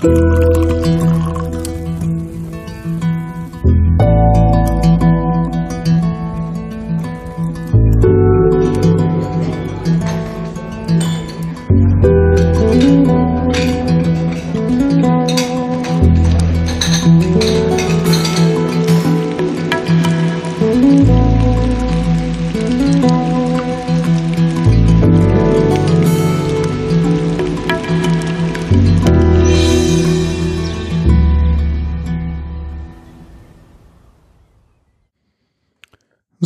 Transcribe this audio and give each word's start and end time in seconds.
Bye. 0.00 0.29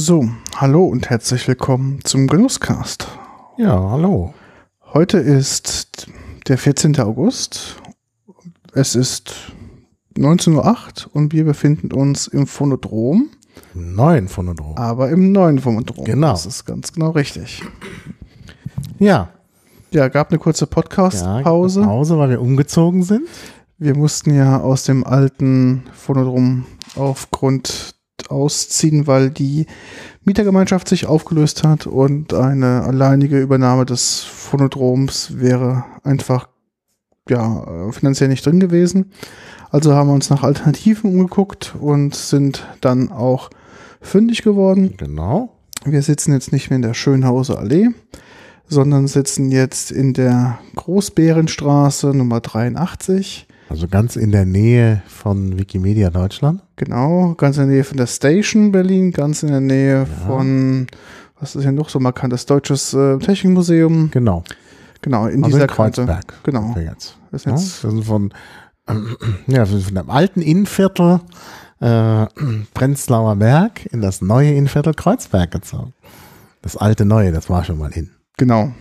So, 0.06 0.28
hallo 0.56 0.84
und 0.84 1.08
herzlich 1.08 1.48
willkommen 1.48 2.00
zum 2.04 2.26
Genusscast. 2.26 3.08
Ja, 3.56 3.88
hallo. 3.88 4.34
Heute 4.92 5.16
ist 5.16 6.08
der 6.46 6.58
14. 6.58 7.00
August. 7.00 7.76
Es 8.74 8.96
ist 8.96 9.34
19.08 10.18 11.06
Uhr 11.06 11.16
und 11.16 11.32
wir 11.32 11.46
befinden 11.46 11.90
uns 11.90 12.26
im 12.26 12.46
Phonodrom. 12.46 13.30
Im 13.74 13.94
neuen 13.94 14.28
Phonodrom. 14.28 14.76
Aber 14.76 15.08
im 15.08 15.32
neuen 15.32 15.58
Phonodrom. 15.58 16.04
Genau. 16.04 16.32
Das 16.32 16.44
ist 16.44 16.66
ganz 16.66 16.92
genau 16.92 17.12
richtig. 17.12 17.62
Ja. 18.98 19.30
Ja, 19.90 20.08
gab 20.08 20.28
eine 20.28 20.38
kurze 20.38 20.66
Podcast-Pause. 20.66 21.80
Ja, 21.80 21.86
Pause, 21.86 22.18
weil 22.18 22.28
wir 22.28 22.42
umgezogen 22.42 23.04
sind. 23.04 23.26
Wir 23.78 23.96
mussten 23.96 24.34
ja 24.34 24.60
aus 24.60 24.82
dem 24.82 25.02
alten 25.02 25.84
Phonodrom 25.94 26.66
aufgrund 26.94 27.93
ausziehen, 28.30 29.06
weil 29.06 29.30
die 29.30 29.66
Mietergemeinschaft 30.24 30.88
sich 30.88 31.06
aufgelöst 31.06 31.64
hat 31.64 31.86
und 31.86 32.34
eine 32.34 32.82
alleinige 32.82 33.40
Übernahme 33.40 33.84
des 33.84 34.20
Phonodroms 34.20 35.38
wäre 35.38 35.84
einfach 36.02 36.48
ja, 37.28 37.90
finanziell 37.92 38.28
nicht 38.28 38.44
drin 38.44 38.60
gewesen. 38.60 39.12
Also 39.70 39.94
haben 39.94 40.08
wir 40.08 40.14
uns 40.14 40.30
nach 40.30 40.42
Alternativen 40.42 41.10
umgeguckt 41.10 41.74
und 41.80 42.14
sind 42.14 42.66
dann 42.80 43.10
auch 43.10 43.50
fündig 44.00 44.42
geworden. 44.42 44.94
Genau. 44.96 45.50
Wir 45.84 46.02
sitzen 46.02 46.32
jetzt 46.32 46.52
nicht 46.52 46.70
mehr 46.70 46.76
in 46.76 46.82
der 46.82 46.94
Schönhauser 46.94 47.58
Allee, 47.58 47.88
sondern 48.68 49.08
sitzen 49.08 49.50
jetzt 49.50 49.90
in 49.90 50.14
der 50.14 50.58
Großbärenstraße 50.76 52.08
Nummer 52.14 52.40
83 52.40 53.46
also 53.68 53.88
ganz 53.88 54.16
in 54.16 54.30
der 54.30 54.44
Nähe 54.44 55.02
von 55.06 55.58
Wikimedia 55.58 56.10
Deutschland. 56.10 56.62
Genau, 56.76 57.34
ganz 57.34 57.56
in 57.56 57.66
der 57.66 57.74
Nähe 57.74 57.84
von 57.84 57.96
der 57.96 58.06
Station 58.06 58.72
Berlin, 58.72 59.12
ganz 59.12 59.42
in 59.42 59.50
der 59.50 59.60
Nähe 59.60 60.00
ja. 60.00 60.26
von, 60.26 60.86
was 61.40 61.56
ist 61.56 61.62
hier 61.62 61.72
noch 61.72 61.88
so 61.88 61.98
markant, 62.00 62.32
das 62.32 62.46
Deutsches 62.46 62.94
äh, 62.94 63.18
Technikmuseum. 63.18 64.10
Genau. 64.10 64.44
Genau, 65.02 65.26
in 65.26 65.44
also 65.44 65.56
dieser 65.56 65.68
in 65.68 65.74
Kreuzberg. 65.74 66.08
Kante. 66.08 66.34
Genau. 66.44 66.74
Jetzt. 66.78 67.16
Das, 67.30 67.44
jetzt 67.44 67.82
ja, 67.82 67.88
wir 67.88 67.90
sind 67.90 68.04
von, 68.04 68.34
ähm, 68.88 69.16
ja, 69.46 69.66
von 69.66 69.94
dem 69.94 70.10
alten 70.10 70.40
Innenviertel 70.42 71.20
äh, 71.80 72.26
Prenzlauer 72.74 73.36
Berg 73.36 73.86
in 73.86 74.00
das 74.00 74.22
neue 74.22 74.52
Innenviertel 74.52 74.94
Kreuzberg 74.94 75.50
gezogen. 75.50 75.92
Das 76.62 76.76
alte 76.76 77.04
Neue, 77.04 77.32
das 77.32 77.50
war 77.50 77.64
schon 77.64 77.78
mal 77.78 77.92
hin. 77.92 78.10
Genau 78.36 78.72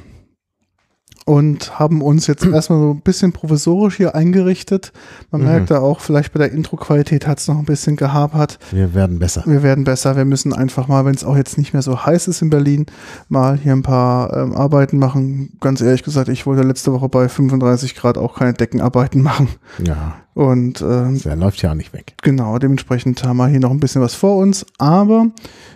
und 1.25 1.79
haben 1.79 2.01
uns 2.01 2.27
jetzt 2.27 2.45
erstmal 2.53 2.79
so 2.79 2.91
ein 2.91 3.01
bisschen 3.01 3.31
provisorisch 3.31 3.97
hier 3.97 4.15
eingerichtet. 4.15 4.91
Man 5.31 5.41
mhm. 5.41 5.47
merkt 5.47 5.71
da 5.71 5.79
auch, 5.79 5.99
vielleicht 5.99 6.33
bei 6.33 6.39
der 6.39 6.51
Intro-Qualität 6.51 7.27
hat 7.27 7.39
es 7.39 7.47
noch 7.47 7.57
ein 7.57 7.65
bisschen 7.65 7.95
gehapert. 7.95 8.59
Wir 8.71 8.93
werden 8.93 9.19
besser. 9.19 9.43
Wir 9.45 9.63
werden 9.63 9.83
besser. 9.83 10.15
Wir 10.15 10.25
müssen 10.25 10.53
einfach 10.53 10.87
mal, 10.87 11.05
wenn 11.05 11.15
es 11.15 11.23
auch 11.23 11.37
jetzt 11.37 11.57
nicht 11.57 11.73
mehr 11.73 11.81
so 11.81 12.05
heiß 12.05 12.27
ist 12.27 12.41
in 12.41 12.49
Berlin, 12.49 12.85
mal 13.29 13.57
hier 13.57 13.73
ein 13.73 13.83
paar 13.83 14.35
ähm, 14.35 14.53
Arbeiten 14.53 14.97
machen. 14.97 15.57
Ganz 15.59 15.81
ehrlich 15.81 16.03
gesagt, 16.03 16.29
ich 16.29 16.45
wollte 16.45 16.63
letzte 16.63 16.93
Woche 16.93 17.09
bei 17.09 17.29
35 17.29 17.95
Grad 17.95 18.17
auch 18.17 18.37
keine 18.37 18.53
Deckenarbeiten 18.53 19.21
machen. 19.23 19.47
Ja. 19.85 20.15
Und 20.33 20.81
ähm, 20.81 21.21
der 21.21 21.35
läuft 21.35 21.61
ja 21.61 21.71
auch 21.71 21.75
nicht 21.75 21.93
weg. 21.93 22.15
Genau, 22.23 22.57
dementsprechend 22.57 23.23
haben 23.23 23.37
wir 23.37 23.47
hier 23.47 23.59
noch 23.59 23.69
ein 23.69 23.79
bisschen 23.79 24.01
was 24.01 24.15
vor 24.15 24.37
uns. 24.37 24.65
Aber 24.79 25.27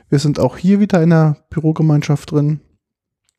wir 0.09 0.19
sind 0.19 0.39
auch 0.39 0.57
hier 0.57 0.79
wieder 0.79 1.01
in 1.03 1.11
der 1.11 1.37
Bürogemeinschaft 1.49 2.31
drin 2.31 2.61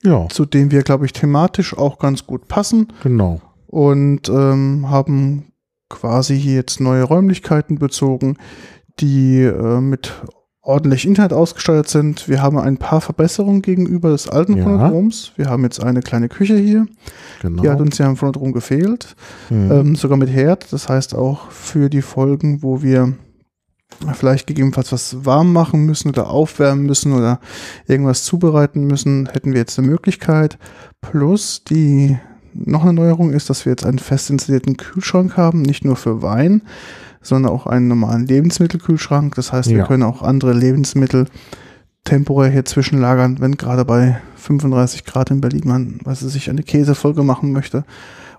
ja. 0.03 0.29
zu 0.29 0.45
dem 0.45 0.71
wir, 0.71 0.83
glaube 0.83 1.07
ich, 1.07 1.13
thematisch 1.13 1.77
auch 1.77 1.99
ganz 1.99 2.27
gut 2.27 2.49
passen. 2.49 2.89
Genau. 3.03 3.41
Und 3.67 4.29
ähm, 4.29 4.91
haben 4.91 5.53
quasi 5.89 6.39
hier 6.39 6.55
jetzt 6.55 6.81
neue 6.81 7.03
Räumlichkeiten 7.03 7.79
bezogen, 7.79 8.37
die 9.01 9.43
äh, 9.43 9.81
mit 9.81 10.13
ordentlich 10.69 11.07
Internet 11.07 11.33
ausgestattet 11.33 11.89
sind. 11.89 12.29
Wir 12.29 12.43
haben 12.43 12.59
ein 12.59 12.77
paar 12.77 13.01
Verbesserungen 13.01 13.63
gegenüber 13.63 14.11
des 14.11 14.29
alten 14.29 14.59
ja. 14.59 14.65
Phonodroms. 14.65 15.33
Wir 15.37 15.49
haben 15.49 15.63
jetzt 15.63 15.83
eine 15.83 16.03
kleine 16.03 16.29
Küche 16.29 16.59
hier. 16.59 16.87
Genau. 17.41 17.63
Die 17.63 17.71
hat 17.71 17.81
uns 17.81 17.97
ja 17.97 18.07
im 18.07 18.17
Phonodrom 18.17 18.53
gefehlt. 18.53 19.17
Mhm. 19.49 19.73
Ähm, 19.73 19.97
sogar 19.97 20.19
mit 20.19 20.29
Herd. 20.29 20.71
Das 20.73 20.89
heißt 20.89 21.15
auch 21.15 21.51
für 21.51 21.89
die 21.89 22.03
Folgen, 22.03 22.63
wo 22.63 22.83
wir 22.83 23.15
vielleicht 24.15 24.47
gegebenenfalls 24.47 24.93
was 24.93 25.25
warm 25.25 25.53
machen 25.53 25.85
müssen 25.85 26.09
oder 26.09 26.31
aufwärmen 26.31 26.87
müssen 26.87 27.13
oder 27.13 27.41
irgendwas 27.87 28.25
zubereiten 28.25 28.87
müssen, 28.87 29.29
hätten 29.33 29.53
wir 29.53 29.59
jetzt 29.59 29.79
eine 29.79 29.89
Möglichkeit. 29.89 30.59
Plus 31.01 31.65
die 31.65 32.19
noch 32.55 32.83
eine 32.83 32.93
Neuerung 32.93 33.33
ist, 33.33 33.51
dass 33.51 33.65
wir 33.65 33.73
jetzt 33.73 33.87
einen 33.87 33.99
fest 33.99 34.31
installierten 34.31 34.77
Kühlschrank 34.77 35.37
haben, 35.37 35.63
nicht 35.63 35.85
nur 35.85 35.97
für 35.97 36.23
Wein, 36.23 36.63
sondern 37.23 37.53
auch 37.53 37.67
einen 37.67 37.89
normalen 37.89 38.27
Lebensmittelkühlschrank. 38.27 39.35
Das 39.35 39.53
heißt, 39.53 39.71
wir 39.71 39.79
ja. 39.79 39.87
können 39.87 40.03
auch 40.03 40.23
andere 40.23 40.53
Lebensmittel 40.53 41.27
temporär 42.05 42.51
hier 42.51 42.65
zwischenlagern, 42.65 43.41
wenn 43.41 43.57
gerade 43.57 43.85
bei 43.85 44.21
35 44.37 45.05
Grad 45.05 45.31
in 45.31 45.41
Berlin 45.41 45.63
man, 45.65 46.01
was 46.05 46.23
es 46.23 46.33
sich 46.33 46.49
eine 46.51 46.63
Käsefolge 46.63 47.23
machen 47.23 47.53
möchte 47.53 47.85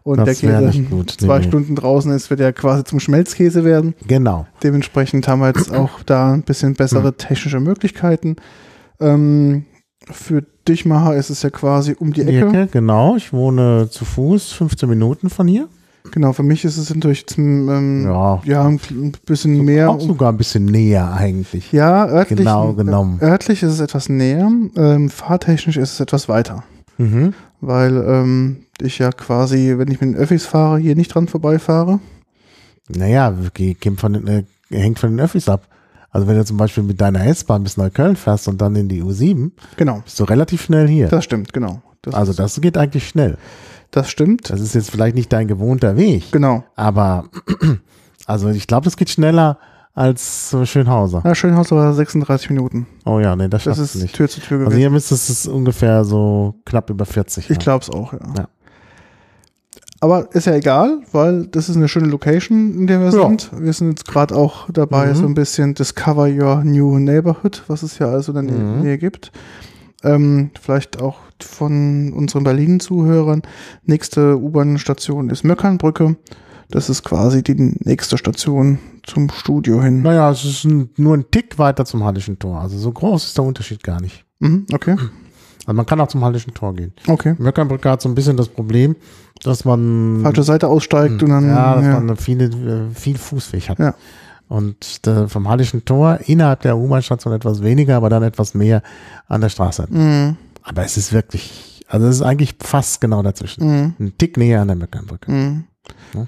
und 0.09 0.17
das 0.17 0.39
der 0.39 0.61
Käse 0.61 0.81
gut. 0.83 1.11
zwei 1.11 1.39
nee. 1.39 1.47
Stunden 1.47 1.75
draußen 1.75 2.11
ist, 2.11 2.29
wird 2.29 2.39
er 2.39 2.51
quasi 2.51 2.83
zum 2.83 2.99
Schmelzkäse 2.99 3.63
werden. 3.63 3.93
Genau. 4.07 4.47
Dementsprechend 4.63 5.27
haben 5.27 5.41
wir 5.41 5.47
jetzt 5.47 5.71
auch 5.73 6.01
da 6.05 6.33
ein 6.33 6.41
bisschen 6.41 6.73
bessere 6.73 7.09
hm. 7.09 7.17
technische 7.17 7.59
Möglichkeiten. 7.59 8.37
Ähm, 8.99 9.65
für 10.09 10.43
dich, 10.67 10.85
Maha, 10.85 11.13
ist 11.13 11.29
es 11.29 11.43
ja 11.43 11.51
quasi 11.51 11.95
um 11.97 12.13
die 12.13 12.21
Ecke. 12.21 12.47
Ecke. 12.47 12.67
Genau, 12.71 13.15
ich 13.15 13.31
wohne 13.31 13.89
zu 13.91 14.05
Fuß, 14.05 14.51
15 14.53 14.89
Minuten 14.89 15.29
von 15.29 15.47
hier. 15.47 15.67
Genau, 16.11 16.33
für 16.33 16.43
mich 16.43 16.65
ist 16.65 16.77
es 16.77 16.93
natürlich 16.93 17.27
zum, 17.27 17.69
ähm, 17.69 18.05
ja. 18.05 18.41
ja, 18.45 18.65
ein 18.65 18.79
bisschen 19.25 19.57
so 19.57 19.63
mehr. 19.63 19.91
Auch 19.91 20.01
sogar 20.01 20.31
ein 20.31 20.37
bisschen 20.37 20.65
näher 20.65 21.13
eigentlich. 21.13 21.71
Ja, 21.71 22.07
örtlich, 22.07 22.39
genau 22.39 22.73
genommen. 22.73 23.19
örtlich 23.21 23.61
ist 23.61 23.73
es 23.73 23.79
etwas 23.79 24.09
näher, 24.09 24.49
ähm, 24.75 25.09
fahrtechnisch 25.09 25.77
ist 25.77 25.93
es 25.93 25.99
etwas 25.99 26.27
weiter. 26.27 26.63
Mhm. 26.99 27.33
Weil 27.61 27.97
ähm, 27.97 28.65
ich 28.79 28.99
ja 28.99 29.11
quasi, 29.11 29.75
wenn 29.77 29.89
ich 29.89 29.99
mit 29.99 30.13
den 30.13 30.15
Öffis 30.15 30.45
fahre, 30.45 30.77
hier 30.77 30.95
nicht 30.95 31.15
dran 31.15 31.27
vorbeifahre. 31.27 31.99
Naja, 32.89 33.33
von, 33.97 34.27
äh, 34.27 34.43
hängt 34.69 34.99
von 34.99 35.11
den 35.11 35.19
Öffis 35.19 35.49
ab. 35.49 35.67
Also 36.11 36.27
wenn 36.27 36.37
du 36.37 36.45
zum 36.45 36.57
Beispiel 36.57 36.83
mit 36.83 36.99
deiner 36.99 37.25
S-Bahn 37.25 37.63
bis 37.63 37.77
Neukölln 37.77 38.15
fährst 38.15 38.47
und 38.47 38.59
dann 38.59 38.75
in 38.75 38.89
die 38.89 39.03
U7, 39.03 39.51
genau. 39.77 40.01
bist 40.03 40.19
du 40.19 40.23
relativ 40.23 40.63
schnell 40.63 40.87
hier. 40.87 41.07
Das 41.07 41.23
stimmt, 41.23 41.53
genau. 41.53 41.81
Das 42.01 42.15
also 42.15 42.33
das 42.33 42.59
geht 42.61 42.77
eigentlich 42.77 43.07
schnell. 43.07 43.37
Das 43.91 44.09
stimmt. 44.09 44.49
Das 44.49 44.59
ist 44.59 44.75
jetzt 44.75 44.91
vielleicht 44.91 45.15
nicht 45.15 45.31
dein 45.31 45.47
gewohnter 45.47 45.97
Weg. 45.97 46.31
Genau. 46.31 46.63
Aber 46.75 47.25
also 48.25 48.49
ich 48.49 48.67
glaube, 48.67 48.85
das 48.85 48.97
geht 48.97 49.09
schneller 49.09 49.59
als 49.93 50.55
Schönhauser. 50.63 51.21
Ja, 51.25 51.35
Schönhauser 51.35 51.75
war 51.75 51.93
36 51.93 52.49
Minuten. 52.51 52.87
Oh 53.05 53.19
ja, 53.19 53.35
nee, 53.35 53.47
das, 53.47 53.65
das 53.65 53.79
ist 53.79 53.95
nicht. 53.95 54.15
Tür 54.15 54.29
zu 54.29 54.39
Tür 54.39 54.59
gewesen. 54.59 54.67
Also 54.67 54.77
hier 54.77 54.89
müsste 54.89 55.15
es 55.15 55.47
ungefähr 55.47 56.05
so 56.05 56.55
knapp 56.65 56.89
über 56.89 57.05
40. 57.05 57.49
Ich 57.49 57.59
glaube 57.59 57.83
es 57.83 57.89
auch, 57.89 58.13
ja. 58.13 58.19
ja. 58.37 58.47
Aber 60.01 60.33
ist 60.33 60.45
ja 60.45 60.55
egal, 60.55 61.01
weil 61.11 61.47
das 61.47 61.67
ist 61.67 61.75
eine 61.75 61.89
schöne 61.89 62.07
Location, 62.07 62.73
in 62.73 62.87
der 62.87 63.01
wir 63.01 63.09
ja. 63.09 63.27
sind. 63.27 63.51
Wir 63.53 63.73
sind 63.73 63.89
jetzt 63.89 64.07
gerade 64.07 64.35
auch 64.35 64.69
dabei, 64.71 65.07
mhm. 65.07 65.15
so 65.15 65.25
ein 65.25 65.33
bisschen 65.33 65.73
Discover 65.73 66.29
Your 66.29 66.63
New 66.63 66.97
Neighborhood, 66.99 67.63
was 67.67 67.83
es 67.83 67.99
ja 67.99 68.07
also 68.07 68.33
in 68.33 68.47
der 68.47 68.57
mhm. 68.57 68.81
Nähe 68.81 68.97
gibt. 68.97 69.31
Ähm, 70.03 70.51
vielleicht 70.61 71.01
auch 71.01 71.17
von 71.41 72.13
unseren 72.13 72.45
Berlin-Zuhörern. 72.45 73.41
Nächste 73.83 74.37
U-Bahn-Station 74.37 75.29
ist 75.29 75.43
Möckernbrücke. 75.43 76.15
Das 76.71 76.89
ist 76.89 77.03
quasi 77.03 77.41
die 77.41 77.55
nächste 77.55 78.17
Station 78.17 78.77
zum 79.03 79.29
Studio 79.31 79.81
hin. 79.81 80.03
Naja, 80.03 80.29
es 80.29 80.45
ist 80.45 80.65
ein, 80.65 80.89
nur 80.97 81.17
ein 81.17 81.25
Tick 81.31 81.57
weiter 81.57 81.83
zum 81.83 82.03
Hallischen 82.03 82.37
Tor. 82.37 82.61
Also 82.61 82.77
so 82.77 82.91
groß 82.91 83.25
ist 83.25 83.37
der 83.37 83.43
Unterschied 83.43 83.83
gar 83.83 83.99
nicht. 83.99 84.23
Mhm, 84.39 84.67
okay. 84.71 84.95
Also 85.65 85.73
man 85.73 85.85
kann 85.85 85.99
auch 85.99 86.07
zum 86.07 86.23
Hallischen 86.23 86.53
Tor 86.53 86.75
gehen. 86.75 86.93
Okay. 87.07 87.35
Möckernbrücke 87.39 87.89
hat 87.89 88.01
so 88.01 88.09
ein 88.09 88.15
bisschen 88.15 88.37
das 88.37 88.49
Problem, 88.49 88.95
dass 89.41 89.65
man 89.65 90.21
falsche 90.21 90.43
Seite 90.43 90.67
aussteigt 90.67 91.21
mh, 91.21 91.23
und 91.23 91.29
dann 91.29 91.47
ja, 91.47 91.75
dass 91.75 91.85
ja. 91.85 91.99
man 91.99 92.17
viele, 92.17 92.45
äh, 92.45 92.93
viel 92.93 93.17
Fußweg 93.17 93.69
hat. 93.69 93.79
Ja. 93.79 93.95
Und 94.47 95.07
äh, 95.07 95.27
vom 95.27 95.49
Hallischen 95.49 95.85
Tor 95.85 96.19
innerhalb 96.25 96.61
der 96.61 96.77
U-Bahn-Station 96.77 97.33
etwas 97.33 97.63
weniger, 97.63 97.97
aber 97.97 98.09
dann 98.09 98.23
etwas 98.23 98.53
mehr 98.53 98.83
an 99.27 99.41
der 99.41 99.49
Straße. 99.49 99.87
Mhm. 99.89 100.37
Aber 100.61 100.83
es 100.83 100.97
ist 100.97 101.13
wirklich, 101.13 101.83
also 101.87 102.07
es 102.07 102.17
ist 102.17 102.21
eigentlich 102.21 102.55
fast 102.59 103.01
genau 103.01 103.23
dazwischen. 103.23 103.65
Mhm. 103.65 103.93
Ein 103.99 104.17
Tick 104.19 104.37
näher 104.37 104.61
an 104.61 104.67
der 104.67 104.77
Möckernbrücke. 104.77 105.31
Mhm. 105.31 105.63
Ja? 106.13 106.27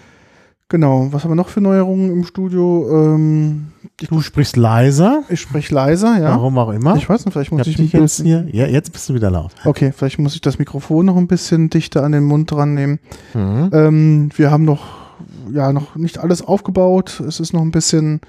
Genau, 0.71 1.09
was 1.11 1.23
haben 1.25 1.31
wir 1.31 1.35
noch 1.35 1.49
für 1.49 1.59
Neuerungen 1.59 2.09
im 2.11 2.23
Studio? 2.23 2.87
Ähm, 2.89 3.67
Du 4.09 4.21
sprichst 4.21 4.55
leiser, 4.55 5.23
ich 5.27 5.41
spreche 5.41 5.75
leiser, 5.75 6.17
ja. 6.17 6.29
warum 6.29 6.57
auch 6.57 6.69
immer. 6.71 6.95
Ich 6.95 7.07
weiß 7.09 7.25
nicht, 7.25 7.33
vielleicht 7.33 7.51
muss 7.51 7.67
ich 7.67 7.77
ich, 7.77 7.93
ein 7.93 8.01
jetzt 8.01 8.21
hier. 8.21 8.47
Ja, 8.51 8.65
jetzt 8.65 8.93
bist 8.93 9.09
du 9.09 9.13
wieder 9.13 9.29
laut. 9.29 9.51
Okay, 9.65 9.91
vielleicht 9.95 10.17
muss 10.17 10.33
ich 10.33 10.39
das 10.41 10.57
Mikrofon 10.59 11.05
noch 11.05 11.17
ein 11.17 11.27
bisschen 11.27 11.69
dichter 11.69 12.03
an 12.03 12.13
den 12.13 12.23
Mund 12.23 12.49
dran 12.49 12.73
nehmen. 12.73 12.99
Mhm. 13.33 13.69
Ähm, 13.73 14.29
wir 14.37 14.49
haben 14.49 14.63
noch, 14.63 14.83
ja, 15.51 15.73
noch 15.73 15.95
nicht 15.97 16.19
alles 16.19 16.41
aufgebaut. 16.41 17.19
Es 17.27 17.41
ist 17.41 17.51
noch 17.53 17.61
ein 17.61 17.71
bisschen, 17.71 18.21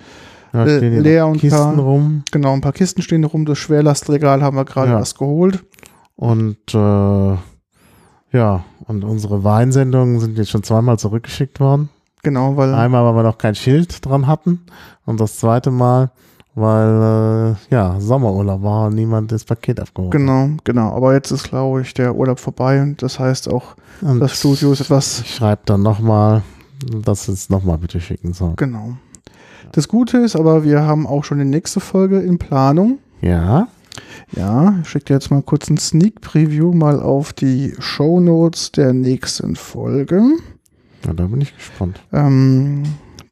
äh, 0.53 0.99
leer 0.99 1.29
und 1.29 1.39
Kisten 1.39 1.57
paar- 1.57 1.79
rum. 1.79 2.23
genau, 2.33 2.53
ein 2.55 2.61
paar 2.61 2.73
Kisten 2.73 3.01
stehen 3.01 3.23
rum. 3.25 3.45
Das 3.47 3.57
Schwerlastregal 3.59 4.43
haben 4.43 4.57
wir 4.57 4.65
gerade 4.65 4.91
Ja. 4.91 4.99
erst 4.99 5.17
geholt. 5.17 5.65
Und 6.17 6.59
äh, 6.75 7.37
ja, 8.37 8.65
und 8.87 9.05
unsere 9.05 9.45
Weinsendungen 9.45 10.19
sind 10.21 10.37
jetzt 10.39 10.51
schon 10.51 10.65
zweimal 10.65 10.99
zurückgeschickt 10.99 11.61
worden. 11.61 11.89
Genau, 12.23 12.57
weil, 12.57 12.73
Einmal, 12.75 13.05
weil 13.05 13.17
wir 13.17 13.23
noch 13.25 13.39
kein 13.39 13.55
Schild 13.55 14.05
dran 14.07 14.27
hatten. 14.27 14.61
Und 15.05 15.21
das 15.21 15.39
zweite 15.39 15.71
Mal, 15.73 16.11
weil 16.55 17.57
äh, 17.71 17.75
ja, 17.75 17.99
Sommerurlaub 17.99 18.63
war 18.63 18.87
und 18.87 18.95
niemand 18.95 19.33
das 19.33 19.45
Paket 19.45 19.81
abgeholt 19.81 20.13
hat. 20.15 20.21
genau, 20.21 20.51
genau. 20.65 20.93
Aber 20.95 21.15
jetzt 21.15 21.31
ist, 21.31 21.45
glaube 21.49 21.81
ich, 21.83 21.95
der 21.95 22.15
Urlaub 22.15 22.39
vorbei 22.39 22.81
und 22.81 23.03
das 23.03 23.19
heißt 23.19 23.53
auch, 23.53 23.75
Und 24.03 24.21
das 24.21 24.39
Studio 24.39 24.73
ist 24.73 24.83
etwas, 24.83 25.21
Ich 25.23 25.35
schreibe 25.35 25.63
dann 25.65 25.83
nochmal, 25.83 26.43
dass 27.05 27.29
es 27.29 27.49
nochmal 27.51 27.79
bitte 27.79 28.01
schicken 28.01 28.33
soll. 28.33 28.55
genau. 28.57 28.97
Das 29.73 29.89
Gute 29.89 30.19
ist 30.19 30.37
aber, 30.37 30.65
wir 30.65 30.83
haben 30.83 31.07
auch 31.07 31.25
schon 31.25 31.39
die 31.39 31.47
nächste 31.47 31.81
Folge 31.81 32.21
in 32.21 32.39
Planung. 32.39 32.99
Ja, 33.23 33.69
Ja, 34.37 34.75
ich 34.83 34.89
schicke 34.91 35.07
dir 35.07 35.15
jetzt 35.15 35.31
mal 35.31 35.41
kurz 35.43 35.71
ein 35.71 35.79
Sneak 35.79 36.21
Preview 36.21 36.73
mal 36.75 37.01
auf 37.01 37.33
die 37.33 37.75
Show 37.79 38.21
Notes 38.21 38.71
der 38.73 38.93
nächsten 38.93 39.57
Folge. 39.57 40.23
Ja 41.05 41.13
da 41.13 41.27
bin 41.27 41.41
ich 41.41 41.55
gespannt. 41.57 42.01
Ähm, 42.13 42.83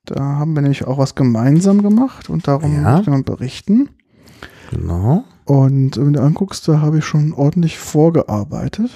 da 0.06 0.20
haben 0.20 0.54
wir 0.54 0.62
nämlich 0.62 0.86
auch 0.86 0.98
was 0.98 1.14
gemeinsam 1.14 1.82
gemacht 1.82 2.30
und 2.30 2.46
darum 2.48 2.74
Ja. 2.74 2.96
möchte 2.96 3.10
man 3.10 3.24
berichten. 3.24 3.90
Genau. 4.70 5.24
Und 5.44 5.96
wenn 5.96 6.12
du 6.12 6.22
anguckst, 6.22 6.66
da 6.68 6.80
habe 6.80 6.98
ich 6.98 7.04
schon 7.04 7.32
ordentlich 7.32 7.78
vorgearbeitet 7.78 8.90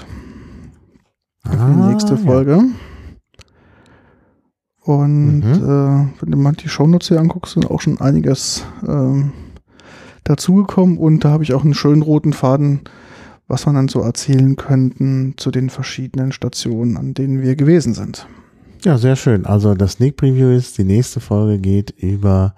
für 1.42 1.50
die 1.56 1.62
Ah, 1.62 1.68
nächste 1.88 2.14
ja. 2.14 2.20
Folge. 2.20 2.64
Und 4.80 5.40
Mhm. 5.40 5.52
äh, 5.64 6.06
wenn 6.20 6.30
du 6.30 6.36
mal 6.38 6.52
die 6.52 6.68
Shownotes 6.68 7.08
hier 7.08 7.20
anguckst, 7.20 7.54
sind 7.54 7.70
auch 7.70 7.80
schon 7.80 8.00
einiges 8.00 8.64
ähm, 8.86 9.32
dazugekommen 10.24 10.98
und 10.98 11.24
da 11.24 11.30
habe 11.30 11.42
ich 11.42 11.54
auch 11.54 11.64
einen 11.64 11.74
schönen 11.74 12.02
roten 12.02 12.32
Faden, 12.32 12.80
was 13.48 13.66
man 13.66 13.74
dann 13.74 13.88
so 13.88 14.00
erzählen 14.00 14.56
könnten 14.56 15.34
zu 15.36 15.50
den 15.50 15.70
verschiedenen 15.70 16.32
Stationen, 16.32 16.96
an 16.96 17.14
denen 17.14 17.42
wir 17.42 17.56
gewesen 17.56 17.94
sind. 17.94 18.26
Ja, 18.84 18.98
sehr 18.98 19.16
schön. 19.16 19.46
Also 19.46 19.74
das 19.74 19.92
Sneak 19.92 20.16
Preview 20.16 20.50
ist, 20.50 20.76
die 20.78 20.84
nächste 20.84 21.20
Folge 21.20 21.58
geht 21.58 21.90
über 21.90 22.54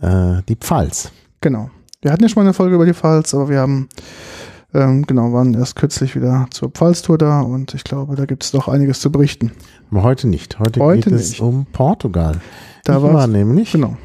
äh, 0.00 0.42
die 0.48 0.56
Pfalz. 0.56 1.10
Genau. 1.40 1.70
Wir 2.00 2.12
hatten 2.12 2.22
ja 2.22 2.28
schon 2.28 2.40
mal 2.42 2.46
eine 2.46 2.54
Folge 2.54 2.74
über 2.76 2.86
die 2.86 2.94
Pfalz, 2.94 3.34
aber 3.34 3.48
wir 3.48 3.58
haben, 3.60 3.88
ähm, 4.72 5.04
genau, 5.06 5.32
waren 5.32 5.52
erst 5.54 5.76
kürzlich 5.76 6.14
wieder 6.16 6.46
zur 6.50 6.70
Pfalztour 6.70 7.18
da 7.18 7.40
und 7.40 7.74
ich 7.74 7.84
glaube, 7.84 8.14
da 8.16 8.24
gibt 8.24 8.44
es 8.44 8.52
noch 8.52 8.68
einiges 8.68 9.00
zu 9.00 9.10
berichten. 9.12 9.52
Aber 9.90 10.04
heute 10.04 10.28
nicht. 10.28 10.58
Heute, 10.58 10.80
Heute 10.80 11.10
geht 11.10 11.20
es 11.20 11.30
nicht. 11.30 11.40
um 11.40 11.66
Portugal. 11.66 12.40
Da 12.84 12.96
ich 12.98 13.02
war 13.02 13.26
nämlich 13.26 13.72
Genau. 13.72 13.96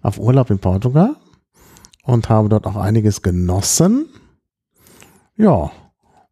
auf 0.00 0.18
Urlaub 0.18 0.50
in 0.50 0.58
Portugal 0.58 1.14
und 2.04 2.28
habe 2.28 2.48
dort 2.48 2.66
auch 2.66 2.76
einiges 2.76 3.22
genossen. 3.22 4.06
Ja, 5.36 5.70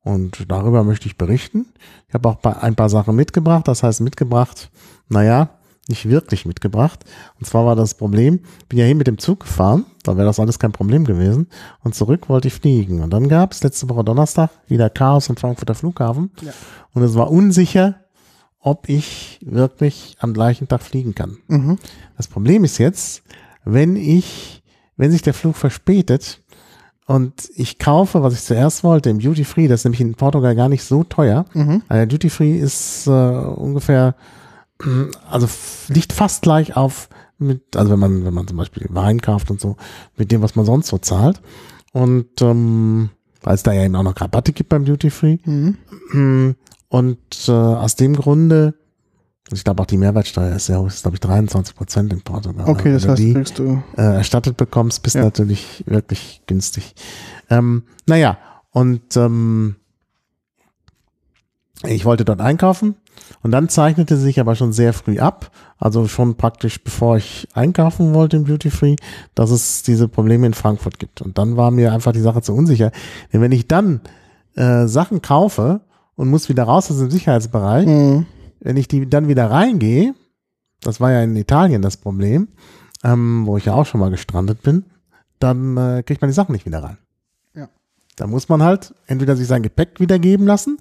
und 0.03 0.51
darüber 0.51 0.85
möchte 0.85 1.07
ich 1.07 1.17
berichten. 1.17 1.67
Ich 2.09 2.15
habe 2.15 2.29
auch 2.29 2.43
ein 2.43 2.75
paar 2.75 2.89
Sachen 2.89 3.15
mitgebracht. 3.17 3.69
Das 3.69 3.83
heißt 3.83 4.01
mitgebracht, 4.01 4.71
naja, 5.09 5.51
nicht 5.89 6.09
wirklich 6.09 6.47
mitgebracht. 6.47 7.05
Und 7.39 7.47
zwar 7.47 7.67
war 7.67 7.77
das 7.77 7.95
Problem, 7.95 8.41
bin 8.69 8.79
ja 8.79 8.87
hier 8.87 8.95
mit 8.95 9.07
dem 9.07 9.19
Zug 9.19 9.41
gefahren, 9.41 9.85
da 10.05 10.17
wäre 10.17 10.27
das 10.27 10.41
alles 10.41 10.59
kein 10.59 10.73
Problem 10.73 11.05
gewesen. 11.05 11.49
Und 11.83 11.95
zurück 11.95 12.29
wollte 12.29 12.49
ich 12.49 12.55
fliegen. 12.55 13.03
Und 13.03 13.11
dann 13.11 13.29
gab 13.29 13.53
es 13.53 13.63
letzte 13.63 13.89
Woche 13.89 14.05
Donnerstag 14.05 14.51
wieder 14.69 14.89
Chaos 14.89 15.29
am 15.29 15.37
Frankfurter 15.37 15.75
Flughafen. 15.75 16.31
Ja. 16.41 16.53
Und 16.95 17.03
es 17.03 17.15
war 17.15 17.31
unsicher, 17.31 17.97
ob 18.61 18.89
ich 18.89 19.39
wirklich 19.43 20.17
am 20.21 20.33
gleichen 20.33 20.69
Tag 20.69 20.83
fliegen 20.83 21.15
kann. 21.15 21.39
Mhm. 21.49 21.79
Das 22.17 22.29
Problem 22.29 22.65
ist 22.65 22.79
jetzt, 22.79 23.23
wenn 23.65 23.97
ich, 23.97 24.63
wenn 24.97 25.11
sich 25.11 25.23
der 25.23 25.35
Flug 25.35 25.57
verspätet 25.57 26.43
und 27.15 27.51
ich 27.57 27.79
kaufe, 27.79 28.23
was 28.23 28.35
ich 28.35 28.43
zuerst 28.43 28.85
wollte, 28.85 29.11
im 29.11 29.19
Duty 29.19 29.45
Free, 29.45 29.67
das 29.67 29.81
ist 29.81 29.85
nämlich 29.85 30.01
in 30.01 30.15
Portugal 30.15 30.55
gar 30.55 30.69
nicht 30.69 30.85
so 30.85 31.03
teuer. 31.03 31.45
Mhm. 31.55 31.83
Also 31.89 31.99
der 31.99 32.07
Duty 32.07 32.31
Free 32.31 32.57
ist 32.57 33.07
äh, 33.09 33.11
ungefähr, 33.11 34.15
also 35.29 35.47
f- 35.47 35.87
liegt 35.89 36.13
fast 36.13 36.43
gleich 36.43 36.77
auf 36.77 37.09
mit, 37.39 37.75
also 37.77 37.91
wenn 37.91 37.99
man, 37.99 38.25
wenn 38.25 38.35
man 38.35 38.47
zum 38.47 38.59
Beispiel 38.59 38.87
Wein 38.91 39.21
kauft 39.21 39.51
und 39.51 39.61
so, 39.61 39.77
mit 40.17 40.31
dem, 40.31 40.41
was 40.43 40.55
man 40.55 40.65
sonst 40.67 40.87
so 40.89 40.99
zahlt. 40.99 41.41
Und 41.93 42.43
ähm, 42.43 43.11
weil 43.43 43.55
es 43.55 43.63
da 43.65 43.73
ja 43.73 43.83
eben 43.85 43.97
auch 43.97 44.05
noch 44.05 44.21
Rabatte 44.21 44.53
gibt 44.53 44.69
beim 44.69 44.85
Duty 44.85 45.11
Free. 45.11 45.39
Mhm. 45.45 46.55
Und 46.89 47.49
äh, 47.49 47.53
aus 47.53 47.97
dem 47.97 48.15
Grunde, 48.15 48.67
und 48.67 48.75
ich 49.53 49.65
glaube 49.65 49.83
auch 49.83 49.87
die 49.87 49.97
Mehrwertsteuer 49.97 50.55
ist 50.55 50.69
ja, 50.69 50.79
hoch, 50.79 50.87
ist 50.89 51.03
glaube 51.03 51.17
ich 51.17 51.21
23 51.21 51.75
Prozent 51.75 52.13
in 52.13 52.21
Portugal. 52.23 52.69
Okay, 52.69 52.93
das 52.93 53.03
Wenn 53.03 53.09
du 53.09 53.13
heißt, 53.13 53.23
die 53.23 53.35
kriegst 53.35 53.59
du. 53.59 53.83
äh, 53.97 54.03
erstattet 54.17 54.57
bekommst, 54.57 55.03
bist 55.03 55.17
Ja. 55.17 55.23
natürlich 55.23 55.83
wirklich 55.87 56.43
günstig. 56.47 56.95
Ähm, 57.49 57.83
naja, 58.07 58.39
und 58.71 59.17
ähm, 59.17 59.77
ich 61.85 62.05
wollte 62.05 62.25
dort 62.25 62.41
einkaufen 62.41 62.95
und 63.43 63.53
dann 63.53 63.69
zeichnete 63.69 64.17
sich 64.17 64.39
aber 64.39 64.55
schon 64.55 64.73
sehr 64.73 64.93
früh 64.93 65.19
ab, 65.19 65.51
also 65.79 66.07
schon 66.09 66.37
praktisch 66.37 66.83
bevor 66.85 67.17
ich 67.17 67.49
einkaufen 67.55 68.13
wollte 68.13 68.37
im 68.37 68.45
Duty 68.45 68.71
Free, 68.71 68.97
dass 69.35 69.51
es 69.51 69.83
diese 69.83 70.07
Probleme 70.07 70.47
in 70.47 70.55
Frankfurt 70.55 70.99
gibt. 70.99 71.23
Und 71.23 71.39
dann 71.39 71.57
war 71.57 71.71
mir 71.71 71.93
einfach 71.93 72.13
die 72.13 72.21
Sache 72.21 72.43
zu 72.43 72.55
unsicher. 72.55 72.93
Denn 73.33 73.41
wenn 73.41 73.53
ich 73.53 73.67
dann 73.67 74.01
äh, 74.57 74.87
Sachen 74.87 75.23
kaufe 75.23 75.81
und 76.17 76.29
muss 76.29 76.49
wieder 76.51 76.65
raus 76.65 76.91
aus 76.91 76.99
dem 76.99 77.11
Sicherheitsbereich, 77.11 77.87
Mhm. 77.87 78.27
Wenn 78.61 78.77
ich 78.77 78.89
die 78.89 79.09
dann 79.09 79.29
wieder 79.29 79.51
reingehe, 79.51 80.15
das 80.81 81.01
war 81.01 81.11
ja 81.11 81.23
in 81.23 81.37
Italien 81.37 81.83
das 81.83 81.97
Problem, 81.97 82.49
ähm, 83.03 83.47
wo 83.47 83.57
ich 83.57 83.65
ja 83.65 83.75
auch 83.75 83.87
schon 83.87 84.01
mal 84.01 84.11
gestrandet 84.11 84.63
bin, 84.63 84.85
dann 85.39 85.77
äh, 85.77 86.03
kriegt 86.03 86.21
man 86.21 86.31
die 86.31 86.35
Sachen 86.35 86.53
nicht 86.53 86.67
wieder 86.67 86.83
rein. 86.83 86.99
Ja. 87.55 87.69
Da 88.17 88.27
muss 88.27 88.49
man 88.49 88.63
halt 88.63 88.95
entweder 89.07 89.37
sich 89.37 89.47
sein 89.47 89.63
Gepäck 89.63 90.01
wiedergeben 90.01 90.47
lassen, 90.47 90.79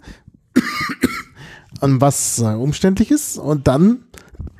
und 1.82 2.02
was 2.02 2.40
äh, 2.40 2.54
umständlich 2.54 3.12
ist, 3.12 3.38
und 3.38 3.68
dann, 3.68 4.06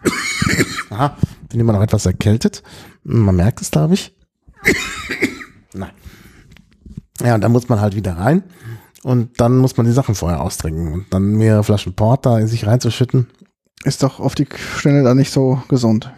aha, 0.90 1.18
bin 1.50 1.60
immer 1.60 1.74
noch 1.74 1.82
etwas 1.82 2.06
erkältet. 2.06 2.64
Man 3.04 3.36
merkt 3.36 3.62
es, 3.62 3.72
glaube 3.72 3.96
ich. 3.96 4.16
Nein. 5.74 5.92
Ja, 7.22 7.36
und 7.36 7.42
dann 7.42 7.52
muss 7.52 7.68
man 7.68 7.82
halt 7.82 7.96
wieder 7.96 8.18
rein. 8.18 8.44
Und 9.04 9.40
dann 9.40 9.58
muss 9.58 9.78
man 9.78 9.86
die 9.86 9.92
Sachen 9.94 10.16
vorher 10.16 10.42
austrinken. 10.42 10.92
Und 10.94 11.06
dann 11.12 11.36
mehrere 11.38 11.64
Flaschen 11.64 11.94
Porter 11.94 12.40
in 12.40 12.48
sich 12.48 12.68
reinzuschütten, 12.68 13.28
Ist 13.86 14.04
doch 14.04 14.20
auf 14.20 14.36
die 14.36 14.46
Stelle 14.78 15.04
da 15.04 15.14
nicht 15.16 15.32
so 15.32 15.62
gesund. 15.70 16.12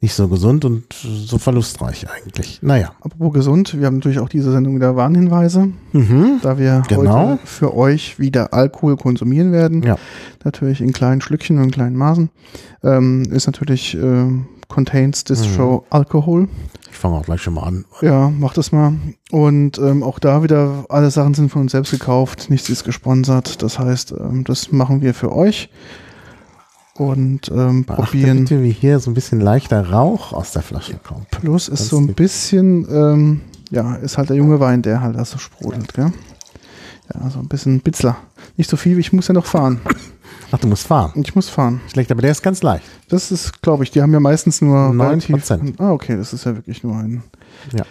nicht 0.00 0.14
so 0.14 0.28
gesund 0.28 0.66
und 0.66 0.84
so 0.92 1.38
verlustreich 1.38 2.06
eigentlich. 2.10 2.58
Naja. 2.62 2.92
Apropos 3.00 3.32
gesund, 3.32 3.78
wir 3.78 3.86
haben 3.86 3.94
natürlich 3.96 4.18
auch 4.18 4.28
diese 4.28 4.52
Sendung 4.52 4.74
wieder 4.76 4.96
Warnhinweise, 4.96 5.68
Mhm. 5.92 6.40
da 6.42 6.58
wir 6.58 6.82
Genau. 6.88 7.30
heute 7.30 7.46
für 7.46 7.74
euch 7.74 8.18
wieder 8.18 8.52
Alkohol 8.52 8.96
konsumieren 8.98 9.50
werden. 9.52 9.82
Ja. 9.82 9.96
Natürlich 10.44 10.82
in 10.82 10.92
kleinen 10.92 11.22
Schlückchen 11.22 11.56
und 11.56 11.64
in 11.64 11.70
kleinen 11.70 11.96
Maßen. 11.96 12.28
Ähm, 12.82 13.22
ist 13.30 13.46
natürlich 13.46 13.94
ähm, 13.94 14.46
contains 14.68 15.24
this 15.24 15.40
Mhm. 15.48 15.54
show 15.54 15.86
Alkohol. 15.88 16.48
Ich 17.04 17.06
fange 17.06 17.20
auch 17.20 17.26
gleich 17.26 17.42
schon 17.42 17.52
mal 17.52 17.64
an. 17.64 17.84
Ja, 18.00 18.30
macht 18.30 18.56
das 18.56 18.72
mal. 18.72 18.94
Und 19.30 19.76
ähm, 19.76 20.02
auch 20.02 20.18
da 20.18 20.42
wieder, 20.42 20.86
alle 20.88 21.10
Sachen 21.10 21.34
sind 21.34 21.50
von 21.50 21.60
uns 21.60 21.72
selbst 21.72 21.90
gekauft, 21.90 22.48
nichts 22.48 22.70
ist 22.70 22.82
gesponsert. 22.82 23.62
Das 23.62 23.78
heißt, 23.78 24.12
ähm, 24.12 24.42
das 24.44 24.72
machen 24.72 25.02
wir 25.02 25.12
für 25.12 25.30
euch. 25.30 25.68
Und 26.94 27.50
ähm, 27.50 27.84
Beachte 27.84 28.04
probieren. 28.04 28.38
bitte, 28.38 28.62
wie 28.62 28.70
hier 28.70 29.00
so 29.00 29.10
ein 29.10 29.14
bisschen 29.14 29.38
leichter 29.38 29.90
Rauch 29.90 30.32
aus 30.32 30.52
der 30.52 30.62
Flasche 30.62 30.98
kommt. 31.06 31.30
Plus 31.30 31.68
ist 31.68 31.80
Das 31.82 31.88
so 31.88 31.98
ein 31.98 32.14
bisschen, 32.14 32.86
ähm, 32.90 33.40
ja, 33.70 33.96
ist 33.96 34.16
halt 34.16 34.30
der 34.30 34.36
junge 34.38 34.58
Wein, 34.58 34.80
der 34.80 35.02
halt 35.02 35.16
da 35.16 35.26
so 35.26 35.36
sprudelt, 35.36 35.92
gell? 35.92 36.10
Ja, 37.12 37.28
so 37.28 37.38
ein 37.38 37.48
bisschen 37.48 37.80
Bitzler. 37.80 38.16
Nicht 38.56 38.70
so 38.70 38.78
viel, 38.78 38.98
ich 38.98 39.12
muss 39.12 39.28
ja 39.28 39.34
noch 39.34 39.44
fahren. 39.44 39.78
Ach, 40.50 40.58
du 40.58 40.68
musst 40.68 40.86
fahren. 40.86 41.12
Ich 41.16 41.34
muss 41.34 41.48
fahren. 41.48 41.80
Schlecht, 41.90 42.10
aber 42.10 42.22
der 42.22 42.30
ist 42.30 42.42
ganz 42.42 42.62
leicht. 42.62 42.84
Das 43.08 43.30
ist, 43.32 43.62
glaube 43.62 43.84
ich, 43.84 43.90
die 43.90 44.02
haben 44.02 44.12
ja 44.12 44.20
meistens 44.20 44.60
nur 44.60 44.76
9%. 44.76 45.74
Ah, 45.78 45.92
okay, 45.92 46.16
das 46.16 46.32
ist 46.32 46.44
ja 46.44 46.54
wirklich 46.54 46.82
nur 46.82 46.96
ein. 46.96 47.22
Ja. 47.72 47.84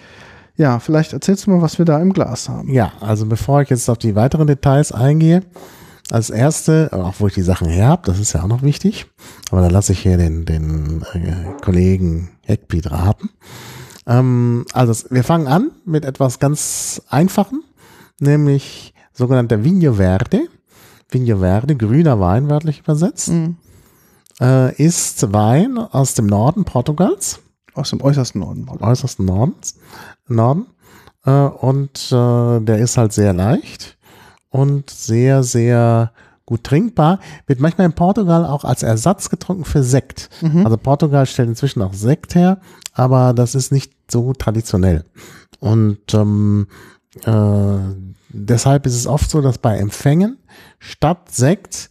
Ja, 0.55 0.79
vielleicht 0.79 1.13
erzählst 1.13 1.47
du 1.47 1.51
mal, 1.51 1.61
was 1.61 1.79
wir 1.79 1.85
da 1.85 1.99
im 1.99 2.13
Glas 2.13 2.47
haben. 2.47 2.71
Ja, 2.71 2.93
also 3.01 3.25
bevor 3.25 3.61
ich 3.61 3.69
jetzt 3.69 3.89
auf 3.89 3.97
die 3.97 4.15
weiteren 4.15 4.45
Details 4.45 4.91
eingehe, 4.91 5.41
als 6.11 6.29
erste, 6.29 6.89
auch 6.91 7.15
wo 7.17 7.27
ich 7.27 7.33
die 7.33 7.41
Sachen 7.41 7.67
her 7.67 7.87
habe, 7.87 8.03
das 8.05 8.19
ist 8.19 8.33
ja 8.33 8.43
auch 8.43 8.47
noch 8.47 8.61
wichtig, 8.61 9.07
aber 9.49 9.61
da 9.61 9.67
lasse 9.67 9.93
ich 9.93 9.99
hier 9.99 10.17
den, 10.17 10.45
den 10.45 11.03
äh, 11.13 11.61
Kollegen 11.63 12.29
Heckbeat 12.43 12.91
raten. 12.91 13.29
Ähm, 14.05 14.65
also 14.73 15.07
wir 15.09 15.23
fangen 15.23 15.47
an 15.47 15.71
mit 15.85 16.05
etwas 16.05 16.39
ganz 16.39 17.01
Einfachen, 17.09 17.63
nämlich 18.19 18.93
sogenannter 19.13 19.63
Vigno 19.63 19.93
Verde. 19.93 20.41
Vigno 21.13 21.37
Verde, 21.39 21.75
grüner 21.75 22.19
Wein 22.19 22.49
wörtlich 22.49 22.79
übersetzt. 22.79 23.29
Mhm. 23.29 23.57
äh, 24.41 24.73
ist 24.75 25.31
Wein 25.33 25.77
aus 25.77 26.13
dem 26.15 26.25
Norden 26.25 26.65
Portugals, 26.65 27.39
Aus 27.75 27.91
dem 27.91 28.01
äußersten 28.01 28.41
Norden. 28.41 28.67
äußersten 28.79 29.25
Nordens, 29.25 29.75
Norden. 30.27 30.65
Äh, 31.25 31.31
und 31.31 32.11
äh, 32.11 32.59
der 32.61 32.77
ist 32.79 32.97
halt 32.97 33.13
sehr 33.13 33.33
leicht 33.33 33.97
und 34.49 34.89
sehr, 34.89 35.43
sehr 35.43 36.11
gut 36.45 36.63
trinkbar. 36.65 37.19
Wird 37.47 37.59
manchmal 37.61 37.85
in 37.85 37.93
Portugal 37.93 38.45
auch 38.45 38.63
als 38.65 38.83
Ersatz 38.83 39.29
getrunken 39.29 39.63
für 39.65 39.81
Sekt. 39.83 40.29
Also 40.65 40.77
Portugal 40.77 41.25
stellt 41.25 41.47
inzwischen 41.49 41.81
auch 41.81 41.93
Sekt 41.93 42.35
her, 42.35 42.59
aber 42.93 43.33
das 43.33 43.55
ist 43.55 43.71
nicht 43.71 43.93
so 44.11 44.33
traditionell. 44.33 45.05
Und 45.59 46.13
ähm, 46.13 46.67
äh, 47.25 47.31
deshalb 48.33 48.85
ist 48.85 48.95
es 48.95 49.07
oft 49.07 49.29
so, 49.29 49.41
dass 49.41 49.57
bei 49.57 49.77
Empfängen 49.77 50.37
statt 50.79 51.31
Sekt 51.31 51.89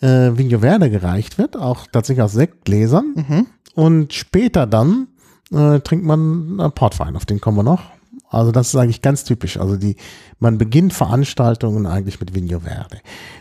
äh, 0.00 0.32
Vinho 0.36 0.60
Verde 0.60 0.90
gereicht 0.90 1.38
wird, 1.38 1.56
auch 1.56 1.86
tatsächlich 1.86 2.22
aus 2.22 2.32
Sektgläsern. 2.32 3.14
Mhm. 3.14 3.46
Und 3.74 4.12
später 4.12 4.66
dann 4.66 5.08
äh, 5.52 5.80
trinkt 5.80 6.04
man 6.04 6.58
äh, 6.58 6.70
Portwein, 6.70 7.16
auf 7.16 7.26
den 7.26 7.40
kommen 7.40 7.58
wir 7.58 7.62
noch. 7.62 7.82
Also 8.30 8.50
das 8.50 8.68
ist 8.68 8.76
eigentlich 8.76 9.02
ganz 9.02 9.22
typisch. 9.24 9.58
Also 9.58 9.76
die, 9.76 9.96
man 10.40 10.58
beginnt 10.58 10.92
Veranstaltungen 10.92 11.86
eigentlich 11.86 12.18
mit 12.18 12.34
Vinho 12.34 12.60
Verde. 12.60 12.98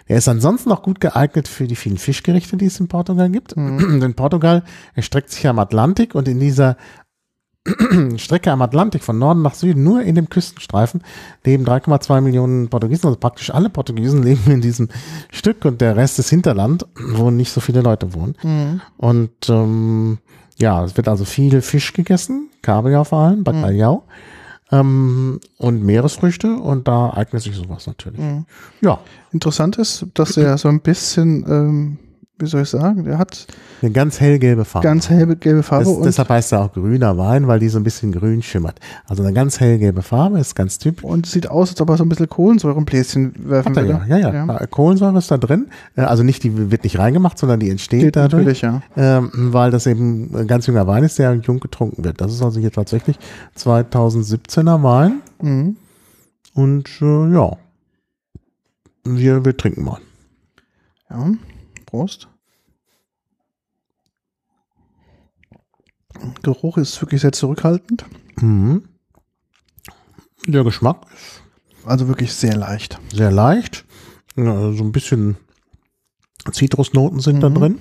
Der 0.07 0.17
ist 0.17 0.27
ansonsten 0.27 0.71
auch 0.71 0.83
gut 0.83 0.99
geeignet 0.99 1.47
für 1.47 1.67
die 1.67 1.75
vielen 1.75 1.97
Fischgerichte, 1.97 2.57
die 2.57 2.65
es 2.65 2.79
in 2.79 2.87
Portugal 2.87 3.29
gibt. 3.29 3.55
Denn 3.55 4.13
Portugal 4.13 4.63
erstreckt 4.93 5.31
sich 5.31 5.43
ja 5.43 5.49
am 5.49 5.59
Atlantik 5.59 6.13
und 6.13 6.27
in 6.27 6.39
dieser 6.39 6.77
Strecke 8.17 8.51
am 8.51 8.61
Atlantik 8.61 9.03
von 9.03 9.17
Norden 9.17 9.41
nach 9.41 9.53
Süden, 9.53 9.83
nur 9.83 10.01
in 10.01 10.15
dem 10.15 10.29
Küstenstreifen, 10.29 11.01
leben 11.45 11.65
3,2 11.65 12.21
Millionen 12.21 12.69
Portugiesen, 12.69 13.07
also 13.07 13.17
praktisch 13.17 13.51
alle 13.51 13.69
Portugiesen 13.69 14.23
leben 14.23 14.51
in 14.51 14.61
diesem 14.61 14.89
Stück 15.31 15.65
und 15.65 15.79
der 15.81 15.95
Rest 15.95 16.19
ist 16.19 16.29
Hinterland, 16.29 16.85
wo 16.95 17.31
nicht 17.31 17.51
so 17.51 17.61
viele 17.61 17.81
Leute 17.81 18.13
wohnen. 18.13 18.35
Mhm. 18.43 18.81
Und 18.97 19.49
ähm, 19.49 20.17
ja, 20.57 20.83
es 20.83 20.97
wird 20.97 21.07
also 21.07 21.25
viel 21.25 21.61
Fisch 21.61 21.93
gegessen, 21.93 22.49
Kabeljau 22.61 23.03
vor 23.05 23.19
allem, 23.19 23.43
Bacalhau 23.43 24.03
ähm, 24.71 25.39
und 25.57 25.83
Meeresfrüchte 25.83 26.55
und 26.55 26.87
da 26.87 27.11
eignet 27.11 27.41
sich 27.43 27.55
sowas 27.55 27.87
natürlich. 27.87 28.19
Mhm. 28.19 28.45
Ja, 28.81 28.99
Interessant 29.33 29.77
ist, 29.77 30.05
dass 30.13 30.37
er 30.37 30.59
so 30.59 30.69
ein 30.69 30.79
bisschen, 30.79 31.43
ähm, 31.49 31.97
wie 32.39 32.47
soll 32.47 32.63
ich 32.63 32.69
sagen, 32.69 33.03
der 33.05 33.19
hat 33.19 33.45
eine 33.81 33.91
ganz 33.91 34.19
hellgelbe 34.19 34.65
Farbe. 34.65 34.83
ganz 34.87 35.07
helle 35.09 35.35
gelbe 35.35 35.61
Farbe 35.63 35.85
das, 35.85 35.93
und, 35.93 36.03
deshalb 36.05 36.29
heißt 36.29 36.51
er 36.51 36.61
auch 36.61 36.73
grüner 36.73 37.17
Wein, 37.17 37.47
weil 37.47 37.59
die 37.59 37.69
so 37.69 37.77
ein 37.79 37.83
bisschen 37.83 38.11
grün 38.11 38.41
schimmert. 38.41 38.79
Also 39.07 39.23
eine 39.23 39.33
ganz 39.33 39.59
hellgelbe 39.59 40.01
Farbe 40.01 40.39
ist 40.39 40.55
ganz 40.55 40.77
typisch. 40.79 41.03
und 41.03 41.25
sieht 41.27 41.47
aus, 41.49 41.69
als 41.69 41.79
ob 41.79 41.89
er 41.89 41.97
so 41.97 42.03
ein 42.03 42.09
bisschen 42.09 42.27
Kohlensäurebläschen 42.27 43.33
werfen 43.49 43.69
Hat 43.75 43.77
er 43.77 43.87
würde. 43.87 44.05
ja, 44.09 44.17
ja, 44.17 44.33
ja. 44.33 44.45
ja. 44.45 44.65
Kohlensäure 44.67 45.17
ist 45.19 45.29
da 45.29 45.37
drin. 45.37 45.67
Äh, 45.95 46.01
Also 46.01 46.23
nicht, 46.23 46.43
die 46.43 46.71
wird 46.71 46.83
nicht 46.83 46.97
reingemacht, 46.97 47.37
sondern 47.37 47.59
die 47.59 47.69
entsteht 47.69 48.01
Geht 48.01 48.15
dadurch. 48.15 48.61
natürlich, 48.61 48.61
ja. 48.61 48.81
ähm, 48.97 49.29
weil 49.53 49.69
das 49.71 49.85
eben 49.85 50.35
ein 50.35 50.47
ganz 50.47 50.65
junger 50.65 50.87
Wein 50.87 51.03
ist, 51.03 51.19
der 51.19 51.33
jung 51.35 51.59
getrunken 51.59 52.03
wird. 52.03 52.19
Das 52.19 52.33
ist 52.33 52.41
also 52.41 52.59
hier 52.59 52.71
tatsächlich 52.71 53.17
2017er 53.57 54.81
Wein 54.83 55.21
Mhm. 55.41 55.77
und 56.55 56.89
äh, 57.01 57.31
ja, 57.33 57.51
wir, 59.05 59.45
wir 59.45 59.55
trinken 59.57 59.83
mal. 59.83 59.99
Ja, 61.09 61.27
Prost. 61.93 62.27
Geruch 66.41 66.77
ist 66.79 66.99
wirklich 67.01 67.21
sehr 67.21 67.33
zurückhaltend. 67.33 68.03
Mhm. 68.37 68.83
Der 70.47 70.63
Geschmack 70.63 71.05
ist 71.11 71.41
Also 71.85 72.07
wirklich 72.07 72.33
sehr 72.33 72.55
leicht. 72.57 72.99
sehr 73.13 73.29
leicht, 73.31 73.85
ja, 74.35 74.71
so 74.71 74.83
ein 74.83 74.91
bisschen 74.91 75.37
Zitrusnoten 76.51 77.19
sind 77.19 77.41
da 77.41 77.49
Mhm. 77.49 77.55
drin. 77.55 77.79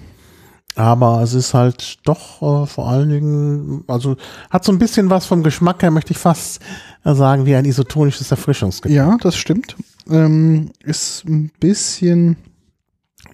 Aber 0.75 1.23
es 1.23 1.33
ist 1.33 1.55
halt 1.55 2.07
doch 2.07 2.43
äh, 2.43 2.67
vor 2.67 2.89
allen 2.89 3.09
Dingen, 3.09 3.85
also 3.89 4.17
hat 4.51 4.63
so 4.65 4.73
ein 4.73 4.79
bisschen 4.79 5.09
was 5.09 5.25
vom 5.25 5.43
Geschmack 5.43 5.83
her, 5.83 5.91
möchte 5.91 6.13
ich 6.13 6.19
fast 6.19 6.61
sagen, 7.03 7.47
wie 7.47 7.55
ein 7.57 7.65
isotonisches 7.65 8.31
Erfrischungsgetränk. 8.31 8.95
Ja, 8.95 9.17
das 9.23 9.37
stimmt. 9.37 9.75
Ähm, 10.11 10.71
ist 10.81 11.25
ein 11.25 11.51
bisschen, 11.61 12.37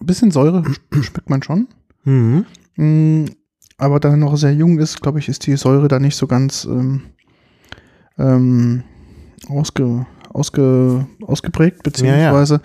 ein 0.01 0.07
bisschen 0.07 0.31
Säure 0.31 0.65
schmeckt 1.03 1.31
man 1.31 1.43
schon. 1.43 1.69
Mhm. 2.05 2.45
Mm, 2.77 3.25
aber 3.77 4.01
da 4.01 4.11
er 4.11 4.17
noch 4.17 4.37
sehr 4.37 4.55
jung 4.55 4.79
ist, 4.79 5.01
glaube 5.01 5.19
ich, 5.19 5.29
ist 5.29 5.47
die 5.47 5.57
Säure 5.57 5.89
da 5.89 5.99
nicht 5.99 6.17
so 6.17 6.27
ganz 6.27 6.65
ähm, 6.65 7.03
ähm, 8.19 8.83
ausge, 9.49 10.07
ausge, 10.33 11.07
ausgeprägt, 11.23 11.83
beziehungsweise 11.83 12.61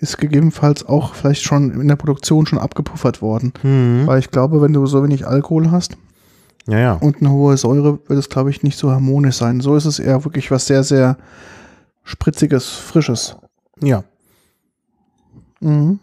ist 0.00 0.18
gegebenenfalls 0.18 0.86
auch 0.86 1.14
vielleicht 1.14 1.42
schon 1.42 1.80
in 1.80 1.88
der 1.88 1.96
Produktion 1.96 2.46
schon 2.46 2.58
abgepuffert 2.58 3.22
worden. 3.22 3.52
Mhm. 3.62 4.06
Weil 4.06 4.18
ich 4.18 4.30
glaube, 4.30 4.60
wenn 4.60 4.72
du 4.72 4.84
so 4.86 5.02
wenig 5.02 5.26
Alkohol 5.26 5.70
hast 5.70 5.96
Ja, 6.66 6.78
ja. 6.78 6.92
und 6.94 7.20
eine 7.20 7.30
hohe 7.30 7.56
Säure, 7.56 7.98
wird 8.06 8.18
es, 8.18 8.28
glaube 8.28 8.50
ich, 8.50 8.62
nicht 8.62 8.78
so 8.78 8.90
harmonisch 8.90 9.36
sein. 9.36 9.60
So 9.60 9.76
ist 9.76 9.86
es 9.86 9.98
eher 9.98 10.24
wirklich 10.24 10.50
was 10.50 10.66
sehr, 10.66 10.82
sehr 10.82 11.16
spritziges, 12.02 12.68
frisches. 12.68 13.36
Ja. 13.80 14.04
Mhm. 15.60 16.00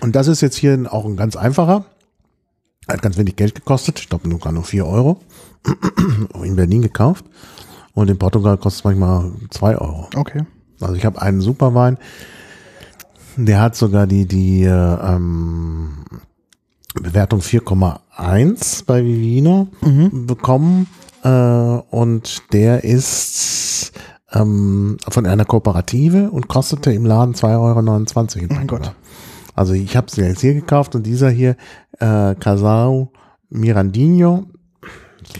Und 0.00 0.16
das 0.16 0.28
ist 0.28 0.40
jetzt 0.40 0.56
hier 0.56 0.86
auch 0.92 1.04
ein 1.04 1.16
ganz 1.16 1.36
einfacher. 1.36 1.84
Hat 2.88 3.02
ganz 3.02 3.16
wenig 3.16 3.36
Geld 3.36 3.54
gekostet. 3.54 3.98
Ich 3.98 4.08
glaube, 4.08 4.28
nur 4.28 4.38
gar 4.38 4.52
nur 4.52 4.64
4 4.64 4.86
Euro. 4.86 5.20
In 6.42 6.56
Berlin 6.56 6.82
gekauft. 6.82 7.24
Und 7.94 8.10
in 8.10 8.18
Portugal 8.18 8.58
kostet 8.58 8.80
es 8.80 8.84
manchmal 8.84 9.32
2 9.50 9.78
Euro. 9.78 10.08
Okay. 10.14 10.44
Also 10.80 10.94
ich 10.94 11.06
habe 11.06 11.22
einen 11.22 11.40
Superwein, 11.40 11.96
der 13.36 13.60
hat 13.60 13.74
sogar 13.74 14.06
die, 14.06 14.26
die 14.26 14.64
äh, 14.64 14.68
ähm, 14.70 16.04
Bewertung 16.94 17.40
4,1 17.40 18.84
bei 18.86 19.02
Vivino 19.02 19.68
bekommen. 20.12 20.88
Äh, 21.22 21.28
und 21.28 22.52
der 22.52 22.84
ist 22.84 23.92
ähm, 24.32 24.98
von 25.08 25.26
einer 25.26 25.44
Kooperative 25.44 26.30
und 26.30 26.48
kostete 26.48 26.92
im 26.92 27.06
Laden 27.06 27.34
2,29 27.34 28.36
Euro. 28.36 28.44
in 28.44 28.56
Mein 28.56 28.66
Gott. 28.66 28.92
Also 29.56 29.72
ich 29.72 29.96
habe 29.96 30.06
es 30.08 30.16
jetzt 30.16 30.40
hier 30.42 30.54
gekauft 30.54 30.94
und 30.94 31.04
dieser 31.04 31.30
hier, 31.30 31.56
äh, 31.98 32.34
Casal 32.36 33.08
Mirandinho. 33.50 34.46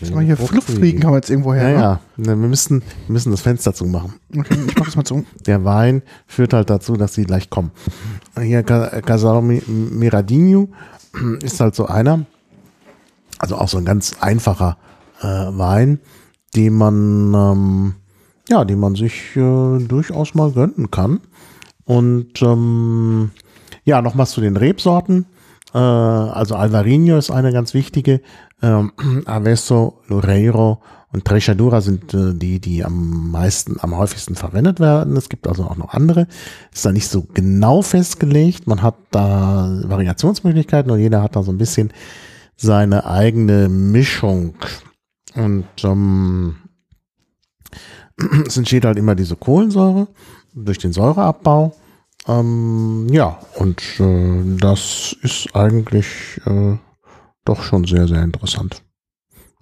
Sag 0.02 0.14
mal, 0.14 0.24
hier 0.24 0.36
Fluchtfliegen 0.36 1.04
haben 1.04 1.12
wir 1.12 1.16
jetzt 1.18 1.30
irgendwo 1.30 1.54
Ja, 1.54 1.60
her. 1.60 1.68
ne? 1.76 1.80
ja. 1.82 2.00
Ne, 2.16 2.26
Wir 2.28 2.48
müssen, 2.48 2.80
wir 3.06 3.12
müssen 3.12 3.30
das 3.30 3.40
Fenster 3.42 3.72
zumachen 3.72 4.14
Okay, 4.36 4.56
ich 4.66 4.76
mach 4.76 4.86
das 4.86 4.96
mal 4.96 5.04
zu. 5.04 5.24
der 5.46 5.64
Wein 5.64 6.02
führt 6.26 6.52
halt 6.54 6.70
dazu, 6.70 6.96
dass 6.96 7.14
sie 7.14 7.22
gleich 7.24 7.50
kommen. 7.50 7.70
Hier 8.40 8.64
Ca- 8.64 9.00
Casal 9.02 9.42
Mi- 9.42 9.62
Miradinho 9.68 10.68
ist 11.42 11.60
halt 11.60 11.76
so 11.76 11.86
einer, 11.86 12.26
also 13.38 13.56
auch 13.56 13.68
so 13.68 13.78
ein 13.78 13.84
ganz 13.84 14.14
einfacher 14.20 14.76
äh, 15.20 15.24
Wein, 15.26 16.00
den 16.56 16.74
man 16.74 17.34
ähm, 17.34 17.94
ja, 18.48 18.64
den 18.64 18.80
man 18.80 18.94
sich 18.96 19.36
äh, 19.36 19.78
durchaus 19.78 20.34
mal 20.34 20.50
gönnen 20.52 20.90
kann. 20.90 21.20
Und 21.84 22.42
ähm, 22.42 23.30
ja, 23.86 24.02
noch 24.02 24.18
was 24.18 24.32
zu 24.32 24.42
den 24.42 24.56
Rebsorten. 24.56 25.26
Äh, 25.72 25.78
also 25.78 26.56
Alvarinho 26.56 27.16
ist 27.16 27.30
eine 27.30 27.52
ganz 27.52 27.72
wichtige. 27.72 28.20
Ähm, 28.60 28.92
Avesso, 29.24 30.02
Loureiro 30.08 30.82
und 31.12 31.24
Trechadura 31.24 31.80
sind 31.80 32.12
äh, 32.12 32.34
die, 32.34 32.60
die 32.60 32.84
am 32.84 33.30
meisten, 33.30 33.76
am 33.80 33.96
häufigsten 33.96 34.34
verwendet 34.34 34.80
werden. 34.80 35.16
Es 35.16 35.28
gibt 35.28 35.46
also 35.46 35.64
auch 35.64 35.76
noch 35.76 35.94
andere. 35.94 36.26
Ist 36.74 36.84
da 36.84 36.92
nicht 36.92 37.08
so 37.08 37.22
genau 37.32 37.80
festgelegt. 37.80 38.66
Man 38.66 38.82
hat 38.82 38.96
da 39.12 39.80
Variationsmöglichkeiten 39.84 40.90
und 40.90 40.98
jeder 40.98 41.22
hat 41.22 41.36
da 41.36 41.44
so 41.44 41.52
ein 41.52 41.58
bisschen 41.58 41.92
seine 42.56 43.06
eigene 43.06 43.68
Mischung. 43.68 44.56
Und 45.36 45.68
ähm, 45.84 46.56
es 48.46 48.56
entsteht 48.56 48.84
halt 48.84 48.98
immer 48.98 49.14
diese 49.14 49.36
Kohlensäure 49.36 50.08
durch 50.54 50.78
den 50.78 50.92
Säureabbau. 50.92 51.72
Ähm, 52.28 53.06
ja, 53.10 53.38
und 53.54 53.80
äh, 54.00 54.56
das 54.58 55.14
ist 55.22 55.54
eigentlich 55.54 56.40
äh, 56.44 56.76
doch 57.44 57.62
schon 57.62 57.84
sehr, 57.84 58.08
sehr 58.08 58.22
interessant. 58.22 58.82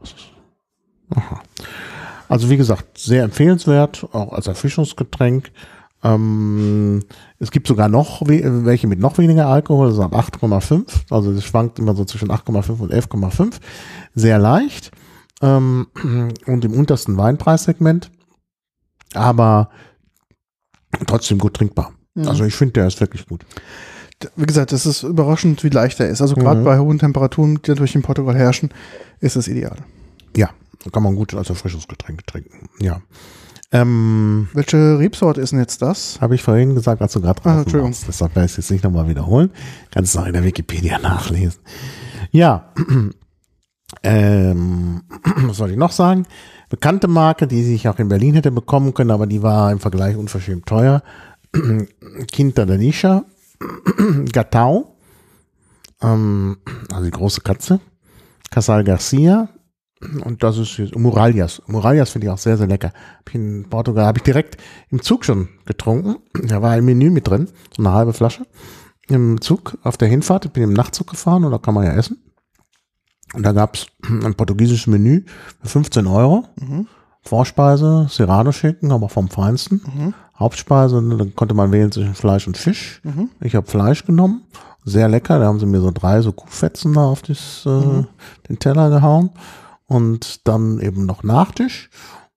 Das 0.00 0.11
ist- 0.12 0.30
Aha. 1.14 1.42
Also 2.28 2.49
wie 2.49 2.56
gesagt, 2.56 2.99
sehr 2.99 3.23
empfehlenswert, 3.25 4.09
auch 4.12 4.33
als 4.33 4.47
Erfrischungsgetränk. 4.47 5.52
Ähm, 6.02 7.02
es 7.38 7.50
gibt 7.50 7.66
sogar 7.66 7.88
noch 7.88 8.23
we 8.23 8.64
welche 8.64 8.87
mit 8.87 8.99
noch 8.99 9.18
weniger 9.18 9.47
Alkohol, 9.47 9.88
also 9.88 10.02
ab 10.02 10.14
8,5. 10.14 11.04
Also 11.11 11.30
es 11.33 11.44
schwankt 11.44 11.78
immer 11.78 11.94
so 11.94 12.04
zwischen 12.04 12.30
8,5 12.30 12.80
und 12.80 12.92
11,5. 12.92 13.61
Sehr 14.14 14.38
leicht. 14.38 14.90
Ähm, 15.42 15.88
und 16.47 16.64
im 16.64 16.73
untersten 16.73 17.16
Weinpreissegment. 17.18 18.11
Aber 19.12 19.68
trotzdem 21.06 21.38
gut 21.38 21.54
trinkbar. 21.54 21.92
Mhm. 22.14 22.28
Also 22.28 22.44
ich 22.44 22.54
finde, 22.54 22.73
der 22.75 22.87
ist 22.87 23.00
wirklich 23.00 23.26
gut. 23.26 23.44
Wie 24.37 24.47
gesagt, 24.47 24.73
es 24.73 24.87
ist 24.87 25.02
überraschend, 25.02 25.64
wie 25.64 25.68
leicht 25.68 26.00
er 26.00 26.09
ist. 26.09 26.23
Also 26.23 26.35
gerade 26.37 26.61
Mhm. 26.61 26.64
bei 26.64 26.78
hohen 26.78 26.99
Temperaturen, 26.99 27.61
die 27.64 27.71
natürlich 27.71 27.94
in 27.94 28.02
Portugal 28.02 28.35
herrschen, 28.37 28.71
ist 29.21 29.37
es 29.37 29.49
ideal. 29.49 29.76
Ja, 30.37 30.50
kann 30.92 31.02
man 31.02 31.14
gut 31.16 31.35
als 31.35 31.50
Erfrischungsgetränk 31.50 32.26
trinken. 32.26 32.68
Ja. 32.80 33.00
Ähm, 33.73 34.49
Welche 34.54 34.99
Rebsorte 35.00 35.40
ist 35.40 35.50
denn 35.50 35.59
jetzt 35.59 35.83
das? 35.83 36.21
Habe 36.21 36.37
ich 36.37 36.42
vorhin 36.44 36.75
gesagt, 36.76 37.02
als 37.02 37.12
du 37.12 37.21
gerade 37.21 37.40
Ah, 37.40 37.42
draußen 37.42 37.62
Entschuldigung. 37.62 37.90
warst. 37.90 38.06
Deshalb 38.09 38.35
werde 38.37 38.47
ich 38.47 38.52
es 38.52 38.56
jetzt 38.59 38.71
nicht 38.71 38.85
nochmal 38.85 39.09
wiederholen. 39.09 39.50
Kannst 39.90 40.14
du 40.14 40.21
auch 40.21 40.26
in 40.26 40.33
der 40.33 40.44
Wikipedia 40.44 40.99
nachlesen. 41.02 41.61
Ja. 42.30 42.73
ähm, 44.02 45.02
was 45.47 45.56
soll 45.56 45.71
ich 45.73 45.76
noch 45.76 45.92
sagen? 45.92 46.26
Bekannte 46.71 47.09
Marke, 47.09 47.47
die 47.47 47.75
ich 47.75 47.88
auch 47.88 47.99
in 47.99 48.09
Berlin 48.09 48.35
hätte 48.35 48.50
bekommen 48.50 48.94
können, 48.94 49.11
aber 49.11 49.26
die 49.26 49.42
war 49.42 49.71
im 49.73 49.80
Vergleich 49.80 50.16
unverschämt 50.16 50.66
teuer. 50.66 51.02
Quinta 52.32 52.66
da 52.66 52.76
Nisha. 52.76 53.25
Gatau. 54.32 54.96
Ähm, 56.02 56.58
also 56.90 57.04
die 57.04 57.11
große 57.11 57.40
Katze. 57.40 57.80
Casal 58.50 58.84
Garcia. 58.84 59.49
Und 60.25 60.42
das 60.42 60.58
ist 60.58 60.76
jetzt 60.76 60.96
Murallas. 60.96 61.62
Finde 61.66 62.26
ich 62.26 62.30
auch 62.30 62.38
sehr, 62.38 62.56
sehr 62.56 62.66
lecker. 62.66 62.92
In 63.32 63.66
Portugal 63.70 64.06
habe 64.06 64.18
ich 64.18 64.23
direkt 64.23 64.58
im 64.90 65.00
Zug 65.02 65.25
schon 65.25 65.49
getrunken. 65.64 66.16
Da 66.46 66.61
war 66.61 66.73
ein 66.73 66.84
Menü 66.84 67.11
mit 67.11 67.28
drin, 67.28 67.49
so 67.75 67.82
eine 67.82 67.92
halbe 67.92 68.12
Flasche. 68.12 68.46
Im 69.08 69.40
Zug 69.40 69.78
auf 69.82 69.96
der 69.96 70.08
Hinfahrt, 70.08 70.46
ich 70.46 70.50
bin 70.50 70.62
im 70.62 70.73
Nachtzug 70.73 71.08
gefahren 71.08 71.44
und 71.44 71.52
da 71.52 71.58
kann 71.58 71.75
man 71.75 71.84
ja 71.84 71.94
essen. 71.94 72.23
Und 73.34 73.42
da 73.44 73.52
gab's 73.52 73.87
ein 74.02 74.34
portugiesisches 74.34 74.87
Menü 74.87 75.25
für 75.62 75.68
15 75.68 76.06
Euro. 76.06 76.44
Vorspeise, 77.25 78.07
Serrano-Schinken, 78.11 78.93
aber 78.93 79.09
vom 79.09 79.28
Feinsten. 79.28 79.81
Hauptspeise, 80.38 80.97
dann 80.97 81.35
konnte 81.35 81.54
man 81.54 81.73
wählen 81.73 81.90
zwischen 81.93 82.14
Fleisch 82.14 82.47
und 82.47 82.57
Fisch. 82.57 83.00
Ich 83.40 83.54
habe 83.54 83.66
Fleisch 83.66 84.04
genommen. 84.04 84.43
Sehr 84.85 85.09
lecker. 85.09 85.38
Da 85.38 85.47
haben 85.47 85.59
sie 85.61 85.66
mir 85.66 85.81
so 85.81 85.90
drei 85.90 86.21
so 86.21 86.33
Kuhfetzen 86.33 86.93
da 86.93 87.04
auf 87.07 87.23
das, 87.23 87.64
äh, 87.66 87.71
den 88.49 88.59
Teller 88.59 88.90
gehauen. 88.90 89.31
Und 89.87 90.47
dann 90.49 90.81
eben 90.81 91.07
noch 91.07 91.23
Nachtisch. 91.23 91.88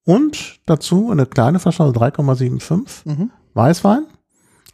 Und 0.05 0.59
dazu 0.65 1.09
eine 1.11 1.25
kleine 1.25 1.59
Flasche, 1.59 1.83
also 1.83 1.99
3,75 1.99 3.29
Weißwein. 3.53 4.05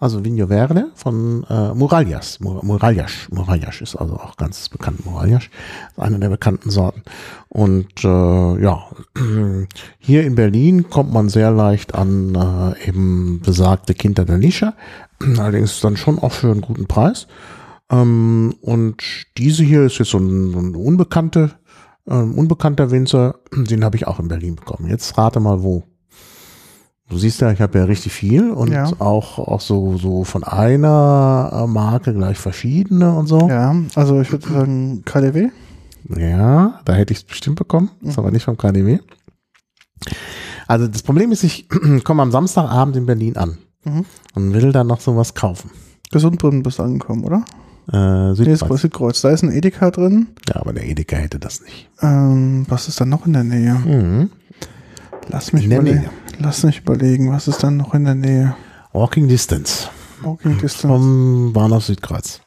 Also 0.03 0.25
Vinho 0.25 0.47
Verde 0.47 0.91
von 0.95 1.45
äh, 1.49 1.73
Murallas. 1.73 2.41
Mur- 2.41 2.59
Murallas. 2.65 3.29
Murallas 3.31 3.79
ist 3.79 3.95
also 3.95 4.15
auch 4.15 4.35
ganz 4.35 4.67
bekannt. 4.67 5.05
Murallas 5.05 5.43
ist 5.43 5.49
eine 5.97 6.19
der 6.19 6.27
bekannten 6.27 6.69
Sorten. 6.71 7.03
Und 7.47 8.03
äh, 8.03 8.61
ja, 8.61 8.83
hier 9.99 10.25
in 10.25 10.35
Berlin 10.35 10.89
kommt 10.89 11.13
man 11.13 11.29
sehr 11.29 11.51
leicht 11.51 11.95
an 11.95 12.35
äh, 12.35 12.85
eben 12.89 13.39
besagte 13.45 13.93
Kinder 13.93 14.25
der 14.25 14.39
Nische. 14.39 14.73
Allerdings 15.21 15.79
dann 15.79 15.95
schon 15.95 16.19
auch 16.19 16.33
für 16.33 16.51
einen 16.51 16.59
guten 16.59 16.85
Preis. 16.87 17.27
Ähm, 17.89 18.55
und 18.59 19.01
diese 19.37 19.63
hier 19.63 19.83
ist 19.83 19.99
jetzt 19.99 20.11
so 20.11 20.17
ein, 20.17 20.51
ein 20.53 20.75
unbekannte, 20.75 21.51
ähm, 22.09 22.37
unbekannter 22.37 22.91
Winzer. 22.91 23.35
Den 23.53 23.85
habe 23.85 23.95
ich 23.95 24.05
auch 24.05 24.19
in 24.19 24.27
Berlin 24.27 24.57
bekommen. 24.57 24.89
Jetzt 24.89 25.17
rate 25.17 25.39
mal 25.39 25.63
wo. 25.63 25.83
Du 27.09 27.17
siehst 27.17 27.41
ja, 27.41 27.51
ich 27.51 27.61
habe 27.61 27.77
ja 27.77 27.85
richtig 27.85 28.11
viel 28.13 28.49
und 28.51 28.71
Ja. 28.71 28.89
auch, 28.99 29.37
auch 29.37 29.61
so, 29.61 29.97
so 29.97 30.23
von 30.23 30.43
einer 30.43 31.51
äh, 31.63 31.67
Marke 31.67 32.13
gleich 32.13 32.37
verschiedene 32.37 33.13
und 33.13 33.27
so. 33.27 33.49
Ja, 33.49 33.75
also 33.95 34.21
ich 34.21 34.31
würde 34.31 34.47
sagen 34.47 35.03
KDW. 35.05 35.49
Ja, 36.17 36.79
da 36.85 36.93
hätte 36.93 37.13
ich 37.13 37.19
es 37.19 37.23
bestimmt 37.25 37.57
bekommen. 37.57 37.91
Ist 38.01 38.17
aber 38.17 38.31
nicht 38.31 38.43
vom 38.45 38.57
KDW. 38.57 38.99
Also 40.67 40.87
das 40.87 41.03
Problem 41.03 41.31
ist, 41.31 41.43
ich 41.43 41.67
komme 42.03 42.21
am 42.23 42.31
Samstagabend 42.31 42.95
in 42.95 43.05
Berlin 43.05 43.37
an 43.37 43.57
Mhm. 43.85 44.05
und 44.33 44.53
will 44.53 44.71
dann 44.71 44.87
noch 44.87 45.01
sowas 45.01 45.33
kaufen. 45.33 45.69
Gesundbrunnen 46.09 46.63
bist 46.63 46.79
du 46.79 46.83
angekommen, 46.83 47.25
oder? 47.25 47.43
Äh, 47.91 48.29
Nee, 48.29 48.35
Südkreuz. 48.35 48.75
ist 48.75 48.81
Südkreuz. 48.81 49.21
Da 49.21 49.29
ist 49.31 49.43
ein 49.43 49.51
Edeka 49.51 49.91
drin. 49.91 50.27
Ja, 50.47 50.55
aber 50.61 50.71
der 50.71 50.87
Edeka 50.87 51.17
hätte 51.17 51.37
das 51.37 51.59
nicht. 51.61 51.89
Ähm, 52.01 52.65
was 52.69 52.87
ist 52.87 53.01
da 53.01 53.05
noch 53.05 53.25
in 53.25 53.33
der 53.33 53.43
Nähe? 53.43 53.73
Mhm. 53.73 54.29
Lass 55.29 55.53
mich, 55.53 55.63
In 55.65 55.69
der 55.69 55.81
Nähe. 55.81 56.09
Lass 56.39 56.63
mich 56.63 56.79
überlegen, 56.79 57.31
was 57.31 57.47
ist 57.47 57.63
dann 57.63 57.77
noch 57.77 57.93
in 57.93 58.05
der 58.05 58.15
Nähe? 58.15 58.55
Walking 58.91 59.27
Distance 59.27 59.89
Walking 60.21 60.57
Distance. 60.59 60.87
vom 60.87 61.53
Bahnhof 61.53 61.85
Südkreuz. 61.85 62.41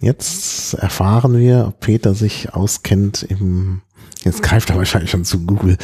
Jetzt 0.00 0.74
erfahren 0.74 1.36
wir, 1.36 1.66
ob 1.68 1.80
Peter 1.80 2.14
sich 2.14 2.54
auskennt 2.54 3.22
im. 3.24 3.82
Jetzt 4.22 4.42
greift 4.42 4.70
er 4.70 4.76
wahrscheinlich 4.76 5.10
schon 5.10 5.24
zu 5.24 5.44
Google. 5.44 5.76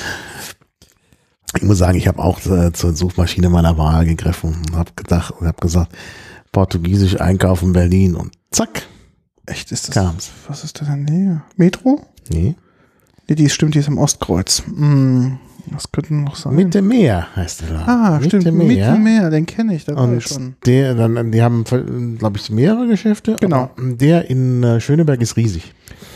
Ich 1.57 1.62
muss 1.62 1.78
sagen, 1.78 1.96
ich 1.98 2.09
habe 2.09 2.18
auch 2.20 2.44
äh, 2.46 2.72
zur 2.72 2.94
Suchmaschine 2.94 3.48
meiner 3.48 3.78
Wahl 3.78 4.05
gegriffen 4.07 4.57
und 4.68 4.76
habe 4.76 4.92
gedacht 4.96 5.35
und 5.38 5.46
habe 5.46 5.61
gesagt, 5.61 5.92
Portugiesisch 6.52 7.20
einkaufen 7.20 7.72
Berlin 7.72 8.14
und 8.14 8.33
zack. 8.50 8.87
Echt, 9.46 9.72
ist 9.72 9.88
das? 9.88 9.94
Kam's. 9.94 10.31
Was 10.48 10.64
ist 10.64 10.81
da 10.81 10.87
in 10.92 11.07
der 11.07 11.14
Nähe? 11.14 11.42
Metro? 11.57 12.05
Nee. 12.28 12.55
Nee, 13.28 13.35
die 13.35 13.44
ist, 13.44 13.55
stimmt, 13.55 13.74
die 13.74 13.78
ist 13.81 13.88
am 13.88 13.98
Ostkreuz. 13.98 14.62
Hm, 14.66 15.38
was 15.70 15.90
könnte 15.92 16.14
noch 16.14 16.37
sein? 16.37 16.55
Mitte 16.55 16.83
Meer 16.83 17.27
heißt 17.37 17.62
der 17.62 17.70
Laden. 17.70 17.88
ah, 17.88 18.18
Mitte 18.20 18.40
stimmt, 18.40 18.59
Meer. 18.59 18.66
Mittelmeer, 18.92 19.31
den 19.31 19.46
kenne 19.46 19.74
ich, 19.74 19.85
da 19.85 19.96
war 19.96 20.05
ich 20.07 20.11
Und 20.12 20.22
schon. 20.22 20.55
der, 20.66 20.94
dann, 20.94 21.33
die 21.33 21.42
haben, 21.42 21.64
glaube 22.18 22.37
ich, 22.38 22.50
mehrere 22.50 22.87
Geschäfte. 22.87 23.37
Genau. 23.40 23.70
Der 23.79 24.29
in 24.31 24.62
äh, 24.62 24.81
Schöneberg 24.81 25.20
ist 25.20 25.37
riesig. 25.37 25.74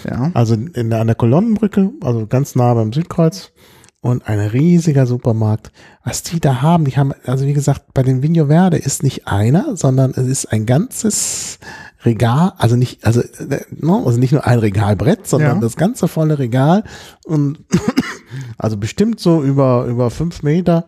Ja. 0.09 0.31
Also 0.35 0.55
in, 0.55 0.93
an 0.93 1.07
der 1.07 1.17
Kolonnenbrücke, 1.17 1.91
also 2.03 2.27
ganz 2.27 2.55
nah 2.55 2.75
beim 2.75 2.93
Südkreuz 2.93 3.53
und 4.01 4.29
ein 4.29 4.39
riesiger 4.39 5.07
Supermarkt. 5.07 5.73
Was 6.05 6.23
die 6.23 6.39
da 6.41 6.63
haben, 6.63 6.85
die 6.85 6.97
haben, 6.97 7.13
also 7.25 7.45
wie 7.47 7.53
gesagt, 7.53 7.93
bei 7.95 8.03
dem 8.03 8.23
Vigno 8.23 8.47
Verde 8.47 8.77
ist 8.77 9.03
nicht 9.03 9.27
einer, 9.27 9.77
sondern 9.77 10.13
es 10.13 10.27
ist 10.27 10.53
ein 10.53 10.67
ganzes 10.67 11.59
Regal, 12.05 12.53
also 12.59 12.77
nicht, 12.77 13.05
also, 13.05 13.21
äh, 13.23 13.61
ne, 13.71 14.03
also 14.05 14.19
nicht 14.19 14.33
nur 14.33 14.47
ein 14.47 14.59
Regalbrett, 14.61 15.27
sondern 15.27 15.57
Ja. 15.57 15.61
das 15.61 15.77
ganze 15.77 16.07
volle 16.09 16.39
Regal 16.39 16.85
und 17.27 17.59
also 18.59 18.77
bestimmt 18.77 19.19
so 19.21 19.43
über, 19.43 19.85
über 19.87 20.11
fünf 20.11 20.43
Meter, 20.43 20.87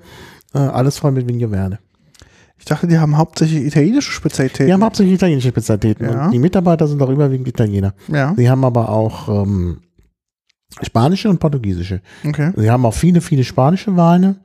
äh, 0.54 0.58
alles 0.58 0.98
voll 0.98 1.10
mit 1.12 1.26
Vigno 1.28 1.48
Verde. 1.48 1.78
Ich 2.58 2.64
dachte, 2.66 2.86
die 2.86 2.98
haben 2.98 3.16
hauptsächlich 3.16 3.64
italienische 3.64 4.12
Spezialitäten. 4.12 4.66
Die 4.66 4.72
haben 4.72 4.84
hauptsächlich 4.84 5.14
italienische 5.14 5.48
Spezialitäten 5.48 6.04
Ja. 6.04 6.26
und 6.26 6.30
die 6.32 6.38
Mitarbeiter 6.38 6.86
sind 6.86 7.00
auch 7.02 7.08
überwiegend 7.10 7.48
Italiener. 7.48 7.94
ja, 8.08 8.34
Sie 8.36 8.48
haben 8.50 8.64
aber 8.64 8.90
auch 8.90 9.28
ähm, 9.44 9.80
spanische 10.82 11.28
und 11.28 11.40
portugiesische. 11.40 12.02
okay. 12.24 12.52
Sie 12.56 12.70
haben 12.70 12.84
auch 12.86 12.94
viele, 12.94 13.20
viele 13.20 13.44
spanische 13.44 13.96
Weine, 13.96 14.36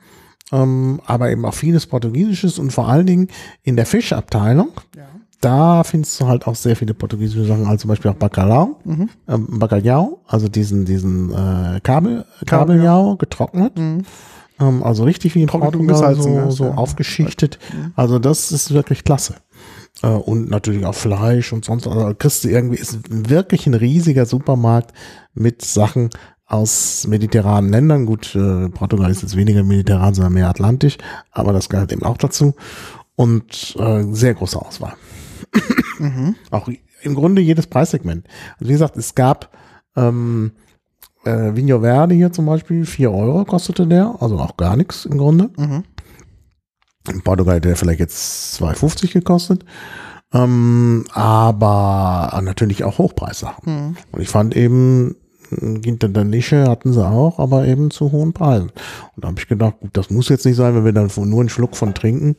ähm, 0.52 1.00
aber 1.06 1.30
eben 1.30 1.46
auch 1.46 1.54
vieles 1.54 1.86
portugiesisches 1.86 2.58
und 2.58 2.72
vor 2.72 2.88
allen 2.88 3.06
Dingen 3.06 3.28
in 3.64 3.76
der 3.76 3.86
Fischabteilung. 3.86 4.70
Ja. 4.96 5.04
Da 5.42 5.84
findest 5.84 6.20
du 6.20 6.28
halt 6.28 6.48
auch 6.48 6.56
sehr 6.56 6.76
viele 6.76 6.94
portugiesische 6.94 7.46
Sachen, 7.46 7.66
also 7.66 7.78
zum 7.82 7.90
Beispiel 7.90 8.12
auch 8.12 8.16
Bacalhau, 8.16 8.78
Mhm. 8.84 9.10
ähm, 9.28 9.48
Bacalhau, 9.60 10.22
also 10.28 10.48
diesen, 10.48 10.86
diesen 10.86 11.32
äh, 11.32 11.80
Kabel, 11.84 12.26
Kabeljau 12.46 13.16
getrocknet. 13.18 13.78
Mhm. 13.78 14.04
Ähm, 14.60 14.84
also 14.84 15.04
richtig 15.04 15.36
wie 15.36 15.42
in 15.42 15.48
Portugal 15.48 16.16
so, 16.16 16.30
ja, 16.30 16.52
so 16.52 16.66
ja. 16.66 16.76
aufgeschichtet. 16.76 17.60
Mhm. 17.74 17.94
Also 17.96 18.20
das 18.20 18.52
ist 18.52 18.74
wirklich 18.74 19.04
klasse. 19.04 19.36
Äh, 20.02 20.08
und 20.08 20.50
natürlich 20.50 20.86
auch 20.86 20.96
Fleisch 20.96 21.52
und 21.54 21.66
sonst. 21.66 21.88
Also 21.88 22.14
kriegst 22.18 22.44
du 22.44 22.50
irgendwie, 22.50 22.78
ist 22.78 23.00
wirklich 23.10 23.68
ein 23.68 23.74
riesiger 23.74 24.26
Supermarkt 24.26 24.94
mit 25.34 25.64
Sachen 25.64 26.10
aus 26.48 27.08
mediterranen 27.08 27.72
Ländern. 27.72 28.06
Gut, 28.06 28.36
äh, 28.36 28.70
Portugal 28.70 29.12
ist 29.12 29.22
jetzt 29.22 29.36
weniger 29.36 29.64
mediterran, 29.64 30.14
sondern 30.14 30.34
mehr 30.34 30.50
atlantisch, 30.50 30.98
aber 31.32 31.54
das 31.54 31.70
gehört 31.70 31.92
eben 31.92 32.04
auch 32.04 32.18
dazu. 32.18 32.54
Und 33.16 33.76
äh, 33.80 34.04
sehr 34.12 34.34
große 34.34 34.60
Auswahl. 34.62 34.94
Mhm. 36.00 36.36
Auch 36.52 36.70
im 37.02 37.16
Grunde 37.16 37.42
jedes 37.42 37.68
Preissegment. 37.68 38.28
Also 38.58 38.70
wie 38.70 38.74
gesagt, 38.74 38.98
es 38.98 39.16
gab 39.16 39.50
ähm, 39.96 40.52
äh, 41.24 41.56
Vigno 41.56 41.82
Verde 41.82 42.16
hier 42.16 42.32
zum 42.32 42.46
Beispiel, 42.46 42.86
4 42.86 43.12
Euro 43.12 43.46
kostete 43.46 43.88
der, 43.88 44.16
also 44.20 44.38
auch 44.40 44.58
gar 44.58 44.76
nichts 44.76 45.06
im 45.06 45.18
Grunde. 45.18 45.50
Mhm. 45.58 45.84
In 47.12 47.22
Portugal 47.22 47.56
hätte 47.56 47.70
der 47.70 47.78
vielleicht 47.78 48.00
jetzt 48.00 48.62
2,50 48.62 49.14
gekostet. 49.14 49.64
Ähm, 50.34 51.06
aber 51.14 52.42
natürlich 52.44 52.84
auch 52.84 52.98
Hochpreissachen. 52.98 53.64
Mhm. 53.66 53.98
Und 54.12 54.22
ich 54.22 54.30
fand 54.30 54.56
eben, 54.56 55.16
Ginter 55.52 56.10
der 56.10 56.24
Nische 56.24 56.68
hatten 56.68 56.92
sie 56.92 57.08
auch, 57.08 57.40
aber 57.40 57.68
eben 57.68 57.92
zu 57.92 58.12
hohen 58.12 58.34
Preisen. 58.34 58.72
Und 59.16 59.24
da 59.24 59.28
habe 59.28 59.40
ich 59.40 59.48
gedacht, 59.48 59.80
gut, 59.80 59.92
das 59.94 60.10
muss 60.10 60.30
jetzt 60.30 60.46
nicht 60.46 60.56
sein, 60.56 60.76
wenn 60.76 60.86
wir 60.86 60.94
dann 60.94 61.12
nur 61.16 61.40
einen 61.40 61.50
Schluck 61.50 61.76
von 61.76 61.94
trinken. 61.94 62.36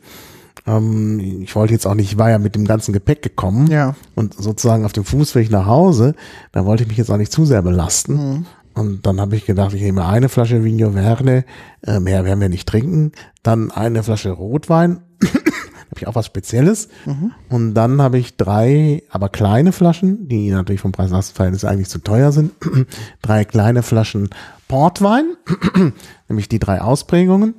Ähm, 0.65 1.41
ich 1.43 1.55
wollte 1.55 1.73
jetzt 1.73 1.85
auch 1.85 1.93
nicht, 1.93 2.11
ich 2.11 2.17
war 2.17 2.29
ja 2.29 2.39
mit 2.39 2.55
dem 2.55 2.65
ganzen 2.65 2.93
Gepäck 2.93 3.21
gekommen 3.21 3.67
Ja. 3.69 3.95
und 4.15 4.33
sozusagen 4.33 4.85
auf 4.85 4.93
dem 4.93 5.05
Fußweg 5.05 5.51
nach 5.51 5.65
Hause, 5.65 6.15
da 6.51 6.65
wollte 6.65 6.83
ich 6.83 6.89
mich 6.89 6.97
jetzt 6.97 7.11
auch 7.11 7.17
nicht 7.17 7.31
zu 7.31 7.45
sehr 7.45 7.61
belasten. 7.61 8.13
Mhm. 8.15 8.45
Und 8.73 9.05
dann 9.07 9.19
habe 9.19 9.35
ich 9.35 9.45
gedacht, 9.45 9.73
ich 9.73 9.81
nehme 9.81 10.05
eine 10.05 10.29
Flasche 10.29 10.63
Vigno 10.63 10.91
Verde, 10.91 11.45
äh, 11.81 11.99
mehr 11.99 12.25
werden 12.25 12.39
wir 12.41 12.49
nicht 12.49 12.67
trinken, 12.67 13.11
dann 13.43 13.71
eine 13.71 14.03
Flasche 14.03 14.29
Rotwein, 14.31 14.99
habe 15.23 15.99
ich 15.99 16.07
auch 16.07 16.13
was 16.15 16.27
Spezielles. 16.27 16.89
Mhm. 17.05 17.31
Und 17.49 17.73
dann 17.73 18.01
habe 18.03 18.19
ich 18.19 18.37
drei, 18.37 19.01
aber 19.09 19.29
kleine 19.29 19.71
Flaschen, 19.71 20.27
die 20.27 20.51
natürlich 20.51 20.81
vom 20.81 20.91
Preis-Leistungs-Verhältnis 20.91 21.65
eigentlich 21.65 21.89
zu 21.89 21.99
teuer 21.99 22.31
sind, 22.31 22.51
drei 23.23 23.45
kleine 23.45 23.81
Flaschen 23.81 24.29
Portwein, 24.67 25.25
nämlich 26.29 26.47
die 26.49 26.59
drei 26.59 26.79
Ausprägungen, 26.81 27.55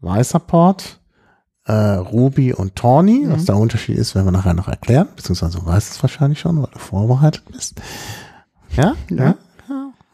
weißer 0.00 0.38
Port, 0.40 1.00
äh, 1.64 1.72
Ruby 1.72 2.52
und 2.52 2.74
Tawny. 2.76 3.24
Was 3.28 3.44
der 3.44 3.56
Unterschied 3.56 3.96
ist, 3.98 4.14
werden 4.14 4.26
wir 4.26 4.32
nachher 4.32 4.54
noch 4.54 4.68
erklären, 4.68 5.08
beziehungsweise 5.14 5.58
du 5.58 5.66
weißt 5.66 5.92
es 5.92 6.02
wahrscheinlich 6.02 6.40
schon, 6.40 6.60
weil 6.60 6.68
du 6.72 6.78
vorbereitet 6.78 7.44
bist. 7.50 7.80
Ja? 8.76 8.94
Ja. 9.10 9.36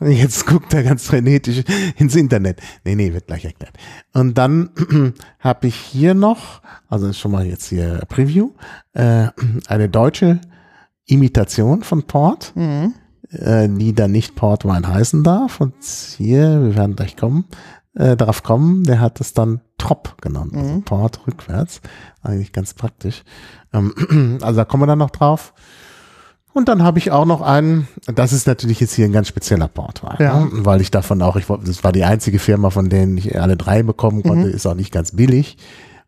Jetzt 0.01 0.47
guckt 0.47 0.73
er 0.75 0.85
ganz 0.85 1.07
frenetisch 1.07 1.65
ins 1.97 2.15
Internet. 2.15 2.61
Nee, 2.85 2.95
nee, 2.95 3.13
wird 3.13 3.27
gleich 3.27 3.45
erklärt. 3.45 3.73
Und 4.13 4.39
dann 4.39 4.71
habe 5.41 5.67
ich 5.67 5.75
hier 5.75 6.15
noch, 6.15 6.63
also 6.89 7.13
schon 7.13 7.33
mal 7.33 7.45
jetzt 7.45 7.67
hier 7.67 8.03
Preview, 8.09 8.51
äh, 8.93 9.27
eine 9.67 9.89
deutsche 9.89 10.41
Imitation 11.07 11.83
von 11.83 12.05
Port, 12.05 12.53
Mhm. 12.55 12.95
äh, 13.31 13.69
die 13.69 13.93
dann 13.93 14.13
nicht 14.13 14.37
Portwein 14.37 14.87
heißen 14.87 15.25
darf. 15.25 15.61
Und 15.61 15.75
hier, 15.83 16.63
wir 16.63 16.77
werden 16.77 16.95
gleich 16.95 17.17
kommen, 17.17 17.47
äh, 17.99 18.17
darauf 18.17 18.43
kommen, 18.43 18.85
der 18.85 19.01
hat 19.01 19.21
es 19.21 19.35
dann 19.35 19.61
Trop 19.77 20.21
genannt, 20.23 20.55
also 20.57 20.75
Mhm. 20.75 20.83
Port 20.83 21.21
rückwärts. 21.27 21.81
Eigentlich 22.23 22.53
ganz 22.53 22.75
praktisch. 22.75 23.23
Ähm, 23.73 24.39
also 24.43 24.57
da 24.57 24.65
kommen 24.65 24.83
wir 24.83 24.87
dann 24.89 24.99
noch 24.99 25.11
drauf. 25.11 25.53
Und 26.53 26.69
dann 26.69 26.83
habe 26.83 26.99
ich 26.99 27.13
auch 27.13 27.27
noch 27.27 27.41
einen, 27.43 27.87
das 28.07 28.33
ist 28.33 28.47
natürlich 28.49 28.81
jetzt 28.81 28.95
hier 28.95 29.05
ein 29.05 29.13
ganz 29.13 29.29
spezieller 29.29 29.69
Portwein, 29.69 30.17
Ja. 30.19 30.41
ne? 30.41 30.49
weil 30.65 30.81
ich 30.81 30.91
davon 30.91 31.23
auch, 31.23 31.37
ich, 31.37 31.49
wollte- 31.49 31.67
das 31.67 31.85
war 31.85 31.93
die 31.93 32.03
einzige 32.05 32.39
Firma, 32.41 32.71
von 32.71 32.89
denen 32.89 33.17
ich 33.19 33.39
alle 33.41 33.57
drei 33.57 33.83
bekommen 33.85 34.23
konnte, 34.25 34.49
ist 34.49 34.67
auch 34.67 34.75
nicht 34.75 34.91
ganz 34.93 35.13
billig. 35.13 35.57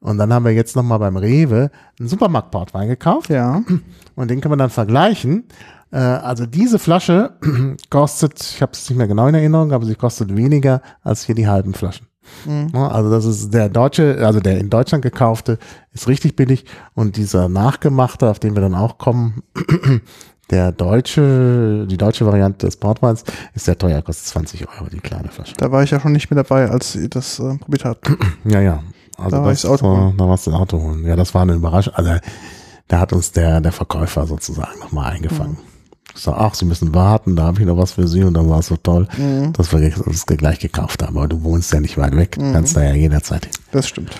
Und 0.00 0.16
dann 0.18 0.33
haben 0.33 0.44
wir 0.46 0.53
jetzt 0.53 0.74
nochmal 0.76 0.98
beim 0.98 1.16
Rewe 1.18 1.70
einen 2.00 2.09
Supermarkt-Portwein 2.09 2.88
gekauft 2.88 3.29
Ja. 3.31 3.62
und 4.16 4.31
den 4.31 4.40
kann 4.40 4.50
man 4.50 4.59
dann 4.59 4.70
vergleichen. 4.70 5.44
Äh, 5.92 5.98
also 5.98 6.46
diese 6.46 6.79
Flasche 6.79 7.35
kostet, 7.90 8.40
ich 8.40 8.62
habe 8.62 8.72
es 8.72 8.88
nicht 8.88 8.96
mehr 8.98 9.09
genau 9.09 9.26
in 9.26 9.35
Erinnerung, 9.35 9.72
aber 9.72 9.85
sie 9.87 9.94
kostet 9.94 10.37
weniger 10.37 10.83
als 11.03 11.24
hier 11.24 11.35
die 11.35 11.48
halben 11.48 11.74
Flaschen. 11.74 12.07
Ja, 12.72 12.88
Also 12.88 13.11
das 13.11 13.24
ist 13.24 13.53
der 13.53 13.68
deutsche, 13.68 14.24
also 14.24 14.38
der 14.38 14.59
in 14.59 14.70
Deutschland 14.70 15.03
gekaufte, 15.03 15.59
ist 15.92 16.07
richtig 16.07 16.37
billig 16.37 16.64
und 16.94 17.16
dieser 17.16 17.48
nachgemachte, 17.48 18.31
auf 18.31 18.38
den 18.38 18.55
wir 18.55 18.62
dann 18.62 18.74
auch 18.76 18.98
kommen, 18.98 19.42
der 20.50 20.70
deutsche, 20.70 21.87
die 21.88 21.96
deutsche 21.96 22.26
Variante 22.26 22.66
des 22.66 22.76
Portweins 22.76 23.24
ist 23.55 23.64
sehr 23.64 23.76
teuer, 23.79 24.03
kostet 24.03 24.26
20 24.29 24.68
Euro 24.68 24.88
die 24.90 25.00
kleine 25.00 25.29
Flasche. 25.29 25.55
Da 25.57 25.72
war 25.72 25.83
ich 25.83 25.90
ja 25.90 25.98
schon 25.98 26.12
nicht 26.12 26.31
mehr 26.31 26.42
dabei, 26.42 26.70
als 26.70 26.94
ihr 26.94 27.09
das 27.09 27.40
äh, 27.40 27.57
probiert 27.59 27.85
habt. 27.85 28.09
Ja, 28.44 28.61
ja. 28.61 28.83
Also 29.18 29.37
Da 29.37 29.42
war 29.42 29.50
das, 29.50 29.66
Auto 29.66 29.87
holen. 29.87 30.16
da 30.16 30.29
warst 30.29 30.46
du 30.46 30.50
das 30.53 30.61
Auto 30.61 30.81
holen. 30.81 31.05
Ja, 31.07 31.14
das 31.16 31.35
war 31.35 31.42
eine 31.42 31.55
Überraschung. 31.55 31.94
Also 31.94 32.12
da 32.88 32.98
hat 33.00 33.12
uns 33.12 33.33
der, 33.33 33.61
der 33.61 33.72
Verkäufer 33.72 34.26
sozusagen 34.26 34.79
nochmal 34.79 35.12
eingefangen. 35.12 35.59
Ich 36.14 36.23
sag, 36.23 36.35
ach, 36.37 36.55
Sie 36.55 36.64
müssen 36.64 36.94
warten, 36.94 37.37
da 37.37 37.44
habe 37.44 37.61
ich 37.61 37.66
noch 37.66 37.77
was 37.77 37.92
für 37.92 38.07
Sie 38.09 38.23
und 38.25 38.35
dann 38.35 38.49
war 38.49 38.59
es 38.61 38.66
so 38.66 38.77
toll, 38.77 39.07
Mhm. 39.16 39.53
dass 39.53 39.73
wir 39.73 40.07
uns 40.07 40.27
gleich 40.27 40.59
gekauft 40.59 41.03
haben. 41.03 41.16
Aber 41.16 41.29
du 41.29 41.42
wohnst 41.42 41.73
ja 41.73 41.81
nicht 41.81 41.96
weit 41.99 42.16
weg, 42.16 42.37
Mhm. 42.38 42.53
kannst 42.53 42.77
da 42.77 42.83
ja 42.83 42.94
jederzeit 42.94 43.44
hin. 43.46 43.55
Das 43.73 43.88
stimmt. 43.88 44.11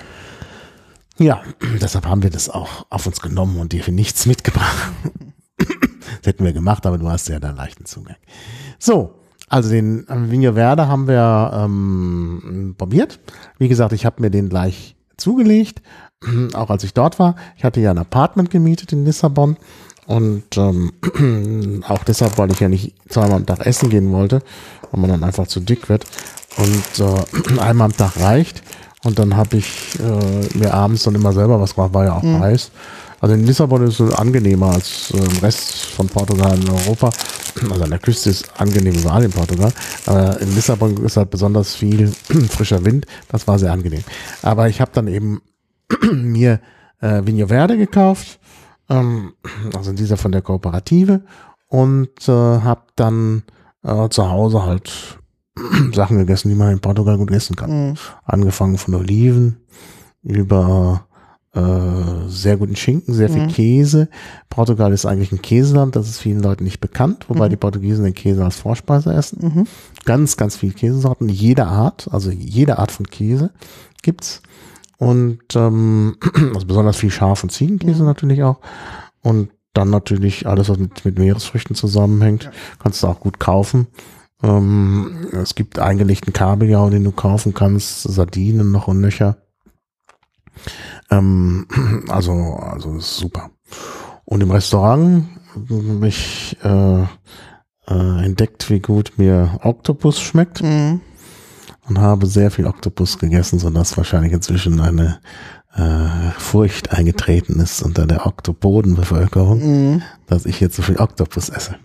Ja, 1.19 1.43
deshalb 1.81 2.07
haben 2.07 2.23
wir 2.23 2.31
das 2.31 2.49
auch 2.49 2.87
auf 2.91 3.07
uns 3.07 3.21
genommen 3.21 3.59
und 3.59 3.73
dir 3.73 3.83
für 3.83 3.93
nichts 3.93 4.27
mitgebracht. 4.27 4.77
das 5.59 5.67
hätten 6.27 6.45
wir 6.45 6.53
gemacht, 6.53 6.87
aber 6.87 6.99
du 6.99 7.09
hast 7.09 7.29
ja 7.29 7.39
da 7.41 7.51
leichten 7.51 7.85
Zugang. 7.87 8.17
So, 8.79 9.15
also 9.49 9.69
den 9.69 10.07
ähm, 10.09 10.31
Vigno 10.31 10.55
Verde 10.55 10.87
haben 10.89 11.09
wir 11.09 11.51
ähm, 11.55 12.75
probiert. 12.79 13.19
Wie 13.59 13.69
gesagt, 13.69 13.93
ich 13.93 14.07
habe 14.07 14.23
mir 14.23 14.31
den 14.31 14.49
gleich 14.49 14.97
zugelegt, 15.17 15.83
auch 16.55 16.71
als 16.71 16.85
ich 16.85 16.95
dort 16.95 17.19
war. 17.19 17.35
Ich 17.57 17.65
hatte 17.65 17.81
ja 17.81 17.91
ein 17.91 17.99
Apartment 17.99 18.51
gemietet 18.51 18.93
in 18.93 19.05
Lissabon 19.05 19.57
und 20.11 20.57
ähm, 20.57 20.91
auch 21.89 22.03
deshalb, 22.03 22.37
weil 22.37 22.51
ich 22.51 22.59
ja 22.59 22.69
nicht 22.69 22.95
zweimal 23.09 23.37
am 23.37 23.47
Tag 23.47 23.65
essen 23.65 23.91
gehen 23.91 24.11
wollte, 24.11 24.43
weil 24.91 25.01
man 25.01 25.11
dann 25.11 25.23
einfach 25.23 25.47
zu 25.47 25.61
dick 25.61 25.89
wird 25.89 26.05
und 26.57 26.99
äh, 26.99 27.59
einmal 27.61 27.87
am 27.87 27.97
Tag 27.97 28.19
reicht. 28.19 28.63
Und 29.05 29.21
dann 29.21 29.37
habe 29.37 29.57
ich 29.57 29.99
äh, 30.01 30.59
mir 30.59 30.75
abends 30.75 31.05
dann 31.05 31.15
immer 31.15 31.33
selber 31.33 31.61
was 31.61 31.77
gemacht, 31.77 31.95
war 31.95 32.05
ja 32.05 32.17
auch 32.17 32.23
heiß. 32.25 32.73
Also 33.21 33.35
in 33.37 33.47
Lissabon 33.47 33.87
ist 33.87 34.01
es 34.01 34.13
angenehmer 34.13 34.73
als 34.75 35.13
äh, 35.13 35.19
im 35.19 35.39
Rest 35.39 35.87
von 35.87 36.09
Portugal 36.09 36.59
in 36.59 36.69
Europa. 36.69 37.11
Also 37.71 37.85
an 37.85 37.91
der 37.91 37.99
Küste 38.01 38.31
ist 38.31 38.51
angenehm 38.61 38.95
überall 38.95 39.23
in 39.23 39.31
Portugal. 39.31 39.73
Aber 40.07 40.41
in 40.41 40.53
Lissabon 40.57 40.97
ist 41.05 41.19
halt 41.19 41.31
besonders 41.31 41.77
viel 41.77 42.09
frischer 42.51 42.85
Wind. 42.85 43.07
Das 43.29 43.47
war 43.47 43.61
sehr 43.61 43.73
angenehm. 43.73 44.03
Aber 44.43 44.69
ich 44.69 44.81
habe 44.81 44.91
dann 44.93 45.07
eben 45.07 45.41
mir 46.13 46.61
äh, 47.01 47.23
Vigno 47.25 47.47
Verde 47.47 47.79
gekauft. 47.79 48.40
Ähm, 48.91 49.33
also 49.77 49.93
dieser 49.93 50.17
von 50.17 50.33
der 50.33 50.43
Kooperative. 50.43 51.23
Und 51.69 52.29
äh, 52.29 52.33
habe 52.33 52.83
dann 52.97 53.45
äh, 53.85 54.09
zu 54.09 54.29
Hause 54.29 54.65
halt 54.65 55.19
Sachen 55.95 56.19
gegessen, 56.19 56.49
die 56.49 56.55
man 56.57 56.73
in 56.73 56.81
Portugal 56.81 57.17
gut 57.17 57.31
essen 57.31 57.57
kann 57.57 57.71
Mhm. 57.91 57.95
angefangen 58.25 58.77
von 58.79 58.95
Oliven 58.95 59.57
über 60.23 61.07
äh, 61.53 62.29
sehr 62.29 62.57
guten 62.57 62.77
Schinken, 62.77 63.13
sehr 63.15 63.29
viel 63.29 63.45
Mhm. 63.47 63.49
Käse. 63.49 64.09
Portugal 64.51 64.93
ist 64.93 65.05
eigentlich 65.07 65.33
ein 65.33 65.43
Käseland, 65.43 65.97
das 65.97 66.09
ist 66.09 66.19
vielen 66.21 66.41
Leuten 66.43 66.63
nicht 66.65 66.81
bekannt, 66.81 67.25
wobei 67.29 67.47
Mhm. 67.47 67.51
die 67.51 67.57
Portugiesen 67.57 68.05
den 68.05 68.15
Käse 68.15 68.45
als 68.45 68.57
Vorspeise 68.57 69.13
essen. 69.13 69.39
Mhm. 69.55 69.67
Ganz, 70.05 70.37
ganz 70.37 70.57
viel 70.57 70.73
Käsesorten, 70.73 71.29
jeder 71.29 71.67
Art, 71.67 72.09
also 72.13 72.31
jede 72.31 72.79
Art 72.79 72.93
von 72.93 73.07
Käse 73.07 73.51
gibt's. 74.03 74.43
Und 75.01 75.41
ähm, 75.57 76.17
also 76.55 76.67
besonders 76.67 76.99
viel 76.99 77.11
Schaf- 77.11 77.43
und 77.43 77.51
Ziegenkäse 77.51 78.03
Mhm. 78.03 78.07
natürlich 78.09 78.43
auch. 78.43 78.61
Und 79.23 79.51
dann 79.73 79.89
natürlich 79.89 80.47
alles, 80.47 80.69
was 80.69 80.79
mit, 80.79 81.05
mit 81.05 81.19
Meeresfrüchten 81.19 81.75
zusammenhängt, 81.75 82.45
Ja. 82.45 82.51
kannst 82.83 83.03
du 83.03 83.07
auch 83.07 83.19
gut 83.21 83.41
kaufen. 83.41 83.87
Ähm, 84.43 85.29
es 85.33 85.55
gibt 85.55 85.79
eingelegten 85.79 86.33
Kabeljau, 86.35 86.91
den 86.91 87.05
du 87.05 87.13
kaufen 87.13 87.55
kannst, 87.55 88.03
Sardinen 88.03 88.73
noch 88.73 88.89
und 88.89 89.01
nöcher. 89.01 89.39
Ähm, 91.11 91.67
also, 92.09 92.33
also 92.61 92.97
ist 92.97 93.17
super. 93.17 93.51
Und 94.27 94.43
im 94.43 94.51
Restaurant 94.51 95.25
habe 95.55 96.09
ich 96.09 96.57
äh, 96.63 97.03
äh, 97.89 98.25
entdeckt, 98.25 98.69
wie 98.69 98.81
gut 98.81 99.15
mir 99.17 99.59
Oktopus 99.63 100.21
schmeckt 100.21 100.63
Mhm. 100.63 101.01
Und 101.89 101.99
habe 101.99 102.27
sehr 102.27 102.51
viel 102.51 102.67
Oktopus 102.67 103.19
gegessen, 103.19 103.59
sodass 103.59 103.97
wahrscheinlich 103.97 104.33
inzwischen 104.33 104.81
eine 104.81 105.21
äh, 105.75 106.31
Furcht 106.39 106.93
eingetreten 106.93 107.61
ist 107.61 107.83
unter 107.83 108.07
der 108.07 108.27
Oktopodenbevölkerung, 108.27 109.59
Mhm. 109.95 110.03
dass 110.27 110.47
ich 110.47 110.61
jetzt 110.61 110.77
so 110.77 110.83
viel 110.83 110.97
Oktopus 110.99 111.49
esse. 111.49 111.77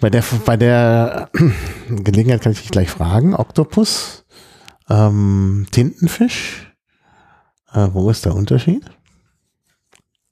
Bei 0.00 0.10
der, 0.10 0.22
bei 0.44 0.56
der 0.56 1.30
Gelegenheit 1.88 2.42
kann 2.42 2.52
ich 2.52 2.60
dich 2.62 2.70
gleich 2.70 2.90
fragen, 2.90 3.34
Oktopus, 3.34 4.24
ähm, 4.90 5.66
Tintenfisch, 5.70 6.74
äh, 7.72 7.88
wo 7.92 8.10
ist 8.10 8.24
der 8.24 8.34
Unterschied? 8.34 8.84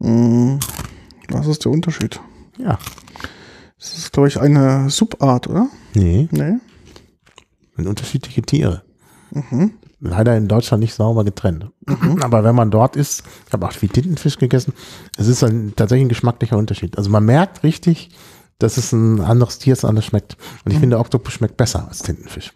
Mhm. 0.00 0.58
Was 1.28 1.46
ist 1.46 1.64
der 1.64 1.72
Unterschied? 1.72 2.20
Ja, 2.58 2.78
Das 3.78 3.96
ist, 3.96 4.12
glaube 4.12 4.28
ich, 4.28 4.38
eine 4.40 4.90
Subart, 4.90 5.46
oder? 5.48 5.68
nee, 5.94 6.28
Nee. 6.30 6.54
Sind 7.76 7.86
unterschiedliche 7.86 8.42
Tiere. 8.42 8.82
Mhm. 9.30 9.72
Leider 10.00 10.36
in 10.36 10.48
Deutschland 10.48 10.82
nicht 10.82 10.94
sauber 10.94 11.24
getrennt. 11.24 11.70
Aber 12.20 12.44
wenn 12.44 12.54
man 12.54 12.70
dort 12.70 12.94
ist, 12.94 13.22
ich 13.46 13.52
habe 13.52 13.66
auch 13.66 13.72
viel 13.72 13.88
Tintenfisch 13.88 14.36
gegessen, 14.36 14.74
es 15.16 15.28
ist 15.28 15.42
ein, 15.42 15.72
tatsächlich 15.76 16.06
ein 16.06 16.10
geschmacklicher 16.10 16.58
Unterschied. 16.58 16.98
Also 16.98 17.08
man 17.08 17.24
merkt 17.24 17.62
richtig, 17.62 18.10
dass 18.58 18.76
es 18.76 18.92
ein 18.92 19.20
anderes 19.20 19.58
Tier 19.58 19.72
ist, 19.72 19.84
anders 19.84 20.04
schmeckt. 20.04 20.36
Und 20.64 20.72
ich 20.72 20.78
finde, 20.78 20.98
Oktopus 20.98 21.32
schmeckt 21.34 21.56
besser 21.56 21.88
als 21.88 22.00
Tintenfisch. 22.00 22.52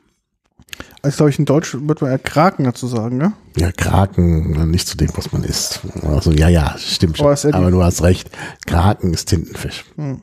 Also, 1.02 1.16
glaube 1.16 1.30
ich, 1.30 1.38
in 1.38 1.44
Deutsch 1.44 1.74
würde 1.74 2.04
man 2.04 2.12
eher 2.12 2.18
Kraken 2.18 2.64
dazu 2.64 2.86
sagen, 2.86 3.16
ne? 3.16 3.32
Ja, 3.56 3.72
Kraken, 3.72 4.70
nicht 4.70 4.86
zu 4.86 4.96
dem, 4.96 5.10
was 5.14 5.32
man 5.32 5.44
isst. 5.44 5.80
Also, 6.02 6.32
ja, 6.32 6.48
ja, 6.48 6.76
stimmt 6.76 7.18
schon. 7.18 7.26
Aber 7.26 7.54
Aber 7.54 7.70
du 7.70 7.82
hast 7.82 8.02
recht. 8.02 8.30
Kraken 8.66 9.14
ist 9.14 9.26
Tintenfisch. 9.26 9.84
Hm. 9.96 10.22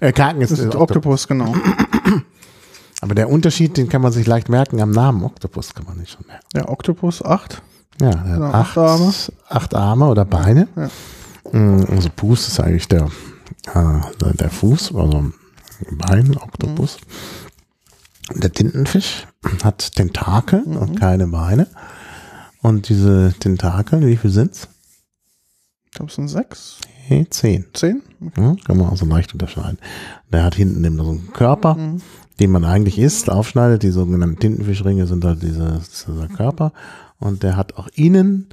Äh, 0.00 0.12
Kraken 0.12 0.40
ist, 0.40 0.50
ist 0.50 0.74
Oktopus, 0.74 1.28
genau. 1.28 1.54
Aber 3.04 3.14
der 3.14 3.28
Unterschied, 3.28 3.76
den 3.76 3.90
kann 3.90 4.00
man 4.00 4.12
sich 4.12 4.26
leicht 4.26 4.48
merken. 4.48 4.80
Am 4.80 4.90
Namen 4.90 5.24
Oktopus 5.24 5.74
kann 5.74 5.84
man 5.84 5.98
nicht 5.98 6.12
schon 6.12 6.24
merken. 6.26 6.46
Ja, 6.54 6.70
Oktopus 6.70 7.22
8. 7.22 7.60
Ja, 8.00 8.18
hat 8.18 8.40
acht, 8.40 8.54
acht 8.54 8.78
Arme. 8.78 9.14
acht 9.50 9.74
Arme 9.74 10.06
oder 10.06 10.24
Beine. 10.24 10.68
Ja. 10.74 10.88
Mm, 11.52 11.84
Also 11.90 12.08
Fuß 12.16 12.48
ist 12.48 12.60
eigentlich 12.60 12.88
der, 12.88 13.10
äh, 13.74 14.32
der- 14.32 14.48
Fuß, 14.48 14.94
also 14.94 15.32
Bein, 15.90 16.34
Oktopus. 16.38 16.96
Der 18.34 18.50
Tintenfisch 18.50 19.26
hat 19.62 19.94
Tentakel 19.96 20.62
und 20.62 20.98
keine 20.98 21.26
Beine. 21.26 21.66
Und 22.62 22.88
diese 22.88 23.34
Tentakel, 23.38 24.06
wie 24.06 24.16
viel 24.16 24.30
sind's? 24.30 24.66
Ich 25.84 25.90
glaube, 25.90 26.08
es 26.08 26.16
sind 26.16 26.28
6, 26.28 26.78
Hey, 27.06 27.26
zehn. 27.28 27.66
10. 27.74 28.00
Ja, 28.34 28.56
kann 28.64 28.78
man 28.78 28.88
also 28.88 29.04
leicht 29.04 29.34
unterscheiden. 29.34 29.78
Der 30.32 30.42
hat 30.42 30.54
hinten 30.54 30.82
eben 30.82 30.96
so 30.96 31.10
einen 31.10 31.32
Körper, 31.34 31.74
Mhm. 31.74 32.00
Den 32.40 32.50
man 32.50 32.64
eigentlich 32.64 32.98
isst, 32.98 33.30
aufschneidet. 33.30 33.82
Die 33.82 33.90
sogenannten 33.90 34.38
Tintenfischringe 34.38 35.06
sind 35.06 35.24
halt 35.24 35.42
diese, 35.42 35.80
dieser 36.08 36.28
Körper. 36.28 36.72
Und 37.18 37.42
der 37.42 37.56
hat 37.56 37.74
auch 37.76 37.88
innen 37.94 38.48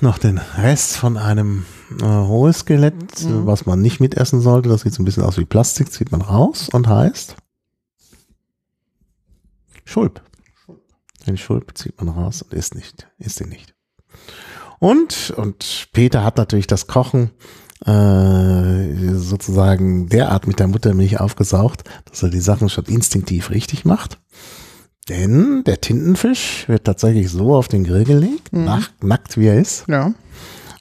noch 0.00 0.18
den 0.18 0.38
Rest 0.38 0.96
von 0.96 1.16
einem 1.16 1.64
äh, 2.00 2.04
Hohlskelett, 2.04 3.22
Mhm. 3.24 3.46
was 3.46 3.64
man 3.64 3.80
nicht 3.80 4.00
mitessen 4.00 4.40
sollte. 4.40 4.68
Das 4.68 4.80
sieht 4.82 4.92
so 4.92 5.02
ein 5.02 5.04
bisschen 5.04 5.22
aus 5.22 5.38
wie 5.38 5.44
Plastik, 5.44 5.92
zieht 5.92 6.10
man 6.10 6.20
raus 6.20 6.68
und 6.68 6.88
heißt 6.88 7.36
Schulp. 9.84 10.22
Den 11.26 11.36
Schulp 11.36 11.76
zieht 11.76 11.96
man 11.98 12.08
raus 12.08 12.42
und 12.42 12.52
isst 12.52 12.74
nicht, 12.74 13.06
isst 13.18 13.40
ihn 13.40 13.48
nicht. 13.48 13.74
Und, 14.78 15.32
und 15.36 15.88
Peter 15.92 16.24
hat 16.24 16.36
natürlich 16.36 16.66
das 16.66 16.86
Kochen 16.86 17.30
äh, 17.86 19.14
sozusagen 19.14 20.08
derart 20.08 20.46
mit 20.46 20.58
der 20.58 20.68
Muttermilch 20.68 21.20
aufgesaugt, 21.20 21.84
dass 22.10 22.22
er 22.22 22.30
die 22.30 22.40
Sachen 22.40 22.68
schon 22.68 22.84
instinktiv 22.86 23.50
richtig 23.50 23.84
macht. 23.84 24.18
Denn 25.08 25.64
der 25.64 25.80
Tintenfisch 25.80 26.64
wird 26.68 26.84
tatsächlich 26.84 27.30
so 27.30 27.54
auf 27.54 27.68
den 27.68 27.84
Grill 27.84 28.04
gelegt, 28.04 28.52
Mhm. 28.52 28.64
nach, 28.64 28.90
nackt 29.02 29.36
wie 29.36 29.46
er 29.46 29.60
ist, 29.60 29.84
Ja. 29.86 30.14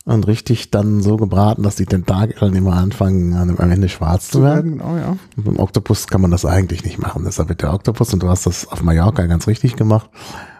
und 0.06 0.28
richtig 0.28 0.72
dann 0.72 1.02
so 1.02 1.18
gebraten, 1.18 1.62
dass 1.64 1.76
die 1.76 1.86
Tentakeln 1.86 2.56
immer 2.56 2.74
anfangen, 2.74 3.34
am 3.36 3.72
Ende 3.72 3.90
schwarz 3.90 4.30
zu 4.30 4.42
werden. 4.42 4.78
Genau, 4.78 4.96
ja. 4.96 5.18
Und 5.36 5.44
beim 5.44 5.60
Oktopus 5.60 6.08
kann 6.08 6.22
man 6.22 6.32
das 6.32 6.46
eigentlich 6.46 6.86
nicht 6.86 7.00
machen. 7.00 7.24
Deshalb 7.26 7.50
wird 7.50 7.62
der 7.64 7.74
Oktopus, 7.74 8.14
und 8.14 8.24
du 8.24 8.30
hast 8.30 8.46
das 8.46 8.66
auf 8.68 8.82
Mallorca 8.82 9.26
ganz 9.26 9.46
richtig 9.48 9.76
gemacht, 9.76 10.10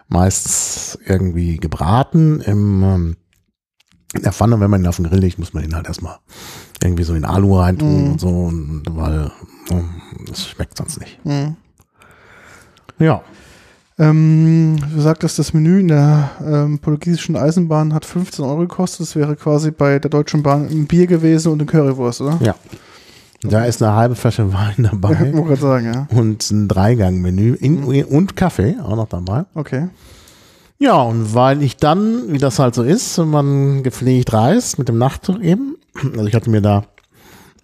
meistens 0.08 0.98
irgendwie 1.06 1.56
gebraten 1.56 2.40
im, 2.42 2.82
ähm, 2.82 3.16
der 4.22 4.32
Pfanne. 4.32 4.60
Wenn 4.60 4.70
man 4.70 4.82
ihn 4.82 4.86
auf 4.86 4.96
den 4.96 5.06
Grill 5.06 5.20
legt, 5.20 5.38
muss 5.38 5.52
man 5.54 5.64
ihn 5.64 5.74
halt 5.74 5.86
erstmal 5.86 6.16
irgendwie 6.82 7.04
so 7.04 7.14
in 7.14 7.24
Alu 7.24 7.58
reintun 7.58 8.04
Mhm. 8.04 8.10
und 8.12 8.20
so, 8.20 8.28
und, 8.28 8.82
weil 8.90 9.30
ähm, 9.70 9.88
das 10.28 10.46
schmeckt 10.48 10.76
sonst 10.78 11.00
nicht. 11.00 11.24
Mhm. 11.24 11.56
Ja. 12.98 13.22
Ähm, 13.96 14.76
du 14.92 15.00
sagtest, 15.00 15.38
das 15.38 15.52
Menü 15.54 15.78
in 15.80 15.88
der 15.88 16.30
ähm, 16.44 16.78
portugiesischen 16.80 17.36
Eisenbahn 17.36 17.94
hat 17.94 18.04
15 18.04 18.44
Euro 18.44 18.60
gekostet. 18.60 19.00
Das 19.06 19.14
wäre 19.16 19.36
quasi 19.36 19.70
bei 19.70 19.98
der 20.00 20.10
Deutschen 20.10 20.42
Bahn 20.42 20.66
ein 20.68 20.86
Bier 20.86 21.06
gewesen 21.06 21.52
und 21.52 21.60
eine 21.60 21.66
Currywurst, 21.70 22.20
oder? 22.20 22.38
Ja. 22.40 22.54
Da 23.42 23.66
ist 23.66 23.82
eine 23.82 23.94
halbe 23.94 24.14
Flasche 24.16 24.52
Wein 24.52 24.74
Ja, 24.78 24.90
dabei 24.90 25.20
wollte 25.32 25.42
gerade 25.42 25.60
sagen, 25.60 25.92
ja. 25.94 26.06
und 26.10 26.50
ein 26.50 26.66
Dreigang-Menü 26.66 27.54
in, 27.54 27.84
und 28.04 28.34
Kaffee 28.36 28.76
auch 28.82 28.96
noch 28.96 29.08
dabei. 29.08 29.44
Okay. 29.54 29.88
Ja, 30.84 31.00
und 31.02 31.34
weil 31.34 31.62
ich 31.62 31.76
dann, 31.78 32.30
wie 32.32 32.38
das 32.38 32.58
halt 32.58 32.74
so 32.74 32.82
ist, 32.82 33.16
wenn 33.18 33.30
man 33.30 33.82
gepflegt 33.82 34.32
reist 34.34 34.78
mit 34.78 34.88
dem 34.88 34.98
Nachtzug 34.98 35.40
eben, 35.40 35.76
also 36.12 36.26
ich 36.26 36.34
hatte 36.34 36.50
mir 36.50 36.60
da 36.60 36.84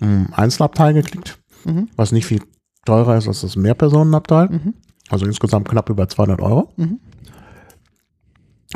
ein 0.01 0.33
Einzelabteil 0.33 0.95
geklickt, 0.95 1.39
Mhm. 1.67 1.89
was 1.97 2.13
nicht 2.13 2.25
viel 2.25 2.43
teurer 2.87 3.19
ist 3.19 3.29
als 3.29 3.43
das 3.43 3.57
Mehrpersonenabteil, 3.57 4.49
Mhm. 4.49 4.75
also 5.11 5.27
insgesamt 5.27 5.69
knapp 5.69 5.91
über 5.91 6.09
200 6.09 6.41
Euro. 6.41 6.73
Mhm. 6.77 6.99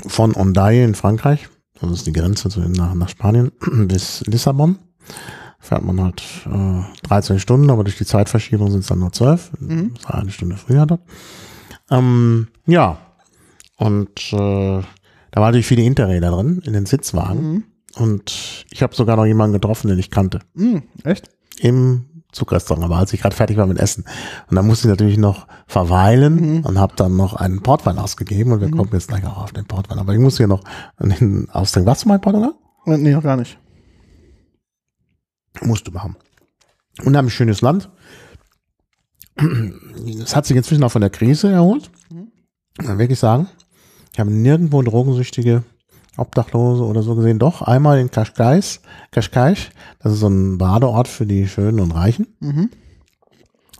Von 0.06 0.34
Ondaye 0.34 0.84
in 0.84 0.94
Frankreich, 0.94 1.48
das 1.80 1.90
ist 1.90 2.06
die 2.06 2.12
Grenze 2.12 2.48
zu, 2.50 2.60
nach, 2.60 2.94
nach 2.94 3.08
Spanien, 3.08 3.52
bis 3.86 4.22
Lissabon. 4.26 4.78
Fährt 5.60 5.82
man 5.84 6.02
halt 6.02 6.22
äh, 6.52 6.82
13 7.08 7.38
Stunden, 7.38 7.70
aber 7.70 7.84
durch 7.84 7.96
die 7.96 8.04
Zeitverschiebung 8.04 8.70
sind 8.70 8.80
es 8.80 8.88
dann 8.88 8.98
nur 8.98 9.12
12. 9.12 9.52
Mhm. 9.60 9.94
War 10.02 10.16
eine 10.16 10.30
Stunde 10.30 10.56
früher 10.56 10.84
dort. 10.84 11.00
Ähm, 11.90 12.48
ja, 12.66 12.98
und 13.76 14.32
äh, 14.32 14.36
da 14.36 15.40
waren 15.40 15.48
natürlich 15.48 15.66
viele 15.66 15.82
Interräder 15.82 16.30
drin 16.30 16.62
in 16.64 16.72
den 16.72 16.86
Sitzwagen. 16.86 17.52
Mhm. 17.52 17.64
Und 17.96 18.64
ich 18.70 18.82
habe 18.82 18.94
sogar 18.94 19.16
noch 19.16 19.26
jemanden 19.26 19.54
getroffen, 19.54 19.88
den 19.88 19.98
ich 19.98 20.10
kannte. 20.10 20.40
Mhm. 20.54 20.82
Echt? 21.04 21.30
Im 21.60 22.06
Zugrestaurant, 22.32 22.84
aber 22.84 22.96
als 22.96 23.12
ich 23.12 23.20
gerade 23.20 23.36
fertig 23.36 23.56
war 23.56 23.66
mit 23.66 23.78
Essen. 23.78 24.04
Und 24.50 24.56
da 24.56 24.62
musste 24.62 24.88
ich 24.88 24.90
natürlich 24.90 25.18
noch 25.18 25.46
verweilen 25.68 26.56
Mhm. 26.56 26.64
und 26.64 26.78
habe 26.78 26.96
dann 26.96 27.16
noch 27.16 27.34
einen 27.34 27.62
Portwein 27.62 27.98
ausgegeben. 27.98 28.50
Und 28.52 28.60
wir 28.60 28.70
kommen 28.70 28.90
jetzt 28.92 29.08
gleich 29.08 29.24
auch 29.24 29.38
auf 29.38 29.52
den 29.52 29.66
Portwein. 29.66 29.98
Aber 29.98 30.12
ich 30.12 30.18
muss 30.18 30.36
hier 30.38 30.48
noch 30.48 30.62
einen 30.96 31.48
austrinken. 31.50 31.86
Warst 31.88 32.04
du 32.04 32.08
mal 32.08 32.16
in 32.16 32.20
Portugal? 32.20 32.54
Äh, 32.86 32.96
Nee, 32.98 33.12
noch 33.12 33.22
gar 33.22 33.36
nicht. 33.36 33.58
Musst 35.62 35.86
du 35.86 35.92
machen. 35.92 36.16
Unheimlich 37.04 37.34
schönes 37.34 37.60
Land. 37.60 37.88
Es 40.22 40.34
hat 40.34 40.46
sich 40.46 40.56
inzwischen 40.56 40.82
auch 40.84 40.90
von 40.92 41.00
der 41.00 41.10
Krise 41.10 41.50
erholt. 41.50 41.90
Kann 42.78 42.86
man 42.86 42.98
wirklich 42.98 43.18
sagen. 43.20 43.48
Ich 44.14 44.20
habe 44.20 44.30
nirgendwo 44.30 44.80
Drogensüchtige, 44.80 45.64
Obdachlose 46.16 46.84
oder 46.84 47.02
so 47.02 47.16
gesehen. 47.16 47.40
Doch, 47.40 47.62
einmal 47.62 47.98
in 47.98 48.12
Cascais, 48.12 48.80
Cascais. 49.10 49.70
Das 49.98 50.12
ist 50.12 50.20
so 50.20 50.28
ein 50.28 50.56
Badeort 50.56 51.08
für 51.08 51.26
die 51.26 51.48
Schönen 51.48 51.80
und 51.80 51.90
Reichen. 51.90 52.28
Mhm. 52.38 52.70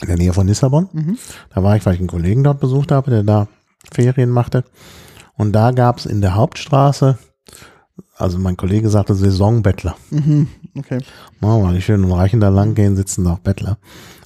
In 0.03 0.09
der 0.09 0.17
Nähe 0.17 0.33
von 0.33 0.49
Lissabon. 0.49 0.89
Mhm. 0.93 1.19
Da 1.55 1.63
war 1.63 1.77
ich, 1.77 1.87
weil 1.87 1.95
ich 1.95 2.01
einen 2.01 2.09
Kollegen 2.09 2.43
dort 2.43 2.59
besucht 2.59 2.91
habe, 2.91 3.13
der 3.13 3.23
da 3.23 3.47
Ferien 3.93 4.31
machte. 4.31 4.65
Und 5.37 5.53
da 5.53 5.71
gab 5.71 5.99
es 5.99 6.07
in 6.07 6.21
der 6.21 6.35
Hauptstraße, 6.35 7.17
also 8.17 8.39
mein 8.41 8.57
Kollege 8.57 8.89
sagte 8.89 9.15
Saisonbettler. 9.15 9.95
Mhm. 10.11 10.49
Okay. 10.77 10.99
Oh, 11.43 11.63
weil 11.63 11.75
die 11.75 11.83
Schönen 11.83 12.07
und 12.07 12.13
Reichen 12.13 12.41
da 12.41 12.49
lang 12.49 12.75
gehen, 12.75 12.97
sitzen 12.97 13.25
da 13.25 13.35
auch 13.35 13.39
Bettler. 13.39 13.79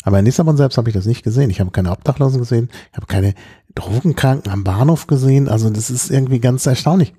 Aber 0.05 0.18
in 0.18 0.25
Lissabon 0.25 0.57
selbst 0.57 0.79
habe 0.79 0.88
ich 0.88 0.94
das 0.94 1.05
nicht 1.05 1.23
gesehen. 1.23 1.51
Ich 1.51 1.61
habe 1.61 1.71
keine 1.71 1.90
Obdachlosen 1.90 2.40
gesehen. 2.40 2.71
Ich 2.92 2.97
habe 2.97 3.07
keine 3.07 3.35
Drogenkranken 3.79 4.51
am 4.53 4.64
Bahnhof 4.64 5.07
gesehen. 5.07 5.49
Also 5.49 5.71
das 5.71 5.91
ist 5.91 6.11
irgendwie 6.11 6.41
ganz 6.41 6.67
erstaunlich. 6.67 7.14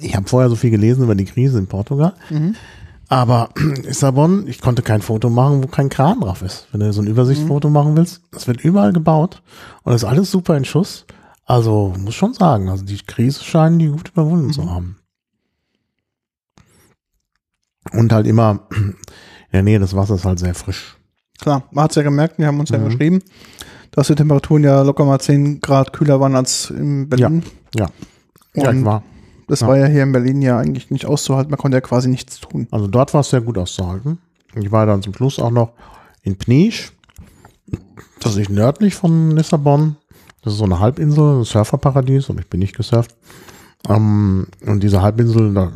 Ich 0.00 0.16
habe 0.16 0.28
vorher 0.28 0.48
so 0.50 0.56
viel 0.56 0.70
gelesen 0.70 1.04
über 1.04 1.14
die 1.14 1.24
Krise 1.24 1.58
in 1.58 1.66
Portugal. 1.66 2.14
Mhm. 2.30 2.54
Aber 3.08 3.50
Lissabon, 3.56 4.46
ich 4.48 4.60
konnte 4.60 4.82
kein 4.82 5.00
Foto 5.02 5.30
machen, 5.30 5.62
wo 5.62 5.66
kein 5.66 5.88
Kran 5.88 6.20
drauf 6.20 6.42
ist. 6.42 6.68
Wenn 6.72 6.80
du 6.80 6.92
so 6.92 7.00
ein 7.00 7.06
Übersichtsfoto 7.06 7.70
machen 7.70 7.96
willst, 7.96 8.20
das 8.32 8.46
wird 8.46 8.62
überall 8.62 8.92
gebaut 8.92 9.42
und 9.82 9.94
ist 9.94 10.04
alles 10.04 10.30
super 10.30 10.56
in 10.56 10.64
Schuss. 10.64 11.06
Also 11.46 11.94
muss 11.98 12.14
schon 12.14 12.34
sagen, 12.34 12.68
also 12.68 12.84
die 12.84 12.98
Krise 12.98 13.42
scheinen 13.42 13.78
die 13.78 13.88
gut 13.88 14.10
überwunden 14.10 14.52
zu 14.52 14.70
haben. 14.70 14.98
Und 17.92 18.12
halt 18.12 18.26
immer 18.26 18.66
in 18.76 18.94
der 19.52 19.62
Nähe 19.62 19.78
des 19.78 19.96
Wassers 19.96 20.24
halt 20.26 20.38
sehr 20.38 20.54
frisch. 20.54 20.96
Klar, 21.40 21.62
man 21.70 21.84
hat 21.84 21.92
es 21.92 21.96
ja 21.96 22.02
gemerkt, 22.02 22.38
wir 22.38 22.46
haben 22.46 22.60
uns 22.60 22.68
ja 22.70 22.78
Mhm. 22.78 22.84
geschrieben, 22.90 23.22
dass 23.98 24.06
die 24.06 24.14
Temperaturen 24.14 24.62
ja 24.62 24.82
locker 24.82 25.04
mal 25.04 25.18
10 25.18 25.60
Grad 25.60 25.92
kühler 25.92 26.20
waren 26.20 26.36
als 26.36 26.70
in 26.70 27.08
Berlin. 27.08 27.42
Ja. 27.74 27.88
Ja, 28.54 28.70
Und 28.70 28.84
war. 28.84 29.02
das 29.48 29.58
ja. 29.58 29.66
war 29.66 29.76
ja 29.76 29.86
hier 29.86 30.04
in 30.04 30.12
Berlin 30.12 30.40
ja 30.40 30.56
eigentlich 30.56 30.92
nicht 30.92 31.04
auszuhalten. 31.04 31.50
Man 31.50 31.58
konnte 31.58 31.76
ja 31.76 31.80
quasi 31.80 32.08
nichts 32.08 32.38
tun. 32.38 32.68
Also 32.70 32.86
dort 32.86 33.12
war 33.12 33.22
es 33.22 33.30
sehr 33.30 33.40
gut 33.40 33.58
auszuhalten. 33.58 34.18
Ich 34.54 34.70
war 34.70 34.86
dann 34.86 35.02
zum 35.02 35.14
Schluss 35.14 35.40
auch 35.40 35.50
noch 35.50 35.72
in 36.22 36.36
Pnisch. 36.38 36.92
Das 38.20 38.36
ist 38.36 38.50
nördlich 38.50 38.94
von 38.94 39.32
Lissabon. 39.32 39.96
Das 40.42 40.52
ist 40.52 40.60
so 40.60 40.64
eine 40.64 40.78
Halbinsel, 40.78 41.40
ein 41.40 41.44
Surferparadies, 41.44 42.30
aber 42.30 42.38
ich 42.38 42.48
bin 42.48 42.60
nicht 42.60 42.76
gesurft. 42.76 43.16
Ähm, 43.88 44.46
und 44.64 44.80
diese 44.84 45.02
Halbinsel, 45.02 45.54
da, 45.54 45.72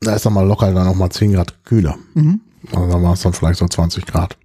da 0.00 0.14
ist 0.14 0.24
dann 0.24 0.34
mal 0.34 0.46
locker 0.46 0.72
dann 0.72 0.86
noch 0.86 0.94
mal 0.94 1.10
10 1.10 1.32
Grad 1.32 1.64
kühler. 1.64 1.96
Mhm. 2.14 2.42
Also 2.72 2.86
da 2.86 3.02
war 3.02 3.14
es 3.14 3.22
dann 3.22 3.32
vielleicht 3.32 3.58
so 3.58 3.66
20 3.66 4.06
Grad. 4.06 4.36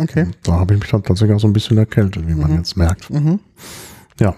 Okay. 0.00 0.26
Da 0.42 0.52
habe 0.52 0.74
ich 0.74 0.80
mich 0.80 0.90
dann 0.90 1.02
tatsächlich 1.02 1.36
auch 1.36 1.40
so 1.40 1.46
ein 1.46 1.52
bisschen 1.52 1.78
erkältet, 1.78 2.26
wie 2.28 2.34
man 2.34 2.50
Mhm. 2.50 2.56
jetzt 2.58 2.76
merkt. 2.76 3.10
Mhm. 3.10 3.40
Ja, 4.20 4.34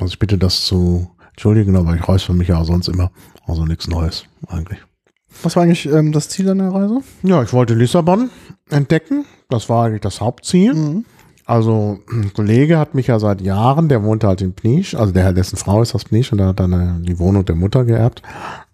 also 0.00 0.06
ich 0.12 0.18
bitte 0.18 0.38
das 0.38 0.64
zu 0.64 1.10
entschuldigen, 1.30 1.76
aber 1.76 1.94
ich 1.94 2.06
räusper 2.06 2.32
mich 2.34 2.48
ja 2.48 2.58
auch 2.58 2.64
sonst 2.66 2.88
immer. 2.88 3.10
Also 3.46 3.64
nichts 3.64 3.88
Neues 3.88 4.24
eigentlich. 4.48 4.78
Was 5.42 5.56
war 5.56 5.62
eigentlich 5.62 5.86
ähm, 5.86 6.12
das 6.12 6.28
Ziel 6.28 6.46
deiner 6.46 6.72
Reise? 6.74 7.00
Ja, 7.22 7.42
ich 7.42 7.52
wollte 7.52 7.74
Lissabon 7.74 8.30
entdecken. 8.70 9.24
Das 9.48 9.68
war 9.68 9.86
eigentlich 9.86 10.00
das 10.02 10.20
Hauptziel. 10.20 10.74
Mhm. 10.74 11.04
Also 11.46 12.00
ein 12.10 12.32
Kollege 12.34 12.78
hat 12.78 12.94
mich 12.94 13.06
ja 13.06 13.18
seit 13.18 13.40
Jahren, 13.40 13.88
der 13.88 14.02
wohnte 14.02 14.26
halt 14.26 14.42
in 14.42 14.52
Pnisch, 14.52 14.94
also 14.94 15.14
der 15.14 15.32
dessen 15.32 15.56
Frau 15.56 15.80
ist 15.80 15.94
aus 15.94 16.04
Pnisch 16.04 16.30
und 16.30 16.36
der 16.38 16.48
hat 16.48 16.60
dann 16.60 17.02
die 17.04 17.18
Wohnung 17.18 17.46
der 17.46 17.54
Mutter 17.54 17.86
geerbt. 17.86 18.20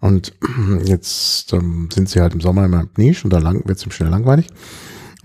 Und 0.01 0.33
jetzt 0.85 1.53
ähm, 1.53 1.87
sind 1.93 2.09
sie 2.09 2.19
halt 2.19 2.33
im 2.33 2.41
Sommer 2.41 2.65
immer 2.65 2.81
in 2.81 2.89
Pnisch 2.89 3.23
und 3.23 3.31
da 3.31 3.37
lang, 3.39 3.61
wird 3.65 3.77
es 3.77 3.85
ihm 3.85 3.91
schnell 3.91 4.09
langweilig. 4.09 4.47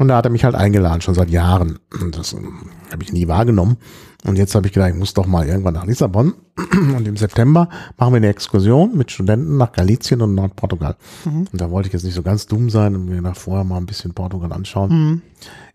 Und 0.00 0.08
da 0.08 0.16
hat 0.16 0.24
er 0.24 0.30
mich 0.30 0.44
halt 0.44 0.54
eingeladen, 0.54 1.02
schon 1.02 1.14
seit 1.14 1.28
Jahren. 1.28 1.78
Das 2.12 2.32
ähm, 2.32 2.70
habe 2.90 3.02
ich 3.02 3.12
nie 3.12 3.28
wahrgenommen. 3.28 3.76
Und 4.24 4.38
jetzt 4.38 4.54
habe 4.54 4.66
ich 4.66 4.72
gedacht, 4.72 4.88
ich 4.88 4.96
muss 4.96 5.12
doch 5.12 5.26
mal 5.26 5.46
irgendwann 5.46 5.74
nach 5.74 5.84
Lissabon. 5.84 6.32
Und 6.96 7.06
im 7.06 7.18
September 7.18 7.68
machen 7.98 8.14
wir 8.14 8.16
eine 8.16 8.28
Exkursion 8.28 8.96
mit 8.96 9.10
Studenten 9.10 9.58
nach 9.58 9.72
Galicien 9.72 10.22
und 10.22 10.34
Nordportugal. 10.34 10.96
Mhm. 11.26 11.48
Und 11.52 11.60
da 11.60 11.70
wollte 11.70 11.88
ich 11.88 11.92
jetzt 11.92 12.04
nicht 12.04 12.14
so 12.14 12.22
ganz 12.22 12.46
dumm 12.46 12.70
sein 12.70 12.96
und 12.96 13.10
mir 13.10 13.20
nach 13.20 13.36
vorher 13.36 13.64
mal 13.64 13.76
ein 13.76 13.84
bisschen 13.84 14.14
Portugal 14.14 14.54
anschauen. 14.54 14.90
Mhm. 14.90 15.22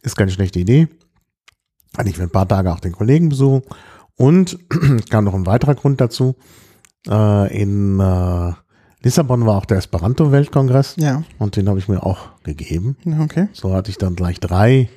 Ist 0.01 0.15
keine 0.15 0.31
schlechte 0.31 0.59
Idee. 0.59 0.87
Kann 1.95 2.07
ich 2.07 2.15
für 2.15 2.23
ein 2.23 2.31
paar 2.31 2.47
Tage 2.47 2.73
auch 2.73 2.79
den 2.79 2.93
Kollegen 2.93 3.29
besuchen. 3.29 3.61
Und 4.15 4.57
kam 5.11 5.25
noch 5.25 5.35
ein 5.35 5.45
weiterer 5.45 5.75
Grund 5.75 6.01
dazu. 6.01 6.35
Äh, 7.07 7.61
in 7.61 7.99
äh, 7.99 8.53
Lissabon 9.05 9.45
war 9.45 9.55
auch 9.57 9.65
der 9.65 9.77
Esperanto-Weltkongress 9.77 10.95
Ja. 10.97 11.21
und 11.37 11.55
den 11.55 11.69
habe 11.69 11.77
ich 11.77 11.87
mir 11.87 12.03
auch 12.03 12.29
gegeben. 12.43 12.97
Okay. 13.21 13.47
So 13.53 13.73
hatte 13.73 13.91
ich 13.91 13.97
dann 13.99 14.15
gleich 14.15 14.39
drei 14.39 14.89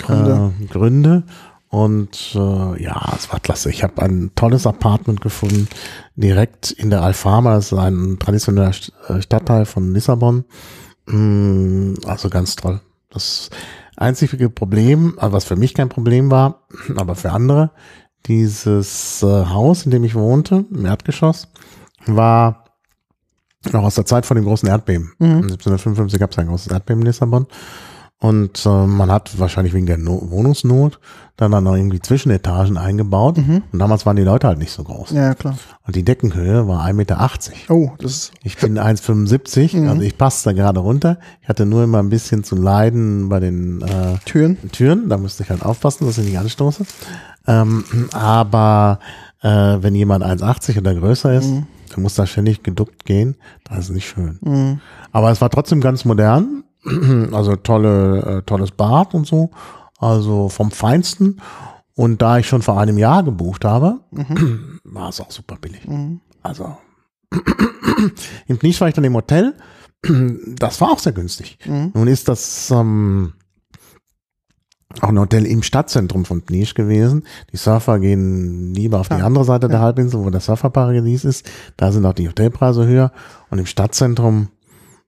Gründe. 0.00 0.52
Äh, 0.60 0.64
Gründe. 0.66 1.22
Und 1.68 2.32
äh, 2.34 2.82
ja, 2.82 3.12
es 3.16 3.32
war 3.32 3.38
klasse. 3.40 3.70
Ich 3.70 3.82
habe 3.84 4.02
ein 4.02 4.32
tolles 4.34 4.66
Apartment 4.66 5.20
gefunden, 5.20 5.68
direkt 6.16 6.72
in 6.72 6.90
der 6.90 7.02
Alfama. 7.02 7.54
Das 7.54 7.70
ist 7.72 7.78
ein 7.78 8.18
traditioneller 8.18 8.72
äh, 9.08 9.22
Stadtteil 9.22 9.64
von 9.64 9.94
Lissabon. 9.94 10.44
Mm, 11.06 11.94
Also 12.04 12.28
ganz 12.30 12.56
toll. 12.56 12.80
Das 13.10 13.48
einzige 13.96 14.50
Problem, 14.50 15.14
also 15.18 15.32
was 15.34 15.44
für 15.44 15.56
mich 15.56 15.72
kein 15.72 15.88
Problem 15.88 16.30
war, 16.32 16.62
aber 16.96 17.14
für 17.14 17.30
andere, 17.30 17.70
dieses 18.26 19.22
äh, 19.22 19.26
Haus, 19.46 19.84
in 19.84 19.92
dem 19.92 20.02
ich 20.04 20.14
wohnte, 20.16 20.64
im 20.70 20.84
Erdgeschoss, 20.84 21.48
war 22.06 22.61
noch 23.72 23.82
aus 23.84 23.94
der 23.94 24.06
Zeit 24.06 24.26
von 24.26 24.34
dem 24.36 24.44
großen 24.44 24.68
Erdbeben. 24.68 25.12
Mhm. 25.18 25.42
1755 25.42 26.18
gab 26.18 26.32
es 26.32 26.38
ein 26.38 26.48
großes 26.48 26.72
Erdbeben 26.72 27.02
in 27.02 27.06
Lissabon. 27.06 27.46
Und 28.18 28.64
äh, 28.66 28.86
man 28.86 29.10
hat 29.10 29.36
wahrscheinlich 29.40 29.74
wegen 29.74 29.86
der 29.86 29.98
no 29.98 30.30
Wohnungsnot 30.30 31.00
dann, 31.36 31.50
dann 31.50 31.64
noch 31.64 31.74
irgendwie 31.74 31.98
Zwischenetagen 32.00 32.76
eingebaut. 32.76 33.36
Mhm. 33.38 33.64
Und 33.72 33.78
damals 33.80 34.06
waren 34.06 34.14
die 34.14 34.22
Leute 34.22 34.46
halt 34.46 34.58
nicht 34.58 34.70
so 34.70 34.84
groß. 34.84 35.10
Ja, 35.10 35.34
klar. 35.34 35.58
Und 35.84 35.96
die 35.96 36.04
Deckenhöhe 36.04 36.68
war 36.68 36.84
1,80 36.86 36.92
Meter. 36.94 37.30
Oh, 37.68 37.90
das 37.98 38.12
ist. 38.12 38.32
Ich 38.44 38.58
bin 38.58 38.78
1,75, 38.78 39.76
Mhm. 39.80 39.88
also 39.88 40.02
ich 40.02 40.16
passe 40.16 40.44
da 40.44 40.52
gerade 40.52 40.78
runter. 40.78 41.18
Ich 41.40 41.48
hatte 41.48 41.66
nur 41.66 41.82
immer 41.82 41.98
ein 41.98 42.10
bisschen 42.10 42.44
zu 42.44 42.54
leiden 42.54 43.28
bei 43.28 43.40
den 43.40 43.82
äh, 43.82 44.18
Türen. 44.24 44.56
Türen, 44.70 45.08
da 45.08 45.16
müsste 45.18 45.42
ich 45.42 45.50
halt 45.50 45.64
aufpassen, 45.64 46.06
dass 46.06 46.16
ich 46.18 46.26
nicht 46.26 46.38
anstoße. 46.38 46.84
Ähm, 47.48 47.82
aber 48.12 49.00
äh, 49.42 49.48
wenn 49.80 49.96
jemand 49.96 50.24
1,80 50.24 50.78
oder 50.78 50.94
größer 50.94 51.32
ist, 51.34 51.48
Mhm. 51.50 51.66
Der 51.92 52.02
muss 52.02 52.14
da 52.14 52.26
ständig 52.26 52.62
geduckt 52.62 53.04
gehen, 53.04 53.36
das 53.64 53.78
ist 53.78 53.90
nicht 53.90 54.08
schön. 54.08 54.38
Mhm. 54.40 54.80
Aber 55.12 55.30
es 55.30 55.40
war 55.40 55.50
trotzdem 55.50 55.80
ganz 55.80 56.04
modern, 56.04 56.64
also 57.32 57.56
tolle, 57.56 58.38
äh, 58.38 58.42
tolles 58.42 58.70
Bad 58.72 59.14
und 59.14 59.26
so, 59.26 59.50
also 59.98 60.48
vom 60.48 60.70
Feinsten. 60.70 61.40
Und 61.94 62.22
da 62.22 62.38
ich 62.38 62.48
schon 62.48 62.62
vor 62.62 62.80
einem 62.80 62.98
Jahr 62.98 63.22
gebucht 63.22 63.64
habe, 63.64 64.00
war 64.84 65.10
es 65.10 65.20
auch 65.20 65.30
super 65.30 65.56
billig. 65.60 65.86
Mhm. 65.86 66.20
Also 66.42 66.76
im 68.46 68.58
Kniesch 68.58 68.80
war 68.80 68.88
ich 68.88 68.94
dann 68.94 69.04
im 69.04 69.14
Hotel. 69.14 69.54
Das 70.56 70.80
war 70.80 70.90
auch 70.90 70.98
sehr 70.98 71.12
günstig. 71.12 71.58
Mhm. 71.64 71.92
Nun 71.94 72.08
ist 72.08 72.28
das 72.28 72.70
ähm, 72.70 73.34
auch 75.00 75.08
ein 75.08 75.18
Hotel 75.18 75.46
im 75.46 75.62
Stadtzentrum 75.62 76.24
von 76.24 76.44
Kniesch 76.44 76.74
gewesen. 76.74 77.24
Die 77.52 77.56
Surfer 77.56 77.98
gehen 77.98 78.74
lieber 78.74 79.00
auf 79.00 79.08
die 79.08 79.14
Ah, 79.14 79.26
andere 79.26 79.44
Seite 79.44 79.68
der 79.68 79.78
ja. 79.78 79.84
Halbinsel, 79.84 80.20
wo 80.24 80.30
das 80.30 80.46
Surferparadies 80.46 81.24
ist. 81.24 81.48
Da 81.76 81.92
sind 81.92 82.04
auch 82.04 82.12
die 82.12 82.28
Hotelpreise 82.28 82.86
höher. 82.86 83.12
Und 83.50 83.58
im 83.58 83.66
Stadtzentrum, 83.66 84.48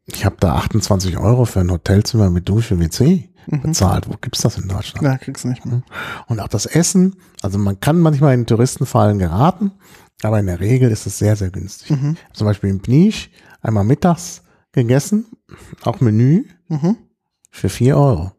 ich 0.07 0.25
habe 0.25 0.37
da 0.41 0.55
28 0.57 1.19
Euro 1.19 1.45
für 1.45 1.61
ein 1.61 1.71
Hotelzimmer 1.71 2.31
mit 2.31 2.49
Dusche, 2.49 2.79
WC 2.79 3.29
bezahlt. 3.47 4.09
Wo 4.09 4.15
gibt's 4.21 4.41
das 4.43 4.57
in 4.59 4.69
Deutschland? 4.69 5.03
Mhm. 5.03 5.07
Ja, 5.09 5.19
kriegst 5.19 5.45
du 5.45 5.49
nicht 5.49 5.65
mehr. 5.67 5.83
Und 6.29 6.41
auch 6.41 6.49
das 6.49 6.67
Essen, 6.67 7.17
also 7.43 7.59
man 7.59 7.79
kann 7.81 8.01
manchmal 8.01 8.35
in 8.35 8.47
Touristenfallen 8.47 9.19
geraten, 9.19 9.73
aber 10.23 10.41
in 10.41 10.47
der 10.47 10.61
Regel 10.61 10.91
ist 10.91 11.07
es 11.07 11.19
sehr, 11.19 11.37
sehr 11.37 11.51
günstig. 11.51 11.91
Mhm. 11.91 12.17
Zum 12.33 12.47
Beispiel 12.47 12.71
im 12.71 12.81
Pnisch 12.81 13.31
einmal 13.61 13.85
mittags 13.85 14.43
gegessen, 14.73 15.27
auch 15.85 16.01
Menü 16.01 16.45
Mhm. 16.69 16.97
für 17.51 17.69
4 17.69 17.97
Euro. 17.99 18.33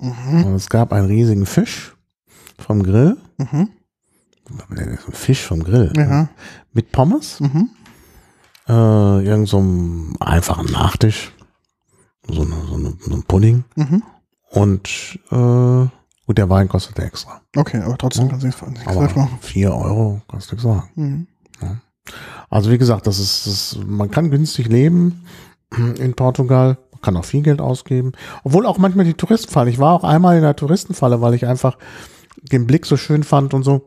Mhm. 0.00 0.44
Und 0.44 0.54
es 0.54 0.68
gab 0.68 0.92
einen 0.92 1.06
riesigen 1.06 1.46
Fisch 1.46 1.94
vom 2.58 2.82
Grill, 2.82 3.16
Mhm. 3.38 3.68
ein 4.76 4.98
Fisch 5.12 5.44
vom 5.46 5.62
Grill, 5.62 5.92
Ja. 5.96 6.28
mit 6.72 6.90
Pommes, 6.92 7.40
Mhm. 7.40 7.70
äh, 8.68 8.72
irgend 9.24 9.48
so 9.48 9.58
einem 9.58 10.16
einfachen 10.20 10.70
Nachtisch, 10.72 11.32
so, 12.28 12.42
eine, 12.42 12.54
so, 12.66 12.74
eine, 12.74 12.94
so 13.00 13.14
ein 13.14 13.22
Pudding 13.24 13.64
Mhm. 13.76 14.02
und 14.50 15.18
äh, 15.30 15.88
gut, 16.26 16.38
der 16.38 16.48
Wein 16.48 16.68
kostete 16.68 17.02
extra. 17.02 17.40
Okay, 17.56 17.80
aber 17.80 17.96
trotzdem 17.98 18.28
kannst 18.28 18.42
du 18.42 18.46
nichts 18.48 18.60
machen. 18.94 19.38
4 19.40 19.74
Euro, 19.74 20.20
kannst 20.28 20.50
du 20.50 20.54
nichts 20.56 20.62
sagen. 20.64 20.88
Mhm. 20.94 21.26
Also 22.48 22.70
wie 22.70 22.78
gesagt, 22.78 23.06
das 23.06 23.18
ist, 23.18 23.46
das, 23.46 23.78
man 23.86 24.10
kann 24.10 24.30
günstig 24.30 24.66
leben 24.68 25.24
in 25.98 26.14
Portugal, 26.14 26.78
kann 27.02 27.16
auch 27.16 27.24
viel 27.24 27.42
Geld 27.42 27.60
ausgeben, 27.60 28.12
obwohl 28.44 28.66
auch 28.66 28.78
manchmal 28.78 29.04
die 29.04 29.14
Touristenfalle. 29.14 29.70
Ich 29.70 29.78
war 29.78 29.94
auch 29.94 30.04
einmal 30.04 30.36
in 30.36 30.42
der 30.42 30.56
Touristenfalle, 30.56 31.20
weil 31.20 31.34
ich 31.34 31.46
einfach 31.46 31.78
den 32.42 32.66
Blick 32.66 32.86
so 32.86 32.96
schön 32.96 33.22
fand 33.22 33.54
und 33.54 33.62
so. 33.62 33.86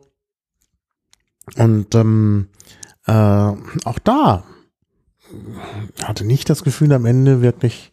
Und 1.56 1.94
ähm, 1.94 2.48
äh, 3.06 3.12
auch 3.12 3.98
da 4.02 4.44
hatte 6.02 6.24
nicht 6.24 6.48
das 6.50 6.64
Gefühl, 6.64 6.92
am 6.92 7.06
Ende 7.06 7.42
wirklich 7.42 7.92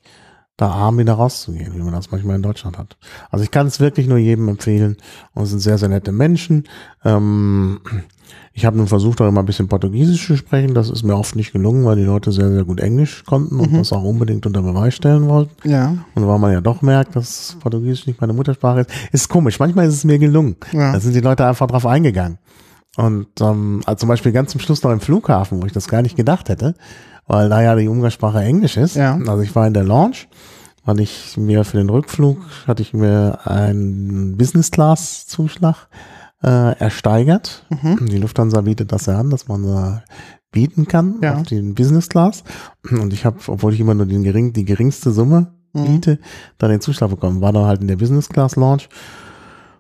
da 0.62 0.70
arm 0.70 0.98
wieder 1.00 1.14
rauszugehen, 1.14 1.74
wie 1.76 1.80
man 1.82 1.94
das 1.94 2.12
manchmal 2.12 2.36
in 2.36 2.42
Deutschland 2.44 2.78
hat. 2.78 2.98
Also 3.30 3.44
ich 3.44 3.52
kann 3.52 3.68
es 3.68 3.80
wirklich 3.80 4.08
nur 4.08 4.18
jedem 4.18 4.48
empfehlen 4.48 4.98
und 5.34 5.44
es 5.44 5.50
sind 5.50 5.60
sehr, 5.60 5.78
sehr 5.78 5.90
nette 5.90 6.12
Menschen. 6.12 6.66
Ähm, 7.04 7.80
ich 8.54 8.66
habe 8.66 8.78
nun 8.78 8.88
versucht, 8.88 9.20
auch 9.22 9.28
immer 9.28 9.40
ein 9.42 9.46
bisschen 9.46 9.68
Portugiesisch 9.70 10.28
zu 10.28 10.36
sprechen. 10.38 10.74
Das 10.74 10.90
ist 10.90 11.04
mir 11.04 11.16
oft 11.16 11.36
nicht 11.36 11.52
gelungen, 11.54 11.86
weil 11.86 11.96
die 11.96 12.04
Leute 12.04 12.32
sehr, 12.32 12.52
sehr 12.52 12.64
gut 12.66 12.80
Englisch 12.82 13.24
konnten 13.26 13.60
und 13.60 13.72
Mhm. 13.72 13.78
das 13.78 13.92
auch 13.94 14.04
unbedingt 14.04 14.46
unter 14.46 14.62
Beweis 14.62 14.94
stellen 14.94 15.28
wollten. 15.30 15.68
Ja. 15.70 15.96
Und 16.16 16.28
weil 16.28 16.38
man 16.40 16.52
ja 16.54 16.62
doch 16.62 16.82
merkt, 16.82 17.16
dass 17.16 17.56
Portugiesisch 17.62 18.08
nicht 18.08 18.22
meine 18.22 18.34
Muttersprache 18.34 18.82
ist, 18.82 18.90
ist 19.12 19.30
komisch. 19.30 19.58
Manchmal 19.60 19.88
ist 19.88 19.96
es 19.96 20.04
mir 20.04 20.20
gelungen. 20.20 20.58
Ja. 20.74 20.92
Da 20.92 21.00
sind 21.00 21.14
die 21.16 21.22
Leute 21.22 21.46
einfach 21.46 21.68
drauf 21.68 21.86
eingegangen. 21.86 22.38
Und 22.98 23.28
ähm, 23.40 23.82
also 23.86 24.00
zum 24.02 24.10
Beispiel 24.10 24.32
ganz 24.34 24.52
zum 24.52 24.60
Schluss 24.60 24.84
noch 24.84 24.92
im 24.92 25.00
Flughafen, 25.00 25.62
wo 25.62 25.66
ich 25.66 25.72
das 25.72 25.88
gar 25.88 26.02
nicht 26.02 26.18
gedacht 26.18 26.50
hätte, 26.50 26.76
weil 27.28 27.48
da 27.50 27.62
ja 27.62 27.76
die 27.76 27.88
Umgangssprache 27.88 28.40
Englisch 28.42 28.76
ist. 28.76 28.98
Ja. 28.98 29.18
Also 29.28 29.40
ich 29.42 29.56
war 29.56 29.66
in 29.66 29.74
der 29.74 29.86
Lounge, 29.86 30.18
weil 30.86 31.00
ich 31.00 31.38
mir 31.38 31.64
für 31.64 31.78
den 31.78 31.90
Rückflug 31.90 32.38
hatte 32.68 32.82
ich 32.82 32.94
mir 32.94 33.40
einen 33.46 34.38
Business 34.38 34.72
Class 34.72 35.28
Zuschlag 35.28 35.88
äh, 36.44 36.76
ersteigert. 36.80 37.66
Mhm. 37.70 38.08
Die 38.08 38.18
Lufthansa 38.18 38.62
bietet 38.62 38.92
das 38.92 39.06
ja 39.06 39.20
an, 39.20 39.30
dass 39.30 39.48
man 39.48 39.64
da 39.64 40.04
bieten 40.52 40.88
kann 40.88 41.16
Ja. 41.22 41.36
auf 41.38 41.44
den 41.44 41.76
Business 41.76 42.10
Class. 42.10 42.44
Und 42.90 43.14
ich 43.14 43.26
habe, 43.26 43.38
obwohl 43.48 43.74
ich 43.74 43.80
immer 43.80 43.94
nur 43.94 44.06
den 44.08 44.24
gering, 44.24 44.54
die 44.54 44.66
geringste 44.66 45.12
Summe 45.12 45.54
Mhm. 45.74 45.86
biete, 45.86 46.20
dann 46.58 46.70
den 46.72 46.82
Zuschlag 46.82 47.10
bekommen. 47.12 47.40
War 47.42 47.54
dann 47.54 47.64
halt 47.66 47.80
in 47.82 47.88
der 47.88 47.96
Business 47.96 48.28
Class 48.28 48.56
Lounge 48.58 48.84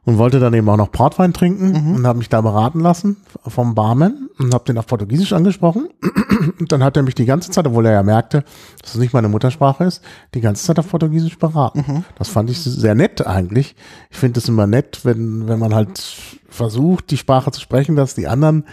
und 0.03 0.17
wollte 0.17 0.39
dann 0.39 0.53
eben 0.53 0.67
auch 0.69 0.77
noch 0.77 0.91
Portwein 0.91 1.31
trinken 1.33 1.71
Mhm. 1.71 1.95
und 1.95 2.07
habe 2.07 2.17
mich 2.19 2.29
da 2.29 2.41
beraten 2.41 2.79
lassen 2.79 3.17
vom 3.47 3.75
Barman 3.75 4.29
und 4.39 4.53
habe 4.53 4.63
den 4.65 4.77
auf 4.77 4.87
Portugiesisch 4.87 5.33
angesprochen. 5.33 5.89
Und 6.59 6.71
dann 6.71 6.83
hat 6.83 6.97
er 6.97 7.03
mich 7.03 7.13
die 7.13 7.25
ganze 7.25 7.51
Zeit, 7.51 7.67
obwohl 7.67 7.85
er 7.85 7.91
ja 7.93 8.01
merkte, 8.03 8.43
dass 8.81 8.95
es 8.95 8.99
nicht 8.99 9.13
meine 9.13 9.27
Muttersprache 9.29 9.83
ist, 9.83 10.01
die 10.33 10.41
ganze 10.41 10.65
Zeit 10.65 10.79
auf 10.79 10.89
Portugiesisch 10.89 11.37
beraten. 11.37 11.83
Mhm. 11.87 12.03
Das 12.17 12.29
fand 12.29 12.49
ich 12.49 12.59
sehr 12.59 12.95
nett 12.95 13.25
eigentlich. 13.27 13.75
Ich 14.09 14.17
finde 14.17 14.39
es 14.39 14.47
immer 14.47 14.65
nett, 14.65 15.01
wenn, 15.03 15.47
wenn 15.47 15.59
man 15.59 15.75
halt 15.75 16.01
versucht, 16.49 17.11
die 17.11 17.17
Sprache 17.17 17.51
zu 17.51 17.61
sprechen, 17.61 17.95
dass 17.95 18.15
die 18.15 18.27
anderen 18.27 18.65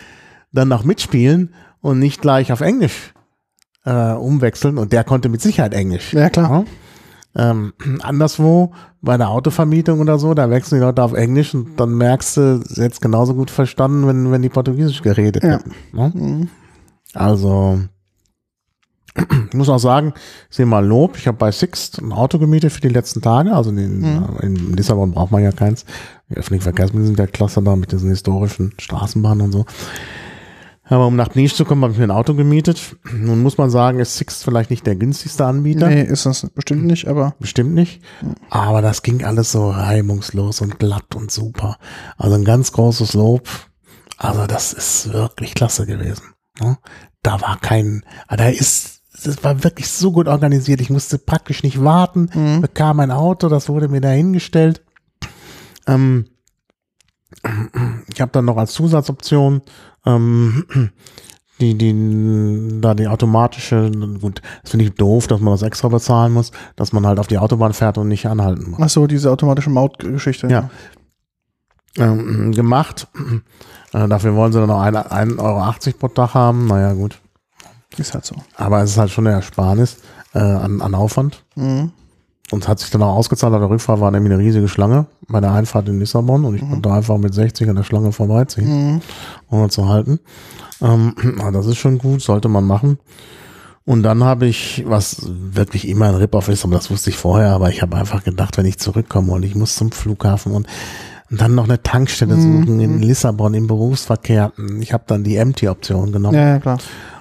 dann 0.53 0.73
auch 0.73 0.83
mitspielen 0.85 1.53
und 1.83 1.99
nicht 1.99 2.23
gleich 2.23 2.53
auf 2.53 2.63
Englisch 2.63 3.13
äh, 3.85 4.13
umwechseln. 4.13 4.79
Und 4.79 4.93
der 4.95 5.05
konnte 5.05 5.29
mit 5.29 5.43
Sicherheit 5.43 5.75
Englisch. 5.75 6.15
Ja, 6.15 6.31
klar. 6.31 6.51
Ja. 6.51 6.65
Ähm, 7.39 7.73
anderswo, 8.03 8.73
bei 9.01 9.17
der 9.17 9.29
Autovermietung 9.31 10.01
oder 10.01 10.19
so, 10.19 10.35
da 10.35 10.51
wechseln 10.51 10.81
die 10.81 10.85
Leute 10.85 11.03
auf 11.03 11.13
Englisch 11.13 11.55
und 11.55 11.77
dann 11.79 11.95
merkst 11.97 12.37
du, 12.37 12.61
sie 12.67 12.83
jetzt 12.83 13.01
genauso 13.01 13.35
gut 13.35 13.51
verstanden, 13.51 14.07
wenn, 14.09 14.33
wenn 14.33 14.43
die 14.43 14.49
Portugiesisch 14.49 15.03
geredet 15.03 15.45
Ja. 15.45 15.51
hätten. 15.53 15.73
Ne? 15.93 16.13
Mhm. 16.15 16.49
Also, 17.15 17.79
ich 19.51 19.55
muss 19.55 19.69
auch 19.69 19.79
sagen, 19.79 20.13
ich 20.51 20.57
sehe 20.57 20.67
mal 20.67 20.85
Lob. 20.85 21.17
Ich 21.17 21.27
habe 21.27 21.39
bei 21.39 21.51
Sixt 21.51 22.01
ein 22.01 22.13
Auto 22.13 22.39
gemietet 22.39 22.73
für 22.73 22.81
die 22.81 22.89
letzten 22.89 23.21
Tage. 23.23 23.53
Also 23.53 23.71
in, 23.71 24.05
äh, 24.05 24.47
in 24.47 24.77
Lissabon 24.77 25.13
braucht 25.13 25.33
man 25.33 25.43
ja 25.43 25.51
keins. 25.53 25.85
Die 26.29 26.37
öffentlichen 26.37 26.63
Verkehrsmittel 26.63 27.07
sind 27.07 27.19
ja 27.19 27.27
klasse 27.27 27.63
da 27.63 27.75
mit 27.75 27.91
diesen 27.91 28.11
historischen 28.11 28.75
Straßenbahnen 28.79 29.47
und 29.47 29.53
so. 29.53 29.65
Aber 30.91 31.07
um 31.07 31.17
nach 31.17 31.35
Nisch 31.35 31.55
zu 31.55 31.65
kommen, 31.65 31.83
habe 31.83 31.93
ich 31.93 31.99
mir 31.99 32.05
ein 32.05 32.11
Auto 32.11 32.35
gemietet. 32.35 32.97
Nun 33.13 33.43
muss 33.43 33.59
man 33.59 33.71
sagen, 33.71 33.99
ist 34.01 34.17
Sixt 34.17 34.45
vielleicht 34.45 34.71
nicht 34.71 34.87
der 34.87 34.97
günstigste 34.97 35.45
Anbieter. 35.45 35.89
Nee, 35.89 36.03
ist 36.03 36.25
das 36.27 36.49
bestimmt 36.55 36.85
nicht, 36.85 37.09
aber 37.09 37.35
Bestimmt 37.39 37.75
nicht. 37.75 38.01
Aber 38.51 38.81
das 38.83 39.03
ging 39.03 39.25
alles 39.25 39.53
so 39.53 39.71
reibungslos 39.71 40.61
und 40.61 40.79
glatt 40.79 41.15
und 41.15 41.31
super. 41.31 41.77
Also 42.17 42.37
ein 42.37 42.45
ganz 42.45 42.73
großes 42.73 43.15
Lob. 43.15 43.49
Also 44.17 44.47
das 44.47 44.73
ist 44.73 45.13
wirklich 45.13 45.55
klasse 45.55 45.87
gewesen. 45.87 46.33
ne? 46.61 46.79
Da 47.23 47.41
war 47.43 47.59
kein, 47.61 48.05
da 48.29 48.49
ist, 48.49 49.03
das 49.25 49.43
war 49.45 49.63
wirklich 49.65 49.89
so 49.91 50.13
gut 50.13 50.27
organisiert. 50.29 50.81
Ich 50.81 50.89
musste 50.91 51.19
praktisch 51.19 51.63
nicht 51.63 51.83
warten, 51.85 52.31
Mhm. 52.33 52.61
bekam 52.63 53.01
ein 53.01 53.11
Auto, 53.11 53.49
das 53.49 53.69
wurde 53.69 53.89
mir 53.89 54.01
dahingestellt. 54.01 54.83
Ähm, 55.87 56.27
ich 58.13 58.21
habe 58.21 58.33
dann 58.33 58.45
noch 58.47 58.57
als 58.57 58.73
Zusatzoption 58.73 59.63
ähm, 60.09 60.65
die, 61.61 61.77
die, 61.77 62.81
da 62.81 62.95
die 62.95 63.09
automatische, 63.09 63.91
gut, 64.21 64.43
das 64.63 64.71
finde 64.71 64.87
ich 64.87 64.95
doof, 64.95 65.27
dass 65.27 65.41
man 65.41 65.53
das 65.53 65.63
extra 65.63 65.89
bezahlen 65.89 66.33
muss, 66.33 66.53
dass 66.77 66.93
man 66.93 67.07
halt 67.07 67.19
auf 67.19 67.27
die 67.27 67.39
Autobahn 67.39 67.73
fährt 67.73 67.99
und 67.99 68.09
nicht 68.09 68.27
anhalten 68.27 68.71
muss. 68.71 68.81
ach 68.81 68.89
so, 68.89 69.07
diese 69.07 69.31
automatische 69.31 69.71
Mautgeschichte. 69.71 70.49
Ja. 70.49 70.71
Ähm, 71.97 72.53
gemacht. 72.53 73.09
Äh, 73.95 74.07
dafür 74.07 74.35
wollen 74.35 74.53
sie 74.53 74.59
dann 74.59 74.69
noch 74.69 74.83
1,80 74.83 75.39
Euro 75.39 75.99
pro 75.99 76.09
Tag 76.09 76.35
haben. 76.35 76.67
Naja, 76.67 76.93
gut. 76.93 77.19
Ist 77.97 78.13
halt 78.13 78.27
so. 78.27 78.37
Aber 78.55 78.83
es 78.83 78.91
ist 78.91 78.99
halt 78.99 79.11
schon 79.11 79.27
eine 79.27 79.37
Ersparnis 79.37 79.97
äh, 80.35 80.41
an, 80.41 80.83
an 80.83 80.95
Aufwand. 80.95 81.43
Mhm. 81.57 81.93
Und 82.51 82.63
es 82.63 82.69
hat 82.69 82.79
sich 82.79 82.91
dann 82.91 83.03
auch 83.03 83.15
ausgezahlt. 83.15 83.53
Auf 83.53 83.61
der 83.61 83.69
Rückfahrt 83.71 84.01
war 84.01 84.11
nämlich 84.11 84.33
eine 84.33 84.43
riesige 84.43 84.69
Schlange 84.69 85.07
bei 85.29 85.41
der 85.41 85.53
Einfahrt 85.53 85.89
in 85.89 85.99
Lissabon 85.99 86.45
und 86.47 86.55
ich 86.55 86.63
konnte 86.69 86.91
einfach 86.91 87.19
mit 87.19 87.35
60 87.35 87.69
an 87.69 87.77
der 87.77 87.83
Schlange 87.83 88.11
vorbeiziehen, 88.13 88.95
Mhm. 88.95 89.01
ohne 89.51 89.69
zu 89.69 89.89
halten. 89.89 90.19
Ähm, 90.81 91.15
das 91.53 91.67
ist 91.67 91.77
schon 91.77 91.99
gut, 91.99 92.23
sollte 92.23 92.49
man 92.49 92.65
machen. 92.65 92.99
Und 93.85 94.03
dann 94.03 94.23
habe 94.23 94.47
ich, 94.47 94.85
was 94.87 95.23
wirklich 95.29 95.89
immer 95.89 96.09
ein 96.09 96.15
Rip-Off 96.15 96.49
ist, 96.49 96.65
aber 96.65 96.75
das 96.77 96.91
wusste 96.91 97.09
ich 97.11 97.17
vorher, 97.17 97.53
aber 97.53 97.71
ich 97.71 97.81
habe 97.81 97.97
einfach 97.97 98.23
gedacht, 98.23 98.59
wenn 98.59 98.67
ich 98.67 98.79
zurückkomme 98.79 99.33
und 99.33 99.43
ich 99.45 99.55
muss 99.55 99.77
zum 99.77 99.93
Flughafen 99.93 100.53
und, 100.53 100.67
und 101.31 101.41
dann 101.41 101.55
noch 101.55 101.65
eine 101.65 101.83
Tankstelle 101.83 102.37
Mhm. 102.37 102.63
suchen 102.67 102.81
in 102.81 103.01
Lissabon 103.01 103.55
im 103.55 103.67
Berufsverkehr. 103.67 104.53
Ich 104.81 104.93
habe 104.93 105.05
dann 105.07 105.25
die 105.25 105.37
Empty-Option 105.37 106.13
genommen. 106.13 106.35
Ja, 106.35 106.49
ja, 106.49 106.59
klar. 106.59 106.79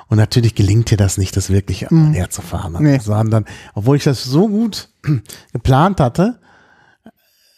Und 0.09 0.17
natürlich 0.17 0.55
gelingt 0.55 0.89
dir 0.91 0.97
das 0.97 1.17
nicht, 1.17 1.35
das 1.35 1.49
wirklich 1.49 1.89
Mhm. 1.89 2.13
herzufahren. 2.13 2.75
Nee. 2.79 2.99
Sondern, 2.99 3.45
obwohl 3.73 3.97
ich 3.97 4.03
das 4.05 4.23
so 4.23 4.47
gut 4.47 4.89
geplant 5.53 5.99
hatte, 5.99 6.39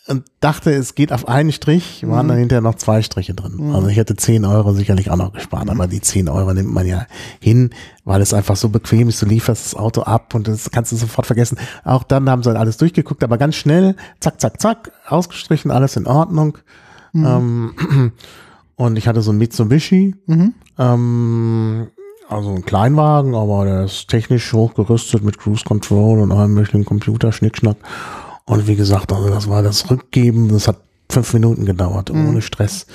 und 0.08 0.24
dachte, 0.40 0.72
es 0.74 0.96
geht 0.96 1.14
auf 1.14 1.28
einen 1.28 1.52
Strich, 1.52 2.04
waren 2.08 2.26
Mhm. 2.26 2.30
dann 2.30 2.38
hinterher 2.40 2.62
noch 2.64 2.74
zwei 2.74 3.04
Striche 3.04 3.36
drin. 3.36 3.72
Also 3.76 3.90
ich 3.90 3.98
hätte 3.98 4.16
10 4.16 4.44
Euro 4.44 4.74
sicherlich 4.74 5.12
auch 5.12 5.18
noch 5.18 5.34
gespart, 5.34 5.66
Mhm. 5.66 5.70
aber 5.70 5.86
die 5.86 6.02
10 6.02 6.30
Euro 6.30 6.52
nimmt 6.52 6.74
man 6.74 6.88
ja 6.88 7.06
hin, 7.40 7.70
weil 8.06 8.20
es 8.20 8.34
einfach 8.34 8.56
so 8.56 8.70
bequem 8.70 9.08
ist. 9.10 9.22
Du 9.22 9.28
lieferst 9.28 9.64
das 9.68 9.76
Auto 9.76 10.02
ab 10.02 10.34
und 10.34 10.48
das 10.48 10.72
kannst 10.72 10.92
du 10.92 10.96
sofort 10.96 11.28
vergessen. 11.28 11.60
Auch 11.84 12.02
dann 12.02 12.28
haben 12.28 12.42
sie 12.42 12.50
halt 12.50 12.58
alles 12.58 12.78
durchgeguckt, 12.78 13.24
aber 13.24 13.38
ganz 13.38 13.54
schnell, 13.56 13.96
zack, 14.20 14.42
zack, 14.42 14.60
zack, 14.60 14.92
ausgestrichen, 15.08 15.70
alles 15.70 15.96
in 15.96 16.08
Ordnung. 16.08 16.58
Ähm, 17.14 17.76
und 18.78 18.96
ich 18.98 19.08
hatte 19.08 19.22
so 19.22 19.32
ein 19.32 19.38
Mitsubishi, 19.38 20.16
Mhm. 20.26 20.56
ähm, 20.80 21.88
also 22.30 22.52
ein 22.52 22.64
Kleinwagen, 22.64 23.36
aber 23.36 23.66
der 23.66 23.84
ist 23.86 24.08
technisch 24.08 24.54
hochgerüstet 24.54 25.24
mit 25.24 25.38
Cruise 25.38 25.64
Control 25.66 26.20
und 26.20 26.32
allem 26.32 26.54
möglichen 26.54 26.86
Computer, 26.86 27.32
Schnickschnack. 27.32 27.78
Und 28.46 28.68
wie 28.68 28.76
gesagt, 28.76 29.12
also 29.12 29.30
das 29.30 29.50
war 29.50 29.64
das 29.64 29.90
Rückgeben, 29.90 30.50
das 30.50 30.68
hat 30.68 30.78
fünf 31.12 31.34
Minuten 31.34 31.66
gedauert, 31.66 32.12
ohne 32.12 32.42
Stress. 32.42 32.86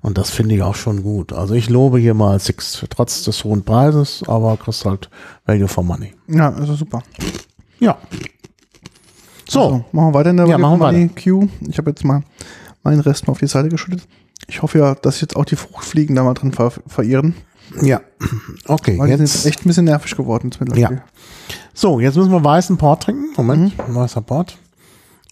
Und 0.00 0.16
das 0.18 0.30
finde 0.30 0.54
ich 0.54 0.62
auch 0.62 0.76
schon 0.76 1.02
gut. 1.02 1.32
Also 1.32 1.54
ich 1.54 1.68
lobe 1.68 1.98
hier 1.98 2.14
mal 2.14 2.38
Six, 2.38 2.84
trotz 2.90 3.24
des 3.24 3.42
hohen 3.42 3.64
Preises, 3.64 4.22
aber 4.26 4.56
kriegst 4.56 4.84
halt 4.84 5.10
Value 5.46 5.66
for 5.66 5.82
Money. 5.82 6.14
Ja, 6.28 6.52
also 6.52 6.74
super. 6.74 7.02
Ja. 7.80 7.98
So, 9.48 9.60
So, 9.60 9.84
machen 9.92 10.08
wir 10.08 10.14
weiter 10.14 10.30
in 10.30 10.36
der 10.36 10.46
Ja, 10.46 10.58
machen 10.58 10.78
Money 10.78 11.08
Queue. 11.08 11.48
Ich 11.68 11.78
habe 11.78 11.90
jetzt 11.90 12.04
mal 12.04 12.22
meinen 12.82 13.00
Rest 13.00 13.26
mal 13.26 13.32
auf 13.32 13.38
die 13.38 13.46
Seite 13.46 13.68
geschüttet. 13.68 14.06
Ich 14.46 14.62
hoffe 14.62 14.78
ja, 14.78 14.94
dass 14.94 15.20
jetzt 15.20 15.36
auch 15.36 15.44
die 15.44 15.56
Fruchtfliegen 15.56 16.14
da 16.14 16.22
mal 16.22 16.34
drin 16.34 16.52
ver 16.52 16.70
verirren. 16.86 17.34
Ja. 17.82 18.00
Okay, 18.66 18.98
Weil 18.98 19.10
jetzt. 19.10 19.20
jetzt 19.20 19.46
echt 19.46 19.60
ein 19.60 19.68
bisschen 19.68 19.84
nervig 19.86 20.16
geworden 20.16 20.50
mittlerweile. 20.58 21.02
So, 21.72 22.00
jetzt 22.00 22.16
müssen 22.16 22.30
wir 22.32 22.42
weißen 22.44 22.76
Port 22.76 23.02
trinken. 23.04 23.32
Moment, 23.36 23.76
Mhm. 23.88 23.94
weißer 23.94 24.20
Port. 24.22 24.58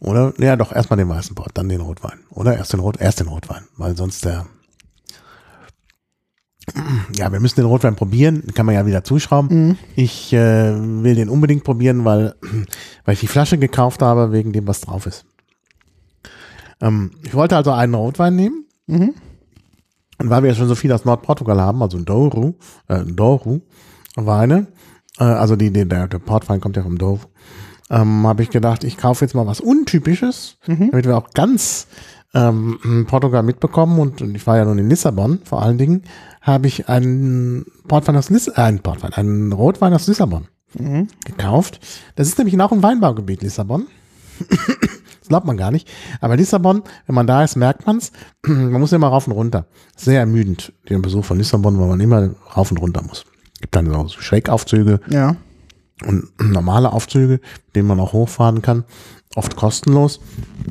Oder, 0.01 0.33
ja 0.39 0.57
doch, 0.57 0.73
erstmal 0.73 0.97
den 0.97 1.09
weißen 1.09 1.35
Port, 1.37 1.51
dann 1.55 1.69
den 1.69 1.81
Rotwein. 1.81 2.19
Oder 2.31 2.57
erst 2.57 2.73
den 2.73 2.81
Rot, 2.81 3.01
erst 3.01 3.21
den 3.21 3.29
Rotwein, 3.29 3.63
weil 3.77 3.97
sonst 3.97 4.25
der. 4.25 4.47
Ja, 7.17 7.31
wir 7.33 7.41
müssen 7.41 7.57
den 7.57 7.65
Rotwein 7.67 7.97
probieren, 7.97 8.43
den 8.43 8.55
kann 8.55 8.67
man 8.67 8.75
ja 8.77 8.87
wieder 8.87 9.03
zuschrauben. 9.05 9.69
Mhm. 9.69 9.79
Ich 9.97 10.33
äh, 10.33 10.73
will 11.03 11.15
den 11.17 11.29
unbedingt 11.29 11.65
probieren, 11.65 12.05
weil, 12.05 12.35
weil 13.05 13.15
ich 13.15 13.21
die 13.21 13.27
Flasche 13.27 13.59
gekauft 13.59 14.01
habe, 14.01 14.33
wegen 14.33 14.53
dem, 14.53 14.67
was 14.67 14.81
drauf 14.81 15.07
ist. 15.07 15.25
Ähm, 16.81 17.11
ich 17.25 17.35
wollte 17.35 17.57
also 17.57 17.73
einen 17.73 17.95
Rotwein 17.95 18.37
nehmen. 18.37 18.65
Mhm. 18.87 19.15
Und 20.23 20.31
weil 20.31 20.45
wir 20.45 20.51
ja 20.51 20.55
schon 20.55 20.69
so 20.69 20.77
viel 20.77 20.93
aus 20.93 21.05
Nordportugal 21.05 21.61
haben, 21.61 21.83
also 21.83 21.99
Douro, 21.99 22.55
äh, 22.87 23.05
Douro 23.05 23.61
Weine, 24.15 24.69
äh, 25.19 25.25
also 25.25 25.57
die, 25.57 25.73
die, 25.73 25.89
der, 25.89 26.07
der 26.07 26.21
Portwein 26.21 26.61
kommt 26.61 26.77
ja 26.77 26.85
vom 26.85 26.97
Douro, 26.97 27.19
ähm, 27.91 28.25
habe 28.25 28.45
ich 28.45 28.51
gedacht, 28.51 28.85
ich 28.85 28.97
kaufe 28.97 29.25
jetzt 29.25 29.35
mal 29.35 29.49
was 29.49 29.61
Untypisches, 29.61 30.59
damit 30.93 31.07
wir 31.07 31.17
auch 31.17 31.31
ganz 31.35 31.89
ähm, 32.35 33.05
Portugal 33.09 33.43
mitbekommen. 33.43 33.99
Und, 33.99 34.23
und 34.23 34.37
ich 34.37 34.47
war 34.47 34.57
ja 34.59 34.65
nun 34.65 34.79
in 34.79 34.89
Lissabon, 34.89 35.41
vor 35.45 35.61
allen 35.61 35.77
Dingen, 35.77 36.03
habe 36.41 36.69
ich 36.69 36.89
einen 36.89 37.67
Portwein 37.89 38.17
aus 38.17 38.31
Liss 38.31 38.47
äh, 38.47 38.53
einen 38.55 38.79
Portwein, 38.79 39.13
einen 39.15 39.53
Rotwein 39.53 39.93
aus 39.93 40.07
Lissabon 40.07 40.47
Mhm. 40.79 41.09
gekauft. 41.27 41.81
Das 42.15 42.29
ist 42.29 42.39
nämlich 42.39 42.59
auch 42.61 42.73
ein 42.73 42.83
Weinbaugebiet, 42.83 43.43
Lissabon. 43.43 43.89
Glaubt 45.33 45.47
man 45.47 45.57
gar 45.57 45.71
nicht. 45.71 45.89
Aber 46.21 46.37
Lissabon, 46.37 46.83
wenn 47.07 47.15
man 47.15 47.27
da 47.27 47.43
ist, 47.43 47.57
merkt 47.57 47.87
man's. 47.87 48.13
man 48.47 48.81
muss 48.81 48.93
immer 48.93 49.09
rauf 49.09 49.27
und 49.27 49.33
runter. 49.33 49.65
Sehr 49.97 50.21
ermüdend, 50.21 50.73
den 50.91 51.01
Besuch 51.03 51.25
von 51.25 51.39
Lissabon, 51.39 51.79
weil 51.81 51.89
man 51.89 52.01
immer 52.01 52.31
rauf 52.55 52.71
und 52.71 52.77
runter 52.79 53.03
muss. 53.03 53.25
Gibt 53.61 53.75
dann 53.75 53.91
so 53.91 54.09
Schrägaufzüge 54.09 55.01
Ja. 55.09 55.37
und 56.07 56.29
normale 56.41 56.93
Aufzüge, 56.93 57.41
mit 57.67 57.77
denen 57.77 57.89
man 57.89 57.99
auch 58.01 58.13
hochfahren 58.13 58.61
kann. 58.63 58.85
Oft 59.35 59.57
kostenlos. 59.57 60.21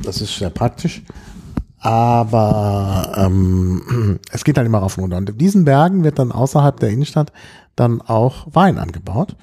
Das 0.03 0.22
ist 0.22 0.38
sehr 0.38 0.51
praktisch. 0.51 1.01
Aber 1.80 3.12
ähm, 3.18 4.20
es 4.32 4.43
geht 4.43 4.57
halt 4.57 4.68
immer 4.68 4.78
rauf 4.80 4.97
und 4.97 5.03
runter. 5.05 5.18
Und 5.18 5.30
in 5.32 5.38
diesen 5.39 5.66
Bergen 5.66 6.03
wird 6.03 6.20
dann 6.20 6.32
außerhalb 6.32 6.80
der 6.80 6.89
Innenstadt 6.89 7.32
dann 7.76 8.01
auch 8.01 8.47
Wein 8.53 8.78
angebaut. 8.78 9.36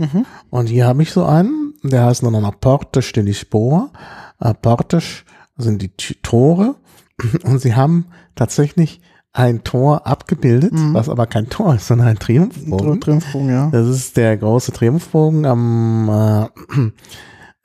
Und 0.50 0.66
hier 0.66 0.86
habe 0.86 1.02
ich 1.02 1.10
so 1.10 1.24
einen, 1.24 1.74
der 1.82 2.04
heißt 2.04 2.22
dann 2.22 2.32
noch 2.32 2.60
Portes 2.60 3.10
de 3.12 3.24
Lisboa. 3.24 3.90
Äh, 4.40 4.54
Portes 4.54 5.24
sind 5.56 5.82
die 5.82 5.90
Tore. 6.22 6.76
Und 7.44 7.60
sie 7.60 7.74
haben 7.74 8.06
tatsächlich 8.36 9.00
ein 9.32 9.62
Tor 9.62 10.06
abgebildet, 10.06 10.72
was 10.72 11.08
aber 11.08 11.26
kein 11.26 11.48
Tor 11.48 11.74
ist, 11.74 11.86
sondern 11.86 12.08
ein 12.08 12.18
Triumphbogen. 12.18 13.00
Triumphbogen, 13.00 13.50
ja. 13.50 13.68
Das 13.70 13.86
ist 13.86 14.16
der 14.16 14.36
große 14.36 14.72
Triumphbogen 14.72 15.46
am 15.46 16.48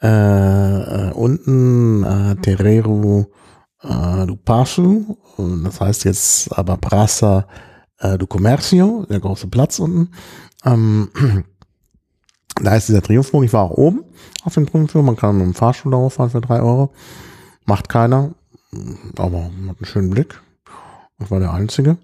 äh, 0.01 0.07
äh, 0.07 1.11
unten 1.13 2.03
äh, 2.03 2.35
Terreiro 2.35 3.31
äh, 3.81 4.25
do 4.25 4.35
Passo. 4.35 5.17
Und 5.37 5.63
Das 5.63 5.79
heißt 5.79 6.03
jetzt 6.03 6.55
aber 6.57 6.75
Praça 6.75 7.45
äh, 7.99 8.17
do 8.17 8.25
Comércio, 8.25 9.07
der 9.07 9.19
große 9.19 9.47
Platz 9.47 9.79
unten. 9.79 10.09
Ähm, 10.65 11.09
da 12.63 12.75
ist 12.75 12.89
dieser 12.89 13.01
Triumphbogen. 13.01 13.45
Ich 13.45 13.53
war 13.53 13.63
auch 13.63 13.71
oben 13.71 14.03
auf 14.43 14.53
dem 14.53 14.65
Triumphbogen. 14.65 15.05
Man 15.05 15.15
kann 15.15 15.37
mit 15.37 15.45
dem 15.45 15.53
Fahrstuhl 15.53 15.91
darauf 15.91 16.13
fahren 16.13 16.29
für 16.29 16.41
drei 16.41 16.61
Euro. 16.61 16.91
Macht 17.65 17.89
keiner. 17.89 18.33
Aber 19.17 19.49
man 19.57 19.69
hat 19.69 19.77
einen 19.77 19.85
schönen 19.85 20.09
Blick. 20.09 20.41
Ich 21.19 21.29
war 21.29 21.39
der 21.39 21.53
Einzige. 21.53 21.97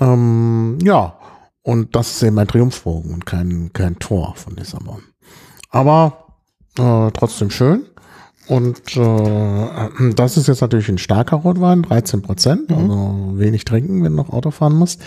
Ähm, 0.00 0.78
ja, 0.82 1.18
und 1.62 1.94
das 1.96 2.12
ist 2.12 2.22
eben 2.22 2.38
ein 2.38 2.48
Triumphbogen 2.48 3.14
und 3.14 3.26
kein, 3.26 3.72
kein 3.72 3.98
Tor 3.98 4.34
von 4.36 4.56
Lissabon. 4.56 5.02
Aber 5.70 6.28
äh, 6.78 7.10
trotzdem 7.12 7.50
schön. 7.50 7.86
Und 8.46 8.96
äh, 8.96 10.12
das 10.14 10.36
ist 10.36 10.48
jetzt 10.48 10.60
natürlich 10.60 10.88
ein 10.90 10.98
starker 10.98 11.36
Rotwein, 11.36 11.82
13 11.82 12.20
Prozent, 12.20 12.70
also 12.70 13.32
wenig 13.36 13.64
trinken, 13.64 14.04
wenn 14.04 14.12
du 14.14 14.22
noch 14.22 14.30
Auto 14.30 14.50
fahren 14.50 14.74
musst. 14.74 15.00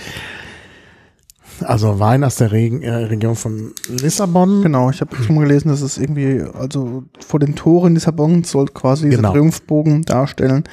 Also 1.64 1.99
Wein 1.99 2.24
aus 2.24 2.36
der 2.36 2.51
Regen, 2.51 2.82
äh, 2.84 2.93
Region 2.93 3.36
von 3.36 3.74
Lissabon. 3.89 4.62
Genau, 4.62 4.89
ich 4.89 5.01
habe 5.01 5.16
schon 5.18 5.36
mal 5.36 5.43
gelesen, 5.43 5.70
dass 5.70 5.82
es 5.82 5.97
irgendwie, 5.97 6.41
also 6.53 7.03
vor 7.26 7.39
den 7.39 7.55
Toren 7.55 7.93
Lissabon 7.95 8.43
soll 8.43 8.68
quasi 8.68 9.10
Genau. 9.10 9.32
Triumphbogen 9.32 10.03
darstellen 10.03 10.64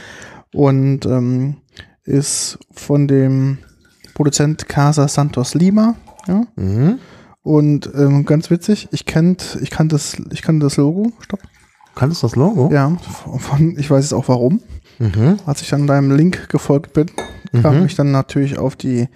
und 0.53 1.07
ähm, 1.07 1.57
ist 2.05 2.59
von 2.73 3.09
dem 3.09 3.59
Produzent 4.15 4.69
Casa 4.69 5.09
Santos 5.09 5.55
Lima. 5.55 5.95
Ja? 6.29 6.43
Mhm. 6.57 6.99
Und 7.43 7.91
ähm, 7.95 8.25
ganz 8.25 8.51
witzig, 8.51 8.89
ich 8.91 9.05
kennt, 9.07 9.59
ich 9.61 9.71
kann 9.71 9.89
das, 9.89 10.17
ich 10.33 10.43
kann 10.43 10.61
das 10.61 10.77
Logo. 10.77 11.13
Stopp. 11.21 11.41
Kannst 11.95 12.23
du 12.23 12.27
das 12.27 12.37
Logo? 12.37 12.71
Ja, 12.73 12.97
von, 13.39 13.77
ich 13.79 13.91
weiß 13.91 14.05
jetzt 14.05 14.15
auch 14.15 14.29
warum. 14.29 14.61
Mhm. 14.99 15.37
Als 15.47 15.61
ich 15.63 15.69
dann 15.71 15.87
deinem 15.87 16.11
Link 16.17 16.49
gefolgt 16.49 16.93
bin, 16.93 17.07
kam 17.63 17.81
Mhm. 17.81 17.87
ich 17.87 17.95
dann 17.95 18.11
natürlich 18.11 18.59
auf 18.59 18.75
die 18.77 19.09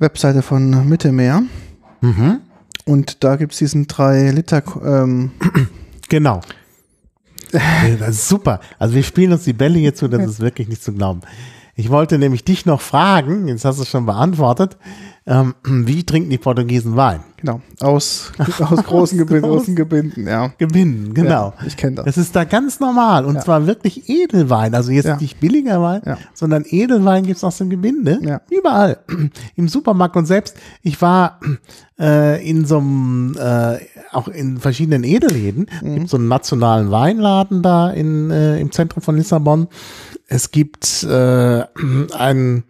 Webseite 0.00 0.42
von 0.42 0.88
Mittelmeer. 0.88 1.42
Mhm. 2.00 2.40
Und 2.84 3.22
da 3.22 3.36
gibt 3.36 3.52
es 3.52 3.58
diesen 3.58 3.86
3 3.86 4.32
Liter 4.32 4.62
ähm, 4.84 5.30
Genau. 6.08 6.40
Das 7.52 8.08
ist 8.10 8.28
super. 8.28 8.60
Also 8.78 8.94
wir 8.94 9.02
spielen 9.02 9.32
uns 9.32 9.44
die 9.44 9.52
Bälle 9.52 9.78
jetzt 9.78 9.98
zu, 9.98 10.08
das 10.08 10.24
ist 10.24 10.40
wirklich 10.40 10.68
nicht 10.68 10.82
zu 10.82 10.92
glauben. 10.92 11.20
Ich 11.74 11.90
wollte 11.90 12.18
nämlich 12.18 12.44
dich 12.44 12.66
noch 12.66 12.80
fragen, 12.80 13.48
jetzt 13.48 13.64
hast 13.64 13.78
du 13.78 13.82
es 13.82 13.88
schon 13.88 14.06
beantwortet, 14.06 14.76
ähm, 15.26 15.54
wie 15.64 16.04
trinken 16.04 16.30
die 16.30 16.38
Portugiesen 16.38 16.96
Wein? 16.96 17.20
Genau, 17.36 17.62
aus, 17.80 18.32
aus 18.60 18.84
großen 18.84 19.16
Gebinden, 19.16 19.48
großen 19.48 19.74
Gebinden, 19.74 20.26
ja. 20.26 20.48
Gewinnen, 20.58 21.14
genau. 21.14 21.54
Ja, 21.58 21.66
ich 21.66 21.76
kenne 21.76 21.96
das. 21.96 22.04
Das 22.04 22.18
ist 22.18 22.36
da 22.36 22.44
ganz 22.44 22.80
normal 22.80 23.24
und 23.24 23.36
Ja. 23.36 23.40
zwar 23.40 23.66
wirklich 23.66 24.10
Edelwein. 24.10 24.74
Also 24.74 24.92
jetzt 24.92 25.06
Ja. 25.06 25.16
nicht 25.16 25.40
billiger 25.40 25.80
Wein, 25.80 26.02
sondern 26.34 26.64
Edelwein 26.66 27.24
gibt's 27.24 27.42
aus 27.42 27.56
dem 27.58 27.70
Gebinde. 27.70 28.18
Überall. 28.50 28.98
Im 29.56 29.68
Supermarkt 29.68 30.16
und 30.16 30.26
selbst, 30.26 30.56
ich 30.82 31.00
war 31.00 31.40
äh, 31.98 32.46
in 32.48 32.64
so 32.66 32.78
einem, 32.78 33.36
äh, 33.38 33.78
auch 34.12 34.28
in 34.28 34.58
verschiedenen 34.58 35.04
Edelläden. 35.04 35.66
Mhm. 35.82 35.94
Gibt 35.94 36.08
so 36.10 36.16
einen 36.18 36.28
nationalen 36.28 36.90
Weinladen 36.90 37.62
da 37.62 37.90
in, 37.90 38.30
äh, 38.30 38.58
im 38.58 38.70
Zentrum 38.72 39.02
von 39.02 39.16
Lissabon. 39.16 39.68
Es 40.26 40.50
gibt 40.50 41.04
äh, 41.04 41.64
einen 42.18 42.64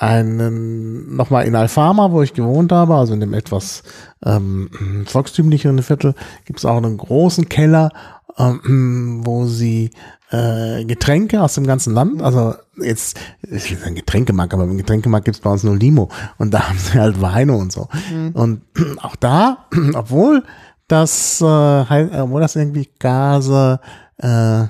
einen 0.00 1.14
nochmal 1.14 1.44
in 1.44 1.54
Alfama, 1.54 2.10
wo 2.10 2.22
ich 2.22 2.32
gewohnt 2.32 2.72
habe, 2.72 2.94
also 2.94 3.12
in 3.12 3.20
dem 3.20 3.34
etwas 3.34 3.82
ähm, 4.24 5.04
volkstümlicheren 5.06 5.82
Viertel, 5.82 6.14
gibt 6.46 6.58
es 6.58 6.64
auch 6.64 6.78
einen 6.78 6.96
großen 6.96 7.50
Keller, 7.50 7.90
ähm, 8.38 9.20
wo 9.24 9.44
sie 9.44 9.90
äh, 10.30 10.86
Getränke 10.86 11.42
aus 11.42 11.54
dem 11.54 11.66
ganzen 11.66 11.92
Land, 11.92 12.22
also 12.22 12.54
jetzt, 12.80 13.20
ich 13.42 13.70
will 13.70 13.78
sagen 13.78 13.94
Getränkemarkt, 13.94 14.54
aber 14.54 14.64
im 14.64 14.78
Getränkemarkt 14.78 15.26
gibt 15.26 15.36
es 15.36 15.42
bei 15.42 15.50
uns 15.50 15.64
nur 15.64 15.76
Limo 15.76 16.08
und 16.38 16.54
da 16.54 16.60
haben 16.68 16.78
sie 16.78 16.98
halt 16.98 17.20
Weine 17.20 17.52
und 17.52 17.70
so. 17.70 17.88
Und 18.32 18.62
auch 19.02 19.16
da, 19.16 19.66
obwohl 19.94 20.44
das, 20.88 21.42
äh, 21.42 21.44
obwohl 21.44 22.40
das 22.40 22.56
irgendwie 22.56 22.88
Gase, 22.98 23.80
äh, 24.16 24.64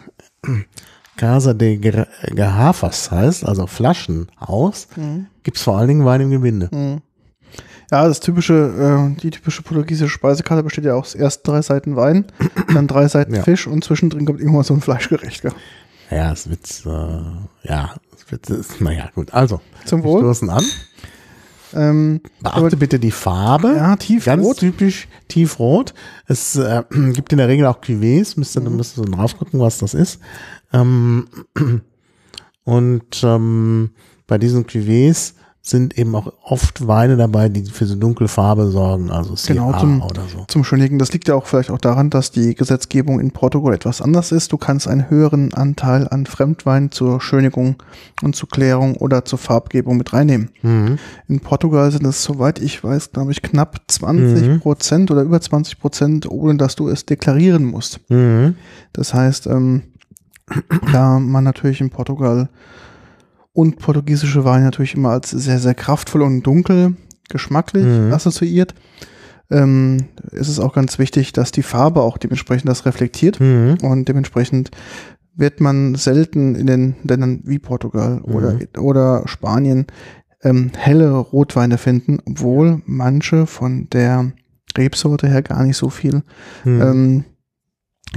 Casa 1.20 1.52
de 1.54 1.76
Garrafas 2.34 3.10
heißt, 3.10 3.44
also 3.44 3.66
Flaschenhaus, 3.66 4.88
gibt's 5.42 5.62
vor 5.62 5.76
allen 5.78 5.88
Dingen 5.88 6.04
Wein 6.06 6.22
im 6.22 6.30
Gebinde. 6.30 6.70
Ja, 7.90 8.06
das 8.06 8.20
typische, 8.20 8.54
äh, 9.16 9.20
die 9.20 9.30
typische 9.30 9.62
portugiesische 9.62 10.08
Speisekarte 10.10 10.62
besteht 10.62 10.84
ja 10.84 10.94
aus 10.94 11.14
erst 11.14 11.46
drei 11.46 11.60
Seiten 11.60 11.96
Wein, 11.96 12.24
dann 12.72 12.86
drei 12.86 13.08
Seiten 13.08 13.34
Ja. 13.34 13.42
Fisch 13.42 13.66
und 13.66 13.82
zwischendrin 13.84 14.24
kommt 14.26 14.40
irgendwann 14.40 14.62
so 14.62 14.74
ein 14.74 14.80
Fleischgericht. 14.80 15.42
Gell? 15.42 15.52
Ja, 16.10 16.32
es 16.32 16.48
wird, 16.48 16.66
äh, 16.86 17.68
ja, 17.68 17.94
es 18.16 18.30
wird, 18.30 18.48
es- 18.48 18.80
naja, 18.80 19.10
gut. 19.14 19.34
Also, 19.34 19.60
Zum 19.86 20.02
wir 20.02 20.08
Wohl. 20.10 20.20
stoßen 20.20 20.48
an. 20.50 20.64
Ähm, 21.72 22.20
Beachte 22.42 22.76
bitte 22.76 22.98
die 22.98 23.12
Farbe. 23.12 23.74
Ja, 23.76 23.94
tiefrot. 23.96 24.24
Ganz 24.24 24.56
typisch 24.56 25.06
tiefrot. 25.28 25.94
Es 26.26 26.56
äh, 26.56 26.82
gibt 27.12 27.30
in 27.32 27.38
der 27.38 27.46
Regel 27.48 27.66
auch 27.66 27.80
Cuvées. 27.80 28.34
Müsste, 28.36 28.60
Mhm. 28.60 28.76
müsste 28.76 28.96
so 29.00 29.04
drauf 29.04 29.36
gucken, 29.38 29.60
was 29.60 29.78
das 29.78 29.94
ist. 29.94 30.18
Ähm, 30.72 31.26
und 32.64 33.22
ähm, 33.24 33.90
bei 34.26 34.38
diesen 34.38 34.66
Cuvées 34.66 35.34
sind 35.62 35.98
eben 35.98 36.14
auch 36.14 36.32
oft 36.42 36.86
Weine 36.88 37.18
dabei, 37.18 37.50
die 37.50 37.62
für 37.66 37.84
so 37.84 37.94
dunkle 37.94 38.28
Farbe 38.28 38.70
sorgen, 38.70 39.10
also 39.10 39.34
Genau, 39.46 39.68
Syrah 39.72 39.78
zum- 39.80 40.02
oder 40.02 40.22
so. 40.26 40.44
zum 40.48 40.64
Schönigen. 40.64 40.98
Das 40.98 41.12
liegt 41.12 41.28
ja 41.28 41.34
auch 41.34 41.44
vielleicht 41.46 41.70
auch 41.70 41.78
daran, 41.78 42.08
dass 42.08 42.30
die 42.30 42.54
Gesetzgebung 42.54 43.20
in 43.20 43.30
Portugal 43.32 43.74
etwas 43.74 44.00
anders 44.00 44.32
ist. 44.32 44.52
Du 44.52 44.56
kannst 44.56 44.88
einen 44.88 45.10
höheren 45.10 45.52
Anteil 45.52 46.08
an 46.08 46.24
Fremdwein 46.24 46.90
zur 46.92 47.20
Schönigung 47.20 47.76
und 48.22 48.34
zur 48.36 48.48
Klärung 48.48 48.96
oder 48.96 49.26
zur 49.26 49.38
Farbgebung 49.38 49.98
mit 49.98 50.14
reinnehmen. 50.14 50.48
Mhm. 50.62 50.98
In 51.28 51.40
Portugal 51.40 51.90
sind 51.92 52.06
es, 52.06 52.24
soweit 52.24 52.58
ich 52.58 52.82
weiß, 52.82 53.12
glaube 53.12 53.30
ich, 53.32 53.42
knapp 53.42 53.82
20 53.86 54.48
Mhm. 54.48 54.60
Prozent 54.60 55.10
oder 55.10 55.22
über 55.22 55.42
20 55.42 55.78
Prozent, 55.78 56.28
ohne 56.30 56.56
dass 56.56 56.74
du 56.74 56.88
es 56.88 57.04
deklarieren 57.04 57.64
musst. 57.66 58.00
Mhm. 58.08 58.54
Das 58.94 59.12
heißt, 59.12 59.46
ähm, 59.46 59.82
da 60.92 61.18
man 61.18 61.44
natürlich 61.44 61.80
in 61.80 61.90
Portugal 61.90 62.48
und 63.52 63.78
portugiesische 63.78 64.44
Weine 64.44 64.64
natürlich 64.64 64.94
immer 64.94 65.10
als 65.10 65.30
sehr, 65.30 65.58
sehr 65.58 65.74
kraftvoll 65.74 66.22
und 66.22 66.42
dunkel 66.42 66.94
geschmacklich 67.28 67.84
Mhm. 67.86 68.12
assoziiert, 68.12 68.74
ähm, 69.50 70.06
ist 70.32 70.48
es 70.48 70.60
auch 70.60 70.72
ganz 70.74 70.98
wichtig, 70.98 71.32
dass 71.32 71.50
die 71.52 71.62
Farbe 71.62 72.02
auch 72.02 72.18
dementsprechend 72.18 72.68
das 72.68 72.86
reflektiert. 72.86 73.40
Mhm. 73.40 73.78
Und 73.82 74.08
dementsprechend 74.08 74.70
wird 75.34 75.60
man 75.60 75.94
selten 75.94 76.54
in 76.54 76.66
den 76.66 76.94
Ländern 77.02 77.40
wie 77.44 77.58
Portugal 77.58 78.20
oder, 78.22 78.58
oder 78.78 79.22
Spanien 79.26 79.86
ähm, 80.42 80.70
helle 80.76 81.10
Rotweine 81.12 81.78
finden, 81.78 82.18
obwohl 82.26 82.82
manche 82.86 83.46
von 83.46 83.88
der 83.90 84.32
Rebsorte 84.76 85.26
her 85.28 85.42
gar 85.42 85.62
nicht 85.64 85.76
so 85.76 85.90
viel 85.90 86.22
Mhm. 86.64 86.82
ähm, 86.82 87.24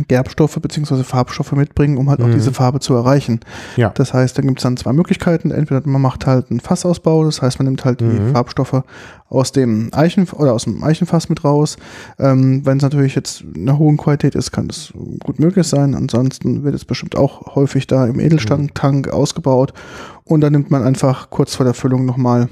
Gerbstoffe 0.08 0.56
beziehungsweise 0.60 1.04
Farbstoffe 1.04 1.52
mitbringen, 1.52 1.98
um 1.98 2.10
halt 2.10 2.22
auch 2.22 2.28
Mhm. 2.28 2.32
diese 2.34 2.52
Farbe 2.52 2.80
zu 2.80 2.96
erreichen. 2.96 3.42
Ja. 3.76 3.90
Das 3.90 4.12
heißt, 4.14 4.36
da 4.38 4.42
gibt 4.42 4.58
es 4.58 4.64
dann 4.64 4.76
zwei 4.76 4.92
Möglichkeiten. 4.92 5.52
Entweder 5.52 5.82
man 5.88 6.02
macht 6.02 6.26
halt 6.26 6.50
einen 6.50 6.60
Fassausbau, 6.60 7.24
das 7.26 7.42
heißt, 7.44 7.60
man 7.60 7.66
nimmt 7.68 7.86
halt 7.86 8.00
die 8.02 8.06
Mhm. 8.06 8.32
Farbstoffe 8.34 8.82
aus 9.30 9.52
dem 9.52 9.90
Eichen 9.94 10.28
oder 10.30 10.54
aus 10.54 10.64
dem 10.64 10.84
Eichenfass 10.84 11.30
mit 11.30 11.44
raus. 11.44 11.78
Ähm, 12.18 12.66
Wenn 12.66 12.78
es 12.78 12.84
natürlich 12.84 13.14
jetzt 13.16 13.44
eine 13.56 13.78
hohen 13.78 13.98
Qualität 13.98 14.34
ist, 14.36 14.52
kann 14.52 14.68
das 14.68 14.94
gut 15.24 15.40
möglich 15.40 15.68
sein. 15.68 15.94
Ansonsten 15.96 16.64
wird 16.64 16.74
es 16.74 16.86
bestimmt 16.86 17.16
auch 17.16 17.56
häufig 17.56 17.86
da 17.86 18.08
im 18.08 18.20
Edelstahltank 18.20 19.10
ausgebaut. 19.10 19.74
Und 20.24 20.42
dann 20.42 20.54
nimmt 20.54 20.72
man 20.72 20.82
einfach 20.84 21.30
kurz 21.30 21.54
vor 21.56 21.66
der 21.66 21.74
Füllung 21.76 22.06
nochmal 22.06 22.50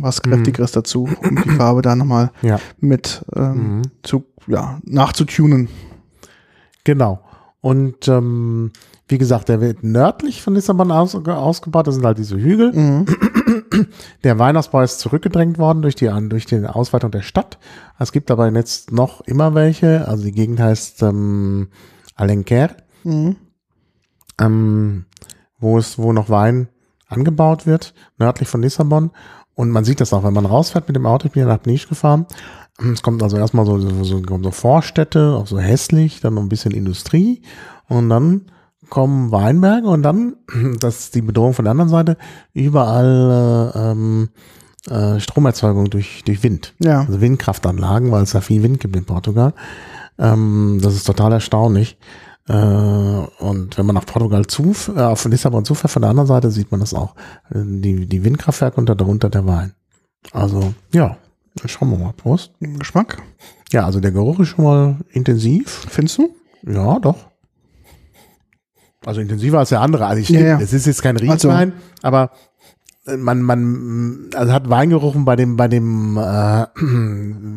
was 0.00 0.22
Kräftigeres 0.22 0.72
dazu, 0.72 1.08
um 1.28 1.42
die 1.42 1.50
Farbe 1.50 1.82
da 1.82 1.94
nochmal 1.96 2.30
Ja. 2.42 2.58
mit 2.80 3.24
ähm, 3.36 3.78
Mhm. 3.78 3.82
zu, 4.02 4.24
ja, 4.46 4.78
nachzutunen. 4.84 5.68
Genau. 6.84 7.20
Und 7.60 8.08
ähm, 8.08 8.72
wie 9.08 9.18
gesagt, 9.18 9.48
der 9.48 9.60
wird 9.60 9.82
nördlich 9.82 10.42
von 10.42 10.54
Lissabon 10.54 10.90
aus, 10.90 11.14
ausgebaut. 11.14 11.86
Das 11.86 11.94
sind 11.94 12.04
halt 12.04 12.18
diese 12.18 12.36
Hügel. 12.36 12.72
Mhm. 12.72 13.06
Der 14.22 14.38
Weihnachtsbau 14.38 14.82
ist 14.82 15.00
zurückgedrängt 15.00 15.58
worden 15.58 15.82
durch 15.82 15.94
die, 15.94 16.10
durch 16.28 16.46
die 16.46 16.64
Ausweitung 16.64 17.10
der 17.10 17.22
Stadt. 17.22 17.58
Es 17.98 18.12
gibt 18.12 18.30
aber 18.30 18.50
jetzt 18.50 18.92
noch 18.92 19.20
immer 19.22 19.54
welche. 19.54 20.06
Also 20.06 20.24
die 20.24 20.32
Gegend 20.32 20.60
heißt 20.60 21.02
ähm, 21.02 21.68
Alenquer, 22.16 22.70
Mhm. 23.02 23.36
ähm, 24.40 25.04
wo 25.58 25.76
es, 25.78 25.98
wo 25.98 26.12
noch 26.12 26.30
Wein 26.30 26.68
angebaut 27.08 27.66
wird, 27.66 27.94
nördlich 28.18 28.48
von 28.48 28.62
Lissabon. 28.62 29.10
Und 29.54 29.70
man 29.70 29.84
sieht 29.84 30.00
das 30.00 30.12
auch, 30.12 30.24
wenn 30.24 30.32
man 30.34 30.46
rausfährt 30.46 30.88
mit 30.88 30.96
dem 30.96 31.06
Auto. 31.06 31.26
Ich 31.26 31.32
bin 31.32 31.42
ja 31.42 31.48
nach 31.48 31.62
Peniche 31.62 31.88
gefahren. 31.88 32.26
Es 32.78 33.02
kommt 33.02 33.22
also 33.22 33.36
erstmal 33.36 33.66
so, 33.66 33.78
so, 33.78 34.04
so, 34.04 34.20
so 34.42 34.50
Vorstädte, 34.50 35.34
auch 35.36 35.46
so 35.46 35.58
hässlich, 35.58 36.20
dann 36.20 36.34
noch 36.34 36.42
ein 36.42 36.48
bisschen 36.48 36.72
Industrie. 36.72 37.42
Und 37.88 38.08
dann 38.08 38.46
kommen 38.90 39.30
Weinberge 39.30 39.88
und 39.88 40.02
dann, 40.02 40.36
das 40.80 41.00
ist 41.00 41.14
die 41.14 41.22
Bedrohung 41.22 41.54
von 41.54 41.64
der 41.64 41.72
anderen 41.72 41.90
Seite, 41.90 42.16
überall 42.52 43.72
äh, 43.74 43.90
ähm, 43.90 44.28
äh, 44.88 45.20
Stromerzeugung 45.20 45.88
durch, 45.90 46.24
durch 46.24 46.42
Wind. 46.42 46.74
Ja. 46.78 47.00
Also 47.00 47.20
Windkraftanlagen, 47.20 48.10
weil 48.10 48.22
es 48.22 48.32
ja 48.32 48.40
viel 48.40 48.62
Wind 48.62 48.80
gibt 48.80 48.96
in 48.96 49.04
Portugal. 49.04 49.54
Ähm, 50.18 50.80
das 50.82 50.94
ist 50.94 51.04
total 51.04 51.32
erstaunlich. 51.32 51.96
Äh, 52.48 52.54
und 52.54 53.78
wenn 53.78 53.86
man 53.86 53.94
nach 53.94 54.06
Portugal 54.06 54.46
zu, 54.46 54.74
äh, 54.94 55.00
auf 55.00 55.24
Lissabon 55.24 55.64
zufährt, 55.64 55.90
von 55.90 56.02
der 56.02 56.10
anderen 56.10 56.26
Seite 56.26 56.50
sieht 56.50 56.70
man 56.70 56.80
das 56.80 56.92
auch. 56.92 57.14
Äh, 57.50 57.62
Die, 57.64 58.06
die 58.06 58.24
Windkraftwerke 58.24 58.76
und 58.78 58.88
darunter 58.88 59.30
der 59.30 59.46
Wein. 59.46 59.74
Also, 60.32 60.74
ja, 60.92 61.16
schauen 61.66 61.90
wir 61.90 61.98
mal. 61.98 62.12
Prost. 62.12 62.52
Geschmack, 62.60 63.22
Ja, 63.72 63.86
also 63.86 64.00
der 64.00 64.10
Geruch 64.12 64.40
ist 64.40 64.48
schon 64.48 64.64
mal 64.64 64.96
intensiv. 65.10 65.86
findest 65.88 66.18
du? 66.18 66.34
Ja, 66.66 66.98
doch. 66.98 67.30
Also 69.04 69.20
intensiver 69.20 69.58
als 69.58 69.68
der 69.68 69.80
andere. 69.80 70.06
Also 70.06 70.22
ich 70.22 70.28
Ja, 70.30 70.40
ja. 70.40 70.60
es 70.60 70.72
ist 70.72 70.86
jetzt 70.86 71.02
kein 71.02 71.16
Also- 71.18 71.30
Rieswein, 71.48 71.72
aber 72.02 72.30
äh, 73.06 73.16
man, 73.16 73.42
man, 73.42 74.30
also 74.34 74.52
hat 74.52 74.70
Wein 74.70 74.90
gerochen 74.90 75.24
bei 75.26 75.36
dem, 75.36 75.56
bei 75.56 75.68
dem 75.68 76.16
äh, 76.16 76.66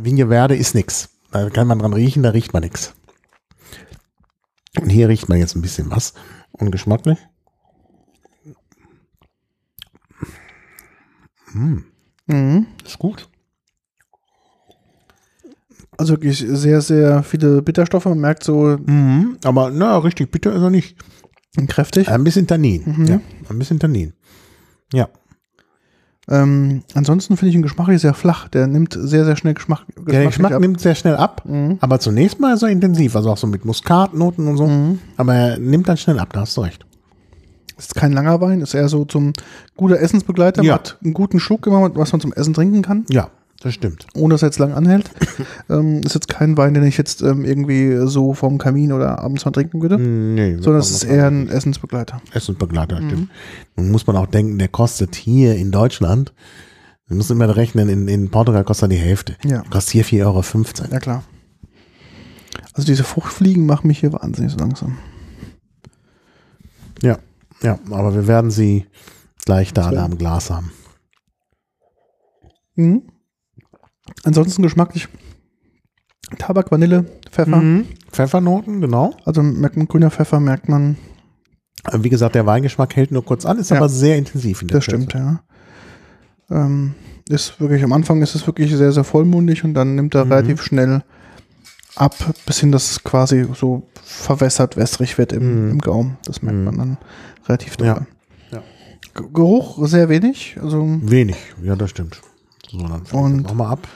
Vigne 0.04 0.28
Verde 0.28 0.56
ist 0.56 0.76
nix. 0.76 1.10
Da 1.32 1.50
kann 1.50 1.68
man 1.68 1.80
dran 1.80 1.94
riechen, 1.94 2.24
da 2.24 2.30
riecht 2.32 2.54
man 2.54 2.64
nix. 2.64 2.94
Und 4.80 4.90
hier 4.90 5.10
riecht 5.10 5.28
man 5.30 5.38
jetzt 5.40 5.56
ein 5.56 5.62
bisschen 5.62 5.90
was. 5.90 6.14
Und 6.52 6.72
geschmacklich? 6.72 7.18
Mhm. 11.54 12.68
Ist 12.86 13.00
gut. 13.00 13.30
Also 15.98 16.14
wirklich 16.14 16.38
sehr, 16.48 16.82
sehr 16.82 17.24
viele 17.24 17.62
Bitterstoffe. 17.62 18.06
Man 18.06 18.20
merkt 18.20 18.44
so 18.44 18.78
Mhm, 18.86 19.38
aber 19.44 19.72
na, 19.72 19.98
richtig 19.98 20.32
bitter 20.32 20.54
ist 20.54 20.62
er 20.62 20.70
nicht. 20.70 20.96
kräftig. 21.68 22.08
Ein 22.10 22.24
bisschen 22.24 22.46
Tannin. 22.46 22.84
Mhm. 22.86 23.06
Ja, 23.08 23.20
ein 23.50 23.58
bisschen 23.60 23.80
Tannin. 23.80 24.14
Ja. 24.94 25.10
Ähm, 26.30 26.84
ansonsten 26.94 27.38
finde 27.38 27.50
ich 27.50 27.56
ihn 27.56 27.62
geschmacklich 27.62 28.02
sehr 28.02 28.14
flach. 28.14 28.50
Der 28.50 28.68
nimmt 28.68 28.94
sehr, 29.00 29.24
sehr 29.26 29.38
schnell 29.38 29.54
Geschmack. 29.54 29.86
Der 29.96 30.04
geschmacklich 30.04 30.28
Geschmack 30.28 30.52
ab. 30.54 30.62
nimmt 30.62 30.80
sehr 30.82 30.94
schnell 30.96 31.16
ab, 31.16 31.44
Mhm. 31.46 31.78
aber 31.80 32.00
zunächst 32.00 32.40
mal 32.40 32.54
ist 32.54 32.64
er 32.64 32.70
intensiv, 32.70 33.16
also 33.16 33.32
auch 33.32 33.38
so 33.38 33.48
mit 33.48 33.64
Muskatnoten 33.64 34.48
und 34.48 34.58
so. 34.58 34.68
Mhm. 34.68 35.00
Aber 35.16 35.34
er 35.34 35.58
nimmt 35.58 35.88
dann 35.88 35.96
schnell 35.98 36.20
ab, 36.20 36.34
da 36.34 36.42
hast 36.42 36.58
du 36.58 36.62
recht. 36.62 36.86
Ist 37.78 37.96
kein 37.96 38.12
langer 38.12 38.42
Wein, 38.42 38.60
ist 38.62 38.74
eher 38.74 38.90
so 38.90 39.06
zum 39.06 39.32
guter 39.78 40.00
Essensbegleiter. 40.02 40.64
Ja. 40.64 40.74
Hat 40.76 40.98
einen 41.04 41.14
guten 41.14 41.40
Schluck 41.40 41.66
immer, 41.66 41.96
was 41.96 42.12
man 42.12 42.20
zum 42.20 42.34
Essen 42.34 42.54
trinken 42.54 42.82
kann, 42.82 43.06
Ja, 43.10 43.30
das 43.62 43.74
stimmt. 43.74 44.06
ohne 44.16 44.34
dass 44.36 44.44
er 44.44 44.50
jetzt 44.50 44.60
lang 44.60 44.74
anhält. 44.74 45.10
ähm, 45.70 46.02
ist 46.02 46.14
jetzt 46.16 46.28
kein 46.28 46.58
Wein, 46.58 46.74
den 46.74 46.84
ich 46.84 46.98
jetzt 46.98 47.22
ähm, 47.22 47.44
irgendwie 47.46 47.98
so 48.08 48.34
vom 48.34 48.58
Kamin 48.58 48.92
oder 48.92 49.20
abends 49.20 49.46
mal 49.46 49.52
trinken 49.52 49.82
würde, 49.82 49.98
Nee, 49.98 50.58
sondern 50.58 50.82
es 50.82 50.92
ist 50.92 51.04
eher 51.04 51.28
ein 51.28 51.50
Essensbegleiter. 51.50 52.22
Essensbegleiter, 52.34 52.98
stimmt. 52.98 53.30
Nun 53.76 53.92
muss 53.92 54.06
man 54.08 54.16
auch 54.16 54.28
denken, 54.28 54.58
der 54.60 54.68
kostet 54.68 55.16
hier 55.16 55.56
in 55.56 55.72
Deutschland, 55.72 56.34
wir 57.08 57.16
müssen 57.18 57.34
immer 57.34 57.56
rechnen, 57.56 57.88
in, 57.90 58.08
in 58.08 58.30
Portugal 58.30 58.64
kostet 58.64 58.92
er 58.92 58.96
die 58.96 59.02
Hälfte. 59.02 59.36
Ja. 59.46 59.64
Kostet 59.70 59.94
hier 59.94 60.24
4,15 60.26 60.26
Euro. 60.26 60.92
Ja, 60.94 61.00
klar. 61.00 61.24
Also 62.74 62.86
diese 62.86 63.04
Fruchtfliegen 63.06 63.66
machen 63.66 63.88
mich 63.88 64.00
hier 64.00 64.14
wahnsinnig 64.14 64.52
so 64.52 64.58
langsam. 64.60 64.98
Ja, 67.02 67.18
ja, 67.64 67.80
aber 67.90 68.14
wir 68.14 68.28
werden 68.28 68.52
sie 68.52 68.86
gleich 69.46 69.74
da 69.74 69.88
alle 69.88 69.98
So. 69.98 70.04
am 70.04 70.18
Glas 70.18 70.50
haben. 70.52 70.72
Mhm. 72.76 73.04
Ansonsten 74.24 74.62
geschmacklich 74.64 75.08
Tabak, 76.38 76.72
Vanille, 76.72 77.06
Pfeffer. 77.32 77.58
Mhm. 77.58 77.86
Pfeffernoten, 78.12 78.82
genau. 78.82 79.16
Also 79.26 79.42
merkt 79.42 79.78
man, 79.78 79.88
grüner 79.88 80.12
Pfeffer 80.12 80.40
merkt 80.40 80.68
man, 80.70 80.98
Äh, 81.92 82.00
Wie 82.04 82.10
gesagt, 82.10 82.36
der 82.36 82.46
Weingeschmack 82.46 82.96
hält 82.96 83.12
nur 83.12 83.24
kurz 83.24 83.46
an, 83.46 83.60
ist 83.60 83.70
Ja. 83.72 83.78
aber 83.78 83.88
sehr 83.88 84.18
intensiv 84.18 84.62
in 84.62 84.68
der 84.68 84.78
das 84.78 84.84
stimmt, 84.84 85.14
ja. 85.14 85.40
Ähm, 86.50 86.96
ist 87.30 87.60
wirklich, 87.62 87.84
am 87.84 87.94
Anfang 87.94 88.22
ist 88.22 88.36
es 88.36 88.46
wirklich 88.48 88.76
sehr, 88.76 88.92
sehr 88.92 89.04
vollmundig 89.04 89.64
und 89.64 89.74
dann 89.74 89.96
nimmt 89.96 90.16
er 90.16 90.26
Mhm. 90.26 90.32
relativ 90.32 90.62
schnell 90.64 91.04
ab, 91.96 92.16
bis 92.46 92.60
hin, 92.60 92.72
dass 92.72 92.92
es 92.92 93.04
quasi 93.04 93.46
so 93.54 93.88
verwässert, 94.04 94.76
wässrig 94.76 95.18
wird 95.18 95.32
im, 95.34 95.66
Mhm. 95.66 95.72
im 95.72 95.80
Gaumen. 95.80 96.18
Das 96.26 96.42
merkt 96.42 96.58
Mhm. 96.60 96.66
man 96.66 96.78
dann 96.78 96.98
relativ 97.48 97.78
Ja. 97.80 97.94
doll. 97.96 98.08
Ja. 98.52 98.64
G- 99.16 99.30
Geruch 99.34 99.88
sehr 99.88 100.10
wenig. 100.10 100.58
Also 100.62 100.86
Wenig, 101.04 101.38
ja, 101.62 101.76
das 101.76 101.90
stimmt. 101.92 102.22
So, 102.72 102.78
dann 102.80 103.06
fällt 103.06 103.14
Und- 103.24 103.44
das 103.44 103.52
auch 103.52 103.56
mal 103.56 103.70
ab. 103.70 103.88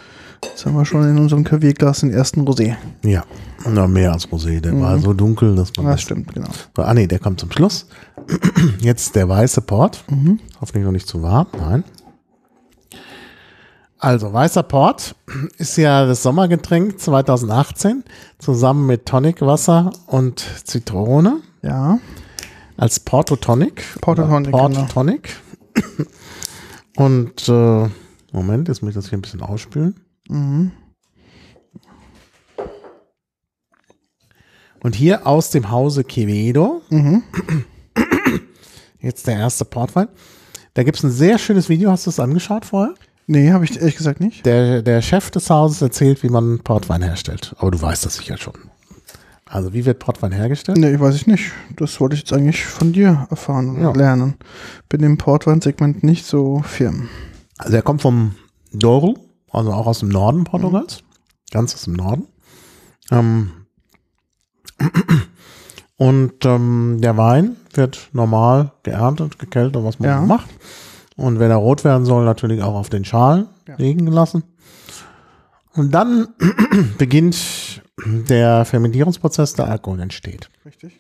jetzt 0.43 0.65
haben 0.65 0.76
wir 0.76 0.86
schon 0.86 1.07
in 1.09 1.17
unserem 1.17 1.43
Kavierglas 1.43 1.99
den 2.01 2.11
ersten 2.11 2.41
Rosé. 2.47 2.76
Ja, 3.03 3.24
na, 3.67 3.88
mehr 3.88 4.11
als 4.13 4.28
Rosé. 4.30 4.59
Der 4.61 4.80
war 4.80 4.97
so 4.99 5.13
dunkel, 5.13 5.55
dass 5.55 5.76
man. 5.78 5.86
Das 5.88 6.01
stimmt, 6.01 6.34
genau. 6.34 6.49
Ah, 6.78 6.93
nee, 6.93 7.07
der 7.07 7.19
kommt 7.19 7.39
zum 7.39 7.51
Schluss. 7.51 7.88
Jetzt 8.80 9.15
der 9.15 9.28
weiße 9.28 9.61
Port. 9.61 10.03
Mhm. 10.09 10.39
Hoffentlich 10.59 10.86
noch 10.86 10.91
nicht 10.91 11.07
zu 11.07 11.22
warm. 11.22 11.47
Nein. 11.57 11.84
Also, 13.99 14.34
weißer 14.34 14.63
Port 14.63 15.15
ist 15.57 15.78
ja 15.78 16.07
das 16.07 16.24
Sommergetränk 16.24 16.99
2018 16.99 18.03
zusammen 18.39 18.88
mit 18.88 19.05
Tonicwasser 19.05 19.91
und 20.07 20.43
Zitrone. 20.63 21.41
Ja. 21.61 21.99
als 22.78 22.99
Porto 22.99 23.36
Tonic. 23.36 23.84
Porto 24.01 24.24
Tonic, 24.26 24.49
Porto 24.51 24.74
genau. 24.76 24.88
Tonic. 24.88 25.36
Und 26.95 27.47
äh, 27.47 27.89
Moment, 28.32 28.67
jetzt 28.67 28.82
muss 28.82 28.89
ich 28.89 28.95
das 28.95 29.09
hier 29.09 29.17
ein 29.17 29.21
bisschen 29.21 29.41
ausspülen. 29.41 29.95
Mhm. 30.29 30.71
Und 34.84 34.95
hier 34.95 35.27
aus 35.27 35.51
dem 35.51 35.69
Hause 35.69 36.03
Quevedo, 36.03 36.82
Mhm. 36.89 37.23
jetzt 38.99 39.27
der 39.27 39.36
erste 39.38 39.65
Portwein. 39.65 40.07
Da 40.73 40.84
gibt 40.84 40.97
es 40.97 41.03
ein 41.03 41.11
sehr 41.11 41.38
schönes 41.38 41.69
Video, 41.69 41.91
hast 41.91 42.05
du 42.05 42.09
es 42.09 42.19
angeschaut 42.19 42.65
vorher? 42.65 42.93
Nee, 43.27 43.51
habe 43.51 43.65
ich 43.65 43.77
ehrlich 43.79 43.95
gesagt 43.97 44.19
nicht. 44.19 44.45
Der, 44.45 44.82
der 44.82 45.01
Chef 45.01 45.29
des 45.29 45.49
Hauses 45.49 45.82
erzählt, 45.82 46.23
wie 46.23 46.29
man 46.29 46.59
Portwein 46.59 47.01
herstellt. 47.03 47.53
Aber 47.59 47.71
du 47.71 47.82
weißt 47.82 48.05
das 48.05 48.15
sicher 48.15 48.38
schon. 48.38 48.53
Also 49.45 49.73
wie 49.73 49.86
wird 49.86 49.99
Portwein 49.99 50.32
hergestellt? 50.32 50.77
Nee, 50.77 50.99
weiß 50.99 51.15
ich 51.15 51.27
nicht. 51.27 51.51
Das 51.75 51.99
wollte 51.99 52.15
ich 52.15 52.21
jetzt 52.21 52.34
eigentlich 52.34 52.65
von 52.65 52.93
dir 52.93 53.27
erfahren 53.29 53.69
und 53.75 53.82
Ja. 53.82 53.91
lernen. 53.91 54.36
Bin 54.89 55.03
im 55.03 55.17
Portwein-Segment 55.17 56.03
nicht 56.03 56.25
so 56.25 56.61
firm. 56.65 57.09
Also 57.62 57.76
er 57.76 57.82
kommt 57.82 58.01
vom 58.01 58.36
Douro, 58.74 59.18
also 59.51 59.72
auch 59.72 59.86
aus 59.88 59.99
dem 59.99 60.09
Norden 60.09 60.43
Portugals. 60.43 61.03
Ganz 61.51 61.74
aus 61.76 61.84
dem 61.84 61.93
Norden. 61.93 62.28
Ähm, 63.12 63.51
und 65.97 66.45
ähm, 66.45 66.97
der 67.01 67.18
Wein 67.18 67.57
wird 67.74 68.09
normal 68.14 68.72
geerntet, 68.84 69.38
gekeltert, 69.39 69.84
was 69.84 69.99
man 69.99 70.09
Ja. 70.09 70.22
macht. 70.22 70.49
Und 71.16 71.39
wenn 71.39 71.51
er 71.51 71.57
rot 71.57 71.84
werden 71.84 72.05
soll, 72.05 72.26
natürlich 72.26 72.62
auch 72.64 72.76
auf 72.76 72.89
den 72.89 73.05
Schalen 73.05 73.47
Ja. 73.68 73.76
liegen 73.78 74.05
gelassen. 74.05 74.43
Und 75.74 75.91
dann 75.91 76.30
beginnt 76.97 77.82
der 78.05 78.66
Fermentierungsprozess, 78.66 79.53
der 79.53 79.68
Alkohol 79.68 79.99
entsteht. 79.99 80.49
Richtig. 80.66 80.97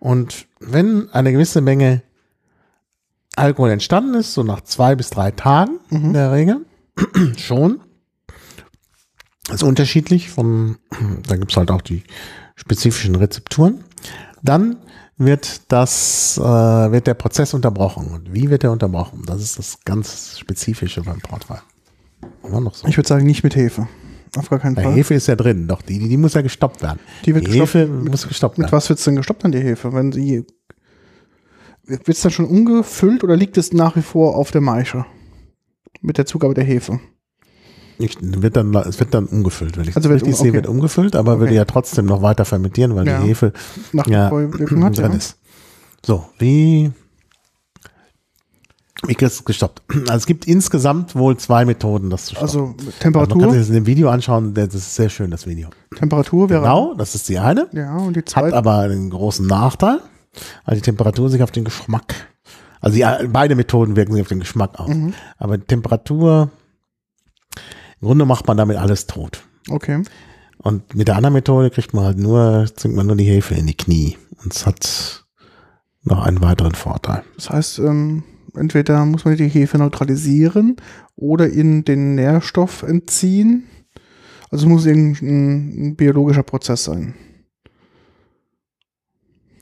Und 0.00 0.46
wenn 0.60 1.08
eine 1.12 1.32
gewisse 1.32 1.62
Menge 1.62 2.02
Alkohol 3.36 3.70
entstanden 3.70 4.14
ist, 4.14 4.34
so 4.34 4.42
nach 4.42 4.60
zwei 4.62 4.94
bis 4.94 5.10
drei 5.10 5.30
Tagen 5.30 5.80
in 5.90 6.12
der 6.12 6.32
Regel, 6.32 6.66
schon, 7.36 7.80
ist 9.52 9.62
unterschiedlich 9.62 10.30
von, 10.30 10.76
da 11.28 11.36
gibt 11.36 11.50
es 11.50 11.56
halt 11.56 11.70
auch 11.70 11.82
die 11.82 12.04
spezifischen 12.56 13.16
Rezepturen, 13.16 13.84
dann 14.42 14.76
wird 15.16 15.72
das, 15.72 16.38
äh, 16.38 16.42
wird 16.42 17.06
der 17.06 17.14
Prozess 17.14 17.54
unterbrochen. 17.54 18.08
Und 18.08 18.34
wie 18.34 18.50
wird 18.50 18.64
er 18.64 18.72
unterbrochen? 18.72 19.22
Das 19.26 19.40
ist 19.40 19.58
das 19.58 19.78
ganz 19.84 20.38
Spezifische 20.38 21.02
beim 21.02 21.20
Portwein. 21.20 21.60
So. 22.42 22.88
Ich 22.88 22.96
würde 22.96 23.08
sagen, 23.08 23.26
nicht 23.26 23.44
mit 23.44 23.54
Hefe. 23.54 23.86
Auf 24.36 24.50
gar 24.50 24.58
keinen 24.58 24.74
Bei 24.74 24.82
Fall. 24.82 24.92
Hefe 24.94 25.14
ist 25.14 25.28
ja 25.28 25.36
drin, 25.36 25.68
doch 25.68 25.82
die, 25.82 25.98
die 25.98 26.16
muss 26.16 26.34
ja 26.34 26.42
gestoppt 26.42 26.82
werden. 26.82 26.98
Die 27.24 27.34
wird 27.34 27.44
gestoppt. 27.44 27.74
Hefe 27.74 27.86
muss 27.86 28.26
gestoppt 28.26 28.58
Mit 28.58 28.66
werden. 28.66 28.72
was 28.76 28.88
wird 28.88 28.98
es 28.98 29.04
denn 29.04 29.16
gestoppt 29.16 29.44
an 29.44 29.52
die 29.52 29.60
Hefe? 29.60 29.92
Wenn 29.92 30.10
sie 30.10 30.44
wird 31.86 32.08
es 32.08 32.20
dann 32.22 32.32
schon 32.32 32.46
umgefüllt 32.46 33.24
oder 33.24 33.36
liegt 33.36 33.56
es 33.58 33.72
nach 33.72 33.96
wie 33.96 34.02
vor 34.02 34.36
auf 34.36 34.50
der 34.50 34.60
Maische? 34.60 35.04
Mit 36.00 36.18
der 36.18 36.26
Zugabe 36.26 36.54
der 36.54 36.64
Hefe. 36.64 37.00
Ich, 37.98 38.16
wird 38.20 38.56
dann, 38.56 38.74
es 38.74 38.98
wird 38.98 39.14
dann 39.14 39.26
umgefüllt, 39.26 39.76
wenn 39.76 39.88
ich 39.88 39.94
Also 39.94 40.08
richtig 40.08 40.28
um- 40.34 40.34
sehe, 40.34 40.48
okay. 40.50 40.54
wird 40.56 40.66
umgefüllt, 40.66 41.14
aber 41.14 41.34
würde 41.38 41.50
Okay. 41.52 41.56
ja 41.56 41.64
trotzdem 41.64 42.06
noch 42.06 42.22
weiter 42.22 42.44
fermentieren, 42.44 42.94
weil 42.96 43.06
Ja. 43.06 43.20
die 43.22 43.28
Hefe 43.28 43.52
Nach 43.92 44.06
ja, 44.08 44.30
hat, 44.32 44.42
drin 44.98 45.12
ja. 45.12 45.16
ist. 45.16 45.38
So, 46.04 46.26
wie, 46.38 46.90
wie 49.06 49.14
kriegst 49.14 49.36
du 49.38 49.40
es 49.42 49.44
gestoppt? 49.44 49.82
Also 50.08 50.14
es 50.14 50.26
gibt 50.26 50.46
insgesamt 50.46 51.14
wohl 51.14 51.36
zwei 51.36 51.64
Methoden, 51.64 52.10
das 52.10 52.26
zu 52.26 52.34
stoppen. 52.34 52.42
Also 52.48 52.58
Also 52.60 52.74
man 52.76 52.76
kann 52.86 52.98
Temperatur, 53.00 53.50
sich 53.50 53.60
das 53.60 53.68
in 53.68 53.74
dem 53.74 53.86
Video 53.86 54.08
anschauen, 54.08 54.54
das 54.54 54.74
ist 54.74 54.94
sehr 54.94 55.08
schön, 55.08 55.30
das 55.30 55.46
Video. 55.46 55.68
Temperatur 55.96 56.50
wäre. 56.50 56.62
Genau, 56.62 56.94
das 56.94 57.14
ist 57.14 57.28
die 57.28 57.38
eine, 57.38 57.68
Ja, 57.72 57.96
und 57.96 58.16
die 58.16 58.20
hat 58.20 58.28
zweite. 58.28 58.56
aber 58.56 58.78
einen 58.80 59.10
großen 59.10 59.46
Nachteil, 59.46 60.00
weil 60.64 60.76
die 60.76 60.82
Temperatur 60.82 61.28
sich 61.30 61.42
auf 61.42 61.50
den 61.50 61.64
Geschmack, 61.64 62.14
also 62.80 62.96
ja, 62.98 63.18
beide 63.28 63.54
Methoden 63.56 63.96
wirken 63.96 64.12
sich 64.12 64.22
auf 64.22 64.28
den 64.28 64.40
Geschmack 64.40 64.78
aus, 64.78 64.88
Mhm. 64.94 65.14
aber 65.38 65.58
die 65.58 65.66
Temperatur, 65.66 66.50
im 68.00 68.06
Grunde 68.08 68.26
macht 68.26 68.46
man 68.46 68.56
damit 68.56 68.76
alles 68.76 69.06
tot. 69.06 69.42
Okay. 69.70 70.02
Und 70.58 70.94
mit 70.94 71.08
der 71.08 71.16
anderen 71.16 71.34
Methode 71.34 71.70
kriegt 71.70 71.94
man 71.94 72.04
halt 72.04 72.18
nur, 72.18 72.66
zwingt 72.76 72.96
man 72.96 73.06
nur 73.06 73.16
die 73.16 73.24
Hefe 73.24 73.54
in 73.54 73.66
die 73.66 73.76
Knie. 73.76 74.16
Und 74.42 74.52
es 74.54 74.66
hat 74.66 75.24
noch 76.02 76.24
einen 76.24 76.40
weiteren 76.42 76.74
Vorteil. 76.74 77.22
Das 77.36 77.50
heißt, 77.50 77.78
ähm, 77.80 78.24
entweder 78.54 79.04
muss 79.04 79.24
man 79.24 79.36
die 79.36 79.48
Hefe 79.48 79.78
neutralisieren 79.78 80.76
oder 81.16 81.48
in 81.48 81.84
den 81.84 82.14
Nährstoff 82.14 82.82
entziehen. 82.82 83.64
Also 84.50 84.66
es 84.66 84.70
muss 84.70 84.86
irgendein 84.86 85.88
ein 85.88 85.96
biologischer 85.96 86.42
Prozess 86.42 86.84
sein. 86.84 87.14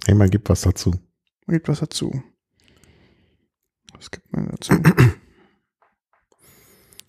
Jemand 0.06 0.30
gibt 0.30 0.48
was 0.48 0.62
dazu. 0.62 0.90
Man 1.46 1.54
gibt 1.56 1.68
was 1.68 1.80
dazu. 1.80 2.22
Was 3.96 4.10
gibt 4.10 4.32
man 4.32 4.48
dazu? 4.50 4.74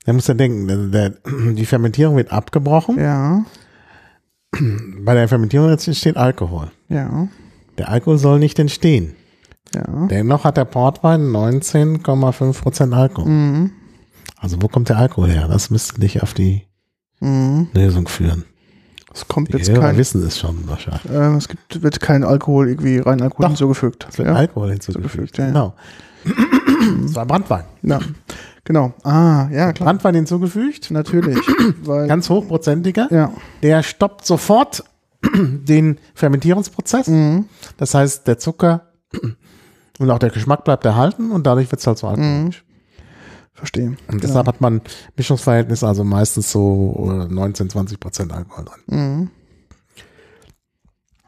Er 0.05 0.13
muss 0.13 0.27
ja 0.27 0.33
denken, 0.33 0.67
der, 0.67 0.87
der, 0.87 1.09
die 1.53 1.65
Fermentierung 1.65 2.17
wird 2.17 2.31
abgebrochen. 2.31 2.97
ja, 2.99 3.45
Bei 5.03 5.13
der 5.15 5.27
Fermentierung 5.27 5.69
entsteht 5.69 6.17
Alkohol. 6.17 6.71
ja, 6.89 7.27
Der 7.77 7.89
Alkohol 7.89 8.17
soll 8.17 8.39
nicht 8.39 8.59
entstehen. 8.59 9.15
ja. 9.73 10.07
Dennoch 10.07 10.43
hat 10.43 10.57
der 10.57 10.65
Portwein 10.65 11.21
19,5 11.31 12.61
Prozent 12.61 12.93
Alkohol. 12.93 13.29
Mhm. 13.31 13.71
Also 14.37 14.61
wo 14.61 14.67
kommt 14.67 14.89
der 14.89 14.97
Alkohol 14.97 15.31
her? 15.31 15.47
Das 15.47 15.69
müsste 15.69 15.99
dich 15.99 16.21
auf 16.21 16.33
die 16.33 16.67
Mhm. 17.21 17.69
Lösung 17.73 18.07
führen. 18.09 18.43
Es 19.13 19.27
kommt 19.27 19.49
Die 19.53 19.57
jetzt 19.57 19.69
Hörer 19.69 19.81
kein, 19.81 19.97
wissen 19.97 20.25
es 20.25 20.39
schon 20.39 20.67
wahrscheinlich. 20.67 21.05
äh, 21.05 21.35
es 21.35 21.47
gibt, 21.47 21.83
wird 21.83 21.99
kein 21.99 22.23
Alkohol 22.23 22.67
irgendwie 22.69 22.97
rein 22.97 23.21
Alkohol 23.21 23.43
Doch. 23.43 23.49
hinzugefügt. 23.49 24.07
Es 24.09 24.17
wird 24.17 24.27
Ja. 24.27 24.33
Alkohol 24.35 24.71
hinzugefügt. 24.71 25.37
Hinzugefügt, 25.37 25.37
ja. 25.37 25.47
Genau. 25.47 25.73
Das 27.03 27.15
war 27.15 27.25
Brandwein. 27.25 27.63
ja, 27.81 27.99
genau. 28.65 28.93
Ah, 29.03 29.47
ja, 29.51 29.71
klar. 29.71 29.85
Brandwein 29.87 30.15
hinzugefügt. 30.15 30.91
Natürlich. 30.91 31.39
Ganz 31.85 32.29
hochprozentiger. 32.29 33.07
ja. 33.09 33.31
Der 33.61 33.83
stoppt 33.83 34.25
sofort 34.25 34.83
den 35.33 35.97
Fermentierungsprozess. 36.13 37.07
Mhm. 37.07 37.45
Das 37.77 37.93
heißt, 37.93 38.27
der 38.27 38.37
Zucker 38.39 38.87
und 39.99 40.09
auch 40.11 40.19
der 40.19 40.29
Geschmack 40.31 40.65
bleibt 40.65 40.83
erhalten 40.85 41.31
und 41.31 41.45
dadurch 41.47 41.71
wird 41.71 41.79
es 41.79 41.87
halt 41.87 41.97
so 41.99 42.07
alkoholisch. 42.07 42.65
Verstehe. 43.53 43.95
Und 44.07 44.23
deshalb 44.23 44.47
hat 44.47 44.61
man 44.61 44.81
Mischungsverhältnis, 45.15 45.83
also 45.83 46.03
meistens 46.03 46.51
so 46.51 47.27
äh, 47.29 47.33
19, 47.33 47.69
20 47.69 47.99
Prozent 47.99 48.33
Alkohol 48.33 48.65
drin. 48.65 48.81
Mhm. 48.87 49.29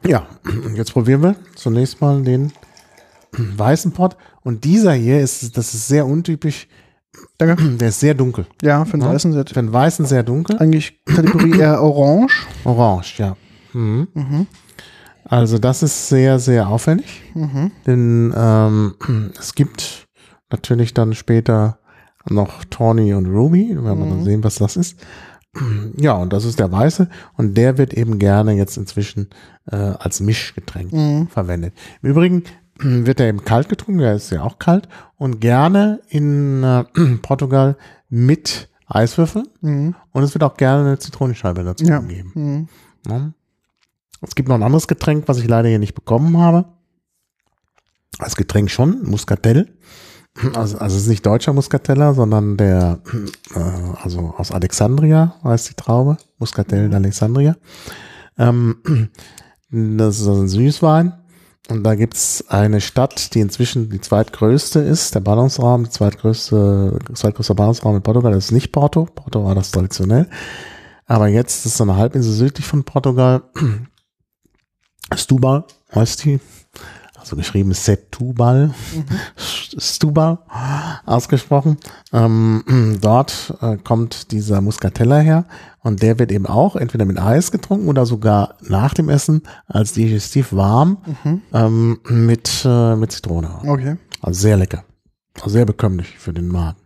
Ja, 0.10 0.28
jetzt 0.76 0.92
probieren 0.94 1.22
wir 1.24 1.36
zunächst 1.56 2.02
mal 2.02 2.22
den 2.24 2.52
weißen 3.32 3.92
Pott. 3.92 4.18
Und 4.44 4.64
dieser 4.64 4.94
hier 4.94 5.20
ist, 5.22 5.56
das 5.58 5.74
ist 5.74 5.88
sehr 5.88 6.06
untypisch, 6.06 6.68
Danke. 7.38 7.64
der 7.78 7.90
ist 7.90 8.00
sehr 8.00 8.14
dunkel. 8.14 8.46
Ja, 8.62 8.86
für 8.86 8.98
den 8.98 9.02
Ja. 9.02 9.14
weißen 9.14 9.32
Set. 9.34 9.50
Für 9.50 9.56
den 9.56 9.72
weißen 9.72 10.06
sehr 10.06 10.24
dunkel. 10.24 10.58
Eigentlich 10.58 11.00
Kategorie 11.06 11.60
eher 11.60 11.82
orange. 11.82 12.46
Orange, 12.64 13.20
ja. 13.20 13.38
Mhm. 13.74 14.08
Mhm. 14.14 14.48
Also 15.24 15.58
das 15.58 15.82
ist 15.84 16.10
sehr, 16.10 16.40
sehr 16.40 16.68
auffällig. 16.68 17.24
Mhm. 17.34 17.72
Denn 17.88 18.34
ähm, 18.36 18.96
es 19.40 19.56
gibt 19.56 20.08
natürlich 20.52 20.94
dann 20.94 21.14
später 21.14 21.80
noch 22.30 22.64
Tawny 22.66 23.14
und 23.14 23.26
Ruby. 23.28 23.70
Wir 23.70 23.84
werden 23.84 24.10
dann 24.10 24.20
Mhm. 24.20 24.24
sehen, 24.24 24.44
was 24.44 24.56
das 24.56 24.76
ist. 24.78 24.98
Ja, 25.98 26.14
und 26.14 26.34
das 26.34 26.44
ist 26.44 26.60
der 26.60 26.70
weiße. 26.72 27.08
Und 27.38 27.56
der 27.56 27.78
wird 27.78 27.94
eben 27.94 28.20
gerne 28.20 28.54
jetzt 28.54 28.76
inzwischen 28.78 29.30
äh, 29.72 29.76
als 29.78 30.20
Mischgetränk 30.20 30.92
Mhm. 30.92 31.28
verwendet. 31.30 31.74
Im 32.02 32.10
Übrigen 32.10 32.44
wird 32.80 33.20
er 33.22 33.28
eben 33.30 33.46
kalt 33.46 33.70
getrunken, 33.70 34.00
der 34.02 34.16
ist 34.16 34.32
ja 34.32 34.44
auch 34.44 34.60
kalt. 34.60 34.90
Und 35.18 35.40
gerne 35.40 36.02
in 36.10 36.62
äh, 36.64 36.84
Portugal 37.22 37.78
mit 38.10 38.68
Eiswürfeln. 38.88 39.48
Mhm. 39.62 39.96
Und 40.12 40.24
es 40.24 40.34
wird 40.36 40.44
auch 40.44 40.58
gerne 40.58 40.86
eine 40.88 41.00
Zitronenscheibe 41.00 41.64
dazu 41.64 41.86
Ja. 41.86 42.00
gegeben. 42.00 42.32
Mhm. 42.36 42.68
Ja. 43.10 43.32
Es 44.22 44.36
gibt 44.36 44.50
noch 44.50 44.56
ein 44.56 44.64
anderes 44.64 44.88
Getränk, 44.88 45.28
was 45.28 45.38
ich 45.38 45.48
leider 45.48 45.70
hier 45.70 45.80
nicht 45.80 45.96
bekommen 45.96 46.38
habe. 46.38 46.66
Als 48.20 48.36
Getränk 48.36 48.72
schon, 48.72 49.04
Muscatel. 49.04 49.70
Also, 50.54 50.78
also 50.78 50.98
es 50.98 51.04
ist 51.04 51.08
nicht 51.08 51.26
deutscher 51.26 51.54
Muscateller, 51.54 52.14
sondern 52.14 52.58
der, 52.58 53.00
äh, 53.56 53.60
also 54.02 54.34
aus 54.38 54.52
Alexandria 54.52 55.36
heißt 55.44 55.70
die 55.70 55.74
Traube, 55.76 56.18
Muscatel 56.40 56.90
d'Alexandria. 56.90 57.56
Ähm, 58.38 58.76
das 59.72 60.20
ist 60.20 60.28
also 60.28 60.42
ein 60.42 60.48
Süßwein. 60.48 61.14
Und 61.70 61.84
da 61.84 61.96
gibt's 61.96 62.46
eine 62.48 62.80
Stadt, 62.80 63.34
die 63.34 63.40
inzwischen 63.40 63.90
die 63.90 64.00
zweitgrößte 64.00 64.80
ist, 64.82 65.16
der 65.16 65.22
Ballungsraum, 65.22 65.86
die 65.86 65.90
zweitgrößte, 65.90 67.00
zweitgrößter 67.14 67.56
Ballungsraum 67.56 67.96
in 67.96 68.04
Portugal, 68.04 68.34
das 68.34 68.46
ist 68.46 68.52
nicht 68.52 68.72
Porto. 68.72 69.06
Porto 69.06 69.44
war 69.44 69.56
das 69.56 69.72
traditionell. 69.72 70.30
Aber 71.08 71.28
jetzt 71.28 71.66
ist 71.66 71.78
so 71.78 71.84
eine 71.84 71.96
Halbinsel 71.96 72.34
südlich 72.34 72.66
von 72.68 72.84
Portugal. 72.84 73.44
Stubal 75.16 75.66
heißt 75.94 76.26
die. 76.26 76.40
Also 77.18 77.36
geschrieben 77.36 77.72
Setúbal. 77.74 78.72
Stuba 79.78 81.02
ausgesprochen. 81.06 81.78
Ähm, 82.14 82.98
dort 83.02 83.54
äh, 83.62 83.78
kommt 83.78 84.32
dieser 84.32 84.62
Muscatella 84.62 85.20
her 85.20 85.46
und 85.82 86.02
der 86.02 86.20
wird 86.20 86.32
eben 86.32 86.46
auch 86.46 86.76
entweder 86.76 87.06
mit 87.06 87.20
Eis 87.20 87.52
getrunken 87.52 87.88
oder 87.88 88.06
sogar 88.06 88.56
nach 88.62 88.94
dem 88.94 89.10
Essen 89.10 89.44
als 89.68 89.94
digestiv 89.94 90.54
warm 90.54 90.98
ähm, 91.54 92.00
mit, 92.10 92.64
äh, 92.66 92.96
mit 92.96 93.12
Zitrone. 93.12 93.50
Okay. 93.66 93.98
Also 94.22 94.40
sehr 94.42 94.58
lecker. 94.58 94.84
Also 95.36 95.50
sehr 95.50 95.66
bekömmlich 95.66 96.18
für 96.18 96.34
den 96.34 96.48
Magen. 96.48 96.78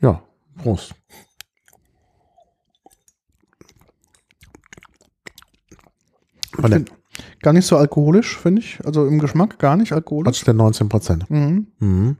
Ja, 0.00 0.22
Prost. 0.56 0.94
Von 6.52 6.70
der, 6.70 6.84
Gar 7.44 7.52
nicht 7.52 7.66
so 7.66 7.76
alkoholisch, 7.76 8.38
finde 8.38 8.62
ich. 8.62 8.78
Also 8.84 9.06
im 9.06 9.18
Geschmack 9.18 9.58
gar 9.58 9.76
nicht 9.76 9.92
alkoholisch. 9.92 10.38
trotz 10.38 10.44
der 10.44 10.54
19 10.54 10.88
Prozent. 10.88 11.30
Mhm. 11.30 11.66
Mhm. 11.78 12.16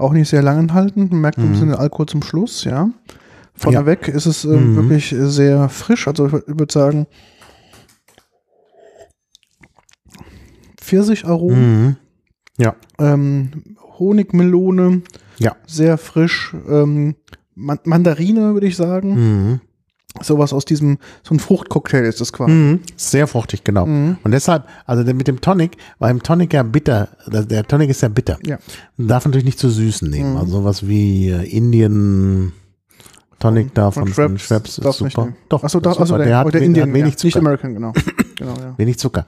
Auch 0.00 0.12
nicht 0.14 0.30
sehr 0.30 0.40
langanhaltend. 0.42 1.12
Man 1.12 1.20
merkt 1.20 1.36
ein 1.38 1.48
Mhm. 1.48 1.52
bisschen 1.52 1.68
den 1.68 1.76
Alkohol 1.78 2.06
zum 2.06 2.22
Schluss, 2.22 2.64
ja. 2.64 2.88
Vorneweg 3.54 4.08
ist 4.08 4.24
es 4.24 4.46
äh, 4.46 4.48
Mhm. 4.48 4.76
wirklich 4.76 5.14
sehr 5.18 5.68
frisch. 5.68 6.08
Also 6.08 6.26
ich, 6.26 6.32
würd- 6.32 6.48
ich 6.50 6.58
würde 6.58 6.72
sagen, 6.72 7.06
Pfirsicharomen, 10.78 11.82
Mhm. 11.86 11.96
Ja, 12.56 12.74
ähm, 12.98 13.76
Honigmelone, 13.98 15.02
ja. 15.38 15.56
sehr 15.66 15.98
frisch. 15.98 16.54
Ähm, 16.68 17.14
Man 17.54 17.78
Mandarine, 17.84 18.54
würde 18.54 18.66
ich 18.66 18.76
sagen. 18.76 19.14
Mhm. 19.14 19.60
Sowas 20.22 20.52
aus 20.52 20.64
diesem, 20.64 20.98
so 21.22 21.34
ein 21.34 21.38
Fruchtcocktail 21.38 22.04
ist 22.04 22.20
das 22.20 22.32
quasi. 22.32 22.50
Mhm. 22.52 22.80
Sehr 22.96 23.26
fruchtig, 23.26 23.62
genau. 23.64 23.86
Mhm. 23.86 24.18
Und 24.24 24.32
deshalb, 24.32 24.64
also 24.84 25.04
der- 25.04 25.14
mit 25.14 25.28
dem 25.28 25.40
Tonic, 25.40 25.76
weil 25.98 26.10
im 26.10 26.22
Tonic 26.22 26.52
ja 26.52 26.62
bitter, 26.64 27.08
der- 27.26 27.44
der 27.44 27.66
Tonic 27.66 27.90
ist 27.90 28.02
ja 28.02 28.08
bitter. 28.08 28.36
Ja. 28.44 28.58
Man 28.96 29.06
darf 29.08 29.24
natürlich 29.24 29.44
nicht 29.44 29.58
zu 29.60 29.70
süßen 29.70 30.10
nehmen. 30.10 30.32
Mhm. 30.32 30.36
Also 30.38 30.52
sowas 30.58 30.86
wie 30.86 31.28
äh, 31.30 31.44
Indien 31.56 32.52
Tonic 33.38 33.72
da 33.72 33.90
von, 33.90 34.08
von 34.08 34.38
Schweppes 34.38 34.78
ist 34.78 34.84
nicht 34.84 35.14
super. 35.14 35.32
Doch, 35.48 35.62
Achso, 35.64 35.78
ist 35.78 35.86
achso 35.86 36.04
super. 36.04 36.24
der, 36.24 36.38
hat, 36.38 36.52
der 36.52 36.60
Indien, 36.60 36.88
hat 36.88 36.94
wenig 36.94 37.00
ja. 37.00 37.06
nicht 37.06 37.18
Zucker. 37.20 37.38
American, 37.38 37.72
genau. 37.74 37.92
genau 38.36 38.54
ja. 38.54 38.74
Wenig 38.76 38.98
Zucker. 38.98 39.26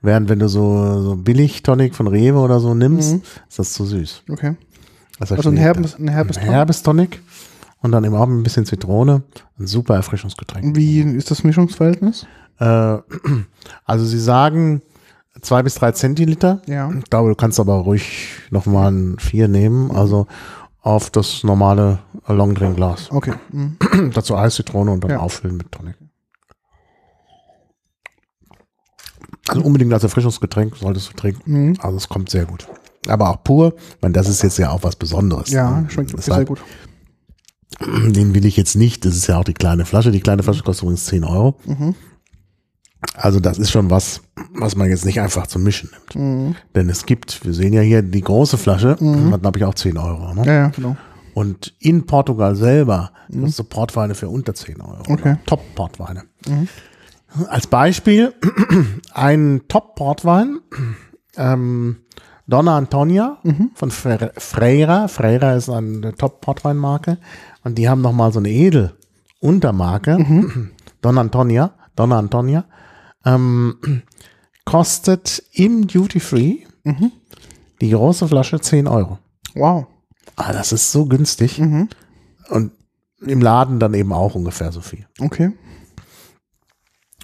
Während 0.00 0.28
wenn 0.28 0.40
du 0.40 0.48
so, 0.48 1.00
so 1.02 1.14
billig 1.16 1.62
Tonic 1.62 1.94
von 1.94 2.08
Rewe 2.08 2.38
oder 2.38 2.58
so 2.58 2.74
nimmst, 2.74 3.12
Mhm. 3.12 3.22
ist 3.48 3.58
das 3.58 3.72
zu 3.74 3.84
süß. 3.84 4.22
Okay. 4.30 4.56
Das 5.20 5.30
Also 5.30 5.50
ein 5.50 5.56
herbes, 5.58 5.96
ein 5.96 6.08
herbes 6.08 6.38
Ein 6.38 6.44
herbes 6.50 6.82
Tonic 6.82 7.20
und 7.82 7.92
dann 7.92 8.04
eben 8.04 8.14
auch 8.14 8.26
ein 8.26 8.42
bisschen 8.42 8.64
Zitrone. 8.64 9.22
Ein 9.58 9.66
super 9.66 9.94
Erfrischungsgetränk. 9.96 10.76
Wie 10.76 11.00
ist 11.00 11.30
das 11.30 11.44
Mischungsverhältnis? 11.44 12.26
Äh, 12.58 12.98
also 13.84 14.04
sie 14.04 14.20
sagen 14.20 14.82
zwei 15.40 15.62
bis 15.62 15.74
drei 15.74 15.92
Zentiliter. 15.92 16.62
Ja. 16.66 16.90
Ich 16.92 17.04
glaube, 17.10 17.28
du 17.30 17.34
kannst 17.34 17.58
aber 17.60 17.74
ruhig 17.74 18.28
nochmal 18.50 18.92
ein 18.92 19.18
vier 19.18 19.48
nehmen. 19.48 19.90
Also 19.90 20.26
auf 20.80 21.10
das 21.10 21.44
normale 21.44 21.98
Longdrink-Glas. 22.26 23.10
Okay. 23.10 23.34
Mhm. 23.50 23.76
Dazu 24.14 24.36
Eis, 24.36 24.54
Zitrone 24.54 24.90
und 24.92 25.02
dann 25.04 25.10
Ja. 25.12 25.18
auffüllen 25.20 25.56
mit 25.56 25.70
Tonic. 25.72 25.96
Also 29.48 29.62
unbedingt 29.62 29.92
als 29.92 30.04
Erfrischungsgetränk 30.04 30.76
solltest 30.76 31.10
du 31.12 31.16
trinken. 31.16 31.52
Mhm. 31.70 31.76
Also 31.80 31.96
es 31.96 32.08
kommt 32.08 32.30
sehr 32.30 32.44
gut. 32.46 32.66
Aber 33.08 33.30
auch 33.30 33.42
pur, 33.42 33.74
meine, 34.00 34.12
das 34.14 34.28
ist 34.28 34.42
jetzt 34.42 34.58
ja 34.58 34.70
auch 34.70 34.84
was 34.84 34.94
Besonderes. 34.94 35.50
Ja, 35.50 35.84
schmeckt 35.88 36.10
wirklich 36.12 36.24
sehr 36.24 36.44
gut. 36.44 36.60
Den 38.12 38.34
will 38.34 38.44
ich 38.44 38.56
jetzt 38.56 38.76
nicht. 38.76 39.04
Das 39.04 39.14
ist 39.16 39.26
ja 39.26 39.38
auch 39.38 39.44
die 39.44 39.54
kleine 39.54 39.84
Flasche. 39.84 40.10
Die 40.10 40.20
kleine 40.20 40.42
Flasche 40.42 40.62
kostet 40.62 40.82
übrigens 40.84 41.04
10 41.06 41.24
Euro. 41.24 41.58
Mhm. 41.66 41.94
Also 43.14 43.40
das 43.40 43.58
ist 43.58 43.70
schon 43.72 43.90
was, 43.90 44.20
was 44.54 44.76
man 44.76 44.88
jetzt 44.88 45.04
nicht 45.04 45.20
einfach 45.20 45.46
zum 45.48 45.64
Mischen 45.64 45.90
nimmt. 45.92 46.14
Mhm. 46.14 46.54
Denn 46.74 46.88
es 46.88 47.04
gibt, 47.06 47.44
wir 47.44 47.52
sehen 47.52 47.72
ja 47.72 47.80
hier 47.80 48.02
die 48.02 48.20
große 48.20 48.56
Flasche, 48.58 48.90
hat 49.30 49.40
glaube 49.42 49.58
ich 49.58 49.64
auch 49.64 49.74
10 49.74 49.98
Euro. 49.98 50.32
Ne? 50.34 50.46
Ja, 50.46 50.52
ja, 50.52 50.68
genau. 50.68 50.96
Und 51.34 51.74
in 51.80 52.04
Portugal 52.06 52.54
selber 52.56 53.10
kriegst 53.32 53.58
du 53.58 53.64
Portweine 53.64 54.14
für 54.14 54.28
unter 54.28 54.54
10 54.54 54.80
Euro. 54.82 55.02
Okay. 55.08 55.36
Top-Portweine. 55.46 56.24
Als 57.48 57.66
Beispiel 57.66 58.34
ein 59.14 59.62
Top-Portwein, 59.68 60.60
ähm, 61.36 61.96
Donna 62.46 62.76
Antonia 62.76 63.38
von 63.74 63.90
Fre- 63.90 64.38
Freira. 64.38 65.08
Freira 65.08 65.54
ist 65.54 65.70
eine 65.70 66.14
Top-Portweinmarke. 66.14 67.16
Und 67.64 67.78
die 67.78 67.88
haben 67.88 68.00
nochmal 68.00 68.32
so 68.32 68.38
eine 68.38 68.50
Edel-Untermarke. 68.50 70.18
Donna 71.00 71.20
Antonia. 71.20 71.74
Donna 71.96 72.18
Antonia. 72.18 72.64
Ähm, 73.24 73.76
kostet 74.64 75.42
im 75.52 75.86
Duty-Free 75.86 76.64
die 77.80 77.90
große 77.90 78.28
Flasche 78.28 78.60
10 78.60 78.86
Euro. 78.86 79.18
Wow. 79.54 79.86
Ah, 80.36 80.52
das 80.52 80.72
ist 80.72 80.92
so 80.92 81.06
günstig. 81.06 81.58
Mhm. 81.58 81.88
Und 82.48 82.72
im 83.20 83.40
Laden 83.40 83.78
dann 83.78 83.94
eben 83.94 84.12
auch 84.12 84.34
ungefähr 84.34 84.72
so 84.72 84.80
viel. 84.80 85.06
Okay. 85.20 85.52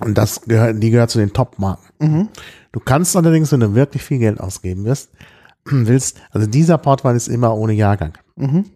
Und 0.01 0.17
das 0.17 0.43
gehört, 0.43 0.83
die 0.83 0.91
gehört 0.91 1.11
zu 1.11 1.19
den 1.19 1.33
Top-Marken. 1.33 1.89
Mhm. 1.99 2.29
Du 2.73 2.81
kannst 2.81 3.17
allerdings, 3.17 3.51
wenn 3.51 3.61
du 3.61 3.75
wirklich 3.75 4.03
viel 4.03 4.19
Geld 4.19 4.41
ausgeben 4.41 4.85
wirst, 4.85 5.11
willst, 5.65 6.21
also 6.31 6.47
dieser 6.47 6.79
Portwein 6.79 7.17
ist 7.17 7.29
immer 7.29 7.57
ohne 7.57 7.73
Jahrgang. 7.73 8.17
Mhm. 8.37 8.67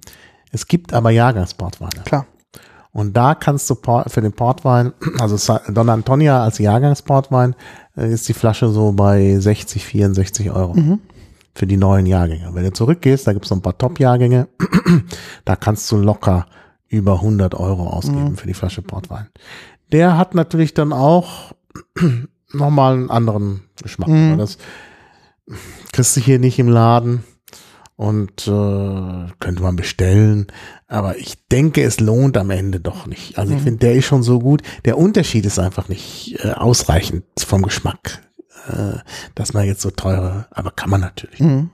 Es 0.52 0.68
gibt 0.68 0.92
aber 0.92 1.10
Jahrgangsportweine. 1.10 2.02
Klar. 2.04 2.26
Und 2.92 3.16
da 3.16 3.34
kannst 3.34 3.70
du 3.70 3.74
für 4.06 4.20
den 4.20 4.32
Portwein, 4.32 4.92
also 5.18 5.58
Don 5.72 5.88
Antonia 5.88 6.42
als 6.44 6.58
Jahrgangsportwein, 6.58 7.56
äh, 7.96 8.12
ist 8.12 8.28
die 8.28 8.34
Flasche 8.34 8.68
so 8.68 8.92
bei 8.92 9.38
60, 9.38 9.84
64 9.84 10.50
Euro. 10.50 10.74
Für 11.54 11.66
die 11.66 11.78
neuen 11.78 12.06
Jahrgänge. 12.06 12.50
Wenn 12.52 12.64
du 12.64 12.72
zurückgehst, 12.72 13.26
da 13.26 13.32
gibt 13.32 13.46
es 13.46 13.50
noch 13.50 13.58
ein 13.58 13.62
paar 13.62 13.76
Top-Jahrgänge, 13.76 14.48
da 15.44 15.56
kannst 15.56 15.90
du 15.90 15.96
locker 15.96 16.46
über 16.88 17.14
100 17.14 17.54
Euro 17.54 17.88
ausgeben 17.88 18.36
für 18.36 18.46
die 18.46 18.54
Flasche 18.54 18.82
Portwein. 18.82 19.28
Der 19.90 20.16
hat 20.18 20.34
natürlich 20.34 20.74
dann 20.74 20.92
auch 20.92 21.54
nochmal 22.52 22.94
einen 22.94 23.10
anderen 23.10 23.62
Geschmack. 23.82 24.08
Mhm. 24.08 24.38
Das 24.38 24.58
kriegst 25.92 26.16
du 26.16 26.20
hier 26.20 26.38
nicht 26.38 26.58
im 26.58 26.68
Laden 26.68 27.24
und 28.02 28.48
äh, 28.48 29.32
könnte 29.38 29.62
man 29.62 29.76
bestellen. 29.76 30.48
Aber 30.88 31.18
ich 31.18 31.46
denke, 31.46 31.84
es 31.84 32.00
lohnt 32.00 32.36
am 32.36 32.50
Ende 32.50 32.80
doch 32.80 33.06
nicht. 33.06 33.38
Also 33.38 33.54
ich 33.54 33.62
finde, 33.62 33.78
der 33.78 33.94
ist 33.94 34.06
schon 34.06 34.24
so 34.24 34.40
gut. 34.40 34.62
Der 34.84 34.98
Unterschied 34.98 35.46
ist 35.46 35.60
einfach 35.60 35.88
nicht 35.88 36.36
äh, 36.44 36.50
ausreichend 36.50 37.24
vom 37.38 37.62
Geschmack, 37.62 38.20
äh, 38.66 38.98
dass 39.36 39.54
man 39.54 39.66
jetzt 39.66 39.82
so 39.82 39.92
teure, 39.92 40.46
aber 40.50 40.72
kann 40.72 40.90
man 40.90 41.00
natürlich. 41.00 41.38
Mhm. 41.38 41.70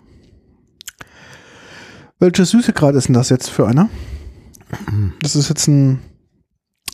Welche 2.19 2.45
Süßegrad 2.45 2.95
ist 2.95 3.09
denn 3.09 3.15
das 3.15 3.31
jetzt 3.31 3.49
für 3.49 3.67
einer? 3.67 3.89
Das 5.23 5.35
ist 5.35 5.49
jetzt 5.49 5.67
ein 5.67 6.01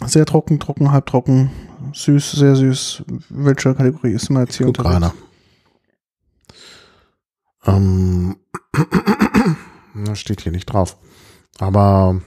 sehr 0.07 0.27
trocken, 0.27 0.61
trocken, 0.61 0.93
halbtrocken, 0.93 1.51
süß, 1.93 2.33
sehr 2.33 2.55
süß. 2.55 3.03
Welche 3.31 3.75
Kategorie 3.75 4.13
ist 4.13 4.31
man 4.31 4.45
jetzt 4.45 4.59
hier 4.59 4.71
gerade. 4.73 5.13
Ähm, 7.67 8.37
das 10.07 10.19
steht 10.19 10.41
hier 10.43 10.53
nicht 10.53 10.67
drauf. 10.67 10.97
Aber 11.59 12.21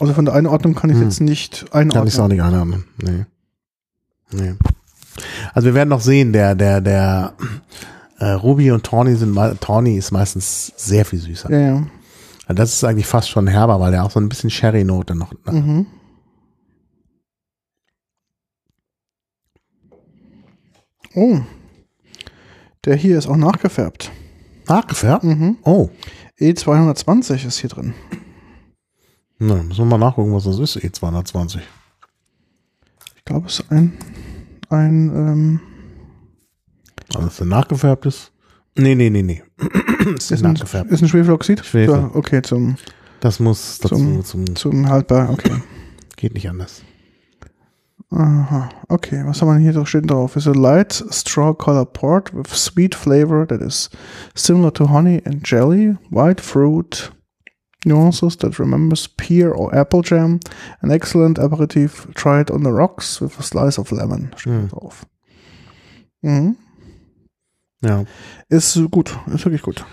Also 0.00 0.14
von 0.14 0.24
der 0.24 0.34
Einordnung 0.34 0.74
kann 0.74 0.90
ich 0.90 0.96
Hm. 0.96 1.04
jetzt 1.04 1.20
nicht 1.20 1.70
kann 1.70 1.88
ich 1.88 1.94
es 2.14 2.18
auch 2.18 2.24
einordnen. 2.24 2.28
nicht 2.28 2.42
einordnen. 2.42 2.84
Nee. 3.02 3.26
Nee. 4.32 4.54
Also 5.52 5.66
wir 5.66 5.74
werden 5.74 5.90
noch 5.90 6.00
sehen, 6.00 6.32
der, 6.32 6.54
der, 6.56 6.80
der 6.80 7.34
äh, 8.18 8.30
Ruby 8.32 8.70
und 8.72 8.84
Tawny 8.84 9.14
sind 9.14 9.34
Tawny 9.60 9.96
ist 9.96 10.10
meistens 10.10 10.72
sehr 10.76 11.04
viel 11.04 11.20
süßer. 11.20 11.50
Ja, 11.52 11.58
ja. 11.58 11.86
Also 12.46 12.54
Das 12.56 12.72
ist 12.72 12.84
eigentlich 12.84 13.06
fast 13.06 13.28
schon 13.30 13.46
herber, 13.46 13.78
weil 13.80 13.92
der 13.92 14.04
auch 14.04 14.10
so 14.10 14.18
ein 14.18 14.28
bisschen 14.28 14.50
Sherry-Note 14.50 15.14
noch. 15.14 15.32
Mhm. 15.46 15.86
Oh. 21.14 21.40
Der 22.84 22.96
hier 22.96 23.18
ist 23.18 23.26
auch 23.26 23.36
nachgefärbt. 23.36 24.10
Nachgefärbt? 24.68 25.24
Mhm. 25.24 25.56
Oh. 25.64 25.88
E220 26.40 27.46
ist 27.46 27.58
hier 27.58 27.70
drin. 27.70 27.94
Na, 29.38 29.62
müssen 29.62 29.78
wir 29.78 29.84
mal 29.86 29.98
nachgucken, 29.98 30.32
was 30.34 30.44
das 30.44 30.58
ist, 30.58 30.76
E 30.76 30.88
E220. 30.88 31.60
Ich 33.16 33.24
glaube, 33.24 33.46
es 33.46 33.60
ist 33.60 33.70
ein, 33.72 33.92
ein 34.68 35.10
ähm, 35.14 35.60
Also, 37.14 37.26
dass 37.26 37.36
der 37.38 37.46
nachgefärbt 37.46 38.06
ist? 38.06 38.32
Nee, 38.76 38.94
nee, 38.94 39.10
nee, 39.10 39.22
nee. 39.22 39.42
ist 40.16 40.30
ist, 40.30 40.30
nicht 40.30 40.44
ein, 40.44 40.52
nachgefärbt. 40.54 40.90
ist 40.90 41.02
ein 41.02 41.08
Schwefeloxid? 41.08 41.64
Schwefel. 41.64 41.94
Ja, 41.94 42.10
okay, 42.14 42.42
zum, 42.42 42.76
Das 43.20 43.40
muss 43.40 43.78
dazu, 43.78 43.96
Zum- 43.96 44.24
zum, 44.24 44.56
zum 44.56 44.88
haltbar, 44.88 45.30
okay. 45.30 45.52
geht 46.16 46.34
nicht 46.34 46.48
anders. 46.48 46.82
Aha, 48.10 48.68
okay. 48.88 49.22
Was 49.24 49.40
haben 49.42 49.48
wir 49.48 49.58
hier 49.58 49.72
doch 49.72 49.86
steht 49.86 50.08
drauf? 50.08 50.36
Is 50.36 50.46
a 50.46 50.52
light 50.52 50.92
straw 51.10 51.52
color 51.54 51.84
port 51.84 52.32
with 52.34 52.48
sweet 52.54 52.94
flavor 52.94 53.46
that 53.46 53.60
is 53.60 53.90
similar 54.34 54.72
to 54.74 54.88
honey 54.88 55.20
and 55.24 55.42
jelly, 55.44 55.96
white 56.10 56.40
fruit 56.40 57.10
nuances 57.84 58.36
that 58.38 58.58
remembers 58.58 59.08
pear 59.08 59.52
or 59.52 59.74
apple 59.74 60.02
jam, 60.02 60.38
an 60.80 60.90
excellent 60.90 61.38
aperitif 61.38 62.06
tried 62.14 62.50
on 62.50 62.62
the 62.62 62.70
rocks 62.70 63.20
with 63.20 63.38
a 63.38 63.42
slice 63.42 63.78
of 63.78 63.90
lemon. 63.90 64.30
Steht 64.36 64.52
Hm. 64.52 64.68
drauf. 64.68 65.06
Mhm. 66.22 66.56
Ja. 67.82 68.04
Ist 68.48 68.78
gut, 68.90 69.18
ist 69.26 69.44
wirklich 69.44 69.62
gut. 69.62 69.84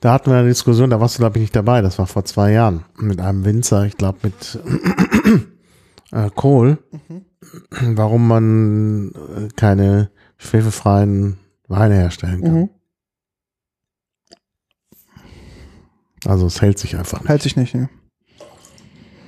Da 0.00 0.12
hatten 0.14 0.30
wir 0.30 0.38
eine 0.38 0.48
Diskussion, 0.48 0.90
da 0.90 1.00
warst 1.00 1.16
du, 1.16 1.20
glaube 1.20 1.38
ich, 1.38 1.42
nicht 1.42 1.56
dabei. 1.56 1.82
Das 1.82 1.98
war 1.98 2.06
vor 2.06 2.24
zwei 2.24 2.52
Jahren 2.52 2.84
mit 2.98 3.20
einem 3.20 3.44
Winzer, 3.44 3.84
ich 3.84 3.96
glaube 3.96 4.18
mit 4.22 4.58
äh, 6.14 6.30
Kohl, 6.34 6.78
warum 7.80 8.28
man 8.28 9.12
äh, 9.12 9.48
keine 9.56 10.10
schwefelfreien 10.38 11.38
Weine 11.68 11.94
herstellen 11.96 12.42
kann. 12.42 12.54
Mhm. 12.54 12.70
Also 16.24 16.46
es 16.46 16.62
hält 16.62 16.78
sich 16.78 16.96
einfach 16.96 17.20
nicht. 17.20 17.28
Hält 17.28 17.42
sich 17.42 17.56
nicht, 17.56 17.74
ne? 17.74 17.90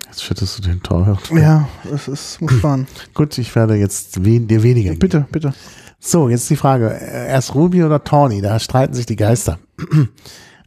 Jetzt 0.06 0.22
schüttest 0.22 0.58
du 0.58 0.62
den 0.62 0.82
teuer. 0.82 1.18
Ja, 1.34 1.68
es 1.92 2.08
ist, 2.08 2.40
muss 2.40 2.54
fahren. 2.54 2.86
Gut, 3.14 3.36
ich 3.36 3.54
werde 3.54 3.74
jetzt 3.74 4.24
wen, 4.24 4.48
dir 4.48 4.62
weniger 4.62 4.90
geben. 4.90 5.00
bitte, 5.00 5.26
bitte. 5.30 5.52
So, 5.98 6.28
jetzt 6.28 6.48
die 6.48 6.56
Frage, 6.56 6.88
erst 6.88 7.54
Ruby 7.54 7.82
oder 7.82 8.02
Tawny, 8.02 8.40
da 8.40 8.58
streiten 8.58 8.94
sich 8.94 9.06
die 9.06 9.16
Geister. 9.16 9.58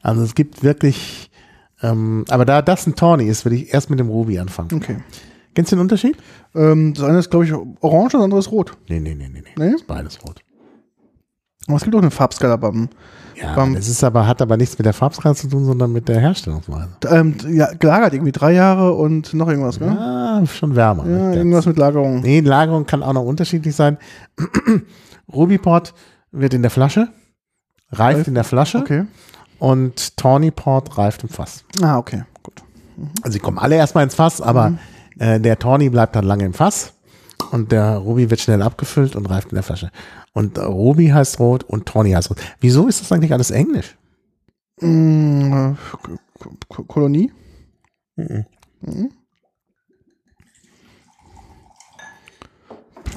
Also 0.01 0.23
es 0.23 0.33
gibt 0.33 0.63
wirklich, 0.63 1.29
ähm, 1.81 2.23
aber 2.29 2.45
da 2.45 2.61
das 2.61 2.87
ein 2.87 2.95
Tawny 2.95 3.25
ist, 3.25 3.43
würde 3.43 3.57
ich 3.57 3.73
erst 3.73 3.89
mit 3.89 3.99
dem 3.99 4.07
Ruby 4.07 4.39
anfangen. 4.39 4.69
Okay. 4.73 4.99
Kennst 5.55 5.71
du 5.71 5.75
den 5.75 5.81
Unterschied? 5.81 6.17
Ähm, 6.55 6.93
das 6.93 7.03
eine 7.03 7.19
ist, 7.19 7.29
glaube 7.29 7.45
ich, 7.45 7.53
orange, 7.53 8.13
das 8.13 8.21
andere 8.21 8.39
ist 8.39 8.51
rot. 8.51 8.71
Nee, 8.87 8.99
nee, 8.99 9.15
nee, 9.15 9.29
nee, 9.31 9.41
nee. 9.43 9.65
Nee? 9.69 9.75
Ist 9.75 9.87
beides 9.87 10.19
rot. 10.23 10.41
Aber 11.67 11.77
es 11.77 11.83
gibt 11.83 11.95
auch 11.95 11.99
eine 12.01 12.11
Farbskala 12.11 12.55
beim. 12.55 12.89
Ja, 13.35 13.55
Beim- 13.55 13.73
das 13.75 13.87
ist 13.87 14.03
aber, 14.03 14.27
hat 14.27 14.41
aber 14.41 14.57
nichts 14.57 14.77
mit 14.77 14.85
der 14.85 14.93
Farbskala 14.93 15.33
zu 15.35 15.47
tun, 15.47 15.63
sondern 15.65 15.93
mit 15.93 16.09
der 16.09 16.19
Herstellungsweise. 16.19 16.89
Ähm, 17.07 17.35
ja, 17.49 17.71
gelagert 17.73 18.13
irgendwie 18.13 18.31
drei 18.33 18.53
Jahre 18.53 18.93
und 18.93 19.33
noch 19.33 19.47
irgendwas, 19.47 19.79
gell? 19.79 19.87
Ah, 19.89 20.45
schon 20.45 20.75
wärmer. 20.75 21.05
Ja, 21.07 21.33
irgendwas 21.33 21.65
mit 21.65 21.77
Lagerung. 21.77 22.19
Nee, 22.21 22.41
Lagerung 22.41 22.85
kann 22.85 23.01
auch 23.03 23.13
noch 23.13 23.23
unterschiedlich 23.23 23.75
sein. 23.75 23.97
Rubyport 25.33 25.93
wird 26.31 26.53
in 26.53 26.61
der 26.61 26.71
Flasche, 26.71 27.09
reift 27.91 28.17
Reift? 28.17 28.27
in 28.27 28.35
der 28.35 28.43
Flasche 28.43 28.79
Okay. 28.79 29.05
und 29.59 30.17
Tawnyport 30.17 30.97
reift 30.97 31.23
im 31.23 31.29
Fass. 31.29 31.63
Ah, 31.81 31.97
okay. 31.97 32.23
Gut. 32.43 32.61
Also 33.21 33.33
sie 33.33 33.39
kommen 33.39 33.57
alle 33.57 33.75
erstmal 33.75 34.03
ins 34.03 34.15
Fass, 34.15 34.41
aber 34.41 34.73
äh, 35.17 35.39
der 35.39 35.57
Tawny 35.59 35.89
bleibt 35.89 36.15
dann 36.15 36.25
lange 36.25 36.45
im 36.45 36.53
Fass 36.53 36.93
und 37.51 37.71
der 37.71 37.97
Ruby 37.97 38.29
wird 38.29 38.41
schnell 38.41 38.61
abgefüllt 38.61 39.15
und 39.15 39.25
reift 39.25 39.49
in 39.49 39.55
der 39.55 39.63
Flasche. 39.63 39.91
Und 40.33 40.57
äh, 40.57 40.61
Ruby 40.61 41.07
heißt 41.07 41.39
rot 41.39 41.63
und 41.63 41.85
Tawny 41.87 42.11
heißt 42.11 42.29
rot. 42.29 42.39
Wieso 42.59 42.87
ist 42.87 43.01
das 43.01 43.11
eigentlich 43.11 43.33
alles 43.33 43.51
Englisch? 43.51 43.97
Mm, 44.81 45.51
äh, 45.71 45.75
K- 46.69 46.83
Kolonie? 46.83 47.31
Mhm. 48.15 48.45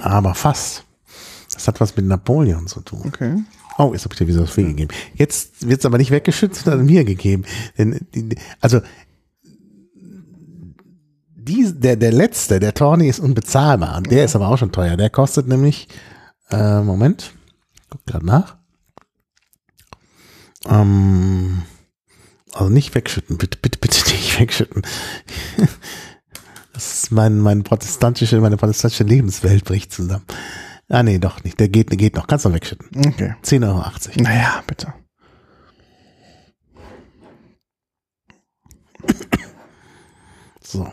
Aber 0.01 0.35
Fass. 0.35 0.85
Das 1.53 1.69
hat 1.69 1.81
was 1.81 1.95
mit 1.97 2.07
Napoleon 2.07 2.67
zu 2.67 2.81
tun. 2.81 3.03
Okay. 3.07 3.37
Oh, 3.79 3.93
jetzt 3.93 4.05
habe 4.05 4.15
ich 4.15 4.19
dir 4.19 4.27
wieder 4.27 4.43
was 4.43 4.55
gegeben. 4.55 4.93
Jetzt 5.15 5.67
wird 5.69 5.81
es 5.81 5.87
aber 5.87 5.99
nicht 5.99 6.11
weggeschützt, 6.11 6.65
sondern 6.65 6.87
mir 6.87 7.05
gegeben. 7.05 7.45
Denn, 7.79 8.07
also, 8.61 8.81
die, 11.43 11.73
der, 11.75 11.97
der 11.97 12.13
letzte, 12.13 12.61
der 12.61 12.75
Tawny 12.75 13.09
ist 13.09 13.21
unbezahlbar. 13.21 13.97
Und 13.97 14.11
der 14.11 14.25
ist 14.25 14.37
aber 14.37 14.49
auch 14.49 14.59
schon 14.59 14.73
teuer. 14.73 14.97
Der 14.97 15.11
kostet 15.11 15.49
nämlich, 15.49 15.89
äh, 16.51 16.81
Moment, 16.81 17.35
guck 17.91 18.05
gerade 18.07 18.27
nach. 18.27 18.57
Ähm, 20.67 21.63
also 22.53 22.71
nicht 22.71 22.95
wegschütten, 22.95 23.39
bitte, 23.39 23.59
bitte, 23.61 23.79
bitte 23.79 24.11
nicht 24.11 24.39
wegschütten. 24.39 24.83
Das 26.73 26.95
ist 26.95 27.11
mein, 27.11 27.39
mein 27.39 27.65
protestantische, 27.65 28.41
meine 28.41 28.57
protestantische 28.57 29.05
Lebenswelt 29.05 29.65
bricht 29.65 29.93
zusammen. 29.93 30.25
Ah, 30.89 31.03
nee, 31.03 31.19
doch 31.19 31.43
nicht. 31.43 31.59
Der 31.59 31.69
geht, 31.69 31.91
der 31.91 31.97
geht 31.97 32.17
noch. 32.17 32.27
Kannst 32.27 32.45
du 32.45 32.53
wegschütten. 32.53 32.89
Okay. 33.07 33.35
10,80 33.43 33.67
Euro. 33.67 34.23
Naja, 34.23 34.63
bitte. 34.67 34.93
So. 40.63 40.91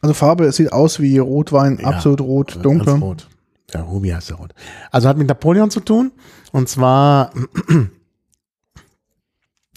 Also 0.00 0.14
Farbe, 0.14 0.44
es 0.46 0.56
sieht 0.56 0.72
aus 0.72 1.00
wie 1.00 1.18
Rotwein, 1.18 1.78
Ja, 1.80 1.88
absolut 1.88 2.20
rot, 2.20 2.58
dunkel. 2.62 2.94
rot. 2.94 3.28
Ja, 3.72 3.82
Ruby 3.82 4.08
heißt 4.10 4.30
ja 4.30 4.36
rot. 4.36 4.54
Also 4.90 5.08
hat 5.08 5.16
mit 5.16 5.28
Napoleon 5.28 5.70
zu 5.70 5.80
tun. 5.80 6.12
Und 6.52 6.68
zwar 6.68 7.30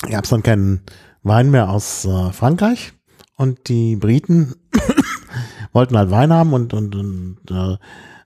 gab 0.09 0.23
es 0.23 0.29
dann 0.29 0.43
keinen 0.43 0.81
Wein 1.23 1.51
mehr 1.51 1.69
aus 1.69 2.05
äh, 2.05 2.31
Frankreich. 2.31 2.93
Und 3.37 3.67
die 3.69 3.95
Briten 3.95 4.55
wollten 5.73 5.97
halt 5.97 6.09
Wein 6.11 6.31
haben 6.31 6.53
und, 6.53 6.73
und, 6.73 6.95
und 6.95 7.37
äh, 7.49 7.77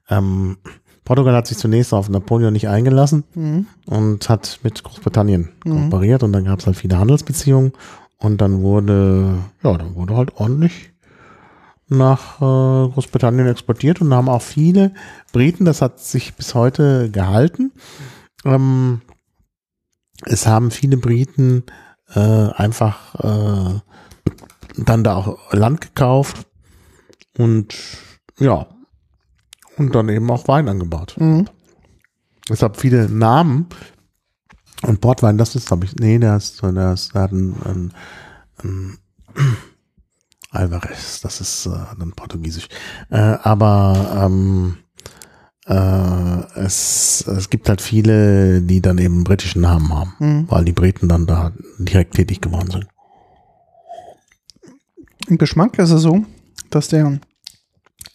ähm, 0.10 0.58
Portugal 1.04 1.36
hat 1.36 1.48
sich 1.48 1.58
zunächst 1.58 1.94
auf 1.94 2.08
Napoleon 2.10 2.54
nicht 2.54 2.68
eingelassen 2.70 3.24
Mhm. 3.34 3.66
und 3.88 4.30
hat 4.30 4.60
mit 4.64 4.84
Großbritannien 4.84 5.50
kooperiert 5.64 6.22
und 6.22 6.34
dann 6.34 6.46
gab 6.46 6.60
es 6.60 6.68
halt 6.68 6.78
viele 6.78 7.00
Handelsbeziehungen 7.00 7.74
und 8.20 8.40
dann 8.42 8.62
wurde, 8.62 9.40
ja, 9.64 9.76
dann 9.76 9.96
wurde 9.96 10.16
halt 10.16 10.36
ordentlich 10.36 10.92
nach 11.90 12.38
äh, 12.38 12.92
Großbritannien 12.92 13.48
exportiert 13.48 14.02
und 14.02 14.14
haben 14.14 14.30
auch 14.30 14.42
viele 14.42 14.94
Briten, 15.32 15.66
das 15.66 15.82
hat 15.82 16.00
sich 16.00 16.36
bis 16.36 16.56
heute 16.56 17.10
gehalten. 17.10 17.72
Ähm, 18.46 19.02
es 20.26 20.48
haben 20.48 20.72
viele 20.72 20.98
Briten 20.98 21.64
äh, 22.14 22.20
einfach 22.20 23.16
äh, 23.16 23.80
dann 24.78 25.04
da 25.04 25.16
auch 25.16 25.54
Land 25.54 25.82
gekauft 25.82 26.46
und 27.38 27.76
ja, 28.38 28.68
und 29.78 29.96
dann 29.96 30.10
eben 30.10 30.30
auch 30.30 30.48
Wein 30.48 30.70
angebaut. 30.70 31.16
Mhm. 31.18 31.48
Deshalb 32.48 32.78
viele 32.78 33.10
Namen. 33.10 33.68
Und 34.82 35.02
Portwein, 35.02 35.38
das 35.38 35.56
ist, 35.56 35.68
glaube 35.68 35.86
ich, 35.86 35.96
nee, 35.96 36.20
der 36.20 36.38
ist, 36.38 36.62
der 36.62 36.94
ist, 36.94 37.14
der 37.14 37.22
hat 37.22 37.32
ein, 37.32 37.56
ein, 37.66 37.94
ein 38.64 38.98
Alvarez, 40.52 41.22
das 41.22 41.41
ist 41.41 41.66
äh, 41.68 41.70
dann 42.00 42.12
portugiesisch. 42.14 42.68
Äh, 43.12 43.18
aber 43.18 44.26
ähm, 44.26 44.78
äh, 45.68 46.60
es, 46.60 47.26
es 47.28 47.50
gibt 47.52 47.70
halt 47.70 47.82
viele, 47.82 48.62
die 48.62 48.82
dann 48.82 48.97
eben 48.97 49.24
britischen 49.24 49.62
Namen 49.62 49.93
haben, 49.93 50.14
Mhm. 50.20 50.45
weil 50.50 50.66
die 50.66 50.72
Briten 50.74 51.08
dann 51.08 51.28
da 51.28 51.52
direkt 51.78 52.16
tätig 52.16 52.41
geworden 52.41 52.72
sind. 52.72 52.88
Im 55.28 55.38
Geschmack 55.38 55.78
ist 55.78 55.91
es 55.91 56.02
so, 56.02 56.24
dass 56.70 56.88
der 56.88 57.20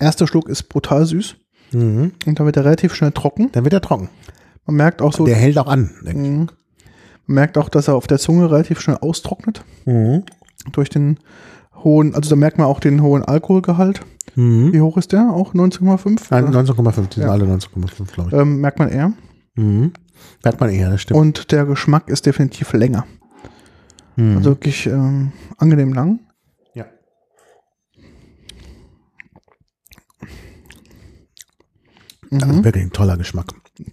erste 0.01 0.27
Schluck 0.27 0.49
ist 0.49 0.65
brutal 0.65 1.07
süß 1.07 1.37
Mhm. 1.73 2.13
und 2.27 2.39
dann 2.39 2.47
wird 2.47 2.57
er 2.57 2.65
relativ 2.65 2.95
schnell 2.95 3.13
trocken. 3.13 3.51
Dann 3.53 3.65
wird 3.65 3.75
er 3.75 3.81
trocken. 3.81 4.09
Man 4.67 4.77
merkt 4.77 5.03
auch 5.03 5.13
so, 5.13 5.27
Der 5.27 5.37
hält 5.37 5.59
auch 5.59 5.67
an. 5.69 5.91
denke 6.05 6.23
ich. 6.23 6.29
Mhm. 6.31 6.47
man 7.27 7.35
merkt 7.37 7.59
auch, 7.59 7.69
dass 7.69 7.89
er 7.89 7.95
auf 7.95 8.07
der 8.07 8.19
Zunge 8.19 8.51
relativ 8.51 8.81
schnell 8.81 8.99
austrocknet 8.99 9.65
Mhm. 9.85 10.25
durch 10.73 10.89
den 10.89 11.19
hohen, 11.85 12.15
also 12.15 12.31
da 12.31 12.37
merkt 12.37 12.59
man 12.59 12.67
auch 12.67 12.81
den 12.81 13.03
hohen 13.03 13.23
Alkoholgehalt. 13.23 14.01
Mhm. 14.35 14.73
Wie 14.73 14.81
hoch 14.81 14.97
ist 14.97 15.13
der? 15.13 15.31
Auch 15.31 15.55
19,5? 15.55 16.21
Nein, 16.31 16.49
Oder? 16.49 16.61
19,5, 16.61 17.09
die 17.09 17.15
sind 17.15 17.25
Ja. 17.27 17.31
alle 17.31 17.45
19,5, 17.47 18.13
glaube 18.13 18.31
ich. 18.31 18.37
Ähm, 18.37 18.61
merkt 18.61 18.79
man 18.79 18.89
eher. 18.89 19.13
Mhm. 19.55 19.93
Merkt 20.43 20.61
man 20.61 20.71
eher, 20.71 20.91
das 20.91 21.03
stimmt. 21.03 21.21
Und 21.21 21.53
der 21.53 21.65
Geschmack 21.67 22.09
ist 22.09 22.27
definitiv 22.27 22.73
länger. 22.73 23.07
Mhm. 24.17 24.39
Also 24.39 24.51
wirklich 24.51 24.87
ähm, 24.87 25.33
angenehm 25.59 25.93
lang. 25.93 26.21
ja. 26.75 26.87
Also 32.31 32.47
Mhm. 32.47 32.65
wirklich 32.65 32.85
ein 32.85 32.93
toller 32.93 33.17
Geschmack. 33.17 33.47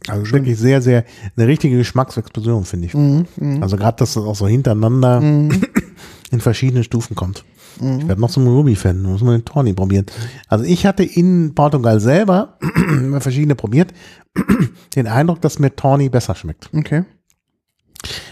Also 0.08 0.32
wirklich 0.32 0.58
sehr, 0.58 0.82
sehr, 0.82 1.06
eine 1.36 1.48
richtige 1.48 1.78
Geschmacksexplosion, 1.78 2.66
finde 2.66 2.88
ich. 2.88 2.94
Mhm. 2.94 3.26
Mhm. 3.38 3.64
Also 3.64 3.78
gerade, 3.78 3.98
dass 3.98 4.14
das 4.14 4.24
auch 4.24 4.36
so 4.36 4.48
hintereinander 4.48 5.22
Mhm. 5.22 5.62
in 6.32 6.40
verschiedenen 6.40 6.84
Stufen 6.84 7.16
kommt. 7.16 7.44
Ich 7.82 8.08
werde 8.08 8.22
noch 8.22 8.30
zum 8.30 8.48
Ruby-Fan, 8.48 9.02
muss 9.02 9.22
man 9.22 9.40
den 9.40 9.46
Tawny 9.46 9.74
probieren. 9.74 10.06
Also 10.48 10.64
ich 10.66 10.86
hatte 10.86 11.04
in 11.04 11.56
Portugal 11.56 12.00
selber 12.00 12.58
verschiedene 13.20 13.56
probiert, 13.56 13.94
den 14.96 15.08
Eindruck, 15.08 15.42
dass 15.42 15.60
mir 15.60 15.76
Tawny 15.76 16.10
besser 16.10 16.36
schmeckt. 16.36 16.70
Okay. 16.74 17.04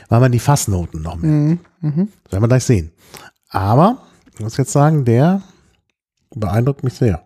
Weil 0.07 0.19
man 0.19 0.31
die 0.31 0.39
Fassnoten 0.39 1.01
noch 1.01 1.15
mehr. 1.15 1.31
Mhm. 1.31 1.59
Mhm. 1.81 2.09
Das 2.23 2.33
werden 2.33 2.43
wir 2.43 2.47
gleich 2.47 2.63
sehen. 2.63 2.91
Aber, 3.49 4.03
ich 4.33 4.39
muss 4.39 4.57
jetzt 4.57 4.71
sagen, 4.71 5.05
der 5.05 5.41
beeindruckt 6.35 6.83
mich 6.83 6.93
sehr. 6.93 7.23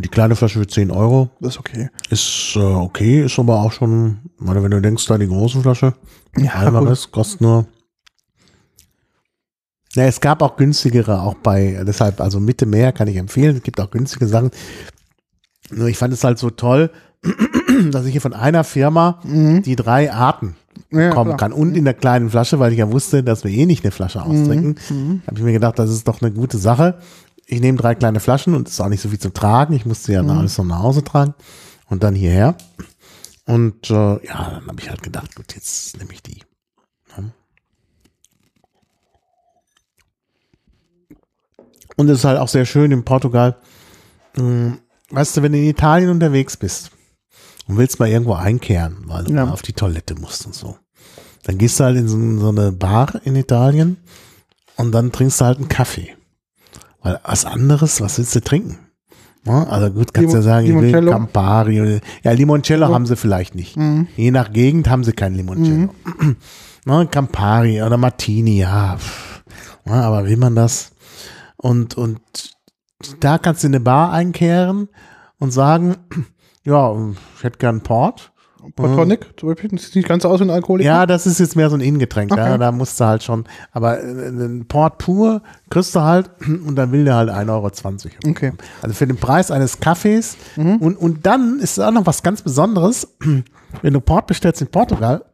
Gut, 0.00 0.04
die 0.06 0.08
kleine 0.08 0.34
Flasche 0.34 0.58
für 0.60 0.66
10 0.66 0.90
Euro 0.90 1.28
Das 1.40 1.54
ist 1.54 1.58
okay. 1.60 1.90
ist 2.08 2.54
äh, 2.56 2.60
okay, 2.60 3.22
ist 3.24 3.38
aber 3.38 3.60
auch 3.60 3.70
schon, 3.72 4.18
meine, 4.38 4.62
wenn 4.62 4.70
du 4.70 4.80
denkst, 4.80 5.04
da 5.06 5.18
die 5.18 5.26
große 5.26 5.60
Flasche, 5.60 5.92
Ja, 6.38 6.52
Alvarez 6.54 7.10
kostet 7.10 7.42
nur. 7.42 7.66
Ja, 9.94 10.04
es 10.04 10.20
gab 10.20 10.40
auch 10.40 10.56
günstigere, 10.56 11.20
auch 11.20 11.34
bei, 11.34 11.82
deshalb, 11.86 12.20
also 12.20 12.38
Mitte 12.40 12.64
mehr 12.64 12.92
kann 12.92 13.08
ich 13.08 13.16
empfehlen. 13.16 13.56
Es 13.56 13.62
gibt 13.62 13.78
auch 13.80 13.90
günstige 13.90 14.26
Sachen. 14.26 14.50
Nur 15.70 15.88
ich 15.88 15.98
fand 15.98 16.14
es 16.14 16.24
halt 16.24 16.38
so 16.38 16.48
toll, 16.50 16.90
dass 17.90 18.06
ich 18.06 18.12
hier 18.12 18.20
von 18.22 18.32
einer 18.32 18.64
Firma 18.64 19.20
Mhm. 19.24 19.62
die 19.62 19.76
drei 19.76 20.12
Arten 20.12 20.56
Ja, 20.92 21.10
kommen 21.10 21.30
klar. 21.32 21.36
kann. 21.38 21.52
Und 21.52 21.76
in 21.76 21.84
der 21.84 21.94
kleinen 21.94 22.30
Flasche, 22.30 22.58
weil 22.60 22.72
ich 22.72 22.78
ja 22.78 22.90
wusste, 22.90 23.22
dass 23.22 23.44
wir 23.44 23.50
eh 23.50 23.66
nicht 23.66 23.84
eine 23.84 23.90
Flasche 23.90 24.22
austrinken, 24.22 24.76
Mhm. 24.88 25.22
habe 25.26 25.36
ich 25.38 25.44
mir 25.44 25.52
gedacht, 25.52 25.78
das 25.78 25.90
ist 25.90 26.08
doch 26.08 26.22
eine 26.22 26.30
gute 26.32 26.56
Sache. 26.56 26.98
Ich 27.50 27.60
nehme 27.60 27.78
drei 27.78 27.94
kleine 27.94 28.20
Flaschen 28.20 28.54
und 28.54 28.68
es 28.68 28.74
ist 28.74 28.80
auch 28.80 28.88
nicht 28.88 29.00
so 29.02 29.08
viel 29.08 29.18
zu 29.18 29.32
tragen. 29.32 29.74
Ich 29.74 29.84
musste 29.86 30.12
ja 30.12 30.22
Mhm. 30.22 30.30
alles 30.30 30.56
noch 30.58 30.64
nach 30.64 30.78
Hause 30.80 31.02
tragen 31.04 31.34
und 31.86 32.02
dann 32.02 32.14
hierher. 32.14 32.56
Und 33.46 33.90
äh, 33.90 33.94
ja, 34.26 34.50
dann 34.50 34.66
habe 34.68 34.80
ich 34.80 34.88
halt 34.88 35.02
gedacht, 35.02 35.34
gut, 35.34 35.54
jetzt 35.54 35.96
nehme 35.98 36.12
ich 36.12 36.22
die. 36.22 36.42
Ja. 37.16 37.24
Und 41.96 42.08
es 42.08 42.18
ist 42.20 42.24
halt 42.24 42.38
auch 42.38 42.48
sehr 42.48 42.64
schön 42.66 42.92
in 42.92 43.04
Portugal. 43.04 43.56
Hm, 44.36 44.78
Weißt 45.12 45.36
du, 45.36 45.42
wenn 45.42 45.50
du 45.50 45.58
in 45.58 45.64
Italien 45.64 46.08
unterwegs 46.08 46.56
bist 46.56 46.92
und 47.66 47.76
willst 47.78 47.98
mal 47.98 48.08
irgendwo 48.08 48.34
einkehren, 48.34 48.98
weil 49.06 49.24
du 49.24 49.32
Ja. 49.32 49.44
mal 49.46 49.52
auf 49.52 49.62
die 49.62 49.72
Toilette 49.72 50.14
musst 50.14 50.46
und 50.46 50.54
so, 50.54 50.78
dann 51.42 51.58
gehst 51.58 51.80
du 51.80 51.84
halt 51.84 51.96
in 51.96 52.06
so, 52.06 52.16
so 52.38 52.50
eine 52.50 52.70
Bar 52.70 53.20
in 53.24 53.34
Italien 53.34 53.96
und 54.76 54.92
dann 54.92 55.10
trinkst 55.10 55.40
du 55.40 55.44
halt 55.46 55.58
einen 55.58 55.68
Kaffee. 55.68 56.14
Weil 57.02 57.18
was 57.24 57.44
anderes, 57.44 58.00
was 58.00 58.18
willst 58.18 58.34
du 58.36 58.40
trinken? 58.40 58.78
Ja, 59.46 59.62
also 59.64 59.90
gut, 59.90 60.12
kannst 60.12 60.34
Limo- 60.34 60.36
ja 60.36 60.42
sagen, 60.42 60.66
ich 60.66 60.92
will? 60.92 61.06
Campari. 61.08 61.80
Oder, 61.80 62.00
ja, 62.22 62.32
Limoncello 62.32 62.86
Ja. 62.88 62.92
haben 62.94 63.06
sie 63.06 63.16
vielleicht 63.16 63.54
nicht. 63.54 63.76
Mhm. 63.76 64.06
Je 64.16 64.30
nach 64.30 64.52
Gegend 64.52 64.88
haben 64.90 65.02
sie 65.04 65.12
kein 65.12 65.34
Limoncello. 65.34 65.94
Ne, 66.86 67.06
Campari 67.10 67.82
oder 67.82 67.98
Martini, 67.98 68.60
ja. 68.60 68.96
Ja, 69.84 69.92
aber 69.92 70.24
will 70.24 70.38
man 70.38 70.54
das? 70.54 70.92
Und, 71.58 71.94
und 71.98 72.20
da 73.20 73.36
kannst 73.36 73.62
du 73.62 73.66
in 73.66 73.74
eine 73.74 73.84
Bar 73.84 74.12
einkehren 74.12 74.88
und 75.38 75.50
sagen, 75.50 75.96
ja, 76.64 76.90
ich 77.36 77.44
hätte 77.44 77.58
gern 77.58 77.82
Port. 77.82 78.29
Port 78.74 78.94
Tonic, 78.94 79.26
zum 79.38 79.48
Beispiel, 79.48 79.70
das 79.70 79.86
sieht 79.86 79.96
nicht 79.96 80.08
ganz 80.08 80.24
aus 80.24 80.40
wie 80.40 80.44
ein 80.44 80.50
Alkoholiker. 80.50 80.88
Ja, 80.88 81.06
das 81.06 81.26
ist 81.26 81.40
jetzt 81.40 81.56
mehr 81.56 81.70
so 81.70 81.76
ein 81.76 81.80
Innengetränk. 81.80 82.32
Okay. 82.32 82.40
Ja, 82.40 82.58
da 82.58 82.72
musst 82.72 83.00
du 83.00 83.04
halt 83.04 83.22
schon, 83.22 83.44
aber 83.72 84.02
äh, 84.02 84.28
ein 84.28 84.66
Port 84.66 84.98
pur 84.98 85.42
kriegst 85.70 85.94
du 85.94 86.00
halt 86.00 86.30
und 86.46 86.76
dann 86.76 86.92
will 86.92 87.04
der 87.04 87.16
halt 87.16 87.30
1,20 87.30 87.48
Euro. 87.48 87.70
Okay. 88.28 88.52
Also 88.82 88.94
für 88.94 89.06
den 89.06 89.16
Preis 89.16 89.50
eines 89.50 89.80
Kaffees. 89.80 90.36
Und, 90.56 90.96
und 90.96 91.26
dann 91.26 91.58
ist 91.58 91.78
auch 91.78 91.90
noch 91.90 92.06
was 92.06 92.22
ganz 92.22 92.42
Besonderes, 92.42 93.08
wenn 93.82 93.92
du 93.92 94.00
Port 94.00 94.26
bestellst 94.26 94.60
in 94.60 94.68
Portugal, 94.68 95.24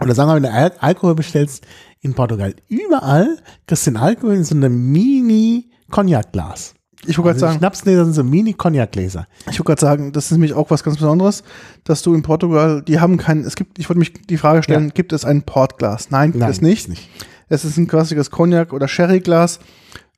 oder 0.00 0.14
sagen 0.14 0.30
wir, 0.30 0.36
wenn 0.36 0.42
du 0.42 0.52
Al 0.52 0.72
Alkohol 0.78 1.14
bestellst 1.14 1.66
in 2.00 2.14
Portugal, 2.14 2.54
überall 2.68 3.38
kriegst 3.66 3.86
du 3.86 3.92
den 3.92 3.96
Alkohol 3.98 4.34
in 4.34 4.44
so 4.44 4.54
einem 4.54 4.90
Mini-Cognac-Glas. 4.90 6.74
Ich 7.04 7.18
wollte 7.18 7.22
gerade 7.22 7.34
Also 7.34 7.46
sagen, 7.46 7.58
Schnapsgläser 7.58 8.04
sind 8.04 8.14
so 8.14 8.22
Mini-Cognac-Gläser. 8.24 9.26
ich 9.50 9.58
wollte 9.58 9.64
gerade 9.64 9.80
sagen, 9.80 10.12
das 10.12 10.26
ist 10.26 10.30
nämlich 10.32 10.52
auch 10.54 10.70
was 10.70 10.84
ganz 10.84 10.96
Besonderes, 10.98 11.42
dass 11.84 12.02
du 12.02 12.14
in 12.14 12.22
Portugal, 12.22 12.82
die 12.82 13.00
haben 13.00 13.16
kein, 13.16 13.40
es 13.40 13.56
gibt, 13.56 13.78
ich 13.78 13.88
wollte 13.88 13.98
mich 13.98 14.12
die 14.12 14.36
Frage 14.38 14.62
stellen, 14.62 14.86
Ja. 14.86 14.90
gibt 14.94 15.12
es 15.12 15.24
ein 15.24 15.42
Portglas? 15.42 16.10
Nein, 16.10 16.32
gibt 16.32 16.44
es 16.48 16.60
nicht. 16.60 16.88
nicht. 16.88 17.08
Es 17.48 17.64
ist 17.64 17.76
ein 17.76 17.86
klassisches 17.88 18.30
Cognac- 18.30 18.72
oder 18.72 18.86
Sherryglas, 18.88 19.58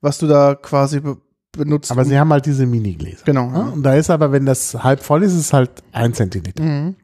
was 0.02 0.18
du 0.18 0.26
da 0.26 0.54
quasi 0.54 1.00
be 1.00 1.16
benutzt. 1.56 1.92
Aber 1.92 2.04
sie 2.04 2.18
haben 2.18 2.32
halt 2.32 2.46
diese 2.46 2.66
Mini-Gläser. 2.66 3.22
genau. 3.24 3.48
Ja, 3.52 3.60
und 3.68 3.84
da 3.84 3.94
ist 3.94 4.10
aber, 4.10 4.32
wenn 4.32 4.44
das 4.44 4.74
halb 4.82 5.00
voll 5.04 5.22
ist, 5.22 5.32
ist 5.34 5.38
es 5.38 5.52
halt 5.52 5.70
ein 5.92 6.12
Zentiliter. 6.12 6.60
Mhm. 6.62 6.96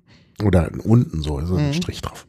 Oder 0.42 0.70
unten 0.82 1.22
so, 1.22 1.38
ist 1.38 1.50
ein 1.52 1.72
Strich 1.72 2.02
drauf. 2.02 2.26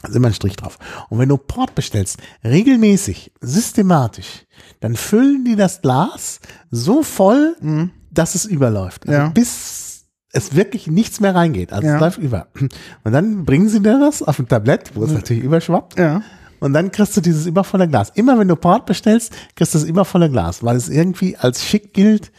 Da 0.00 0.08
ist 0.08 0.14
immer 0.14 0.28
ein 0.28 0.34
Strich 0.34 0.54
drauf. 0.56 0.78
Und 1.10 1.18
wenn 1.18 1.28
du 1.28 1.36
Port 1.38 1.74
bestellst, 1.74 2.18
regelmäßig, 2.44 3.32
systematisch, 3.40 4.46
dann 4.82 4.94
füllen 4.96 5.44
die 5.46 5.56
das 5.56 5.80
Glas 5.80 6.40
so 6.70 7.02
voll, 7.02 7.56
Mhm. 7.62 7.90
dass 8.10 8.34
es 8.34 8.44
überläuft. 8.44 9.08
Also 9.08 9.18
Ja. 9.18 9.28
Bis 9.28 10.04
es 10.34 10.54
wirklich 10.54 10.86
nichts 10.86 11.20
mehr 11.20 11.34
reingeht. 11.34 11.72
Also 11.72 11.86
Ja. 11.88 11.94
es 11.94 12.00
läuft 12.00 12.18
über. 12.18 12.48
Und 13.04 13.12
dann 13.12 13.44
bringen 13.44 13.68
sie 13.68 13.80
dir 13.80 13.98
das 13.98 14.22
auf 14.22 14.38
ein 14.38 14.48
Tablett, 14.48 14.92
wo 14.94 15.04
es 15.04 15.12
natürlich 15.12 15.42
überschwappt. 15.42 15.98
Ja. 15.98 16.22
Und 16.60 16.74
dann 16.74 16.92
kriegst 16.92 17.16
du 17.16 17.20
dieses 17.20 17.46
übervolle 17.46 17.88
Glas. 17.88 18.10
Immer 18.14 18.38
wenn 18.38 18.48
du 18.48 18.56
Port 18.56 18.86
bestellst, 18.86 19.32
kriegst 19.56 19.74
du 19.74 19.78
das 19.78 19.86
übervolle 19.88 20.30
Glas, 20.30 20.62
weil 20.62 20.76
es 20.76 20.88
irgendwie 20.88 21.36
als 21.36 21.64
schick 21.64 21.92
gilt, 21.92 22.30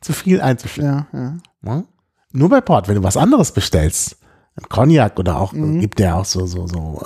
zu 0.00 0.12
viel 0.12 0.40
einzuschütten. 0.40 1.04
Ja, 1.12 1.38
ja. 1.64 1.84
Nur 2.32 2.48
bei 2.48 2.60
Port, 2.60 2.88
wenn 2.88 2.94
du 2.96 3.02
was 3.02 3.16
anderes 3.16 3.52
bestellst, 3.52 4.16
ein 4.56 4.68
Cognac 4.68 5.18
oder 5.18 5.38
auch, 5.38 5.52
gibt 5.52 6.00
ja 6.00 6.14
auch 6.14 6.24
so, 6.24 6.46
so, 6.46 6.66
so, 6.66 7.02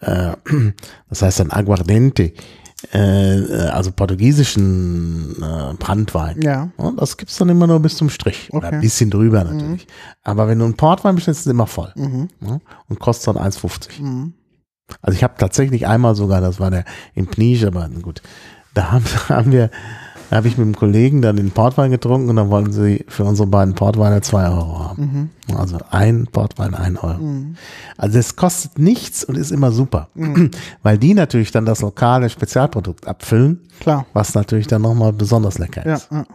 äh, 0.00 0.30
äh, 0.32 0.36
das 1.08 1.22
heißt 1.22 1.40
dann 1.40 1.50
Aguardente, 1.50 2.32
äh, 2.92 3.68
also 3.70 3.90
portugiesischen 3.92 5.36
äh, 5.42 5.74
Brandwein. 5.78 6.40
Ja. 6.42 6.70
Ja, 6.78 6.92
das 6.96 7.16
gibt's 7.16 7.36
dann 7.38 7.48
immer 7.48 7.66
nur 7.66 7.80
bis 7.80 7.96
zum 7.96 8.08
Strich. 8.10 8.48
Oder 8.52 8.68
Okay. 8.68 8.76
ein 8.76 8.80
bisschen 8.80 9.10
drüber 9.10 9.44
natürlich. 9.44 9.86
Aber 10.22 10.48
wenn 10.48 10.58
du 10.58 10.64
einen 10.64 10.76
Portwein 10.76 11.14
bestellst, 11.14 11.40
ist 11.40 11.46
es 11.46 11.50
immer 11.52 11.66
voll. 11.66 11.92
Mhm. 11.96 12.28
Ja? 12.40 12.60
Und 12.88 13.00
kostet 13.00 13.34
dann 13.36 13.42
1,50. 13.42 14.00
Mhm. 14.02 14.32
Also 15.02 15.16
ich 15.16 15.22
habe 15.22 15.34
tatsächlich 15.38 15.86
einmal 15.86 16.14
sogar, 16.14 16.40
das 16.40 16.60
war 16.60 16.70
der 16.70 16.84
in 17.14 17.26
Pnisch, 17.26 17.64
aber 17.64 17.88
gut, 18.00 18.22
da 18.74 18.92
haben, 18.92 19.04
haben 19.28 19.52
wir, 19.52 19.70
da 20.30 20.36
habe 20.36 20.48
ich 20.48 20.58
mit 20.58 20.64
einem 20.66 20.76
Kollegen 20.76 21.22
dann 21.22 21.36
den 21.36 21.50
Portwein 21.50 21.90
getrunken 21.90 22.28
und 22.28 22.36
dann 22.36 22.50
wollten 22.50 22.72
sie 22.72 23.04
für 23.08 23.24
unsere 23.24 23.46
beiden 23.48 23.74
Portweine 23.74 24.20
zwei 24.20 24.48
Euro 24.48 24.78
haben. 24.78 25.30
Also 25.56 25.78
ein 25.90 26.26
Portwein, 26.26 26.74
ein 26.74 26.96
Euro. 26.98 27.18
Mhm. 27.18 27.56
Also 27.96 28.18
es 28.18 28.36
kostet 28.36 28.78
nichts 28.78 29.24
und 29.24 29.36
ist 29.36 29.50
immer 29.52 29.72
super, 29.72 30.08
weil 30.82 30.98
die 30.98 31.14
natürlich 31.14 31.50
dann 31.50 31.64
das 31.64 31.80
lokale 31.80 32.28
Spezialprodukt 32.28 33.06
abfüllen, 33.08 33.60
Klar. 33.80 34.06
was 34.12 34.34
natürlich 34.34 34.66
dann 34.66 34.82
nochmal 34.82 35.12
besonders 35.12 35.58
lecker 35.58 35.86
Ja, 35.86 35.94
ist. 35.94 36.08
ja. 36.10 36.26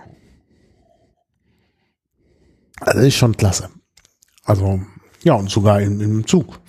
Also 2.82 3.00
ist 3.00 3.16
schon 3.16 3.38
klasse. 3.38 3.70
Also 4.46 4.82
ja 5.24 5.36
und 5.36 5.50
sogar 5.50 5.82
im, 5.82 6.02
im 6.02 6.28
Zug. 6.28 6.60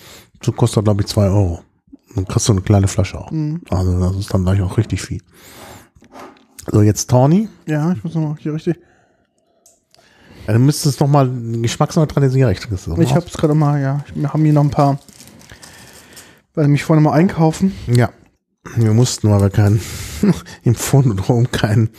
Zug 0.41 0.57
kostet 0.57 0.85
glaube 0.85 1.03
ich 1.03 1.09
zwei 1.09 1.27
Euro. 1.27 1.61
Dann 2.15 2.27
kriegst 2.27 2.49
du 2.49 2.53
eine 2.53 2.61
kleine 2.61 2.87
Flasche 2.87 3.19
auch. 3.19 3.33
Also 3.71 3.99
das 3.99 4.17
ist 4.17 4.33
dann 4.33 4.45
gleich 4.45 4.61
auch 4.63 4.77
richtig 4.79 5.03
viel. 5.03 5.21
So, 6.71 6.83
jetzt 6.83 7.11
Tawny. 7.11 7.49
ja, 7.67 7.93
ich 7.93 8.03
muss 8.05 8.15
nochmal 8.15 8.37
hier 8.39 8.55
richtig. 8.55 8.79
Ja, 10.47 10.53
Dann 10.53 10.65
müsstest 10.65 11.01
du 11.01 11.05
noch 11.05 11.11
mal 11.11 11.31
geschmacksneutralisieren. 11.63 12.53
Ich, 12.53 12.61
Ich 12.99 13.13
es 13.15 13.33
gerade 13.37 13.55
mal, 13.55 13.81
ja. 13.81 14.05
Wir 14.15 14.33
haben 14.33 14.45
hier 14.45 14.53
noch 14.53 14.65
ein 14.65 14.71
paar, 14.71 14.99
weil 16.55 16.69
mich 16.69 16.85
vorne 16.85 17.03
mal 17.03 17.13
einkaufen. 17.13 17.73
Ja. 17.87 18.11
Wir 18.77 18.93
mussten, 18.93 19.31
weil 19.31 19.41
wir 19.41 19.51
keinen 19.51 19.81
im 20.63 20.75
Phonodrom 20.75 21.51
keinen 21.51 21.91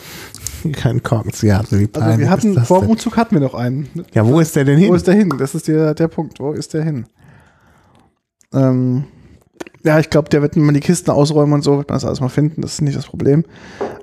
keinen 0.74 1.04
Korkenzieher 1.04 1.60
hatten. 1.60 1.80
Wie 1.80 1.90
Also 1.94 2.18
wir 2.20 2.30
hatten, 2.30 2.66
vor 2.66 2.82
dem? 2.82 2.90
Umzug 2.90 3.18
hatten 3.18 3.36
wir 3.36 3.42
noch 3.42 3.54
einen. 3.54 3.88
Ja, 4.14 4.26
wo 4.26 4.40
ist 4.40 4.56
der 4.56 4.66
denn 4.66 4.80
hin? 4.80 4.90
Wo 4.90 4.96
ist 4.96 5.06
der 5.06 5.14
hin? 5.14 5.32
Das 5.38 5.54
ist 5.54 5.68
der, 5.68 5.94
der 5.94 6.08
Punkt. 6.08 6.40
Wo 6.40 6.54
ist 6.54 6.74
der 6.74 6.84
hin? 6.84 7.06
Ähm, 8.52 9.06
ja, 9.84 10.00
ich 10.00 10.10
glaube, 10.10 10.30
der 10.30 10.42
wird, 10.42 10.56
man 10.56 10.74
die 10.74 10.80
Kisten 10.80 11.12
ausräumen 11.12 11.54
und 11.54 11.62
so, 11.62 11.78
wird 11.78 11.90
man 11.90 11.96
das 11.96 12.06
alles 12.06 12.20
mal 12.20 12.30
finden. 12.30 12.62
Das 12.62 12.74
ist 12.74 12.82
nicht 12.82 12.98
das 12.98 13.06
Problem. 13.06 13.46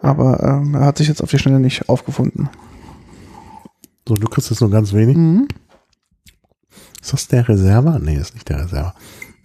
Aber 0.01 0.43
ähm, 0.43 0.75
er 0.75 0.87
hat 0.87 0.99
sich 0.99 1.09
jetzt 1.09 1.23
auf 1.23 1.31
die 1.31 1.39
Schnelle 1.39 1.61
nicht 1.61 1.89
aufgefunden. 1.89 2.49
so, 4.07 4.15
du 4.15 4.29
kriegst 4.29 4.51
jetzt 4.51 4.61
nur 4.61 4.71
ganz 4.71 4.93
wenig. 4.93 5.17
Mhm. 5.17 5.49
Ist 7.01 7.13
das 7.13 7.27
der 7.27 7.49
Reserva? 7.49 7.99
Nee, 7.99 8.17
ist 8.17 8.35
nicht 8.35 8.49
der 8.49 8.65
Reserva. 8.65 8.95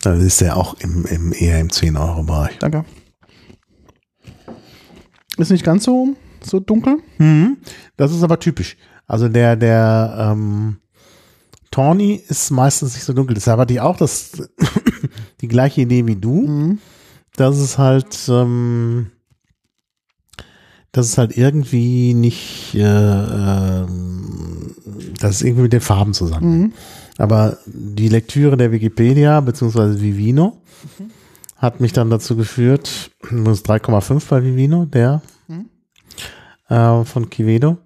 Dann 0.04 0.22
ist 0.22 0.42
der 0.42 0.58
auch 0.58 0.76
im, 0.76 1.06
im 1.08 1.34
eher 1.34 1.60
im 1.60 1.70
10-Euro-Bereich. 1.70 2.60
Danke. 2.60 2.86
Ist 5.38 5.52
nicht 5.52 5.66
ganz 5.66 5.84
so, 5.84 6.16
so 6.44 6.60
dunkel. 6.60 7.00
Mhm. 7.18 7.58
Das 7.96 8.14
ist 8.14 8.22
aber 8.22 8.40
typisch. 8.40 8.78
Also 9.08 9.28
der, 9.28 9.56
der 9.56 10.34
ähm, 10.34 10.78
Tawny 11.72 12.22
ist 12.28 12.52
meistens 12.52 12.94
nicht 12.94 13.04
so 13.04 13.14
dunkel. 13.14 13.34
Deshalb 13.34 13.60
hatte 13.60 13.74
ich 13.74 13.82
auch 13.82 13.98
das, 13.98 14.50
die 15.42 15.48
gleiche 15.48 15.82
Idee 15.82 16.06
wie 16.08 16.16
du. 16.16 16.48
Mhm. 16.48 16.80
Das 17.36 17.58
ist 17.60 17.78
halt, 17.78 18.18
ähm, 18.30 19.08
das 20.92 21.08
ist 21.10 21.18
halt 21.18 21.38
irgendwie 21.38 22.14
nicht, 22.14 22.74
äh, 22.76 22.82
ähm, 22.82 24.74
das 25.20 25.36
ist 25.36 25.42
irgendwie 25.44 25.64
mit 25.64 25.74
den 25.74 25.82
Farben 25.82 26.14
zusammen. 26.14 26.60
Mhm. 26.60 26.74
Aber 27.18 27.58
die 27.66 28.10
Lektüre 28.10 28.58
der 28.58 28.72
Wikipedia, 28.72 29.40
beziehungsweise 29.42 30.02
Vivino, 30.02 30.62
hat 31.58 31.80
mich 31.82 31.94
dann 31.94 32.10
dazu 32.10 32.36
geführt, 32.36 33.12
ist 33.52 33.68
3,5 33.70 34.24
bei 34.30 34.44
Vivino, 34.44 34.86
der 34.86 35.22
äh, 36.70 37.04
von 37.04 37.30
Kivedo. 37.30 37.78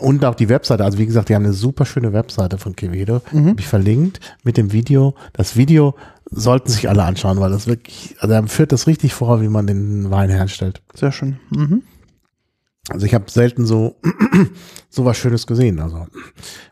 Und 0.00 0.22
auch 0.26 0.34
die 0.34 0.50
Webseite, 0.50 0.84
also 0.84 0.98
wie 0.98 1.06
gesagt, 1.06 1.30
die 1.30 1.34
haben 1.34 1.44
eine 1.44 1.54
super 1.54 1.86
schöne 1.86 2.12
Webseite 2.12 2.58
von 2.58 2.76
Kivedo, 2.76 3.22
Mhm. 3.32 3.50
hab 3.50 3.60
ich 3.60 3.66
verlinkt 3.66 4.20
mit 4.44 4.58
dem 4.58 4.72
Video. 4.72 5.14
Das 5.32 5.56
Video 5.56 5.94
sollten 6.30 6.70
sich 6.70 6.88
alle 6.88 7.04
anschauen, 7.04 7.40
weil 7.40 7.50
das 7.50 7.66
wirklich, 7.66 8.16
also 8.20 8.34
er 8.34 8.46
führt 8.46 8.72
das 8.72 8.86
richtig 8.86 9.14
vor, 9.14 9.40
wie 9.40 9.48
man 9.48 9.66
den 9.66 10.10
Wein 10.10 10.30
herstellt. 10.30 10.82
Sehr 10.94 11.12
schön. 11.12 11.38
Mhm. 11.50 11.82
Also 12.90 13.04
ich 13.04 13.14
habe 13.14 13.30
selten 13.30 13.66
so 13.66 13.96
so 14.88 15.04
was 15.04 15.16
Schönes 15.16 15.46
gesehen. 15.46 15.78
Also 15.80 16.06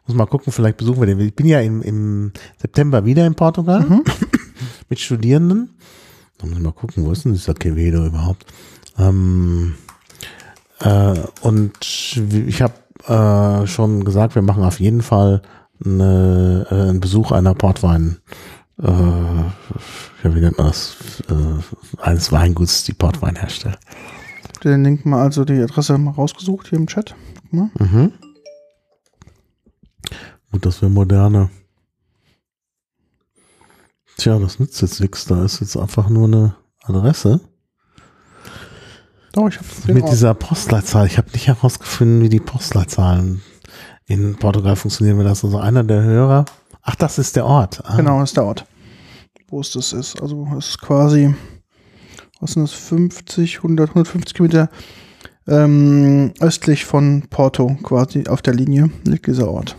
muss 0.06 0.16
mal 0.16 0.26
gucken, 0.26 0.52
vielleicht 0.52 0.78
besuchen 0.78 1.00
wir 1.00 1.06
den. 1.06 1.20
Ich 1.20 1.34
bin 1.34 1.46
ja 1.46 1.60
im, 1.60 1.82
im 1.82 2.32
September 2.56 3.04
wieder 3.04 3.26
in 3.26 3.34
Portugal 3.34 3.84
mit 4.88 4.98
Studierenden. 4.98 5.70
Da 6.38 6.46
muss 6.46 6.56
ich 6.56 6.62
mal 6.62 6.72
gucken, 6.72 7.04
wo 7.04 7.12
ist 7.12 7.24
denn 7.24 7.32
dieser 7.32 7.54
Quevedo 7.54 8.06
überhaupt? 8.06 8.46
Ähm, 8.98 9.74
äh, 10.80 11.14
und 11.42 11.72
ich 12.18 12.62
habe 12.62 12.74
äh, 13.06 13.66
schon 13.66 14.04
gesagt, 14.04 14.34
wir 14.34 14.42
machen 14.42 14.62
auf 14.62 14.80
jeden 14.80 15.02
Fall 15.02 15.42
eine, 15.84 16.66
äh, 16.70 16.74
einen 16.74 17.00
Besuch 17.00 17.32
einer 17.32 17.54
Portwein. 17.54 18.18
Äh, 18.78 18.86
ja, 18.86 20.34
wie 20.34 20.40
nennt 20.40 20.58
man 20.58 20.68
das? 20.68 20.96
Äh, 21.28 22.00
eines 22.02 22.30
Weinguts, 22.32 22.84
die 22.84 22.92
Portwein 22.92 23.36
herstellt. 23.36 23.78
den 24.64 24.84
Link 24.84 25.06
mal, 25.06 25.22
also 25.22 25.44
die 25.44 25.60
Adresse 25.60 25.96
mal 25.98 26.10
rausgesucht 26.12 26.68
hier 26.68 26.78
im 26.78 26.86
Chat. 26.86 27.14
Guck 27.42 27.52
mal. 27.52 27.70
Mhm. 27.78 28.12
Und 30.52 30.66
das 30.66 30.82
wäre 30.82 30.90
moderne. 30.90 31.50
Tja, 34.16 34.38
das 34.38 34.58
nützt 34.58 34.80
jetzt 34.80 35.00
nichts. 35.00 35.26
Da 35.26 35.44
ist 35.44 35.60
jetzt 35.60 35.76
einfach 35.76 36.08
nur 36.08 36.26
eine 36.26 36.56
Adresse. 36.84 37.40
Doch, 39.32 39.48
ich 39.48 39.58
habe 39.58 39.92
Mit 39.92 40.08
dieser 40.08 40.32
Postleitzahl. 40.32 41.06
Ich 41.06 41.18
habe 41.18 41.30
nicht 41.32 41.46
herausgefunden, 41.46 42.22
wie 42.22 42.30
die 42.30 42.40
Postleitzahlen 42.40 43.42
in 44.06 44.36
Portugal 44.36 44.76
funktionieren. 44.76 45.18
Wenn 45.18 45.26
das 45.26 45.44
also 45.44 45.58
einer 45.58 45.84
der 45.84 46.02
Hörer. 46.02 46.46
Ach, 46.88 46.94
das 46.94 47.18
ist 47.18 47.36
der 47.36 47.44
Ort. 47.46 47.82
Ah. 47.84 47.96
Genau, 47.96 48.20
das 48.20 48.30
ist 48.30 48.36
der 48.36 48.44
Ort, 48.44 48.64
wo 49.48 49.60
es 49.60 49.72
das 49.72 49.92
ist. 49.92 50.20
Also 50.22 50.46
es 50.56 50.68
ist 50.70 50.80
quasi, 50.80 51.34
was 52.40 52.52
sind 52.52 52.62
das, 52.62 52.72
50, 52.72 53.56
100, 53.58 53.90
150 53.90 54.34
Kilometer 54.34 54.70
ähm, 55.48 56.32
östlich 56.40 56.84
von 56.84 57.24
Porto, 57.28 57.76
quasi 57.82 58.26
auf 58.28 58.40
der 58.42 58.54
Linie 58.54 58.90
liegt 59.04 59.26
dieser 59.26 59.50
Ort. 59.50 59.76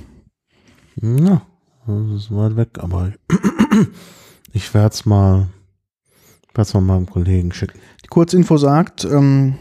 Ja, 1.01 1.41
das 1.85 2.23
ist 2.23 2.35
weit 2.35 2.55
weg, 2.57 2.69
aber 2.79 3.13
ich 4.53 4.73
werde 4.73 4.93
es 4.93 5.05
mal, 5.05 5.47
werde 6.53 6.61
es 6.67 6.73
mal 6.73 6.81
meinem 6.81 7.05
Kollegen 7.09 7.51
schicken. 7.53 7.79
Die 8.03 8.07
Kurzinfo 8.07 8.57
sagt, 8.57 9.05
ähm, 9.05 9.55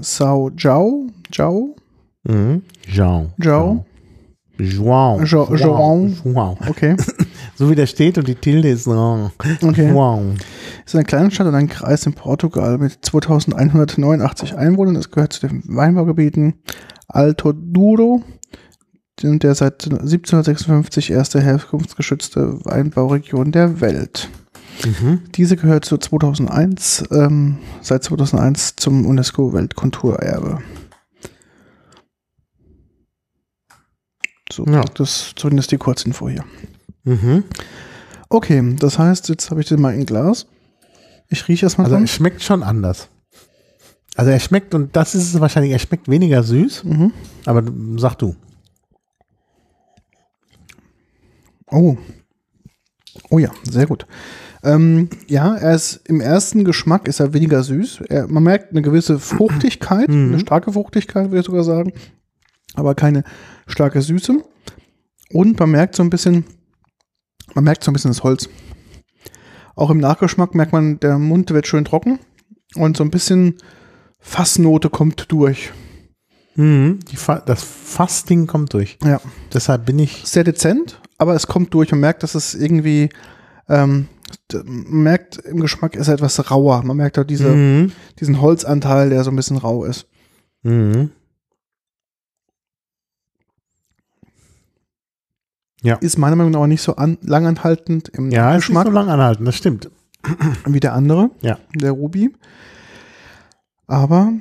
Sao 0.00 0.50
Jiao, 0.56 1.06
Jiao, 1.32 1.76
Mhm. 2.24 2.62
Jean. 2.82 3.32
Jiao, 3.40 3.86
João. 4.58 5.22
Jo- 5.24 5.48
João. 5.56 6.12
João. 6.24 6.56
okay, 6.68 6.96
So 7.56 7.70
wie 7.70 7.74
der 7.74 7.86
steht 7.86 8.16
und 8.18 8.26
die 8.28 8.34
Tilde 8.34 8.68
ist 8.68 8.84
Jean. 8.86 9.30
okay. 9.62 9.90
João. 9.90 10.34
ist 10.84 10.94
eine 10.94 11.04
kleine 11.04 11.30
Stadt 11.30 11.46
und 11.46 11.54
ein 11.54 11.68
Kreis 11.68 12.06
in 12.06 12.12
Portugal 12.14 12.78
mit 12.78 12.98
2189 13.04 14.56
Einwohnern. 14.56 14.96
Es 14.96 15.10
gehört 15.10 15.32
zu 15.32 15.46
den 15.46 15.62
Weinbaugebieten 15.66 16.54
Alto 17.08 17.52
Douro, 17.52 18.22
dem- 19.22 19.38
der 19.38 19.54
seit 19.54 19.84
1756 19.84 21.10
erste 21.10 21.40
herkunftsgeschützte 21.40 22.58
Weinbauregion 22.64 23.52
der 23.52 23.80
Welt. 23.80 24.28
Mhm. 24.84 25.20
Diese 25.34 25.56
gehört 25.56 25.86
zu 25.86 25.96
2001, 25.96 27.04
ähm, 27.10 27.56
seit 27.80 28.04
2001 28.04 28.76
zum 28.76 29.06
UNESCO-Weltkulturerbe. 29.06 30.58
So, 34.52 34.64
Ja. 34.66 34.82
das 34.94 35.10
ist 35.28 35.32
zumindest 35.38 35.72
die 35.72 35.78
Kurzinfo 35.78 36.28
hier. 36.28 36.44
Mhm. 37.04 37.44
Okay, 38.28 38.74
das 38.78 38.98
heißt, 38.98 39.28
jetzt 39.28 39.50
habe 39.50 39.60
ich 39.60 39.68
den 39.68 39.80
mal 39.80 39.94
in 39.94 40.06
Glas. 40.06 40.46
Ich 41.28 41.46
rieche 41.48 41.66
erstmal 41.66 41.86
Also 41.86 41.96
dran. 41.96 42.04
er 42.04 42.08
schmeckt 42.08 42.42
schon 42.42 42.62
anders. 42.62 43.08
Also 44.16 44.30
er 44.30 44.40
schmeckt, 44.40 44.74
und 44.74 44.94
das 44.96 45.14
ist 45.14 45.34
es 45.34 45.40
wahrscheinlich, 45.40 45.72
er 45.72 45.78
schmeckt 45.78 46.08
weniger 46.08 46.42
süß, 46.42 46.84
Mhm. 46.84 47.12
aber 47.44 47.62
sag 47.98 48.14
du. 48.16 48.34
Oh. 51.70 51.96
Oh 53.30 53.38
ja, 53.38 53.50
sehr 53.68 53.86
gut. 53.86 54.06
Ähm, 54.62 55.08
ja, 55.28 55.54
er 55.56 55.74
ist 55.74 56.00
im 56.08 56.20
ersten 56.20 56.64
Geschmack 56.64 57.08
ist 57.08 57.20
er 57.20 57.32
weniger 57.34 57.62
süß. 57.62 58.02
Er, 58.08 58.26
man 58.28 58.42
merkt 58.42 58.70
eine 58.72 58.82
gewisse 58.82 59.18
Fruchtigkeit, 59.18 60.08
Mhm. 60.08 60.28
eine 60.32 60.40
starke 60.40 60.72
Fruchtigkeit, 60.72 61.26
würde 61.30 61.40
ich 61.40 61.46
sogar 61.46 61.64
sagen, 61.64 61.92
aber 62.74 62.94
keine 62.94 63.24
starke 63.66 64.00
Süße. 64.02 64.42
Und 65.32 65.58
man 65.58 65.70
merkt 65.70 65.96
so 65.96 66.02
ein 66.02 66.10
bisschen, 66.10 66.44
man 67.54 67.64
merkt 67.64 67.82
so 67.84 67.90
ein 67.90 67.94
bisschen 67.94 68.10
das 68.10 68.22
Holz. 68.22 68.48
Auch 69.74 69.90
im 69.90 69.98
Nachgeschmack 69.98 70.54
merkt 70.54 70.72
man, 70.72 71.00
der 71.00 71.18
Mund 71.18 71.50
wird 71.50 71.66
schön 71.66 71.84
trocken 71.84 72.18
und 72.76 72.96
so 72.96 73.04
ein 73.04 73.10
bisschen 73.10 73.56
Fassnote 74.20 74.88
kommt 74.90 75.30
durch. 75.30 75.72
Mhm. 76.54 77.00
Fa 77.14 77.40
das 77.40 77.62
Fasting 77.62 78.46
kommt 78.46 78.72
durch. 78.72 78.98
Ja. 79.04 79.20
Deshalb 79.52 79.84
bin 79.84 79.98
ich. 79.98 80.22
sehr 80.24 80.44
dezent, 80.44 81.00
aber 81.18 81.34
es 81.34 81.46
kommt 81.46 81.74
durch. 81.74 81.90
Man 81.90 82.00
merkt, 82.00 82.22
dass 82.22 82.34
es 82.34 82.54
irgendwie, 82.54 83.10
ähm, 83.68 84.08
man 84.64 85.02
merkt 85.02 85.36
im 85.38 85.60
Geschmack 85.60 85.96
ist 85.96 86.08
er 86.08 86.14
etwas 86.14 86.50
rauer. 86.50 86.82
Man 86.82 86.96
merkt 86.96 87.18
auch 87.18 87.24
diese, 87.24 87.50
Mhm. 87.50 87.92
diesen 88.18 88.40
Holzanteil, 88.40 89.10
der 89.10 89.22
so 89.24 89.30
ein 89.30 89.36
bisschen 89.36 89.58
rau 89.58 89.84
ist. 89.84 90.06
Mhm. 90.62 91.10
Ist 96.00 96.18
meiner 96.18 96.36
Meinung 96.36 96.52
nach 96.52 96.60
auch 96.60 96.66
nicht 96.66 96.82
so 96.82 96.96
an, 96.96 97.18
langanhaltend 97.22 98.08
im 98.10 98.30
Ja, 98.30 98.50
ist 98.50 98.54
nicht 98.56 98.66
Geschmack 98.68 98.86
so 98.86 98.92
lang 98.92 99.08
anhalten, 99.08 99.44
das 99.44 99.56
stimmt. 99.56 99.90
wie 100.66 100.80
der 100.80 100.94
andere, 100.94 101.30
Ja. 101.42 101.58
der 101.74 101.92
Ruby. 101.92 102.32
Aber 103.86 104.32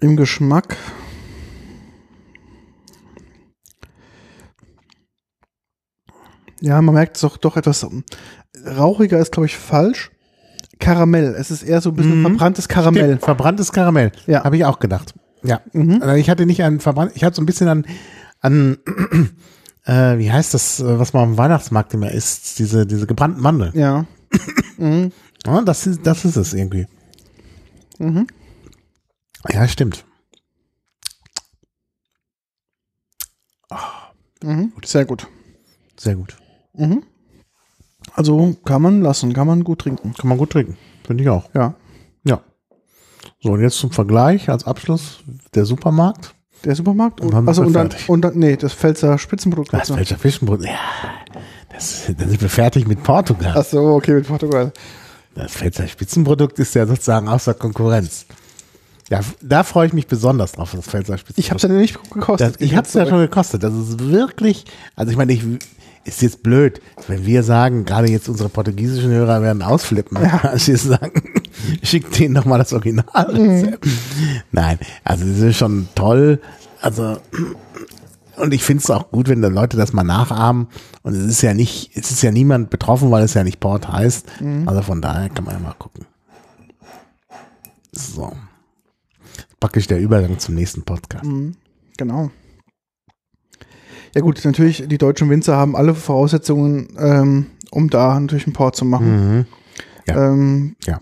im 0.00 0.16
Geschmack 0.16 0.76
ja, 6.60 6.80
man 6.80 6.94
merkt 6.94 7.16
es 7.16 7.22
doch, 7.22 7.36
doch 7.36 7.56
etwas 7.56 7.82
ähm, 7.82 8.04
rauchiger 8.64 9.18
ist, 9.18 9.32
glaube 9.32 9.46
ich, 9.46 9.56
falsch. 9.56 10.10
Karamell. 10.78 11.34
Es 11.38 11.50
ist 11.50 11.62
eher 11.62 11.80
so 11.80 11.90
ein 11.90 11.96
bisschen 11.96 12.18
Mhm. 12.20 12.26
verbranntes 12.26 12.68
Karamell. 12.68 13.04
Stimmt, 13.06 13.24
verbranntes 13.24 13.72
Karamell. 13.72 14.12
Ja. 14.26 14.44
Habe 14.44 14.56
ich 14.56 14.64
auch 14.66 14.78
gedacht. 14.78 15.14
Ja. 15.42 15.60
Mhm. 15.72 16.02
Also 16.02 16.14
Ich 16.16 16.28
hatte 16.28 16.44
nicht 16.44 16.62
an 16.62 16.80
verbrannt, 16.80 17.12
ich 17.14 17.24
hatte 17.24 17.36
so 17.36 17.42
ein 17.42 17.46
bisschen 17.46 17.68
an, 17.68 17.86
an 18.40 18.76
äh, 19.86 20.18
wie 20.18 20.30
heißt 20.30 20.52
das, 20.54 20.80
äh, 20.80 20.98
was 20.98 21.12
man 21.12 21.22
am 21.24 21.38
Weihnachtsmarkt 21.38 21.94
immer 21.94 22.10
isst, 22.10 22.58
diese, 22.58 22.86
diese 22.86 23.06
gebrannten 23.06 23.40
Mandeln. 23.40 23.72
Ja. 23.74 24.06
mhm. 24.76 25.12
Ja, 25.46 25.62
das 25.62 25.86
ist, 25.86 26.06
das 26.06 26.24
ist 26.24 26.36
es 26.36 26.54
irgendwie. 26.54 26.86
Mhm. 27.98 28.26
Ja, 29.48 29.66
stimmt. 29.68 30.04
Mhm. 34.42 34.72
Sehr 34.84 35.04
gut. 35.04 35.26
Sehr 35.98 36.14
gut. 36.14 36.36
Mhm. 36.74 37.02
Also 38.12 38.56
kann 38.64 38.82
man 38.82 39.02
lassen, 39.02 39.32
kann 39.32 39.46
man 39.46 39.64
gut 39.64 39.80
trinken. 39.80 40.14
Kann 40.14 40.28
man 40.28 40.38
gut 40.38 40.50
trinken. 40.50 40.76
Finde 41.04 41.24
ich 41.24 41.28
auch. 41.28 41.52
Ja. 41.54 41.74
Ja. 42.24 42.42
So, 43.40 43.52
und 43.52 43.62
jetzt 43.62 43.78
zum 43.78 43.90
Vergleich 43.90 44.48
als 44.48 44.64
Abschluss 44.64 45.24
der 45.54 45.64
Supermarkt. 45.64 46.35
Der 46.64 46.74
Supermarkt? 46.74 47.20
Und 47.20 47.32
dann 47.32 47.48
also 47.48 47.62
und 47.62 47.72
dann, 47.72 47.90
und 48.06 48.22
dann, 48.22 48.38
nee, 48.38 48.56
das 48.56 48.72
Pfälzer 48.72 49.18
Spitzenprodukt. 49.18 49.72
Das 49.72 49.94
welcher 49.94 50.18
Fischenbrot? 50.18 50.64
Ja, 50.64 50.78
das, 51.72 52.04
dann 52.16 52.28
sind 52.28 52.40
wir 52.40 52.48
fertig 52.48 52.86
mit 52.86 53.02
Portugal. 53.02 53.54
Ach 53.56 53.64
so, 53.64 53.80
okay, 53.94 54.14
mit 54.14 54.26
Portugal. 54.26 54.72
Das 55.34 55.52
Pfälzer 55.52 55.86
Spitzenprodukt 55.86 56.58
ist 56.58 56.74
ja 56.74 56.86
sozusagen 56.86 57.28
außer 57.28 57.54
Konkurrenz. 57.54 58.26
Ja, 59.10 59.20
da 59.40 59.62
freue 59.62 59.86
ich 59.86 59.92
mich 59.92 60.06
besonders 60.06 60.52
drauf, 60.52 60.72
das 60.74 60.86
Pfälzer 60.86 61.18
Spitzenprodukt. 61.18 61.38
Ich 61.38 61.50
habe 61.50 61.58
es 61.58 61.62
ja 61.62 61.68
nicht 61.68 62.10
gekostet. 62.10 62.56
Das, 62.56 62.60
ich 62.60 62.74
habe 62.74 62.86
es 62.86 62.94
ja 62.94 63.06
schon 63.06 63.20
gekostet. 63.20 63.62
Das 63.62 63.74
ist 63.74 64.00
wirklich, 64.00 64.64
also 64.96 65.12
ich 65.12 65.16
meine, 65.16 65.32
ich 65.32 65.44
ist 66.06 66.22
jetzt 66.22 66.42
blöd, 66.42 66.80
wenn 67.08 67.26
wir 67.26 67.42
sagen, 67.42 67.84
gerade 67.84 68.08
jetzt 68.08 68.28
unsere 68.28 68.48
portugiesischen 68.48 69.10
Hörer 69.10 69.42
werden 69.42 69.62
ausflippen, 69.62 70.16
als 70.16 70.66
wir 70.68 70.78
sagen, 70.78 71.22
schickt 71.82 72.18
denen 72.18 72.34
nochmal 72.34 72.58
das 72.58 72.72
Original. 72.72 73.68
Nein, 74.52 74.78
also 75.04 75.24
das 75.24 75.38
ist 75.38 75.56
schon 75.56 75.88
toll. 75.94 76.40
Also 76.80 77.18
und 78.36 78.52
ich 78.52 78.62
finde 78.62 78.82
es 78.82 78.90
auch 78.90 79.10
gut, 79.10 79.28
wenn 79.28 79.40
da 79.40 79.48
Leute 79.48 79.76
das 79.76 79.92
mal 79.92 80.04
nachahmen. 80.04 80.68
Und 81.02 81.14
es 81.14 81.24
ist 81.24 81.42
ja 81.42 81.54
nicht, 81.54 81.90
es 81.94 82.10
ist 82.10 82.22
ja 82.22 82.30
niemand 82.30 82.70
betroffen, 82.70 83.10
weil 83.10 83.24
es 83.24 83.34
ja 83.34 83.44
nicht 83.44 83.60
Port 83.60 83.88
heißt. 83.90 84.26
Also 84.66 84.82
von 84.82 85.00
daher 85.00 85.28
kann 85.30 85.44
man 85.44 85.54
ja 85.54 85.60
mal 85.60 85.74
gucken. 85.78 86.04
So. 87.92 88.32
Praktisch 89.58 89.86
der 89.86 90.00
Übergang 90.00 90.38
zum 90.38 90.54
nächsten 90.54 90.82
Podcast. 90.82 91.24
Mhm, 91.24 91.56
genau. 91.96 92.30
Ja 94.14 94.20
gut, 94.20 94.42
natürlich, 94.44 94.84
die 94.86 94.98
deutschen 94.98 95.30
Winzer 95.30 95.56
haben 95.56 95.74
alle 95.76 95.94
Voraussetzungen, 95.94 96.88
ähm, 96.98 97.46
um 97.70 97.88
da 97.90 98.18
natürlich 98.20 98.46
einen 98.46 98.52
Port 98.54 98.76
zu 98.76 98.84
machen. 98.84 99.38
Mhm. 99.38 99.46
Ja. 100.06 100.32
Ähm, 100.32 100.76
Ja, 100.86 101.00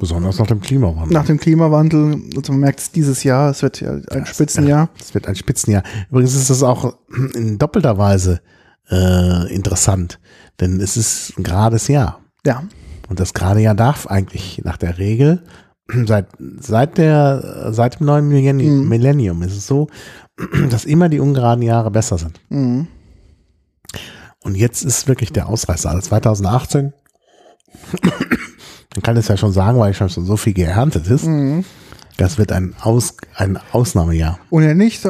besonders 0.00 0.38
nach 0.38 0.46
dem 0.46 0.60
Klimawandel. 0.60 1.12
nach 1.12 1.26
dem 1.26 1.38
Klimawandel, 1.38 2.20
also 2.36 2.52
man 2.52 2.60
merkt 2.60 2.80
es 2.80 2.90
dieses 2.92 3.22
Jahr, 3.24 3.50
es 3.50 3.62
wird 3.62 3.80
ja 3.80 3.92
ein 4.10 4.26
Spitzenjahr. 4.26 4.88
Es 5.00 5.14
wird 5.14 5.26
ein 5.28 5.36
Spitzenjahr. 5.36 5.82
Übrigens 6.10 6.34
ist 6.34 6.50
das 6.50 6.62
auch 6.62 6.96
in 7.34 7.58
doppelter 7.58 7.98
Weise 7.98 8.40
äh, 8.90 9.52
interessant, 9.54 10.18
denn 10.60 10.80
es 10.80 10.96
ist 10.96 11.38
ein 11.38 11.44
gerades 11.44 11.88
Jahr. 11.88 12.20
Ja, 12.44 12.64
Und 13.08 13.20
das 13.20 13.34
gerade 13.34 13.60
Jahr 13.60 13.74
darf 13.76 14.06
eigentlich 14.08 14.60
nach 14.64 14.76
der 14.76 14.98
Regel 14.98 15.42
seit 16.06 16.26
seit 16.60 16.98
der 16.98 17.68
seit 17.72 18.00
dem 18.00 18.06
neuen 18.06 18.28
Millennium, 18.28 18.82
Mhm. 18.82 18.88
Millennium 18.88 19.42
ist 19.42 19.56
es 19.56 19.66
so, 19.66 19.88
dass 20.70 20.84
immer 20.84 21.08
die 21.08 21.20
ungeraden 21.20 21.62
Jahre 21.62 21.90
besser 21.90 22.18
sind. 22.18 22.40
mhm. 22.48 22.88
Und 24.44 24.56
jetzt 24.56 24.82
ist 24.84 25.06
wirklich 25.06 25.32
der 25.32 25.48
Ausreißer. 25.48 25.88
Also 25.90 26.00
2018, 26.08 26.92
man 28.94 29.02
kann 29.02 29.16
es 29.16 29.28
ja 29.28 29.36
schon 29.36 29.52
sagen, 29.52 29.78
weil 29.78 29.94
schon 29.94 30.08
so 30.08 30.36
viel 30.36 30.52
geerntet 30.54 31.06
ist. 31.08 31.24
Mhm. 31.26 31.64
Das 32.18 32.36
wird 32.38 32.52
ein, 32.52 32.74
Aus, 32.80 33.16
ein 33.36 33.58
Ausnahmejahr. 33.72 34.38
Und 34.50 34.62
er 34.64 34.74
nicht, 34.74 35.04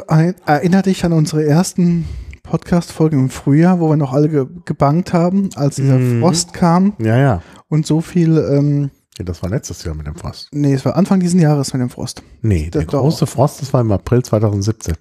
erinnert 0.47 0.87
dich 0.87 1.05
an 1.05 1.13
unsere 1.13 1.45
ersten 1.45 2.07
Podcast-Folgen 2.45 3.19
im 3.19 3.31
Frühjahr, 3.31 3.81
wo 3.81 3.89
wir 3.91 3.97
noch 3.97 4.13
alle 4.13 4.29
ge 4.29 4.47
gebankt 4.65 5.13
haben, 5.13 5.51
als 5.57 5.77
dieser 5.77 5.99
Mhm. 5.99 6.21
Frost 6.21 6.53
kam 6.53 6.93
Ja, 6.99 7.17
ja. 7.17 7.43
und 7.69 7.87
so 7.87 8.01
viel 8.01 8.37
ähm, 8.39 8.91
Ja, 9.19 9.25
das 9.25 9.43
war 9.43 9.51
letztes 9.51 9.83
Jahr 9.85 9.95
mit 9.95 10.07
dem 10.07 10.15
Frost. 10.15 10.49
Nee, 10.53 10.75
es 10.75 10.85
war 10.85 10.97
Anfang 10.97 11.19
diesen 11.21 11.41
Jahres 11.41 11.73
mit 11.73 11.83
dem 11.83 11.91
Frost. 11.91 12.23
Nee, 12.41 12.71
der 12.71 12.83
Das 12.83 12.91
große 12.91 13.27
Frost, 13.27 13.61
das 13.63 13.73
war 13.73 13.81
im 13.81 13.91
April 13.93 14.23
2017. 14.23 14.95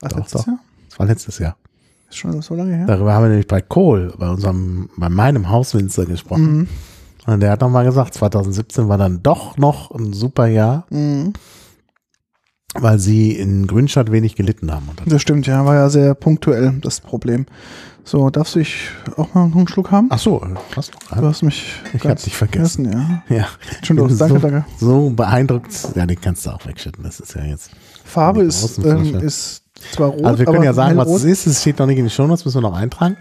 Was, 0.00 0.10
Doch, 0.12 0.18
letztes 0.18 0.40
doch. 0.42 0.46
Jahr? 0.46 0.58
Das 0.88 0.98
war 0.98 1.06
letztes 1.06 1.38
Jahr. 1.38 1.56
Ist 2.08 2.18
schon 2.18 2.40
so 2.40 2.54
lange 2.54 2.74
her? 2.76 2.86
Darüber 2.86 3.12
haben 3.14 3.24
wir 3.24 3.28
nämlich 3.30 3.48
bei 3.48 3.60
Kohl, 3.60 4.12
bei 4.16 4.28
unserem, 4.28 4.90
bei 4.96 5.08
meinem 5.08 5.48
Hauswinzer 5.50 6.06
gesprochen. 6.06 6.56
Mhm. 6.58 6.68
Und 7.26 7.40
der 7.40 7.50
hat 7.50 7.60
nochmal 7.60 7.84
gesagt, 7.84 8.14
2017 8.14 8.88
war 8.88 8.98
dann 8.98 9.22
doch 9.22 9.56
noch 9.58 9.90
ein 9.90 10.12
super 10.12 10.46
Jahr, 10.46 10.86
Mhm. 10.90 11.32
weil 12.74 12.98
sie 12.98 13.32
in 13.32 13.66
Grünstadt 13.66 14.12
wenig 14.12 14.36
gelitten 14.36 14.70
haben. 14.72 14.88
Das 15.06 15.22
stimmt, 15.22 15.46
ja. 15.46 15.64
War 15.64 15.74
ja 15.74 15.88
sehr 15.90 16.14
punktuell 16.14 16.74
das 16.82 17.00
Problem. 17.00 17.46
So, 18.04 18.30
darfst 18.30 18.54
du 18.54 18.60
ich 18.60 18.90
auch 19.16 19.34
mal 19.34 19.44
einen 19.52 19.66
Schluck 19.66 19.90
haben? 19.90 20.06
Ach 20.10 20.18
so, 20.20 20.40
hast 20.76 20.94
du 20.94 20.98
Du 21.00 21.06
gerade? 21.08 21.26
hast 21.26 21.42
mich 21.42 21.72
Ich 21.92 22.04
hab 22.04 22.22
dich 22.22 22.36
vergessen. 22.36 22.84
ja. 23.28 23.36
Ja. 23.36 23.46
Schon 23.82 23.96
los. 23.96 24.16
Danke, 24.18 24.34
so, 24.34 24.40
danke. 24.40 24.64
So 24.78 25.10
beeindruckt. 25.10 25.72
Ja, 25.96 26.06
den 26.06 26.20
kannst 26.20 26.46
du 26.46 26.50
auch 26.50 26.64
wegschütten. 26.66 27.02
Das 27.02 27.18
ist 27.18 27.34
ja 27.34 27.42
jetzt. 27.42 27.70
Farbe 28.04 28.42
ist, 28.42 28.78
ähm, 28.78 29.16
ist 29.16 29.62
zwar 29.92 30.10
rot, 30.10 30.24
Also 30.24 30.38
wir 30.38 30.44
können 30.46 30.58
aber 30.58 30.64
ja 30.66 30.72
sagen, 30.74 30.96
was 30.96 31.08
es 31.08 31.24
ist. 31.24 31.46
Es 31.46 31.62
steht 31.62 31.80
noch 31.80 31.86
nicht 31.86 31.98
in 31.98 32.04
den 32.04 32.10
Shownotes, 32.10 32.44
müssen 32.44 32.58
wir 32.62 32.68
noch 32.70 32.76
eintragen. 32.76 33.16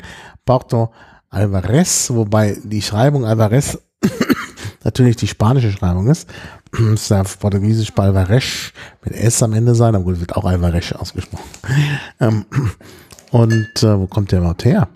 Porto 0.46 0.92
Alvarez, 1.32 2.12
wobei 2.14 2.56
die 2.64 2.84
Schreibung 2.84 3.26
Alvarez 3.26 3.80
natürlich 4.84 5.16
die 5.18 5.28
spanische 5.28 5.72
Schreibung 5.72 6.08
ist. 6.08 6.30
Es 6.94 7.08
darf 7.08 7.40
portugiesisch 7.40 7.94
bei 7.94 8.04
Alvarez 8.04 8.74
mit 9.04 9.14
S 9.14 9.42
am 9.42 9.54
Ende 9.54 9.76
sein, 9.76 9.96
aber 9.96 10.04
gut, 10.04 10.20
wird 10.20 10.36
auch 10.36 10.44
Alvarez 10.46 10.92
ausgesprochen. 10.92 11.44
Ähm, 12.20 12.46
Und 13.32 13.84
äh, 13.84 13.98
wo 14.00 14.08
kommt 14.08 14.32
der 14.32 14.40
überhaupt 14.40 14.66
her? 14.66 14.88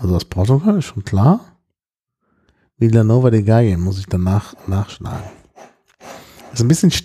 Also 0.00 0.14
aus 0.16 0.24
Portugal, 0.24 0.78
ist 0.78 0.84
schon 0.86 1.04
klar. 1.04 1.40
Villanova 2.78 3.30
de 3.30 3.42
Gaia 3.42 3.76
muss 3.78 3.98
ich 3.98 4.06
danach 4.06 4.54
nachschlagen. 4.66 5.24
Ist 6.52 6.60
ein 6.60 6.68
bisschen, 6.68 6.90
sch- 6.90 7.04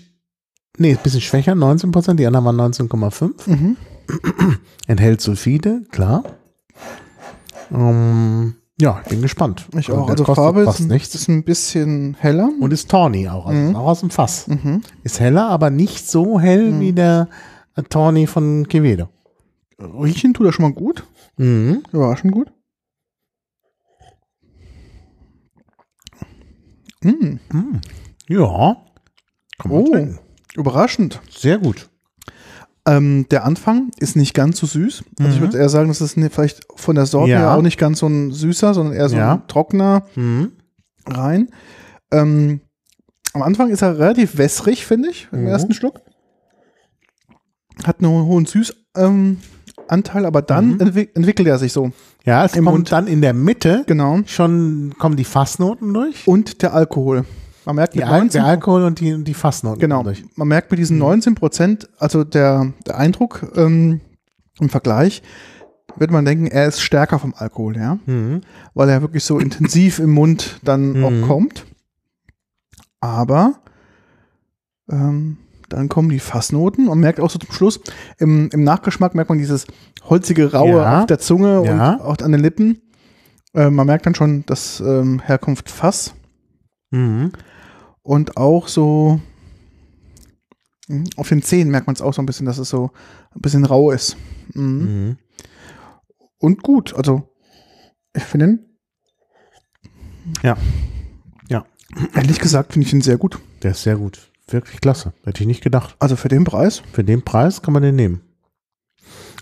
nee, 0.77 0.91
ein 0.91 0.99
bisschen 1.03 1.21
schwächer, 1.21 1.53
19%, 1.53 2.15
die 2.15 2.25
anderen 2.27 2.45
waren 2.45 2.73
19,5. 2.73 3.49
Mhm. 3.49 3.77
Enthält 4.87 5.21
Sulfide, 5.21 5.83
klar. 5.91 6.23
Ähm, 7.71 8.55
ja, 8.81 8.99
ich 9.03 9.09
bin 9.09 9.21
gespannt. 9.21 9.67
Ich 9.77 9.91
auch. 9.91 10.07
der 10.07 10.19
Also 10.19 10.33
Farbe 10.35 10.61
ist, 10.63 10.79
nichts. 10.81 11.13
ist 11.15 11.27
ein 11.29 11.43
bisschen 11.43 12.15
heller. 12.19 12.49
Und 12.59 12.73
ist 12.73 12.89
Tawny 12.89 13.29
auch, 13.29 13.45
also 13.45 13.59
Mhm. 13.59 13.75
auch 13.75 13.87
aus 13.87 13.99
dem 14.01 14.09
Fass. 14.09 14.47
Mhm. 14.47 14.81
Ist 15.03 15.19
heller, 15.19 15.47
aber 15.49 15.69
nicht 15.69 16.09
so 16.09 16.39
hell 16.39 16.79
wie 16.79 16.91
der 16.93 17.27
Tawny 17.89 18.27
von 18.27 18.67
Quevedo. 18.67 19.07
Riechen 19.79 20.33
tut 20.33 20.47
er 20.47 20.51
schon 20.53 20.63
mal 20.63 20.73
gut. 20.73 21.05
Mhm. 21.37 21.83
Überraschend 21.91 22.33
gut. 22.33 22.51
Mm. 27.03 27.37
Ja. 28.27 28.77
Kann 29.57 29.71
Oh, 29.71 29.85
überraschend. 30.55 31.19
Sehr 31.29 31.57
gut. 31.57 31.89
Ähm, 32.87 33.27
der 33.29 33.45
Anfang 33.45 33.91
ist 33.99 34.15
nicht 34.15 34.33
ganz 34.33 34.57
so 34.59 34.65
süß. 34.65 35.03
Also 35.19 35.31
ich 35.31 35.37
Mhm. 35.37 35.41
würde 35.41 35.57
eher 35.59 35.69
sagen, 35.69 35.89
das 35.89 36.01
ist 36.01 36.17
ne- 36.17 36.29
vielleicht 36.31 36.61
von 36.75 36.95
der 36.95 37.05
Sorte 37.05 37.31
Ja. 37.31 37.37
her 37.39 37.51
auch 37.55 37.61
nicht 37.61 37.77
ganz 37.77 37.99
so 37.99 38.07
ein 38.07 38.31
süßer, 38.31 38.73
sondern 38.73 38.95
eher 38.95 39.07
so 39.07 39.17
Ja. 39.17 39.33
ein 39.33 39.47
trockener 39.47 40.03
Mhm. 40.15 40.53
rein. 41.05 41.49
Ähm, 42.11 42.61
am 43.33 43.43
Anfang 43.43 43.69
ist 43.69 43.81
er 43.83 43.99
relativ 43.99 44.37
wässrig, 44.37 44.85
finde 44.85 45.09
ich, 45.09 45.27
im 45.31 45.41
Mhm. 45.41 45.47
ersten 45.47 45.73
Schluck. 45.73 46.01
Hat 47.83 47.99
einen 47.99 48.09
hohen 48.11 48.45
Süßanteil, 48.45 48.83
ähm, 48.97 49.37
Anteil, 49.87 50.25
aber 50.25 50.41
dann 50.41 50.73
Mhm. 50.75 50.79
entwick 50.79 51.15
entwickelt 51.15 51.47
er 51.47 51.57
sich 51.57 51.73
so. 51.73 51.91
Ja, 52.23 52.45
es 52.45 52.53
kommt 52.53 52.65
Mund. 52.65 52.91
dann 52.91 53.07
in 53.07 53.21
der 53.21 53.33
Mitte 53.33 53.83
Genau. 53.87 54.19
schon, 54.25 54.93
kommen 54.97 55.17
die 55.17 55.23
Fassnoten 55.23 55.93
durch. 55.93 56.27
Und 56.27 56.61
der 56.61 56.73
Alkohol. 56.73 57.25
Man 57.65 57.75
merkt 57.75 57.93
Die 57.93 57.99
mit 57.99 58.07
Al 58.07 58.19
19 58.19 58.41
der 58.41 58.45
Alkohol 58.49 58.83
und 58.83 58.99
die, 58.99 59.23
die 59.23 59.33
Fassnoten 59.33 59.79
Genau. 59.79 60.03
durch. 60.03 60.23
Man 60.35 60.47
merkt 60.47 60.71
mit 60.71 60.79
diesen 60.79 60.97
19 60.97 61.35
Prozent, 61.35 61.89
also 61.99 62.23
der, 62.23 62.73
der 62.87 62.97
Eindruck 62.97 63.51
ähm, 63.55 64.01
im 64.59 64.69
Vergleich, 64.69 65.21
wird 65.97 66.09
man 66.11 66.25
denken, 66.25 66.47
er 66.47 66.67
ist 66.67 66.81
stärker 66.81 67.19
vom 67.19 67.33
Alkohol, 67.37 67.75
ja. 67.77 67.99
Mhm. 68.05 68.41
Weil 68.73 68.89
er 68.89 69.01
wirklich 69.01 69.23
so 69.23 69.37
intensiv 69.39 69.99
im 69.99 70.11
Mund 70.11 70.59
dann 70.63 70.93
Mhm. 70.93 71.03
auch 71.23 71.27
kommt. 71.27 71.65
Aber 72.99 73.55
ähm, 74.89 75.37
dann 75.69 75.89
kommen 75.89 76.09
die 76.09 76.19
Fassnoten 76.19 76.87
und 76.87 76.99
merkt 76.99 77.19
auch 77.19 77.29
so 77.29 77.39
zum 77.39 77.51
Schluss, 77.53 77.79
im, 78.17 78.49
im 78.51 78.63
Nachgeschmack 78.63 79.15
merkt 79.15 79.29
man 79.29 79.37
dieses 79.37 79.65
holzige 80.03 80.51
Raue 80.51 80.81
Ja. 80.81 80.99
auf 81.01 81.05
der 81.07 81.19
Zunge 81.19 81.63
Ja. 81.65 81.93
und 81.95 82.01
auch 82.01 82.17
an 82.25 82.31
den 82.31 82.41
Lippen. 82.41 82.81
Äh, 83.53 83.69
man 83.69 83.87
merkt 83.87 84.05
dann 84.05 84.15
schon, 84.15 84.45
dass 84.45 84.79
ähm, 84.79 85.19
Herkunft 85.23 85.69
Fass 85.69 86.13
Mhm. 86.93 87.31
Und 88.03 88.37
auch 88.37 88.67
so 88.67 89.19
mh, 90.87 91.05
auf 91.17 91.29
den 91.29 91.41
Zähnen 91.41 91.71
merkt 91.71 91.87
man 91.87 91.95
es 91.95 92.01
auch 92.01 92.13
so 92.13 92.21
ein 92.21 92.25
bisschen, 92.25 92.45
dass 92.45 92.57
es 92.57 92.69
so 92.69 92.91
ein 93.35 93.41
bisschen 93.41 93.65
rau 93.65 93.91
ist. 93.91 94.17
Mhm. 94.53 94.63
Mhm. 95.05 95.17
Und 96.37 96.63
gut, 96.63 96.93
also 96.95 97.29
ich 98.13 98.23
finde 98.23 98.45
ihn, 98.47 98.59
Ja. 100.43 100.57
Ja. 101.49 101.65
ehrlich 102.15 102.39
gesagt, 102.39 102.73
finde 102.73 102.87
ich 102.87 102.93
ihn 102.93 103.01
sehr 103.01 103.17
gut. 103.17 103.39
Der 103.63 103.71
ist 103.71 103.83
sehr 103.83 103.95
gut. 103.97 104.31
Wirklich 104.47 104.81
klasse. 104.81 105.13
Hätte 105.23 105.41
ich 105.43 105.47
nicht 105.47 105.63
gedacht. 105.63 105.95
Also 105.99 106.15
für 106.15 106.27
den 106.27 106.43
Preis. 106.43 106.81
Für 106.91 107.03
den 107.03 107.21
Preis 107.23 107.61
kann 107.61 107.73
man 107.73 107.83
den 107.83 107.95
nehmen. 107.95 108.21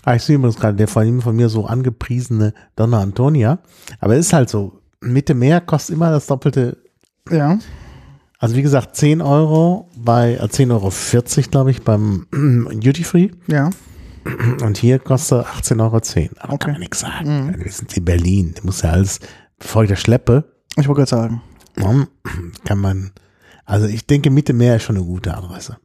Ah, 0.04 0.14
ich 0.14 0.22
sehe 0.22 0.36
übrigens 0.36 0.56
gerade 0.56 0.76
der 0.76 0.88
von 0.88 1.06
ihm 1.06 1.20
von 1.20 1.34
mir 1.36 1.48
so 1.48 1.66
angepriesene 1.66 2.54
Donna 2.76 3.00
Antonia. 3.02 3.58
Aber 3.98 4.14
es 4.16 4.26
ist 4.26 4.32
halt 4.32 4.48
so, 4.48 4.80
Mitte 5.00 5.34
mehr 5.34 5.60
kostet 5.60 5.96
immer 5.96 6.10
das 6.10 6.26
Doppelte. 6.26 6.78
Ja. 7.30 7.58
Also 8.42 8.56
wie 8.56 8.62
gesagt, 8.62 8.96
10 8.96 9.20
Euro 9.20 9.90
bei, 9.96 10.34
äh, 10.34 10.48
10,40 10.48 10.70
Euro, 10.70 11.50
glaube 11.50 11.70
ich, 11.70 11.82
beim 11.82 12.26
Duty 12.32 13.04
Free. 13.04 13.28
Ja. 13.48 13.68
Und 14.62 14.78
hier 14.78 14.98
kostet 14.98 15.44
18,10 15.46 15.80
Euro. 15.80 15.96
Aber 16.40 16.52
Okay. 16.54 16.58
kann 16.64 16.72
man 16.72 16.80
nichts 16.80 17.00
sagen. 17.00 17.54
Wir 17.62 17.70
sind 17.70 17.94
in 17.96 18.04
Berlin. 18.04 18.54
Da 18.56 18.62
muss 18.64 18.82
ja 18.82 18.90
alles, 18.92 19.20
bevor 19.58 19.82
ich 19.84 19.90
das 19.90 20.00
schleppe, 20.00 20.44
Ich 20.76 20.88
wollte 20.88 21.04
gerade 21.04 21.10
sagen. 21.10 21.42
kann 22.64 22.78
man, 22.78 23.10
also 23.66 23.86
ich 23.86 24.06
denke, 24.06 24.30
Mitte 24.30 24.52
mehr 24.54 24.76
ist 24.76 24.84
schon 24.84 24.96
eine 24.96 25.04
gute 25.04 25.36
Adresse. 25.36 25.76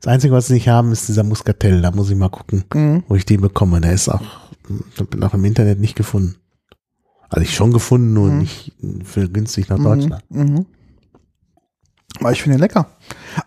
Das 0.00 0.12
Einzige, 0.12 0.32
was 0.34 0.46
sie 0.48 0.54
nicht 0.54 0.68
haben, 0.68 0.92
ist 0.92 1.08
dieser 1.08 1.22
Muscatel. 1.22 1.80
Da 1.82 1.90
muss 1.90 2.10
ich 2.10 2.16
mal 2.16 2.28
gucken, 2.30 2.64
Mhm. 2.74 3.04
wo 3.08 3.14
ich 3.14 3.24
den 3.26 3.40
bekomme. 3.42 3.80
Der 3.80 3.92
ist 3.92 4.08
auch, 4.08 4.22
bin 5.10 5.22
auch 5.22 5.34
im 5.34 5.44
Internet 5.44 5.80
nicht 5.80 5.96
gefunden. 5.96 6.36
Also 7.28 7.42
ich 7.42 7.54
schon 7.54 7.72
gefunden, 7.72 8.12
nur 8.14 8.30
Mhm. 8.30 8.38
nicht 8.38 8.72
für 9.04 9.28
günstig 9.28 9.68
nach 9.68 9.78
Deutschland. 9.78 10.22
Mhm. 10.30 10.66
Aber 12.20 12.32
ich 12.32 12.42
finde 12.42 12.58
ihn 12.58 12.60
lecker. 12.60 12.86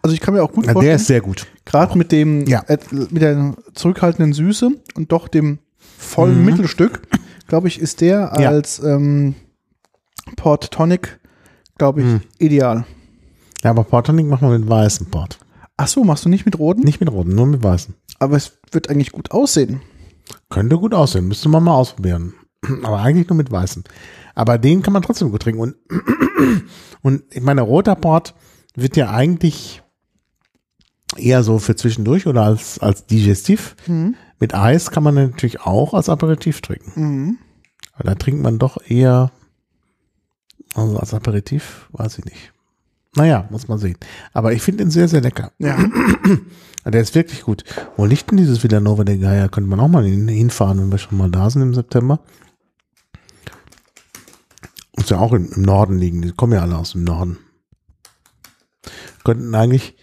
Also 0.01 0.13
ich 0.13 0.19
kann 0.21 0.33
mir 0.33 0.43
auch 0.43 0.51
gut 0.51 0.65
Ja, 0.65 0.67
der 0.67 0.73
vorstellen, 0.73 0.95
ist 0.97 1.07
sehr 1.07 1.21
gut. 1.21 1.47
gerade 1.65 1.97
mit 1.97 2.11
dem, 2.11 2.45
Ja. 2.45 2.61
äh, 2.67 2.77
mit 2.91 3.21
der 3.21 3.55
zurückhaltenden 3.73 4.33
Süße 4.33 4.69
und 4.95 5.11
doch 5.11 5.27
dem 5.27 5.59
vollen 5.97 6.39
Mhm. 6.39 6.45
Mittelstück, 6.45 7.01
glaube 7.47 7.67
ich, 7.67 7.79
ist 7.79 8.01
der 8.01 8.33
Ja. 8.39 8.49
als 8.49 8.79
ähm, 8.83 9.35
Port 10.35 10.71
Tonic, 10.71 11.19
glaube 11.77 12.01
ich, 12.01 12.05
Mhm. 12.07 12.21
ideal. 12.37 12.85
Ja, 13.63 13.71
aber 13.71 13.83
Port 13.83 14.05
Tonic 14.07 14.27
machen 14.27 14.49
wir 14.49 14.57
mit 14.59 14.69
weißem 14.69 15.07
Port. 15.07 15.39
Ach 15.75 15.87
so, 15.87 16.03
machst 16.03 16.25
du 16.25 16.29
nicht 16.29 16.45
mit 16.45 16.59
roten? 16.59 16.81
Nicht 16.81 16.99
mit 16.99 17.11
roten, 17.11 17.33
nur 17.35 17.47
mit 17.47 17.63
weißem. 17.63 17.95
Aber 18.19 18.35
es 18.35 18.59
wird 18.71 18.89
eigentlich 18.89 19.11
gut 19.11 19.31
aussehen. 19.31 19.81
Könnte 20.49 20.77
gut 20.77 20.93
aussehen, 20.93 21.27
müsste 21.27 21.49
man 21.49 21.63
mal 21.63 21.73
ausprobieren. 21.73 22.33
Aber 22.83 22.99
eigentlich 22.99 23.27
nur 23.29 23.37
mit 23.37 23.49
weißem. 23.51 23.83
Aber 24.35 24.57
den 24.57 24.81
kann 24.83 24.93
man 24.93 25.01
trotzdem 25.01 25.31
gut 25.31 25.41
trinken. 25.41 25.61
Und, 25.61 25.75
und 27.01 27.23
ich 27.31 27.41
meine, 27.41 27.61
roter 27.61 27.95
Port 27.95 28.35
wird 28.81 28.95
ja 28.97 29.09
eigentlich 29.11 29.81
eher 31.17 31.43
so 31.43 31.59
für 31.59 31.75
zwischendurch 31.75 32.27
oder 32.27 32.43
als, 32.43 32.79
als 32.79 33.05
Digestiv. 33.05 33.75
Mhm. 33.87 34.15
Mit 34.39 34.53
Eis 34.53 34.91
kann 34.91 35.03
man 35.03 35.15
natürlich 35.15 35.61
auch 35.61 35.93
als 35.93 36.07
Aperitif 36.09 36.61
trinken. 36.61 36.91
Mhm. 36.95 37.37
Aber 37.93 38.03
da 38.05 38.15
trinkt 38.15 38.41
man 38.41 38.59
doch 38.59 38.77
eher, 38.87 39.31
also 40.75 40.97
als 40.97 41.13
Aperitif, 41.13 41.87
weiß 41.91 42.19
ich 42.19 42.25
nicht. 42.25 42.53
Naja, 43.15 43.47
muss 43.49 43.67
man 43.67 43.79
sehen. 43.79 43.97
Aber 44.33 44.53
ich 44.53 44.61
finde 44.61 44.83
ihn 44.83 44.91
sehr, 44.91 45.07
sehr 45.07 45.21
lecker. 45.21 45.51
Ja. 45.57 45.77
Der 46.85 47.01
ist 47.01 47.13
wirklich 47.15 47.41
gut. 47.41 47.65
Wo 47.97 48.05
liegt 48.05 48.31
denn 48.31 48.37
dieses 48.37 48.63
Villanova 48.63 49.03
de 49.03 49.17
Gaia? 49.17 49.47
Könnte 49.49 49.69
man 49.69 49.79
auch 49.79 49.87
mal 49.89 50.05
hin- 50.05 50.27
hinfahren, 50.27 50.79
wenn 50.79 50.91
wir 50.91 50.97
schon 50.97 51.17
mal 51.17 51.29
da 51.29 51.49
sind 51.49 51.61
im 51.61 51.73
September. 51.73 52.19
Muss 54.95 55.09
ja 55.09 55.17
auch 55.19 55.33
im, 55.33 55.51
im 55.51 55.61
Norden 55.63 55.97
liegen. 55.97 56.21
Die 56.21 56.31
kommen 56.31 56.53
ja 56.53 56.61
alle 56.61 56.77
aus 56.77 56.93
dem 56.93 57.03
Norden. 57.03 57.37
Könnten 59.29 59.53
eigentlich 59.53 59.95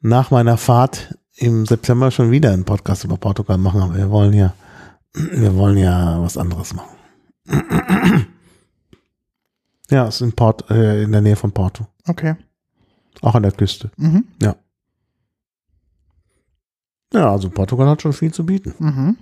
nach 0.00 0.30
meiner 0.30 0.56
Fahrt 0.56 1.18
im 1.34 1.66
September 1.66 2.12
schon 2.12 2.30
wieder 2.30 2.52
einen 2.52 2.64
Podcast 2.64 3.02
über 3.02 3.16
Portugal 3.16 3.58
machen, 3.58 3.80
aber 3.82 3.96
wir 3.96 4.08
wollen 4.08 4.34
ja, 4.34 4.54
wir 5.14 5.56
wollen 5.56 5.76
ja 5.78 6.22
was 6.22 6.36
anderes 6.36 6.72
machen. 6.72 6.96
Ja, 9.90 10.06
es 10.06 10.16
ist 10.16 10.20
in, 10.20 10.32
Port, 10.32 10.70
äh, 10.70 11.02
in 11.02 11.10
der 11.10 11.22
Nähe 11.22 11.34
von 11.34 11.50
Porto. 11.50 11.88
Okay. 12.06 12.36
Auch 13.20 13.34
an 13.34 13.42
der 13.42 13.50
Küste. 13.50 13.90
Mhm. 13.96 14.28
Ja, 17.12 17.32
also 17.32 17.50
Portugal 17.50 17.88
hat 17.88 18.00
schon 18.00 18.12
viel 18.12 18.32
zu 18.32 18.46
bieten. 18.46 18.74
Mhm. 18.78 19.16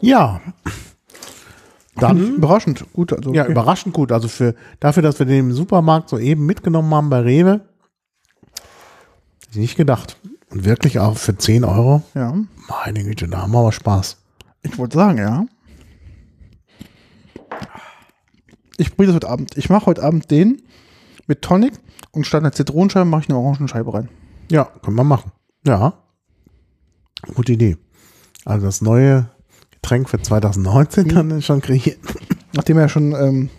Ja, 0.00 0.40
dann 1.96 2.36
Überraschend 2.36 2.84
gut. 2.92 3.12
Also 3.12 3.32
Ja, 3.34 3.42
okay. 3.42 3.52
überraschend 3.52 3.94
gut. 3.94 4.12
Also 4.12 4.28
für 4.28 4.54
dafür, 4.80 5.02
dass 5.02 5.18
wir 5.18 5.26
den 5.26 5.50
im 5.50 5.52
Supermarkt 5.52 6.08
so 6.08 6.18
eben 6.18 6.46
mitgenommen 6.46 6.92
haben 6.94 7.10
bei 7.10 7.20
Rewe, 7.20 7.60
nicht 9.54 9.76
gedacht. 9.76 10.16
Und 10.50 10.64
wirklich 10.64 10.98
auch 10.98 11.16
für 11.16 11.36
10 11.36 11.64
Euro. 11.64 12.02
ja. 12.14 12.34
Meine 12.68 13.04
Güte, 13.04 13.28
da 13.28 13.42
haben 13.42 13.52
wir 13.52 13.58
aber 13.58 13.72
Spaß. 13.72 14.16
Ich 14.62 14.78
wollte 14.78 14.96
sagen, 14.96 15.18
ja. 15.18 15.44
Ich 18.78 18.90
probiere 18.90 19.08
das 19.08 19.16
heute 19.16 19.28
Abend. 19.28 19.56
Ich 19.56 19.68
mache 19.68 19.86
heute 19.86 20.02
Abend 20.02 20.30
den 20.30 20.62
mit 21.26 21.42
Tonic 21.42 21.74
und 22.12 22.26
statt 22.26 22.42
einer 22.42 22.52
Zitronenscheibe 22.52 23.04
mache 23.04 23.22
ich 23.22 23.28
eine 23.28 23.38
Orangenscheibe 23.38 23.92
rein. 23.92 24.08
Ja, 24.50 24.64
können 24.64 24.96
wir 24.96 25.04
machen. 25.04 25.32
Ja. 25.66 25.94
Gute 27.34 27.52
Idee. 27.52 27.76
Also 28.44 28.66
das 28.66 28.80
neue 28.80 29.28
Getränk 29.82 30.08
für 30.08 30.20
2019 30.22 31.08
dann 31.08 31.42
schon 31.42 31.60
kreiert. 31.60 31.98
Nachdem 32.54 32.76
wir 32.76 32.82
ja 32.82 32.88
schon 32.88 33.12
ähm, 33.14 33.50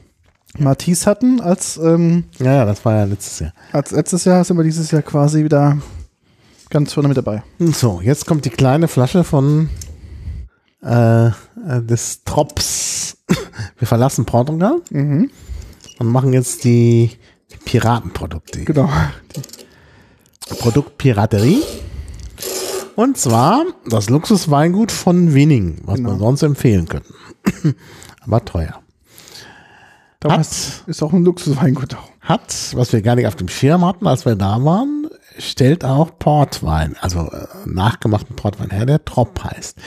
Matisse 0.57 1.05
hatten, 1.09 1.41
als, 1.41 1.77
ähm, 1.77 2.23
Ja, 2.39 2.53
ja, 2.53 2.65
das 2.65 2.85
war 2.85 2.95
ja 2.95 3.03
letztes 3.03 3.39
Jahr. 3.39 3.53
als 3.73 3.91
letztes 3.91 4.23
Jahr 4.25 4.43
sind 4.43 4.55
wir 4.57 4.63
dieses 4.63 4.89
Jahr 4.91 5.01
quasi 5.01 5.43
wieder 5.43 5.77
ganz 6.69 6.93
vorne 6.93 7.09
mit 7.09 7.17
dabei. 7.17 7.43
So, 7.59 7.99
jetzt 8.01 8.25
kommt 8.25 8.45
die 8.45 8.49
kleine 8.51 8.87
Flasche 8.87 9.23
von 9.25 9.69
äh, 10.81 11.27
äh, 11.27 11.31
des 11.81 12.23
Trops. 12.23 13.17
Wir 13.77 13.87
verlassen 13.87 14.25
Portugal 14.25 14.81
Mhm. 14.91 15.29
und 15.99 16.07
machen 16.07 16.31
jetzt 16.33 16.63
die, 16.63 17.11
die 17.51 17.57
Piratenprodukte. 17.65 18.63
Genau. 18.63 18.89
Produktpiraterie. 20.59 21.61
Und 22.95 23.17
zwar 23.17 23.63
das 23.89 24.09
Luxusweingut 24.09 24.91
von 24.91 25.33
Winning, 25.33 25.81
was 25.85 25.95
Genau. 25.97 26.11
wir 26.11 26.19
sonst 26.19 26.43
empfehlen 26.43 26.87
könnten. 26.87 27.13
Aber 28.21 28.43
teuer. 28.45 28.79
Damals 30.19 30.83
ist 30.87 31.03
auch 31.03 31.11
ein 31.11 31.25
Luxusweingut. 31.25 31.95
auch. 31.95 32.09
Hat, 32.21 32.71
was 32.75 32.93
wir 32.93 33.01
gar 33.01 33.15
nicht 33.15 33.27
auf 33.27 33.35
dem 33.35 33.49
Schirm 33.49 33.83
hatten, 33.83 34.07
als 34.07 34.25
wir 34.25 34.35
da 34.35 34.63
waren, 34.63 35.07
stellt 35.37 35.83
auch 35.83 36.17
Portwein, 36.19 36.95
also 37.01 37.29
äh, 37.31 37.47
nachgemachten 37.65 38.35
Portwein 38.37 38.69
her, 38.69 38.85
der 38.85 39.03
Trop 39.03 39.43
heißt. 39.43 39.77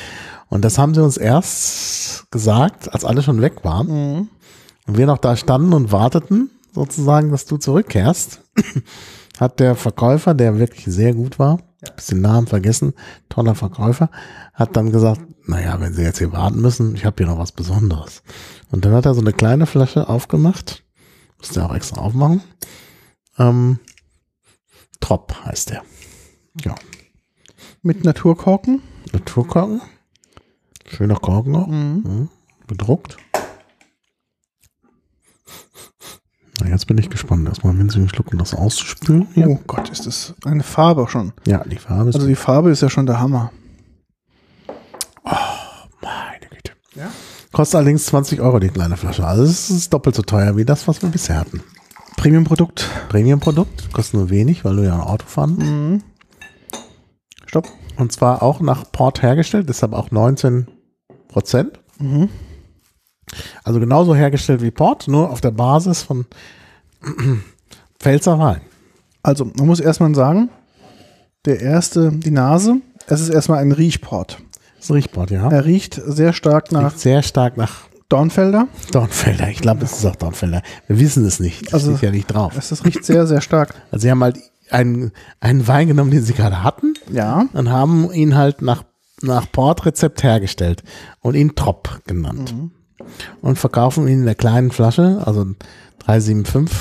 Und 0.51 0.63
das 0.65 0.77
haben 0.77 0.95
sie 0.95 1.03
uns 1.03 1.17
erst 1.17 2.31
gesagt, 2.31 2.93
als 2.93 3.05
alle 3.07 3.23
schon 3.23 3.41
weg 3.41 3.65
waren. 3.65 4.29
Und 4.87 4.99
wir 4.99 5.07
noch 5.07 5.19
da 5.19 5.35
standen 5.37 5.73
und 5.73 5.93
warteten, 5.93 6.51
sozusagen, 6.75 7.31
dass 7.31 7.47
du 7.47 7.57
zurückkehrst, 7.57 8.43
hat 9.41 9.59
der 9.61 9.75
Verkäufer, 9.75 10.35
der 10.35 10.59
wirklich 10.59 10.85
sehr 10.85 11.15
gut 11.15 11.39
war, 11.39 11.59
bis 11.95 12.07
den 12.07 12.21
Namen 12.21 12.47
vergessen, 12.47 12.95
toller 13.29 13.55
Verkäufer, 13.55 14.11
hat 14.55 14.77
dann 14.77 14.91
gesagt, 14.91 15.21
naja, 15.47 15.81
wenn 15.81 15.93
Sie 15.95 16.03
jetzt 16.03 16.19
hier 16.19 16.33
warten 16.33 16.61
müssen, 16.61 16.95
ich 16.95 17.05
habe 17.05 17.17
hier 17.19 17.27
noch 17.27 17.39
was 17.39 17.53
Besonderes. 17.53 18.23
Und 18.71 18.85
dann 18.85 18.93
hat 18.93 19.07
er 19.07 19.15
so 19.15 19.21
eine 19.21 19.33
kleine 19.33 19.67
Flasche 19.67 20.09
aufgemacht, 20.09 20.85
musste 21.39 21.61
er 21.61 21.71
auch 21.71 21.75
extra 21.75 22.01
aufmachen. 22.01 22.43
Ähm, 23.39 23.79
Trop 25.01 25.35
heißt 25.45 25.71
der. 25.71 25.83
Ja, 26.65 26.75
Mit 27.83 28.05
Naturkorken. 28.05 28.83
Naturkorken. 29.13 29.81
Schöner 30.89 31.17
Korken 31.17 31.55
auch. 31.55 31.67
Mhm. 31.67 32.03
Mhm. 32.05 32.29
Bedruckt. 32.67 33.17
Na, 36.61 36.69
jetzt 36.69 36.87
bin 36.87 36.97
ich 36.97 37.11
gespannt, 37.11 37.47
erstmal 37.49 37.73
einen 37.73 37.81
winzigen 37.81 38.09
Schluck, 38.09 38.33
um 38.33 38.39
das 38.39 38.55
auszuspülen. 38.55 39.27
Hier. 39.35 39.49
Oh 39.49 39.61
Gott, 39.67 39.91
ist 39.91 40.07
das 40.07 40.35
eine 40.45 40.63
Farbe 40.63 41.07
schon. 41.09 41.33
Ja, 41.47 41.63
die 41.65 41.77
Farbe 41.77 42.09
ist. 42.11 42.17
Also 42.17 42.27
die 42.27 42.35
Farbe 42.35 42.71
ist 42.71 42.81
ja 42.81 42.89
schon 42.89 43.07
der 43.07 43.21
Hammer. 43.21 43.53
meine 46.01 46.47
Güte. 46.51 46.73
Ja. 46.95 47.11
Kostet 47.53 47.77
allerdings 47.77 48.07
20 48.07 48.41
Euro 48.41 48.59
die 48.59 48.69
kleine 48.69 48.97
Flasche. 48.97 49.27
Also 49.27 49.43
es 49.43 49.69
ist 49.71 49.93
doppelt 49.93 50.17
so 50.17 50.23
teuer 50.23 50.57
wie 50.57 50.65
das, 50.65 50.89
was 50.89 51.03
wir 51.03 51.11
bisher 51.11 51.39
hatten. 51.39 51.63
Premium-Produkt. 52.17 52.89
Premium-Produkt, 53.11 53.93
kostet 53.93 54.15
nur 54.15 54.31
wenig, 54.31 54.65
weil 54.65 54.77
du 54.77 54.85
ja 54.85 54.95
ein 54.95 55.01
Auto 55.01 55.27
fahren. 55.27 55.57
Mhm. 55.59 56.03
Stopp. 57.47 57.69
Und 57.97 58.13
zwar 58.13 58.43
auch 58.43 58.61
nach 58.61 58.91
Port 58.91 59.23
hergestellt, 59.23 59.69
deshalb 59.69 59.93
auch 59.93 60.11
19 60.11 60.69
Prozent. 61.29 61.81
Mhm. 61.99 62.29
Also 63.65 63.81
genauso 63.81 64.15
hergestellt 64.15 64.63
wie 64.63 64.71
Port, 64.71 65.09
nur 65.09 65.31
auf 65.31 65.41
der 65.41 65.51
Basis 65.51 66.03
von 66.03 66.27
Pfälzer 67.99 68.39
Wein. 68.39 68.61
Also, 69.23 69.45
man 69.57 69.67
muss 69.67 69.81
erstmal 69.81 70.15
sagen, 70.15 70.51
der 71.45 71.61
erste, 71.61 72.13
die 72.13 72.31
Nase, 72.31 72.77
es 73.09 73.21
ist 73.21 73.29
erstmal 73.31 73.59
ein 73.59 73.73
Riechport. 73.73 74.39
Das 74.79 74.91
riecht 74.93 75.13
Port, 75.13 75.31
ja. 75.31 75.49
Er 75.51 75.65
riecht 75.65 75.95
sehr 75.95 76.33
stark 76.33 76.71
nach 76.71 76.93
Riecht 76.93 77.01
sehr 77.01 77.23
stark 77.23 77.57
nach 77.57 77.89
Dornfelder. 78.09 78.69
Dornfelder. 78.93 79.49
Ich 79.51 79.61
glaube, 79.61 79.85
es 79.85 79.93
ist 79.95 80.05
auch 80.07 80.15
Dornfelder. 80.15 80.63
Wir 80.87 81.01
wissen 81.01 81.25
es 81.25 81.41
nicht. 81.41 81.67
Das 81.67 81.75
Also- 81.75 81.93
steht 81.97 82.03
ja 82.03 82.11
nicht 82.13 82.27
drauf. 82.29 82.57
Es 82.57 82.85
riecht 82.85 83.05
sehr, 83.05 83.27
sehr 83.27 83.41
stark. 83.41 83.75
Also 83.91 84.03
sie 84.05 84.11
haben 84.11 84.23
halt 84.23 84.39
einen, 84.71 85.11
einen 85.41 85.67
Wein 85.67 85.89
genommen, 85.89 86.11
den 86.13 86.23
sie 86.23 86.35
gerade 86.35 86.63
hatten 86.63 86.95
Ja. 87.11 87.47
und 87.53 87.71
haben 87.71 88.13
ihn 88.13 88.37
halt 88.37 88.63
nach, 88.63 88.85
nach 89.23 89.51
Portrezept 89.51 90.23
hergestellt 90.23 90.85
und 91.21 91.35
ihn 91.35 91.55
Trop 91.57 92.01
genannt. 92.07 92.55
Und 93.41 93.59
verkaufen 93.59 94.09
ihn 94.09 94.21
in 94.21 94.25
der 94.25 94.35
kleinen 94.35 94.71
Flasche, 94.71 95.23
also 95.25 95.47
375, 96.01 96.79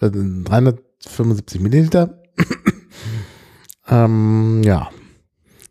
äh, 0.00 0.10
375 0.10 1.60
Milliliter. 1.60 2.18
ähm, 3.88 4.62
ja. 4.64 4.88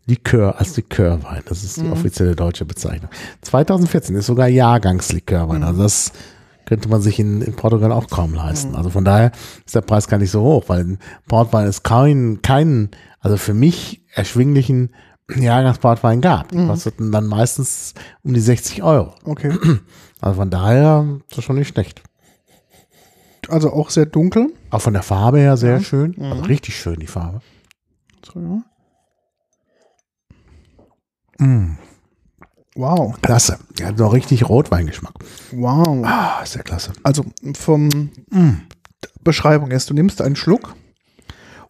Likör, 0.06 0.58
als 0.58 0.74
Likörwein. 0.74 1.42
Das 1.44 1.62
ist 1.62 1.76
die 1.76 1.88
offizielle 1.90 2.34
deutsche 2.34 2.64
Bezeichnung. 2.64 3.10
2014 3.42 4.16
ist 4.16 4.24
sogar 4.24 4.48
Jahrgangslikörwein. 4.48 5.62
Also 5.62 5.82
das 5.82 6.12
könnte 6.64 6.88
man 6.88 7.02
sich 7.02 7.18
in, 7.18 7.42
in 7.42 7.54
Portugal 7.54 7.92
auch 7.92 8.08
kaum 8.08 8.34
leisten. 8.34 8.74
Also 8.74 8.88
von 8.88 9.04
daher 9.04 9.32
ist 9.66 9.74
der 9.74 9.82
Preis 9.82 10.08
gar 10.08 10.18
nicht 10.18 10.30
so 10.30 10.42
hoch, 10.42 10.64
weil 10.68 10.80
in 10.80 10.98
Portwein 11.26 11.66
es 11.66 11.82
keinen, 11.82 12.40
keinen, 12.40 12.90
also 13.20 13.36
für 13.36 13.52
mich 13.54 14.02
erschwinglichen 14.14 14.94
Jahrgangsportwein 15.36 16.20
gab. 16.20 16.48
Die 16.48 16.56
kosteten 16.66 17.12
dann 17.12 17.26
meistens 17.26 17.94
um 18.22 18.34
die 18.34 18.40
60 18.40 18.82
Euro. 18.82 19.14
Okay. 19.24 19.52
Also 20.20 20.40
von 20.40 20.50
daher 20.50 21.06
ist 21.28 21.36
das 21.38 21.44
schon 21.44 21.54
nicht 21.54 21.68
schlecht. 21.68 22.02
Also 23.48 23.72
auch 23.72 23.88
sehr 23.88 24.04
dunkel. 24.04 24.52
Auch 24.70 24.80
von 24.82 24.92
der 24.92 25.04
Farbe 25.04 25.38
her 25.38 25.56
sehr 25.56 25.80
schön. 25.80 26.20
Also 26.20 26.42
richtig 26.42 26.76
schön, 26.76 26.98
die 26.98 27.06
Farbe. 27.06 27.40
So, 28.26 28.40
ja. 31.38 31.46
Mm. 31.46 31.78
Wow. 32.74 33.14
Klasse. 33.22 33.58
Der 33.78 33.86
hat 33.86 33.98
noch 33.98 34.12
richtig 34.12 34.48
Rotweingeschmack. 34.48 35.14
Wow. 35.52 36.04
Ah, 36.04 36.44
sehr 36.44 36.64
klasse. 36.64 36.92
Also 37.04 37.24
vom 37.54 38.10
Beschreibung 39.22 39.70
ist, 39.70 39.88
du 39.88 39.94
nimmst 39.94 40.20
einen 40.20 40.36
Schluck 40.36 40.74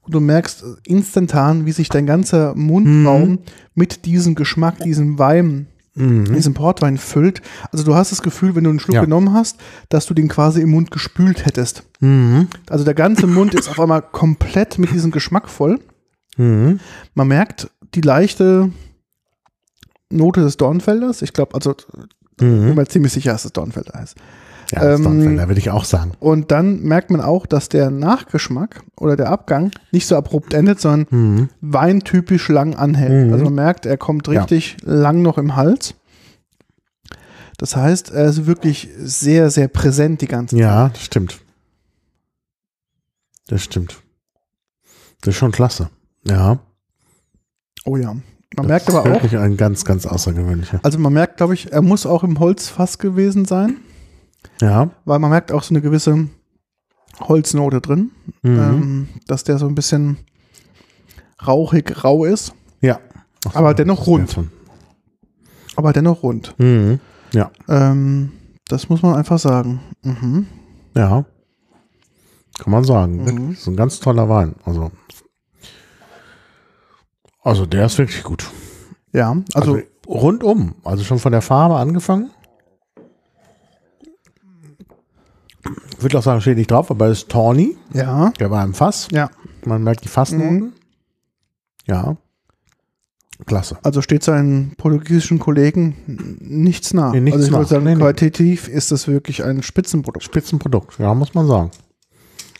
und 0.08 0.14
du 0.14 0.20
merkst 0.20 0.64
instantan, 0.84 1.66
wie 1.66 1.72
sich 1.72 1.88
dein 1.90 2.06
ganzer 2.06 2.54
Mundraum 2.54 3.40
mit 3.74 4.06
diesem 4.06 4.34
Geschmack, 4.34 4.78
diesem 4.80 5.18
Wein, 5.18 5.66
diesem 5.94 6.54
Portwein 6.54 6.96
füllt. 6.96 7.42
Also 7.72 7.84
du 7.84 7.94
hast 7.94 8.12
das 8.12 8.22
Gefühl, 8.22 8.54
wenn 8.54 8.64
du 8.64 8.70
einen 8.70 8.78
Schluck 8.80 8.94
Ja. 8.94 9.00
genommen 9.02 9.32
hast, 9.34 9.58
dass 9.88 10.06
du 10.06 10.14
den 10.14 10.28
quasi 10.28 10.60
im 10.62 10.70
Mund 10.70 10.90
gespült 10.90 11.44
hättest. 11.44 11.82
Mhm. 12.00 12.46
Also 12.70 12.84
der 12.84 12.94
ganze 12.94 13.26
Mund 13.26 13.52
ist 13.54 13.68
auf 13.68 13.80
einmal 13.80 14.02
komplett 14.02 14.78
mit 14.78 14.92
diesem 14.92 15.10
Geschmack 15.10 15.48
voll. 15.48 15.80
Mhm. 16.36 16.78
Man 17.14 17.28
merkt 17.28 17.70
die 17.94 18.00
leichte 18.00 18.70
Note 20.10 20.40
des 20.40 20.56
Dornfelders. 20.56 21.20
Ich 21.22 21.32
glaube, 21.32 21.54
also 21.54 21.74
bin 22.36 22.74
mir 22.74 22.86
ziemlich 22.86 23.12
sicher, 23.12 23.32
dass 23.32 23.44
es 23.44 23.52
Dornfelder 23.52 23.98
heißt. 23.98 24.16
Ja, 24.72 24.80
das 24.84 24.98
Ähm, 24.98 25.04
Dornfelder, 25.04 25.48
würde 25.48 25.60
ich 25.60 25.70
auch 25.70 25.84
sagen. 25.84 26.12
Und 26.20 26.50
dann 26.50 26.82
merkt 26.82 27.10
man 27.10 27.20
auch, 27.22 27.46
dass 27.46 27.68
der 27.70 27.90
Nachgeschmack 27.90 28.82
oder 28.98 29.16
der 29.16 29.30
Abgang 29.30 29.70
nicht 29.92 30.06
so 30.06 30.14
abrupt 30.16 30.52
endet, 30.52 30.78
sondern 30.80 31.06
Mhm. 31.10 31.48
weintypisch 31.62 32.48
lang 32.48 32.74
anhält. 32.74 33.32
Also 33.32 33.44
man 33.44 33.54
merkt, 33.54 33.86
er 33.86 33.96
kommt 33.96 34.26
Ja. 34.28 34.42
richtig 34.42 34.76
lang 34.84 35.22
noch 35.22 35.38
im 35.38 35.56
Hals. 35.56 35.94
Das 37.56 37.74
heißt, 37.76 38.10
er 38.10 38.26
ist 38.26 38.46
wirklich 38.46 38.88
sehr, 38.98 39.50
sehr 39.50 39.68
präsent 39.68 40.20
die 40.20 40.28
ganze 40.28 40.54
Zeit. 40.54 40.60
Ja, 40.62 40.88
das 40.90 41.02
stimmt. 41.02 41.40
Das 43.48 43.62
stimmt. 43.64 44.02
Das 45.22 45.32
ist 45.34 45.38
schon 45.38 45.50
klasse. 45.52 45.88
Ja. 46.24 46.58
Oh 47.84 47.96
ja. 47.96 48.08
Man 48.08 48.22
Das 48.54 48.66
merkt 48.66 48.88
ist 48.88 48.94
aber 48.94 49.02
auch, 49.02 49.12
wirklich 49.14 49.36
ein 49.38 49.56
ganz, 49.56 49.84
ganz 49.84 50.06
außergewöhnlicher. 50.06 50.80
also 50.82 50.98
man 50.98 51.12
merkt, 51.12 51.36
glaube 51.38 51.54
ich, 51.54 51.72
er 51.72 51.82
muss 51.82 52.06
auch 52.06 52.22
im 52.24 52.38
Holzfass 52.38 52.98
gewesen 52.98 53.44
sein, 53.44 53.76
Ja. 54.60 54.90
weil 55.04 55.18
man 55.18 55.30
merkt 55.30 55.52
auch 55.52 55.62
so 55.62 55.72
eine 55.72 55.80
gewisse 55.80 56.28
Holznote 57.20 57.80
drin, 57.80 58.10
Mhm. 58.42 58.58
ähm, 58.58 59.08
dass 59.26 59.44
der 59.44 59.58
so 59.58 59.66
ein 59.66 59.74
bisschen 59.74 60.18
rauchig 61.46 62.02
rau 62.04 62.24
ist, 62.24 62.54
ja. 62.80 62.98
So, 63.44 63.50
aber 63.54 63.74
dennoch 63.74 63.96
das 63.98 64.02
ist 64.06 64.08
rund. 64.12 64.28
davon. 64.30 64.50
aber 65.76 65.92
dennoch 65.92 66.22
rund. 66.22 66.54
Mhm. 66.58 66.98
Ja. 67.32 67.50
Ähm, 67.68 68.32
das 68.68 68.88
muss 68.88 69.02
man 69.02 69.14
einfach 69.14 69.38
sagen. 69.38 69.80
Mhm. 70.02 70.46
Ja. 70.96 71.24
Kann 72.58 72.72
man 72.72 72.82
sagen. 72.84 73.18
Mhm. 73.22 73.26
Wirklich, 73.26 73.60
So 73.60 73.70
ein 73.70 73.76
ganz 73.76 74.00
toller 74.00 74.28
Wein. 74.28 74.56
Also. 74.64 74.90
Also 77.42 77.66
der 77.66 77.86
ist 77.86 77.98
wirklich 77.98 78.22
gut. 78.24 78.50
Ja, 79.12 79.36
also, 79.54 79.74
Also, 79.74 79.82
rundum. 80.06 80.74
Also 80.84 81.04
schon 81.04 81.18
von 81.18 81.32
der 81.32 81.42
Farbe 81.42 81.76
angefangen. 81.76 82.30
Ich 85.98 86.02
würde 86.04 86.18
auch 86.18 86.22
sagen, 86.22 86.40
steht 86.40 86.56
nicht 86.56 86.70
drauf, 86.70 86.90
aber 86.90 87.06
es 87.08 87.18
ist 87.18 87.28
Tawny. 87.28 87.76
Ja. 87.92 88.32
Der 88.38 88.50
war 88.50 88.64
im 88.64 88.72
Fass. 88.72 89.08
Ja. 89.10 89.30
Man 89.64 89.82
merkt 89.82 90.04
die 90.04 90.08
Fassnoten. 90.08 90.54
Mhm. 90.60 90.72
Ja. 91.86 92.16
Klasse. 93.46 93.78
Also 93.82 94.00
steht 94.02 94.22
seinen 94.24 94.74
portugiesischen 94.76 95.38
Kollegen 95.38 96.38
nichts 96.40 96.92
nach. 96.94 97.12
Nee, 97.12 97.20
nichts 97.20 97.36
also 97.36 97.46
ich 97.46 97.52
nach. 97.52 97.58
würde 97.60 97.68
sagen, 97.70 97.84
Nee, 97.84 97.94
nee. 97.94 98.00
qualitativ 98.00 98.68
ist 98.68 98.90
das 98.92 99.06
wirklich 99.08 99.44
ein 99.44 99.62
Spitzenprodukt. 99.62 100.24
Spitzenprodukt, 100.24 100.98
ja, 100.98 101.14
muss 101.14 101.34
man 101.34 101.46
sagen. 101.46 101.70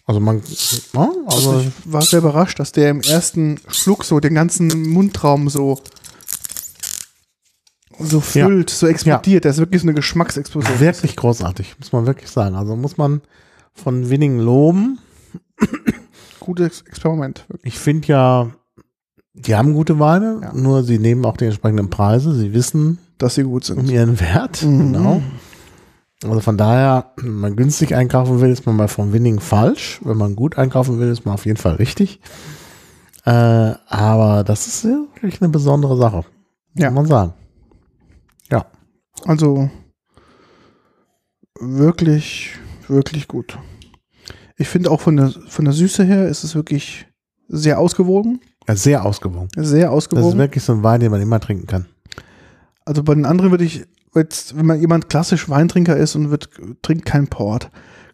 Also 0.07 0.21
man, 0.21 0.41
Also 0.41 1.17
also 1.27 1.61
ich 1.61 1.93
war 1.93 2.03
sehr 2.03 2.21
überrascht, 2.21 2.59
dass 2.59 2.73
der 2.73 2.91
im 2.91 3.01
ersten 3.03 3.61
Schluck 3.69 4.05
so 4.05 4.21
den 4.21 4.35
ganzen 4.35 4.69
Mundraum 4.91 5.49
so 5.49 5.79
so 7.99 8.21
füllt, 8.21 8.71
so 8.71 8.87
explodiert. 8.87 9.45
Das 9.45 9.57
ist 9.57 9.61
wirklich 9.61 9.83
so 9.83 9.87
eine 9.89 9.95
Geschmacksexplosion. 9.95 10.81
wirklich 10.81 11.17
großartig, 11.17 11.77
muss 11.79 11.93
man 11.93 12.07
wirklich 12.07 12.31
sagen. 12.31 12.55
Also 12.55 12.77
muss 12.77 12.97
man 12.97 13.21
von 13.75 14.09
Winning 14.11 14.39
loben. 14.39 14.99
Gutes 16.41 16.83
Experiment. 16.83 17.45
Wirklich. 17.49 17.75
Ich 17.75 17.79
finde 17.81 18.09
ja, 18.09 18.51
die 19.35 19.55
haben 19.55 19.75
gute 19.75 19.99
Weine, 19.99 20.41
Ja. 20.43 20.53
nur 20.53 20.83
sie 20.83 20.99
nehmen 20.99 21.25
auch 21.25 21.37
die 21.37 21.45
entsprechenden 21.47 21.91
Preise. 21.91 22.33
Sie 22.35 22.53
wissen 22.55 22.99
Dass 23.19 23.35
sie 23.35 23.43
gut 23.45 23.69
um 23.71 23.77
sind. 23.79 23.91
ihren 23.91 24.19
Wert. 24.21 24.63
Mhm. 24.63 24.93
Genau. 24.93 25.23
Also 26.25 26.41
von 26.41 26.57
daher, 26.59 27.13
wenn 27.17 27.35
man 27.37 27.55
günstig 27.57 27.95
einkaufen 27.95 28.41
will, 28.41 28.51
ist 28.51 28.67
man 28.67 28.77
bei 28.77 28.89
von 28.89 29.13
Winning 29.13 29.39
falsch. 29.41 30.01
Wenn 30.03 30.17
man 30.17 30.35
gut 30.35 30.59
einkaufen 30.59 30.99
will, 30.99 31.09
ist 31.11 31.25
man 31.25 31.35
auf 31.35 31.47
jeden 31.47 31.59
Fall 31.59 31.75
richtig. 31.77 32.21
Äh, 33.25 33.31
aber 33.31 34.43
das 34.45 34.67
ist 34.67 34.85
wirklich 34.85 35.41
eine 35.43 35.51
besondere 35.51 35.97
Sache. 35.97 36.25
Ja. 36.75 36.91
Muss 36.91 36.97
man 37.03 37.07
sagen. 37.07 37.33
Also 39.27 39.71
wirklich, 41.61 42.53
wirklich 42.89 43.29
gut. 43.29 43.59
Ich 44.57 44.69
finde 44.69 44.91
auch 44.91 45.01
von 45.01 45.17
der, 45.17 45.31
von 45.31 45.65
der 45.65 45.75
Süße 45.75 46.05
her 46.05 46.29
ist 46.29 46.45
es 46.45 46.55
wirklich 46.55 47.07
sehr 47.49 47.79
ausgewogen. 47.79 48.41
ja 48.67 48.75
sehr 48.75 49.05
ausgewogen. 49.05 49.49
Sehr 49.55 49.63
Das 49.63 49.73
ist 49.73 49.89
ausgewogen. 49.91 50.39
wirklich 50.39 50.65
so 50.65 50.73
ein 50.75 50.83
Wein, 50.83 51.01
den 51.01 51.11
man 51.11 51.21
immer 51.21 51.41
trinken 51.41 51.67
kann. 51.67 51.87
Also 52.85 53.03
bei 53.03 53.15
den 53.15 53.27
anderen 53.27 53.51
würde 53.51 53.65
ich, 53.65 53.87
jetzt, 54.15 54.57
wenn 54.57 54.67
man 54.67 54.81
jemand 54.81 55.09
klassisch 55.09 55.49
Weintrinker 55.49 55.97
ist 55.97 56.15
und 56.17 56.31
wird, 56.31 56.51
trinkt 56.83 57.05
keinen 57.05 57.29
Port, 57.29 57.71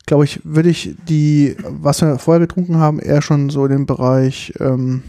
glaube 0.06 0.24
ich, 0.24 0.40
würde 0.44 0.68
ich 0.68 0.97
die, 1.09 1.56
was 1.62 2.02
wir 2.02 2.18
vorher 2.18 2.40
getrunken 2.40 2.76
haben, 2.76 2.98
eher 2.98 3.22
schon 3.22 3.51
so 3.51 3.64
in 3.64 3.72
den 3.72 3.86
Bereich 3.86 4.52
ähm, 4.60 5.02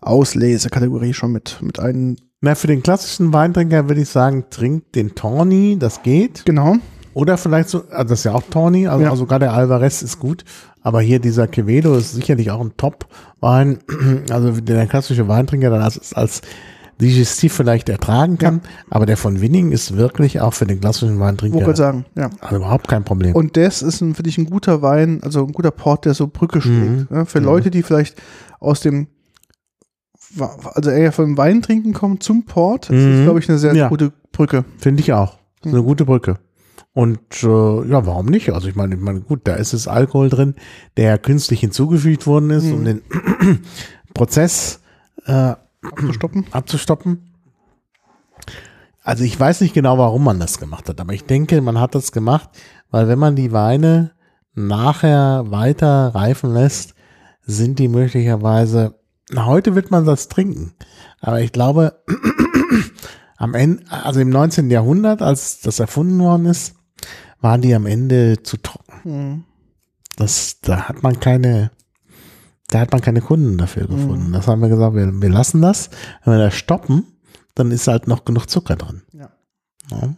Auslesekategorie 0.00 1.14
schon 1.14 1.32
mit, 1.32 1.58
mit 1.62 1.78
ein. 1.78 2.16
Na, 2.44 2.56
für 2.56 2.66
den 2.66 2.82
klassischen 2.82 3.32
Weintrinker 3.32 3.88
würde 3.88 4.00
ich 4.00 4.08
sagen, 4.08 4.44
trinkt 4.50 4.96
den 4.96 5.14
Tawny, 5.14 5.76
das 5.78 6.02
geht. 6.02 6.44
Genau. 6.44 6.74
Oder 7.14 7.36
vielleicht 7.38 7.68
so, 7.68 7.84
also 7.90 8.08
das 8.08 8.18
ist 8.20 8.24
ja 8.24 8.32
auch 8.34 8.42
Tawny, 8.50 8.88
also, 8.88 9.04
Ja. 9.04 9.10
also 9.10 9.20
sogar 9.22 9.38
der 9.38 9.52
Alvarez 9.52 10.02
ist 10.02 10.18
gut. 10.18 10.44
Aber 10.82 11.00
hier 11.00 11.20
dieser 11.20 11.46
Quevedo 11.46 11.94
ist 11.94 12.12
sicherlich 12.14 12.50
auch 12.50 12.60
ein 12.60 12.72
Top-Wein. 12.76 13.78
Also 14.30 14.60
der 14.60 14.86
klassische 14.86 15.28
Weintrinker 15.28 15.70
dann 15.70 15.82
als, 15.82 16.12
als 16.14 16.42
Digestiv 17.00 17.52
vielleicht 17.52 17.88
ertragen 17.88 18.38
kann. 18.38 18.60
Aber 18.90 19.06
der 19.06 19.16
von 19.16 19.40
Winning 19.40 19.70
ist 19.70 19.96
wirklich 19.96 20.40
auch 20.40 20.52
für 20.54 20.66
den 20.66 20.80
klassischen 20.80 21.10
Wollte 21.20 21.20
Weintrinker 21.20 21.58
gerade 21.60 21.76
sagen, 21.76 22.04
ja. 22.16 22.30
also 22.40 22.56
überhaupt 22.56 22.88
kein 22.88 23.04
Problem. 23.04 23.34
Und 23.36 23.56
das 23.56 23.82
ist 23.82 24.00
ein, 24.00 24.14
für 24.16 24.22
dich 24.24 24.36
ein 24.38 24.46
guter 24.46 24.82
Wein, 24.82 25.20
also 25.22 25.44
ein 25.46 25.52
guter 25.52 25.70
Port, 25.70 26.04
der 26.06 26.14
so 26.14 26.26
Brücke 26.26 26.60
schlägt. 26.60 26.80
Mhm. 26.90 27.06
Ja, 27.10 27.24
für 27.24 27.38
Mhm. 27.40 27.46
Leute, 27.46 27.70
die 27.70 27.82
vielleicht 27.84 28.20
aus 28.58 28.80
dem, 28.80 29.06
also 30.38 30.90
eher 30.90 31.12
vom 31.12 31.36
Weintrinken 31.36 31.92
kommen 31.92 32.20
zum 32.20 32.44
Port, 32.44 32.90
ist 32.90 33.04
das, 33.04 33.18
Mhm. 33.18 33.24
glaube 33.24 33.38
ich, 33.40 33.48
eine 33.48 33.58
sehr 33.58 33.74
Ja. 33.74 33.88
gute 33.88 34.12
Brücke. 34.32 34.64
Finde 34.78 35.00
ich 35.02 35.12
auch. 35.12 35.38
Ist 35.62 35.72
eine 35.72 35.80
Mhm. 35.82 35.86
gute 35.86 36.04
Brücke. 36.04 36.38
Und 36.94 37.20
äh, 37.42 37.46
ja, 37.88 38.04
warum 38.06 38.26
nicht? 38.26 38.50
Also 38.52 38.68
ich 38.68 38.74
meine, 38.76 38.94
ich 38.96 39.00
meine, 39.00 39.20
gut, 39.22 39.40
da 39.44 39.54
ist 39.54 39.72
es 39.72 39.88
Alkohol 39.88 40.28
drin, 40.28 40.54
der 40.96 41.16
künstlich 41.18 41.60
hinzugefügt 41.60 42.26
worden 42.26 42.50
ist, 42.50 42.64
um 42.70 42.80
Mhm. 42.80 42.84
den 42.84 43.02
Prozess 44.14 44.80
äh, 45.26 45.54
Abzustoppen. 45.82 46.46
abzustoppen. 46.50 47.32
Also 49.02 49.24
ich 49.24 49.38
weiß 49.38 49.60
nicht 49.62 49.74
genau, 49.74 49.98
warum 49.98 50.22
man 50.24 50.38
das 50.38 50.58
gemacht 50.58 50.88
hat, 50.88 51.00
aber 51.00 51.12
ich 51.12 51.24
denke, 51.24 51.60
man 51.60 51.80
hat 51.80 51.94
das 51.94 52.12
gemacht, 52.12 52.50
weil 52.90 53.08
wenn 53.08 53.18
man 53.18 53.34
die 53.36 53.52
Weine 53.52 54.12
nachher 54.54 55.50
weiter 55.50 56.12
reifen 56.14 56.52
lässt, 56.52 56.94
sind 57.44 57.78
die 57.78 57.88
möglicherweise, 57.88 58.94
heute 59.36 59.74
wird 59.74 59.90
man 59.90 60.04
das 60.04 60.28
trinken, 60.28 60.74
aber 61.20 61.40
ich 61.40 61.52
glaube, 61.52 62.02
am 63.36 63.54
Ende, 63.54 63.84
also 63.90 64.20
im 64.20 64.30
19. 64.30 64.70
Jahrhundert, 64.70 65.22
als 65.22 65.60
das 65.60 65.80
erfunden 65.80 66.18
worden 66.20 66.46
ist, 66.46 66.74
waren 67.40 67.62
die 67.62 67.74
am 67.74 67.86
Ende 67.86 68.42
zu 68.42 68.56
trocken. 68.56 68.92
Mhm. 69.04 69.44
Das, 70.16 70.60
da 70.60 70.88
hat 70.88 71.02
man 71.02 71.18
keine, 71.20 71.70
da 72.68 72.80
hat 72.80 72.92
man 72.92 73.00
keine 73.00 73.20
Kunden 73.20 73.58
dafür 73.58 73.86
gefunden. 73.86 74.32
Das 74.32 74.46
haben 74.46 74.60
wir 74.60 74.68
gesagt, 74.68 74.94
wir, 74.94 75.20
wir 75.20 75.28
lassen 75.28 75.62
das. 75.62 75.90
Wenn 76.24 76.34
wir 76.34 76.44
das 76.44 76.54
stoppen, 76.54 77.04
dann 77.54 77.70
ist 77.70 77.88
halt 77.88 78.06
noch 78.06 78.24
genug 78.24 78.46
Zucker 78.46 78.76
drin. 78.76 79.02
Ja. 79.12 79.30
Ja. 79.90 80.14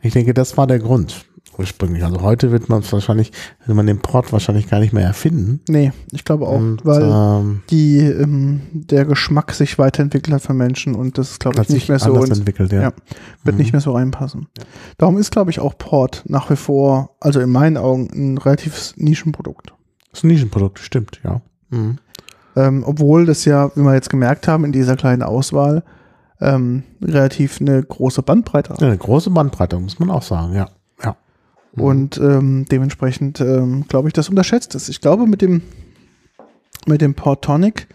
Ich 0.00 0.12
denke, 0.12 0.34
das 0.34 0.56
war 0.56 0.66
der 0.66 0.80
Grund 0.80 1.26
ursprünglich. 1.58 2.04
Also 2.04 2.22
heute 2.22 2.50
wird 2.50 2.68
man 2.68 2.80
es 2.80 2.92
wahrscheinlich, 2.92 3.32
will 3.66 3.74
man 3.74 3.86
den 3.86 3.98
Port 3.98 4.32
wahrscheinlich 4.32 4.68
gar 4.68 4.80
nicht 4.80 4.92
mehr 4.92 5.04
erfinden. 5.04 5.60
Nee, 5.68 5.92
ich 6.10 6.24
glaube 6.24 6.46
auch, 6.46 6.56
Und, 6.56 6.84
weil 6.84 7.02
ähm, 7.02 7.62
die, 7.70 7.98
ähm, 7.98 8.62
der 8.72 9.04
Geschmack 9.04 9.52
sich 9.52 9.78
weiterentwickelt 9.78 10.34
hat 10.34 10.42
für 10.42 10.54
Menschen 10.54 10.94
und 10.94 11.18
das 11.18 11.32
ist, 11.32 11.40
glaube 11.40 11.60
ich, 11.62 11.68
nicht 11.68 11.88
mehr 11.88 11.98
so 11.98 12.12
anders 12.12 12.30
ins, 12.30 12.38
entwickelt, 12.38 12.72
ja. 12.72 12.82
ja. 12.82 12.92
wird 13.44 13.56
Mhm. 13.56 13.60
nicht 13.60 13.72
mehr 13.72 13.80
so 13.80 13.92
reinpassen. 13.92 14.48
Darum 14.98 15.18
ist, 15.18 15.30
glaube 15.30 15.50
ich, 15.50 15.60
auch 15.60 15.76
Port 15.76 16.22
nach 16.26 16.50
wie 16.50 16.56
vor, 16.56 17.16
also 17.20 17.40
in 17.40 17.50
meinen 17.50 17.76
Augen, 17.76 18.08
ein 18.12 18.38
relativ 18.38 18.94
Nischenprodukt. 18.96 19.72
Das 20.10 20.20
ist 20.20 20.24
ein 20.24 20.28
Nischenprodukt, 20.28 20.78
stimmt, 20.78 21.20
ja. 21.24 21.40
Mhm. 21.70 21.98
Ähm, 22.54 22.84
obwohl 22.86 23.24
das 23.24 23.44
ja, 23.46 23.70
wie 23.76 23.80
wir 23.80 23.94
jetzt 23.94 24.10
gemerkt 24.10 24.46
haben, 24.46 24.64
in 24.64 24.72
dieser 24.72 24.96
kleinen 24.96 25.22
Auswahl 25.22 25.84
ähm, 26.40 26.82
relativ 27.00 27.60
eine 27.60 27.82
große 27.82 28.22
Bandbreite 28.22 28.70
hat. 28.70 28.80
Ja, 28.80 28.88
eine 28.88 28.98
große 28.98 29.30
Bandbreite, 29.30 29.78
muss 29.78 29.98
man 29.98 30.10
auch 30.10 30.22
sagen, 30.22 30.54
ja. 30.54 30.68
Mhm. 31.74 31.82
Und 31.82 32.16
ähm, 32.18 32.64
dementsprechend 32.70 33.40
ähm, 33.40 33.84
glaube 33.88 34.08
ich, 34.08 34.14
das 34.14 34.28
unterschätzt 34.28 34.74
ist. 34.74 34.88
Ich 34.88 35.00
glaube, 35.00 35.26
mit 35.26 35.40
dem, 35.42 35.62
mit 36.86 37.00
dem 37.00 37.14
Port 37.14 37.42
Tonic 37.44 37.88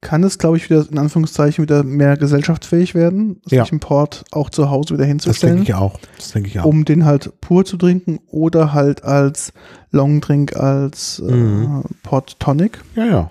kann 0.00 0.22
es, 0.22 0.38
glaube 0.38 0.56
ich, 0.58 0.70
wieder 0.70 0.86
in 0.88 0.96
Anführungszeichen 0.98 1.60
wieder 1.62 1.82
mehr 1.82 2.16
gesellschaftsfähig 2.16 2.94
werden, 2.94 3.40
Ja. 3.48 3.64
sich 3.64 3.72
einen 3.72 3.80
Port 3.80 4.24
auch 4.30 4.48
zu 4.48 4.70
Hause 4.70 4.90
wieder 4.94 4.98
das 5.02 5.08
hinzustellen, 5.08 5.56
denke 5.56 5.72
ich 5.72 5.74
auch. 5.76 5.98
Das 6.16 6.30
denke 6.30 6.48
ich 6.48 6.60
auch. 6.60 6.64
um 6.66 6.84
den 6.84 7.04
halt 7.04 7.40
pur 7.40 7.64
zu 7.64 7.76
trinken 7.76 8.20
oder 8.28 8.72
halt 8.72 9.02
als 9.02 9.52
Longdrink, 9.90 10.56
als 10.56 11.18
äh, 11.26 11.32
Mhm. 11.32 11.82
Port 12.04 12.38
Tonic. 12.38 12.78
ja, 12.94 13.04
ja. 13.06 13.30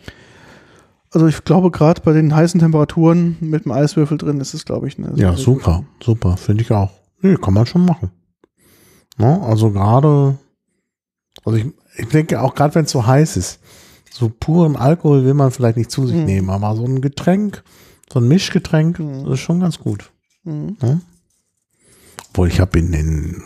Also 1.12 1.26
ich 1.28 1.46
glaube, 1.46 1.72
gerade 1.72 2.02
bei 2.02 2.12
den 2.12 2.36
heißen 2.36 2.60
Temperaturen 2.60 3.38
mit 3.40 3.64
dem 3.64 3.72
Eiswürfel 3.72 4.18
drin 4.18 4.42
ist 4.42 4.54
es, 4.54 4.66
glaube 4.66 4.90
ich, 4.90 4.98
eine 5.00 5.14
Ja, 5.16 5.38
super, 5.38 5.86
super, 6.04 6.36
finde 6.36 6.64
ich 6.64 6.72
auch. 6.72 6.92
Nee, 7.22 7.38
kann 7.38 7.54
man 7.54 7.66
schon 7.66 7.86
machen. 7.86 8.12
Ne? 9.18 9.42
Also 9.42 9.72
gerade, 9.72 10.38
also 11.44 11.58
ich, 11.58 11.66
ich 11.98 12.08
denke 12.08 12.42
auch 12.42 12.54
gerade 12.56 12.76
wenn 12.76 12.86
es 12.86 12.92
so 12.92 13.06
heiß 13.06 13.38
ist, 13.38 13.60
so 14.12 14.30
puren 14.30 14.76
Alkohol 14.76 15.26
will 15.26 15.34
man 15.34 15.52
vielleicht 15.52 15.78
nicht 15.78 15.92
zu 15.92 16.08
sich 16.08 16.16
Mhm. 16.18 16.26
nehmen, 16.26 16.50
aber 16.50 16.76
so 16.76 16.86
ein 16.86 17.02
Getränk, 17.02 17.64
so 18.12 18.20
ein 18.20 18.28
Mischgetränk, 18.28 19.00
Mhm. 19.00 19.24
das 19.26 19.34
ist 19.36 19.40
schon 19.42 19.60
ganz 19.60 19.80
gut. 19.80 20.12
Mhm. 20.44 20.78
Ne? 20.82 21.02
Obwohl 22.30 22.48
ich 22.48 22.60
habe 22.60 22.78
in, 22.80 22.94
in, 22.94 23.44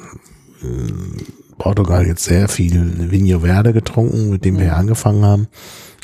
in 0.62 1.16
Portugal 1.58 2.06
jetzt 2.06 2.24
sehr 2.26 2.48
viel 2.50 3.12
Vinho 3.12 3.40
Verde 3.42 3.74
getrunken, 3.74 4.30
mit 4.30 4.44
dem 4.46 4.58
wir 4.58 4.66
ja 4.66 4.74
angefangen 4.76 5.24
haben. 5.24 5.48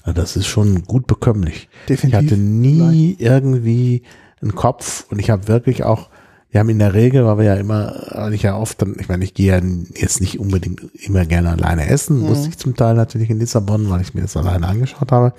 Ja, 0.06 0.14
Das 0.14 0.35
ist 0.38 0.48
schon 0.48 0.84
gut 0.84 1.07
bekömmlich. 1.07 1.68
Ich 1.81 1.88
Definitiv. 1.88 2.18
hatte 2.31 2.38
nie 2.38 3.15
irgendwie 3.19 4.03
einen 4.41 4.56
Kopf 4.56 5.06
und 5.10 5.19
ich 5.19 5.30
habe 5.30 5.48
wirklich 5.48 5.84
auch, 5.84 6.10
wir 6.49 6.60
haben 6.61 6.69
in 6.69 6.80
der 6.80 6.94
Regel, 6.94 7.26
weil 7.26 7.38
wir 7.40 7.45
ja 7.45 7.56
immer, 7.56 8.06
weil 8.11 8.34
ich 8.34 8.44
ja 8.44 8.57
oft 8.57 8.82
dann, 8.82 8.95
ich 8.99 9.10
meine, 9.10 9.24
ich 9.24 9.34
gehe 9.34 9.57
ja 9.57 9.61
jetzt 9.95 10.22
nicht 10.22 10.40
unbedingt 10.40 10.82
immer 10.94 11.26
gerne 11.26 11.52
alleine 11.52 11.88
essen, 11.90 12.22
Mhm. 12.22 12.28
musste 12.28 12.49
ich 12.49 12.57
zum 12.57 12.76
Teil 12.76 12.95
natürlich 12.95 13.30
in 13.30 13.40
Lissabon, 13.40 13.90
weil 13.90 14.02
ich 14.02 14.14
mir 14.14 14.22
das 14.22 14.38
alleine 14.38 14.68
angeschaut 14.68 15.11
habe. 15.11 15.34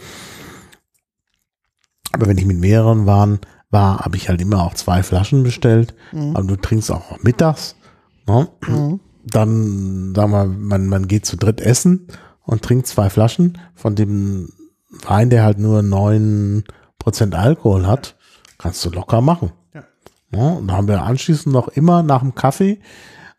Aber 2.13 2.27
wenn 2.27 2.39
ich 2.39 2.47
mit 2.47 2.59
mehreren 2.59 3.07
waren, 3.07 3.39
war, 3.71 4.01
habe 4.01 4.17
ich 4.17 4.29
halt 4.29 4.41
immer 4.41 4.63
auch 4.65 4.75
zwei 4.75 5.03
Flaschen 5.03 5.43
bestellt. 5.43 5.95
Mhm. 6.13 6.37
Aber 6.37 6.47
du 6.47 6.57
trinkst 6.57 6.91
auch 6.91 7.23
mittags. 7.23 7.77
Ne? 8.27 8.49
Mhm. 8.67 9.01
Dann, 9.25 10.15
sagen 10.15 10.33
wir, 10.33 10.45
man, 10.47 10.87
man 10.87 11.07
geht 11.07 11.27
zu 11.27 11.37
dritt 11.37 11.61
essen 11.61 12.07
und 12.45 12.63
trinkt 12.63 12.87
zwei 12.87 13.11
Flaschen 13.11 13.59
von 13.75 13.95
dem 13.95 14.51
Wein, 15.07 15.29
der 15.29 15.43
halt 15.45 15.59
nur 15.59 15.81
9% 15.81 16.63
Alkohol 17.35 17.87
hat, 17.87 18.17
kannst 18.57 18.85
du 18.87 18.91
locker 18.91 19.21
machen. 19.21 19.53
Ja. 20.31 20.51
Und 20.51 20.69
da 20.69 20.75
haben 20.75 20.89
wir 20.89 21.03
anschließend 21.03 21.53
noch 21.53 21.69
immer 21.69 22.03
nach 22.03 22.21
dem 22.21 22.35
Kaffee, 22.35 22.81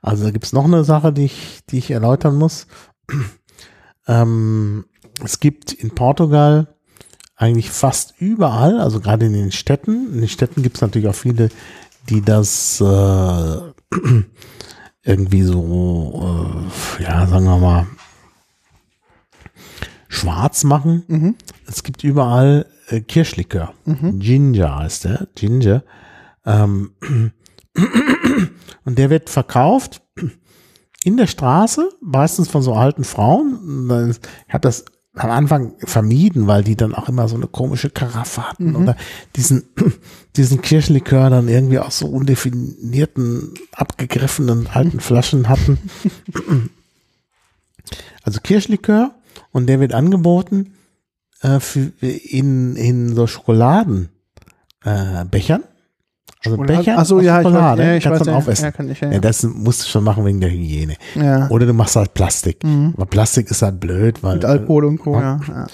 also 0.02 0.24
da 0.24 0.32
gibt's 0.32 0.54
noch 0.54 0.66
eine 0.66 0.84
Sache, 0.84 1.12
die 1.12 1.26
ich, 1.26 1.60
die 1.70 1.78
ich 1.78 1.92
erläutern 1.92 2.36
muss. 2.36 2.68
ähm, 4.08 4.86
es 5.24 5.40
gibt 5.40 5.74
in 5.74 5.94
Portugal 5.94 6.68
eigentlich 7.36 7.70
fast 7.70 8.16
überall, 8.20 8.80
also 8.80 9.00
gerade 9.00 9.26
in 9.26 9.34
den 9.34 9.52
Städten, 9.52 10.14
in 10.14 10.20
den 10.22 10.30
Städten 10.30 10.64
gibt's 10.64 10.82
natürlich 10.82 11.08
auch 11.08 11.16
viele, 11.16 11.50
die 12.10 12.22
das 12.22 12.82
äh, 12.82 12.84
irgendwie 15.04 15.44
so, 15.44 16.66
äh, 17.00 17.04
ja, 17.04 17.28
sagen 17.28 17.46
wir 17.46 17.58
mal, 17.58 17.88
schwarz 20.08 20.64
machen. 20.64 21.04
Mhm. 21.08 21.36
Es 21.68 21.84
gibt 21.84 22.04
überall 22.04 22.66
äh, 22.88 23.02
Kirschlikör. 23.02 23.74
Ginger 24.20 24.78
heißt 24.78 25.06
der, 25.06 25.28
Ginger. 25.36 25.84
Ähm, 26.50 26.92
und 28.86 28.98
der 28.98 29.10
wird 29.10 29.30
verkauft 29.30 30.02
in 31.04 31.16
der 31.16 31.28
Straße, 31.28 31.90
meistens 32.02 32.50
von 32.50 32.62
so 32.62 32.74
alten 32.74 33.04
Frauen. 33.04 34.18
Ich 34.48 34.54
habe 34.54 34.62
das 34.62 34.86
am 35.14 35.32
Anfang 35.32 35.74
vermieden, 35.80 36.48
weil 36.48 36.64
die 36.64 36.76
dann 36.76 36.96
auch 36.96 37.10
immer 37.10 37.28
so 37.28 37.36
eine 37.36 37.48
komische 37.48 37.90
Karaffe 37.90 38.50
hatten 38.50 38.76
oder 38.76 38.96
diesen, 39.36 39.64
diesen 40.36 40.62
Kirschlikör 40.62 41.30
dann 41.30 41.48
irgendwie 41.48 41.80
auch 41.80 41.92
so 41.92 42.08
undefinierten, 42.08 43.54
abgegriffenen 43.74 44.68
alten 44.68 45.00
Flaschen 45.00 45.50
hatten. 45.50 45.78
Also 48.22 48.42
Kirschlikör 48.42 49.16
und 49.52 49.66
der 49.66 49.80
wird 49.80 49.94
angeboten 49.94 50.76
äh, 51.42 51.60
für, 51.60 51.92
in, 52.02 52.76
in 52.76 53.16
so 53.16 53.26
Schokoladenbechern. 53.26 54.12
Äh, 54.84 55.26
Bechern. 55.26 55.64
Also 56.46 56.58
Becher 56.58 56.98
Achso, 56.98 57.20
ja, 57.20 57.40
ich 57.40 57.48
Schokolade, 57.48 57.84
ja, 57.84 57.96
ich 57.96 58.10
weiß, 58.10 58.26
ja, 58.26 58.36
aufessen. 58.36 58.66
ja, 58.66 58.72
kann 58.72 58.90
ich, 58.90 59.02
ja, 59.02 59.12
Ja, 59.12 59.20
das 59.20 59.44
musst 59.44 59.84
du 59.84 59.88
schon 59.90 60.04
machen 60.04 60.26
wegen 60.26 60.40
der 60.40 60.50
Hygiene. 60.50 60.96
ja. 61.16 61.50
Oder 61.50 61.66
du 61.66 61.74
machst 61.74 61.96
halt 61.96 62.14
Plastik. 62.14 62.64
Mhm. 62.64 62.94
Aber 62.96 63.06
Plastik 63.06 63.52
ist 63.52 63.62
halt 63.62 63.80
blöd, 63.80 64.24
weil. 64.24 64.36
Mit 64.36 64.46
Alkohol 64.46 64.86
und 64.86 65.00
Co. 65.00 65.16
Ja. 65.16 65.40
Ja. 65.48 65.54
Ja. 65.54 65.68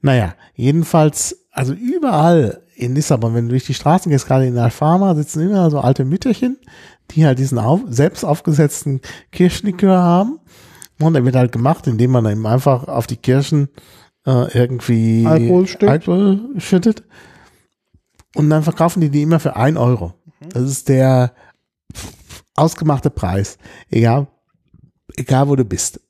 Naja, 0.00 0.34
jedenfalls, 0.54 1.36
also 1.50 1.72
überall 1.72 2.62
in 2.76 2.94
Lissabon, 2.94 3.34
wenn 3.34 3.46
du 3.46 3.50
durch 3.50 3.66
die 3.66 3.74
Straßen 3.74 4.10
gehst, 4.10 4.26
gerade 4.26 4.46
in 4.46 4.56
Alfama, 4.56 5.14
sitzen 5.14 5.42
immer 5.42 5.70
so 5.70 5.80
alte 5.80 6.04
Mütterchen, 6.04 6.56
die 7.10 7.26
halt 7.26 7.38
diesen 7.38 7.58
auf, 7.58 7.80
selbst 7.88 8.24
aufgesetzten 8.24 9.00
Kirschlikör 9.32 9.98
haben. 9.98 10.38
Und 11.00 11.14
der 11.14 11.24
wird 11.24 11.36
halt 11.36 11.52
gemacht, 11.52 11.86
indem 11.86 12.12
man 12.12 12.26
eben 12.26 12.46
einfach 12.46 12.86
auf 12.88 13.06
die 13.06 13.16
Kirschen 13.16 13.68
äh, 14.26 14.56
irgendwie 14.56 15.26
Alkohol. 15.26 15.66
Alkohol 15.86 16.40
schüttet. 16.58 17.02
Und 18.34 18.50
dann 18.50 18.62
verkaufen 18.62 19.00
die 19.00 19.10
die 19.10 19.22
immer 19.22 19.40
für 19.40 19.56
ein 19.56 19.76
Euro. 19.76 20.14
Das 20.50 20.62
ist 20.62 20.88
der 20.88 21.32
ausgemachte 22.54 23.10
Preis. 23.10 23.58
Egal, 23.90 24.28
egal 25.16 25.48
wo 25.48 25.56
du 25.56 25.64
bist. 25.64 26.00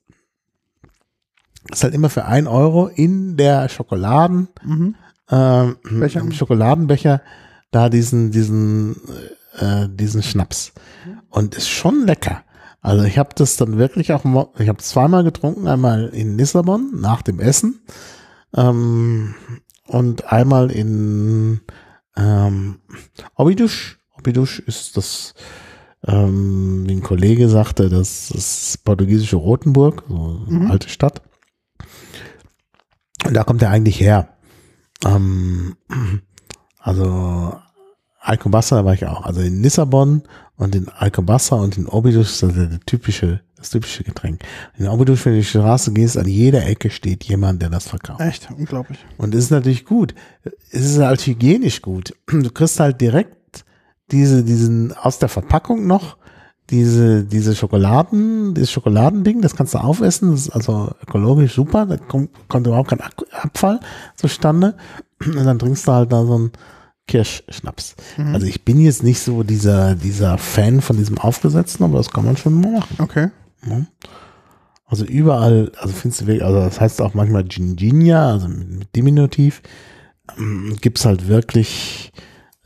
Das 1.67 1.79
ist 1.79 1.83
halt 1.83 1.93
immer 1.93 2.09
für 2.09 2.25
ein 2.25 2.47
Euro 2.47 2.87
in 2.87 3.37
der 3.37 3.69
Schokoladen, 3.69 4.47
Mhm. 4.63 4.95
ähm, 5.29 5.77
Becher. 5.99 6.19
im 6.21 6.31
Schokoladenbecher 6.31 7.21
da 7.71 7.89
diesen, 7.89 8.31
diesen, 8.31 8.95
äh, 9.57 9.87
diesen 9.89 10.23
Schnaps. 10.23 10.73
Und 11.29 11.55
ist 11.55 11.69
schon 11.69 12.05
lecker. 12.05 12.43
Also 12.81 13.03
ich 13.03 13.17
habe 13.19 13.29
das 13.35 13.57
dann 13.57 13.77
wirklich 13.77 14.13
auch, 14.13 14.23
ich 14.57 14.67
habe 14.69 14.79
zweimal 14.79 15.23
getrunken, 15.23 15.67
einmal 15.67 16.07
in 16.07 16.37
Lissabon 16.37 16.91
nach 16.99 17.21
dem 17.21 17.39
Essen 17.39 17.81
ähm, 18.55 19.35
und 19.85 20.31
einmal 20.31 20.71
in 20.71 21.61
ähm, 22.19 22.79
Obidusch. 23.35 23.99
Obidusch 24.17 24.59
ist 24.59 24.97
das, 24.97 25.33
ähm, 26.05 26.83
wie 26.87 26.93
ein 26.93 27.01
Kollege 27.03 27.47
sagte, 27.49 27.89
das 27.89 28.31
ist 28.31 28.83
portugiesische 28.83 29.37
Rotenburg, 29.37 30.03
so 30.09 30.43
eine 30.47 30.59
Mhm. 30.59 30.71
alte 30.71 30.89
Stadt. 30.89 31.21
Und 33.25 33.33
da 33.33 33.43
kommt 33.43 33.61
er 33.61 33.69
eigentlich 33.71 33.99
her. 33.99 34.37
Ähm, 35.05 35.75
also 36.79 37.53
Alcobaça 38.21 38.83
war 38.85 38.93
ich 38.93 39.05
auch. 39.05 39.23
Also 39.23 39.41
in 39.41 39.61
Lissabon 39.61 40.23
und 40.57 40.75
in 40.75 40.87
Alcobaça 40.89 41.55
und 41.55 41.77
in 41.77 41.87
Obidos 41.87 42.31
ist 42.31 42.43
das 42.43 42.53
der 42.53 42.79
typische, 42.85 43.41
das 43.59 43.69
typische 43.69 44.03
Getränk. 44.03 44.41
Wenn 44.77 44.97
du 44.97 45.05
durch 45.05 45.23
die 45.23 45.43
Straße 45.43 45.91
gehst, 45.91 46.17
an 46.17 46.27
jeder 46.27 46.65
Ecke 46.65 46.89
steht 46.89 47.25
jemand, 47.25 47.61
der 47.61 47.69
das 47.69 47.87
verkauft. 47.87 48.21
Echt, 48.21 48.49
unglaublich. 48.57 48.97
Und 49.17 49.35
es 49.35 49.45
ist 49.45 49.51
natürlich 49.51 49.85
gut. 49.85 50.15
Es 50.71 50.85
ist 50.85 50.99
halt 50.99 51.25
hygienisch 51.25 51.81
gut. 51.81 52.13
Du 52.27 52.49
kriegst 52.49 52.79
halt 52.79 53.01
direkt 53.01 53.65
diese, 54.11 54.43
diesen, 54.43 54.93
aus 54.93 55.19
der 55.19 55.29
Verpackung 55.29 55.85
noch, 55.85 56.17
diese, 56.69 57.25
diese 57.25 57.55
Schokoladen, 57.55 58.53
dieses 58.53 58.71
Schokoladending, 58.71 59.41
das 59.41 59.55
kannst 59.55 59.73
du 59.73 59.79
aufessen, 59.79 60.31
das 60.31 60.41
ist 60.41 60.49
also 60.51 60.91
ökologisch 61.01 61.55
super, 61.55 61.85
da 61.85 61.97
kommt, 61.97 62.29
kommt 62.47 62.67
überhaupt 62.67 62.89
kein 62.89 63.01
Abfall 63.01 63.79
zustande. 64.15 64.75
Und 65.25 65.43
dann 65.43 65.59
trinkst 65.59 65.87
du 65.87 65.91
halt 65.91 66.11
da 66.11 66.25
so 66.25 66.35
einen 66.35 66.51
Kirschschnaps. 67.07 67.95
Also 68.33 68.45
ich 68.45 68.63
bin 68.63 68.79
jetzt 68.79 69.03
nicht 69.03 69.19
so 69.19 69.41
dieser, 69.41 69.95
dieser 69.95 70.37
Fan 70.37 70.79
von 70.79 70.95
diesem 70.95 71.17
Aufgesetzten, 71.17 71.83
aber 71.83 71.97
das 71.97 72.11
kann 72.11 72.23
man 72.23 72.37
schon 72.37 72.61
mal 72.61 72.71
machen. 72.71 72.95
Okay. 72.99 73.29
Ne? 73.65 73.87
Also 74.85 75.05
überall, 75.05 75.71
also 75.77 75.93
findest 75.93 76.21
du 76.21 76.27
wirklich, 76.27 76.43
also 76.43 76.59
das 76.59 76.81
heißt 76.81 77.01
auch 77.01 77.13
manchmal 77.13 77.43
Ginginia, 77.43 78.31
also 78.31 78.47
mit, 78.47 78.95
Diminutiv, 78.95 79.61
ähm, 80.37 80.75
gibt's 80.81 81.05
halt 81.05 81.27
wirklich 81.27 82.11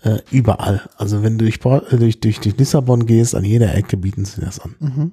äh, 0.04 0.20
überall. 0.32 0.82
Also 0.98 1.22
wenn 1.22 1.38
du 1.38 1.46
durch, 1.46 1.60
äh, 1.66 1.98
durch, 1.98 2.22
durch, 2.22 2.40
durch 2.40 2.58
Lissabon 2.58 3.06
gehst, 3.06 3.36
an 3.36 3.44
jeder 3.44 3.76
Ecke 3.76 3.98
bieten 3.98 4.26
sie 4.26 4.42
das 4.42 4.60
an. 4.60 4.76
Mhm. 4.80 5.12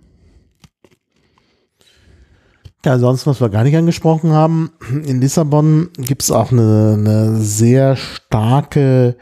Ja, 2.85 2.99
sonst, 2.99 3.27
was 3.27 3.41
wir 3.41 3.51
gar 3.51 3.65
nicht 3.65 3.77
angesprochen 3.77 4.31
haben, 4.31 4.71
in 5.05 5.21
Lissabon 5.21 5.91
gibt's 5.99 6.31
auch 6.31 6.51
eine, 6.51 6.95
eine 6.97 7.41
sehr 7.41 7.97
starke, 7.97 9.17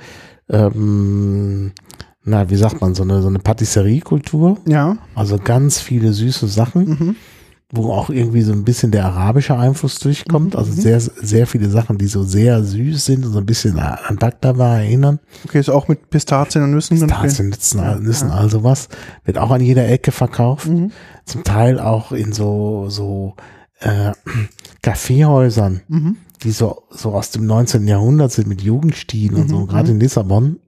ähm, 0.48 1.72
na, 2.28 2.50
wie 2.50 2.56
sagt 2.56 2.80
man, 2.80 2.94
so 2.94 3.02
eine, 3.02 3.22
so 3.22 3.28
eine 3.28 3.38
Patisserie-Kultur. 3.38 4.59
Ja. 4.66 4.96
Also 5.14 5.38
ganz 5.38 5.80
viele 5.80 6.12
süße 6.12 6.46
Sachen, 6.46 6.84
Mhm. 6.88 7.16
wo 7.72 7.92
auch 7.92 8.09
irgendwie 8.10 8.40
so 8.42 8.52
ein 8.52 8.64
bisschen 8.64 8.90
der 8.92 9.05
arabische 9.05 9.56
Einfluss 9.59 9.98
durchkommt. 9.98 10.56
Also 10.56 10.72
Mhm. 10.72 10.76
sehr, 10.80 11.00
sehr 11.00 11.46
viele 11.46 11.68
Sachen, 11.68 11.98
die 11.98 12.06
so 12.06 12.22
sehr 12.22 12.62
süß 12.64 13.05
sind 13.05 13.26
und 13.26 13.32
so 13.32 13.38
ein 13.38 13.46
bisschen 13.46 13.78
an 13.78 14.16
Baklava 14.16 14.78
erinnern. 14.78 15.18
Okay, 15.44 15.60
ist 15.60 15.68
auch 15.68 15.86
mit 15.88 16.09
Pistazien 16.10 16.64
und 16.64 16.70
Nüssen. 16.70 16.98
Pistazien, 16.98 17.48
Nüssen, 17.50 17.80
Ja, 17.80 17.96
Nüssen 17.98 18.30
all 18.30 18.48
sowas. 18.50 18.88
Wird 19.24 19.36
auch 19.38 19.50
an 19.50 19.60
jeder 19.60 19.86
Ecke 19.88 20.12
verkauft. 20.12 20.66
Mhm. 20.68 20.92
Zum 21.26 21.44
Teil 21.44 21.78
auch 21.78 22.12
in 22.12 22.32
so, 22.32 22.86
so 22.88 23.34
äh, 23.80 24.12
Kaffeehäusern, 24.82 25.82
Mhm. 25.88 26.16
die 26.42 26.50
so, 26.52 26.84
so 26.90 27.12
aus 27.12 27.30
dem 27.32 27.46
19. 27.46 27.86
Jahrhundert 27.86 28.32
sind 28.32 28.48
mit 28.48 28.62
Jugendstilen 28.62 29.36
und 29.42 29.48
so, 29.48 29.59
Mhm, 29.60 29.66
gerade 29.66 29.90
in 29.90 30.00
Lissabon. 30.00 30.59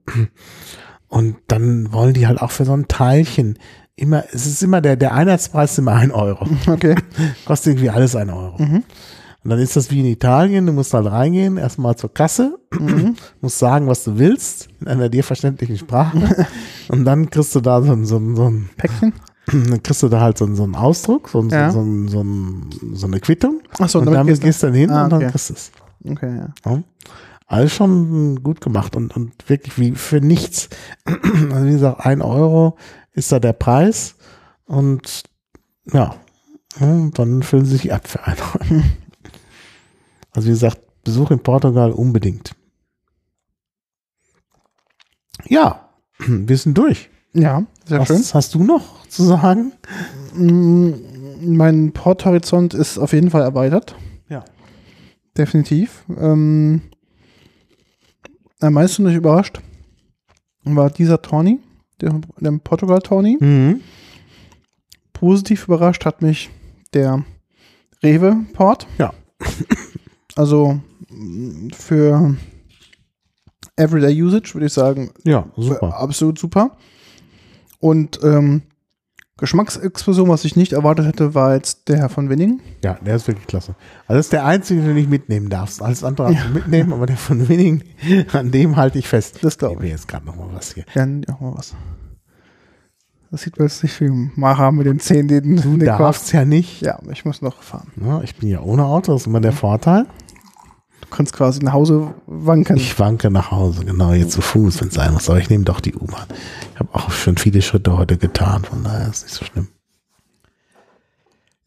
Und 1.11 1.35
dann 1.47 1.91
wollen 1.93 2.13
die 2.13 2.25
halt 2.25 2.41
auch 2.41 2.51
für 2.51 2.63
so 2.65 2.71
ein 2.73 2.87
Teilchen 2.87 3.59
immer, 3.97 4.23
es 4.31 4.45
ist 4.47 4.63
immer 4.63 4.79
der, 4.81 4.95
der 4.95 5.13
Einheitspreis 5.13 5.73
ist 5.73 5.77
immer 5.79 5.91
ein 5.93 6.11
Euro. 6.11 6.47
Okay. 6.67 6.95
Kostet 7.45 7.73
irgendwie 7.73 7.89
alles 7.89 8.15
ein 8.15 8.29
Euro. 8.29 8.55
Mhm. 8.57 8.83
Und 9.43 9.49
dann 9.49 9.59
ist 9.59 9.75
das 9.75 9.91
wie 9.91 9.99
in 9.99 10.05
Italien, 10.05 10.65
du 10.67 10.71
musst 10.71 10.93
halt 10.93 11.07
reingehen, 11.11 11.57
erstmal 11.57 11.95
zur 11.97 12.13
Kasse, 12.13 12.57
Mhm. 12.79 13.15
musst 13.41 13.59
sagen, 13.59 13.87
was 13.87 14.05
du 14.05 14.17
willst, 14.17 14.69
in 14.79 14.87
einer 14.87 15.09
dir 15.09 15.23
verständlichen 15.25 15.77
Sprache. 15.77 16.47
und 16.87 17.03
dann 17.03 17.29
kriegst 17.29 17.53
du 17.55 17.59
da 17.59 17.81
so, 17.81 17.91
ein- 17.91 18.05
so, 18.05 18.17
ein- 18.17 18.35
so 18.37 18.47
ein, 18.49 18.69
Päckchen. 18.77 19.13
dann 19.47 19.83
kriegst 19.83 20.01
du 20.03 20.07
da 20.07 20.21
halt 20.21 20.37
so, 20.37 20.51
so 20.55 20.63
einen 20.63 20.75
Ausdruck, 20.75 21.27
so, 21.27 21.41
ein- 21.41 21.49
Ja. 21.49 21.71
so, 21.71 21.81
ein- 21.81 22.07
so, 22.07 22.21
ein- 22.23 22.69
so 22.93 23.07
eine 23.07 23.19
Quittung. 23.19 23.59
Achso, 23.77 23.99
und 23.99 24.05
damit 24.05 24.19
damit 24.19 24.29
gehst 24.41 24.41
du- 24.41 24.45
gehst 24.47 24.63
du 24.63 24.67
dann 24.67 24.75
hin 24.75 24.89
Ah, 24.91 25.03
und 25.03 25.09
dann 25.11 25.21
okay. 25.23 25.31
kriegst 25.31 25.49
du 25.49 25.53
es. 25.55 25.71
Okay, 26.09 26.37
ja. 26.37 26.71
Ja. 26.71 26.83
Alles 27.51 27.73
schon 27.73 28.41
gut 28.43 28.61
gemacht 28.61 28.95
und, 28.95 29.13
und 29.13 29.49
wirklich 29.49 29.77
wie 29.77 29.91
für 29.91 30.21
nichts. 30.21 30.69
Also 31.51 31.65
wie 31.65 31.71
gesagt, 31.71 32.05
ein 32.05 32.21
Euro 32.21 32.77
ist 33.11 33.29
da 33.33 33.39
der 33.39 33.51
Preis 33.51 34.15
und 34.63 35.23
ja, 35.91 36.15
und 36.79 37.19
dann 37.19 37.43
füllen 37.43 37.65
sie 37.65 37.75
sich 37.75 37.91
ab 37.91 38.07
für 38.07 38.23
ein 38.25 38.37
Euro. 38.39 38.83
Also 40.31 40.47
wie 40.47 40.51
gesagt, 40.51 40.79
Besuch 41.03 41.29
in 41.31 41.39
Portugal 41.39 41.91
unbedingt. 41.91 42.55
Ja, 45.49 45.89
wir 46.19 46.57
sind 46.57 46.77
durch. 46.77 47.09
Ja, 47.33 47.65
sehr 47.83 48.05
schön. 48.05 48.15
Was 48.19 48.33
hast 48.33 48.55
du 48.55 48.63
noch 48.63 49.05
zu 49.09 49.23
sagen? 49.23 49.73
Mm, 50.33 50.91
Mein 51.41 51.91
Porthorizont 51.91 52.73
ist 52.73 52.97
auf 52.97 53.11
jeden 53.11 53.29
Fall 53.29 53.41
erweitert. 53.41 53.95
Ja. 54.29 54.45
Definitiv. 55.37 56.05
Ähm, 56.17 56.83
am 58.61 58.73
meisten 58.73 59.03
mich 59.03 59.15
überrascht 59.15 59.59
war 60.63 60.89
dieser 60.89 61.21
Tawny, 61.21 61.59
der, 61.99 62.21
der 62.39 62.51
Portugal 62.63 62.99
Tawny. 62.99 63.37
Mhm. 63.39 63.81
Positiv 65.13 65.65
überrascht 65.65 66.05
hat 66.05 66.21
mich 66.21 66.49
der 66.93 67.23
Rewe 68.03 68.37
Port. 68.53 68.87
Ja. 68.97 69.13
Also 70.35 70.79
für 71.73 72.35
Everyday 73.75 74.21
Usage 74.21 74.53
würde 74.53 74.67
ich 74.67 74.73
sagen, 74.73 75.11
Ja, 75.23 75.47
super. 75.57 75.97
absolut 75.97 76.37
super. 76.39 76.77
Und 77.79 78.19
ähm, 78.23 78.61
Geschmacksexplosion, 79.41 80.29
was 80.29 80.45
ich 80.45 80.55
nicht 80.55 80.71
erwartet 80.71 81.07
hätte, 81.07 81.33
war 81.33 81.55
jetzt 81.55 81.89
der 81.89 82.09
von 82.09 82.29
Winning. 82.29 82.61
Ja, 82.83 82.99
der 83.03 83.15
ist 83.15 83.27
wirklich 83.27 83.47
klasse. 83.47 83.75
Also 84.07 84.19
das 84.19 84.27
ist 84.27 84.33
der 84.33 84.45
einzige, 84.45 84.81
den 84.81 84.89
du 84.89 84.93
nicht 84.93 85.09
mitnehmen 85.09 85.49
darfst. 85.49 85.81
Alles 85.81 86.03
andere 86.03 86.27
du 86.33 86.53
mitnehmen, 86.53 86.93
aber 86.93 87.07
der 87.07 87.17
von 87.17 87.49
Winning, 87.49 87.83
an 88.33 88.51
dem 88.51 88.75
halte 88.75 88.99
ich 88.99 89.07
fest. 89.07 89.39
Das 89.41 89.57
glaube 89.57 89.73
Ich 89.73 89.79
mir 89.81 89.89
jetzt 89.89 90.07
gerade 90.07 90.27
noch 90.27 90.35
mal 90.35 90.47
was 90.53 90.75
hier. 90.75 90.85
Ja, 90.93 91.05
ja, 91.05 91.37
mal 91.39 91.55
was. 91.55 91.73
Das 93.31 93.41
sieht 93.41 93.57
nicht 93.59 93.99
wie 93.99 94.09
Macher 94.35 94.71
mit 94.71 94.85
den 94.85 94.99
Zähnen, 94.99 95.27
die 95.27 95.41
den 95.41 95.55
Du 95.55 95.77
darfst 95.77 96.31
ja 96.33 96.45
nicht. 96.45 96.81
Ja, 96.81 96.99
ich 97.11 97.25
muss 97.25 97.41
noch 97.41 97.63
fahren. 97.63 97.87
Ja, 97.95 98.21
ich 98.21 98.35
bin 98.35 98.47
ja 98.47 98.61
ohne 98.61 98.85
Auto, 98.85 99.13
das 99.13 99.21
ist 99.21 99.27
immer 99.27 99.41
der 99.41 99.53
Vorteil. 99.53 100.05
Du 101.01 101.07
kannst 101.09 101.33
quasi 101.33 101.59
nach 101.63 101.73
Hause 101.73 102.13
wankern. 102.27 102.77
Ich 102.77 102.97
wanke 102.99 103.29
nach 103.29 103.51
Hause, 103.51 103.85
genau, 103.85 104.13
jetzt 104.13 104.31
zu 104.31 104.41
Fuß, 104.41 104.81
wenn 104.81 104.87
es 104.87 104.93
sein 104.93 105.13
muss. 105.13 105.29
Aber 105.29 105.39
ich 105.39 105.49
nehme 105.49 105.63
doch 105.63 105.79
die 105.79 105.93
U-Bahn. 105.93 106.27
Ich 106.73 106.79
habe 106.79 106.89
auch 106.93 107.11
schon 107.11 107.37
viele 107.37 107.61
Schritte 107.61 107.97
heute 107.97 108.17
getan, 108.17 108.63
von 108.63 108.83
daher 108.83 109.09
ist 109.09 109.23
nicht 109.23 109.35
so 109.35 109.45
schlimm. 109.45 109.67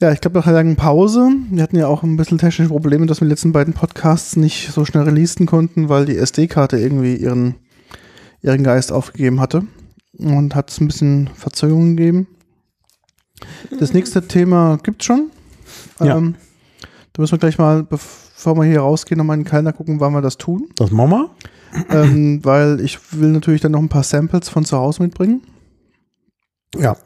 Ja, 0.00 0.12
ich 0.12 0.20
glaube, 0.20 0.38
nach 0.38 0.46
einer 0.46 0.56
langen 0.56 0.76
Pause. 0.76 1.30
Wir 1.50 1.62
hatten 1.62 1.76
ja 1.76 1.86
auch 1.86 2.02
ein 2.02 2.16
bisschen 2.16 2.38
technische 2.38 2.68
Probleme, 2.68 3.06
dass 3.06 3.20
wir 3.20 3.26
die 3.26 3.30
letzten 3.30 3.52
beiden 3.52 3.74
Podcasts 3.74 4.36
nicht 4.36 4.70
so 4.72 4.84
schnell 4.84 5.04
releasen 5.04 5.46
konnten, 5.46 5.88
weil 5.88 6.04
die 6.04 6.16
SD-Karte 6.16 6.78
irgendwie 6.78 7.16
ihren, 7.16 7.54
ihren 8.42 8.64
Geist 8.64 8.92
aufgegeben 8.92 9.40
hatte. 9.40 9.62
Und 10.18 10.54
hat 10.54 10.70
es 10.70 10.80
ein 10.80 10.88
bisschen 10.88 11.30
Verzögerungen 11.34 11.96
gegeben. 11.96 12.26
Das 13.78 13.92
nächste 13.92 14.26
Thema 14.26 14.78
gibt's 14.82 15.06
schon. 15.06 15.30
Ja. 16.00 16.18
Ähm, 16.18 16.34
da 17.12 17.22
müssen 17.22 17.32
wir 17.32 17.38
gleich 17.38 17.58
mal, 17.58 17.84
bevor 18.44 18.56
wir 18.60 18.64
hier 18.68 18.80
rausgehen, 18.80 19.16
nochmal 19.16 19.38
in 19.38 19.44
den 19.44 19.48
Kalender 19.48 19.72
gucken, 19.72 20.00
wann 20.00 20.12
wir 20.12 20.20
das 20.20 20.36
tun. 20.36 20.68
Das 20.76 20.90
machen 20.90 21.10
wir? 21.10 21.30
ähm, 21.90 22.40
weil 22.44 22.78
ich 22.80 22.98
will 23.12 23.30
natürlich 23.30 23.62
dann 23.62 23.72
noch 23.72 23.80
ein 23.80 23.88
paar 23.88 24.02
Samples 24.02 24.50
von 24.50 24.64
zu 24.66 24.76
Hause 24.76 25.02
mitbringen. 25.02 25.40
Ja. 26.76 26.96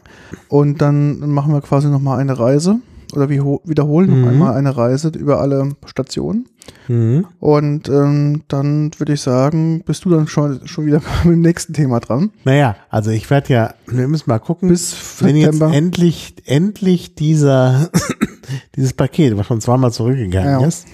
Und 0.49 0.83
dann 0.83 1.21
machen 1.31 1.53
wir 1.53 1.61
quasi 1.61 1.87
nochmal 1.89 2.19
eine 2.19 2.39
Reise 2.39 2.81
oder 3.15 3.29
wir 3.29 3.45
ho- 3.45 3.63
wiederholen 3.65 4.11
Mhm. 4.11 4.21
noch 4.23 4.29
einmal 4.31 4.55
eine 4.55 4.77
Reise 4.77 5.09
über 5.17 5.41
alle 5.41 5.77
Stationen. 5.87 6.49
Mhm. 6.89 7.25
Und 7.39 7.89
ähm, 7.89 8.43
dann 8.49 8.91
würde 8.99 9.13
ich 9.15 9.21
sagen, 9.23 9.83
bist 9.87 10.05
du 10.05 10.11
dann 10.11 10.27
schon, 10.27 10.67
schon 10.67 10.87
wieder 10.87 11.01
mit 11.25 11.35
dem 11.35 11.41
nächsten 11.43 11.73
Thema 11.73 12.01
dran. 12.01 12.31
Naja, 12.45 12.77
also 12.91 13.11
ich 13.11 13.31
werde 13.31 13.53
ja, 13.55 13.75
wir 13.87 14.09
müssen 14.09 14.29
mal 14.29 14.39
gucken, 14.41 14.69
Bis 14.71 14.97
wenn 15.21 15.37
jetzt 15.37 15.53
September. 15.53 15.73
endlich, 15.75 16.35
endlich 16.47 17.15
dieser, 17.15 17.91
dieses 18.77 18.93
Paket, 18.93 19.37
was 19.39 19.47
schon 19.47 19.61
zweimal 19.61 19.93
zurückgegangen 19.93 20.61
Ja. 20.61 20.67
ist, 20.67 20.87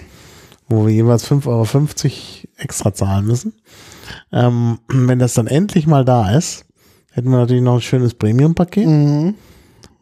wo 0.67 0.85
wir 0.85 0.93
jeweils 0.93 1.29
5,50 1.29 1.45
Euro 1.47 1.67
extra 2.57 2.93
zahlen 2.93 3.25
müssen, 3.25 3.53
ähm, 4.31 4.79
wenn 4.87 5.19
das 5.19 5.33
dann 5.33 5.47
endlich 5.47 5.87
mal 5.87 6.05
da 6.05 6.31
ist, 6.35 6.65
hätten 7.11 7.29
wir 7.29 7.37
natürlich 7.37 7.63
noch 7.63 7.75
ein 7.75 7.81
schönes 7.81 8.13
Premium-Paket 8.13 8.87
Mhm. 8.87 9.35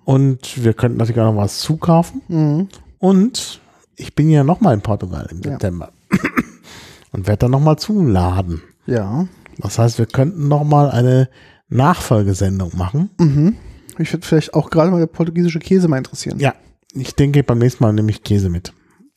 und 0.06 0.64
wir 0.64 0.74
könnten 0.74 0.98
natürlich 0.98 1.22
auch 1.22 1.34
noch 1.34 1.42
was 1.42 1.60
zukaufen 1.60 2.22
Mhm. 2.28 2.68
und 3.00 3.60
ich 3.96 4.16
bin 4.16 4.30
ja 4.30 4.44
noch 4.44 4.60
mal 4.62 4.74
in 4.74 4.82
Portugal 4.82 5.28
im 5.32 5.38
Ja. 5.42 5.52
September 5.52 5.92
und 7.12 7.28
werde 7.28 7.40
dann 7.40 7.52
noch 7.52 7.60
mal 7.60 7.78
zuladen. 7.78 8.62
Ja. 8.88 9.28
Das 9.60 9.78
heißt, 9.78 10.00
wir 10.00 10.08
könnten 10.08 10.48
noch 10.48 10.64
mal 10.64 10.90
eine 10.90 11.30
Nachfolgesendung 11.70 12.72
machen. 12.76 13.10
Mhm. 13.20 13.56
Ich 14.00 14.12
würde 14.12 14.26
vielleicht 14.26 14.54
auch 14.56 14.70
gerade 14.72 14.90
mal 14.90 14.98
der 15.00 15.06
portugiesische 15.08 15.60
Käse 15.60 15.88
mal 15.88 15.98
interessieren. 15.98 16.40
Ja, 16.40 16.56
ich 16.96 17.14
denke, 17.16 17.44
beim 17.44 17.60
nächsten 17.60 17.84
Mal 17.84 17.94
nehme 17.94 18.10
ich 18.10 18.24
Käse 18.24 18.50
mit. 18.50 18.74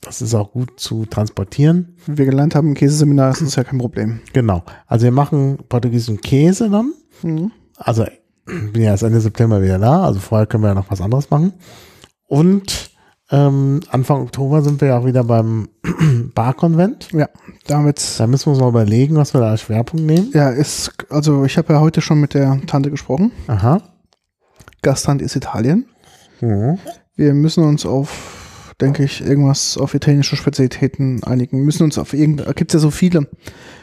Das 0.06 0.22
ist 0.22 0.34
auch 0.34 0.52
gut 0.52 0.78
zu 0.78 1.04
transportieren. 1.04 1.96
Wie 2.06 2.18
wir 2.18 2.26
gelernt 2.26 2.54
haben 2.54 2.68
im 2.68 2.74
Käseseminar, 2.74 3.32
ist 3.32 3.42
das 3.42 3.56
ja 3.56 3.64
kein 3.64 3.78
Problem. 3.78 4.20
Genau. 4.32 4.62
Also 4.86 5.04
wir 5.04 5.10
machen 5.10 5.58
portugiesischen 5.68 6.20
Käse 6.20 6.70
dann. 6.70 6.92
Mhm. 7.22 7.50
Also 7.76 8.06
bin 8.72 8.82
ja 8.82 8.90
erst 8.90 9.02
Ende 9.02 9.20
September 9.20 9.60
wieder 9.60 9.78
da. 9.78 10.04
Also 10.04 10.20
vorher 10.20 10.46
können 10.46 10.62
wir 10.62 10.68
ja 10.68 10.74
noch 10.74 10.90
was 10.90 11.00
anderes 11.00 11.28
machen. 11.30 11.54
Und 12.28 12.90
ähm, 13.30 13.80
Anfang 13.90 14.22
Oktober 14.22 14.62
sind 14.62 14.80
wir 14.80 14.88
ja 14.88 14.98
auch 14.98 15.04
wieder 15.04 15.24
beim 15.24 15.68
Barkonvent. 16.34 17.08
Ja, 17.12 17.28
damit 17.66 18.00
Da 18.18 18.28
müssen 18.28 18.46
wir 18.46 18.52
uns 18.52 18.60
mal 18.60 18.68
überlegen, 18.68 19.16
was 19.16 19.34
wir 19.34 19.40
da 19.40 19.50
als 19.50 19.62
Schwerpunkt 19.62 20.06
nehmen. 20.06 20.30
ja 20.32 20.50
ist, 20.50 20.92
also 21.10 21.44
ich 21.44 21.58
habe 21.58 21.72
ja 21.72 21.80
heute 21.80 22.00
schon 22.00 22.20
mit 22.20 22.34
der 22.34 22.60
Tante 22.66 22.90
gesprochen. 22.90 23.32
Aha. 23.48 23.82
Gastland 24.82 25.20
ist 25.22 25.34
Italien. 25.34 25.86
Mhm. 26.40 26.78
Wir 27.16 27.34
müssen 27.34 27.64
uns 27.64 27.84
auf, 27.84 28.45
denke 28.80 29.04
ich, 29.04 29.24
irgendwas 29.24 29.78
auf 29.78 29.94
italienische 29.94 30.36
Spezialitäten 30.36 31.22
einigen. 31.24 31.58
Wir 31.58 31.64
müssen 31.64 31.84
uns 31.84 31.96
auf 31.98 32.12
irgendeine, 32.12 32.52
gibt 32.54 32.72
es 32.72 32.74
ja 32.74 32.80
so 32.80 32.90
viele. 32.90 33.26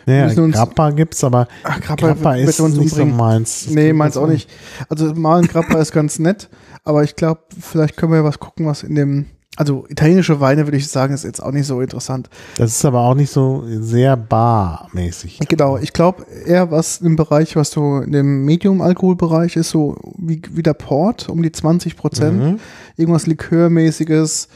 Naja, 0.06 0.26
müssen 0.28 0.44
uns- 0.44 0.56
Grappa 0.56 0.92
gibt's, 0.92 1.24
aber 1.24 1.48
Ach, 1.64 1.80
Grappa, 1.82 2.08
Grappa 2.14 2.36
ist 2.36 2.60
uns 2.60 2.76
nicht 2.78 2.90
so 2.94 3.02
umbringen. 3.02 3.18
meins. 3.18 3.68
Nee, 3.70 3.94
meins 3.94 4.18
auch 4.18 4.28
nicht. 4.28 4.50
Also 4.90 5.14
malen 5.16 5.48
Grappa 5.48 5.80
ist 5.80 5.94
ganz 5.94 6.20
nett, 6.20 6.50
aber 6.84 7.04
ich 7.04 7.16
glaube, 7.16 7.42
vielleicht 7.60 7.98
können 7.98 8.12
wir 8.12 8.20
ja 8.20 8.24
was 8.24 8.40
gucken, 8.40 8.66
was 8.68 8.84
in 8.84 8.94
dem, 8.96 9.26
also 9.56 9.86
italienische 9.88 10.40
Weine 10.40 10.66
würde 10.68 10.78
ich 10.78 10.88
sagen, 10.88 11.14
ist 11.14 11.24
jetzt 11.24 11.42
auch 11.42 11.52
nicht 11.52 11.66
so 11.68 11.80
interessant. 11.80 12.30
Das 12.58 12.72
ist 12.72 12.84
aber 12.86 13.00
auch 13.02 13.16
nicht 13.16 13.32
so 13.32 13.64
sehr 13.68 14.18
barmäßig. 14.18 15.40
Genau, 15.48 15.78
ich 15.78 15.94
glaube 15.94 16.26
eher 16.46 16.70
was 16.70 17.02
im 17.02 17.16
Bereich, 17.16 17.56
was 17.56 17.72
so 17.72 18.00
in 18.02 18.12
dem 18.12 18.46
Medium-Alkoholbereich 18.46 19.56
ist, 19.56 19.70
so 19.70 19.96
wie, 20.18 20.42
wie 20.52 20.64
der 20.64 20.74
Port, 20.74 21.30
um 21.30 21.42
die 21.42 21.52
20 21.52 21.96
Prozent, 21.96 22.40
Mhm. 22.44 22.60
irgendwas 22.98 23.26
Likörmäßiges. 23.26 24.50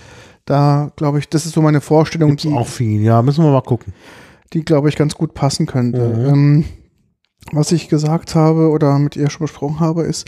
Da 0.47 0.91
glaube 0.95 1.19
ich, 1.19 1.29
das 1.29 1.45
ist 1.45 1.53
so 1.53 1.61
meine 1.61 1.81
Vorstellung, 1.81 2.31
Gibt's 2.31 2.43
die, 2.43 2.53
auch 2.53 2.67
viel, 2.67 3.01
ja, 3.03 3.21
müssen 3.21 3.43
wir 3.43 3.51
mal 3.51 3.61
gucken. 3.61 3.93
die 4.53 4.63
glaube 4.63 4.87
ich 4.87 4.95
ganz 4.95 5.13
gut 5.13 5.33
passen 5.33 5.65
könnte. 5.67 6.07
Mhm. 6.07 6.25
Ähm, 6.25 6.65
was 7.51 7.71
ich 7.73 7.89
gesagt 7.89 8.33
habe 8.33 8.69
oder 8.69 8.97
mit 8.97 9.15
ihr 9.17 9.29
schon 9.29 9.45
besprochen 9.45 9.81
habe, 9.81 10.03
ist, 10.03 10.25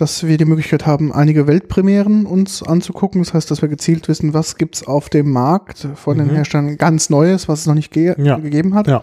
dass 0.00 0.26
wir 0.26 0.38
die 0.38 0.44
Möglichkeit 0.44 0.86
haben, 0.86 1.12
einige 1.12 1.46
Weltpremieren 1.46 2.26
uns 2.26 2.62
anzugucken. 2.62 3.20
Das 3.22 3.34
heißt, 3.34 3.50
dass 3.50 3.60
wir 3.62 3.68
gezielt 3.68 4.08
wissen, 4.08 4.32
was 4.34 4.56
gibt's 4.56 4.86
auf 4.86 5.08
dem 5.08 5.30
Markt 5.30 5.86
von 5.94 6.16
den 6.18 6.28
Mhm. 6.28 6.34
Herstellern 6.34 6.76
ganz 6.78 7.10
Neues, 7.10 7.48
was 7.48 7.60
es 7.60 7.66
noch 7.66 7.74
nicht 7.74 7.92
ge 7.92 8.14
Ja. 8.18 8.38
gegeben 8.38 8.74
hat. 8.74 8.86
Ja. 8.86 9.02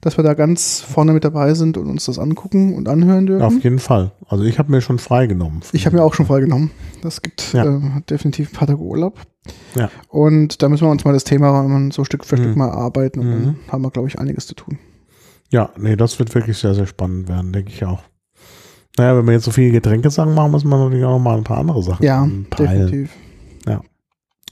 Dass 0.00 0.16
wir 0.16 0.24
da 0.24 0.34
ganz 0.34 0.80
vorne 0.80 1.12
mit 1.12 1.24
dabei 1.24 1.54
sind 1.54 1.76
und 1.78 1.88
uns 1.88 2.04
das 2.04 2.18
angucken 2.18 2.74
und 2.74 2.88
anhören 2.88 3.26
dürfen. 3.26 3.42
Auf 3.42 3.62
jeden 3.64 3.78
Fall. 3.78 4.12
Also 4.28 4.44
ich 4.44 4.58
habe 4.58 4.70
mir 4.70 4.80
schon 4.80 4.98
freigenommen. 4.98 5.62
Ich 5.72 5.86
habe 5.86 5.96
mir 5.96 6.02
auch 6.02 6.14
schon 6.14 6.26
freigenommen. 6.26 6.70
Das 7.02 7.22
gibt 7.22 7.52
Ja. 7.52 7.64
äh, 7.64 7.80
definitiv 8.10 8.52
ein 8.52 8.56
paar 8.56 8.68
Tage 8.68 8.80
Urlaub. 8.80 9.18
Ja. 9.74 9.90
Und 10.08 10.62
da 10.62 10.68
müssen 10.68 10.86
wir 10.86 10.90
uns 10.90 11.04
mal 11.04 11.12
das 11.12 11.24
Thema 11.24 11.66
so 11.92 12.04
Stück 12.04 12.24
für 12.24 12.36
Stück 12.36 12.52
Mhm. 12.52 12.58
mal 12.58 12.70
arbeiten 12.70 13.20
und 13.20 13.26
Mhm. 13.28 13.44
dann 13.44 13.56
haben 13.70 13.82
wir, 13.82 13.90
glaube 13.90 14.08
ich, 14.08 14.18
einiges 14.18 14.46
zu 14.46 14.54
tun. 14.54 14.78
Ja, 15.50 15.70
nee, 15.78 15.96
das 15.96 16.18
wird 16.18 16.34
wirklich 16.34 16.58
sehr, 16.58 16.74
sehr 16.74 16.86
spannend 16.86 17.28
werden, 17.28 17.52
denke 17.52 17.70
ich 17.70 17.84
auch. 17.84 18.02
Naja, 18.96 19.16
wenn 19.16 19.26
wir 19.26 19.32
jetzt 19.32 19.44
so 19.44 19.50
viele 19.50 19.72
Getränkesachen 19.72 20.34
machen, 20.34 20.52
muss 20.52 20.64
man 20.64 20.78
natürlich 20.80 21.04
auch 21.04 21.18
mal 21.18 21.36
ein 21.36 21.44
paar 21.44 21.58
andere 21.58 21.82
Sachen 21.82 22.04
Ja, 22.04 22.28
peilen. 22.50 22.86
definitiv. 22.88 23.10
Ja. 23.66 23.80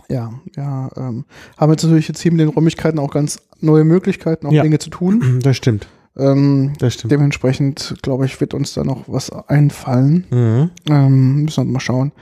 Ja, 0.09 0.33
ja. 0.57 0.91
Ähm, 0.97 1.25
haben 1.57 1.71
jetzt 1.73 1.85
natürlich 1.85 2.09
jetzt 2.09 2.21
hier 2.21 2.33
mit 2.33 2.41
den 2.41 2.49
Räumlichkeiten 2.49 2.99
auch 2.99 3.11
ganz 3.13 3.41
neue 3.61 3.85
Möglichkeiten, 3.85 4.47
auch 4.47 4.53
Ja. 4.53 4.63
Dinge 4.63 4.79
zu 4.79 4.91
tun. 4.91 5.39
Das 5.43 5.57
stimmt, 5.57 5.87
Ähm, 6.17 6.73
das 6.79 6.95
stimmt. 6.95 7.13
dementsprechend, 7.13 7.95
glaube 8.03 8.27
ich, 8.27 8.39
wird 8.41 8.53
uns 8.53 8.75
da 8.75 8.83
noch 8.85 9.05
was 9.07 9.31
einfallen. 9.31 10.27
Mhm. 10.31 10.71
Ähm, 10.91 11.43
müssen 11.45 11.67
wir 11.67 11.73
mal 11.73 11.81
schauen, 11.81 12.13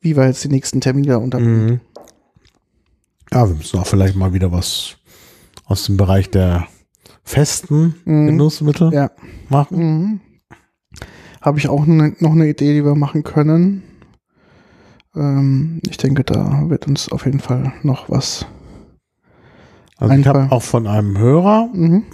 wie 0.00 0.16
wir 0.16 0.26
jetzt 0.26 0.44
die 0.44 0.48
nächsten 0.48 0.80
Termine 0.80 1.08
da 1.08 1.16
unterbringen. 1.16 1.66
Mhm. 1.66 1.80
Ja, 3.32 3.48
wir 3.48 3.56
müssen 3.56 3.78
auch 3.80 3.86
vielleicht 3.86 4.14
mal 4.16 4.32
wieder 4.34 4.52
was 4.52 4.96
aus 5.64 5.86
dem 5.86 5.96
Bereich 5.96 6.30
der 6.30 6.66
festen 7.24 7.94
Mhm. 8.04 8.26
Genussmittel 8.26 8.92
Ja. 8.92 9.10
machen. 9.48 10.20
Habe 11.40 11.58
ich 11.58 11.68
auch 11.68 11.86
ne, 11.86 12.14
noch 12.18 12.32
eine 12.32 12.48
Idee, 12.48 12.74
die 12.74 12.84
wir 12.84 12.94
machen 12.94 13.22
können. 13.22 13.82
Ähm, 15.16 15.80
ich 15.88 15.96
denke, 15.96 16.24
da 16.24 16.68
wird 16.68 16.86
uns 16.86 17.10
auf 17.10 17.24
jeden 17.24 17.40
Fall 17.40 17.72
noch 17.82 18.08
was. 18.10 18.46
Also 19.96 20.14
ich 20.14 20.26
habe 20.26 20.50
auch 20.50 20.62
von 20.62 20.86
einem 20.86 21.18
Hörer 21.18 21.68
Mhm. 21.72 22.04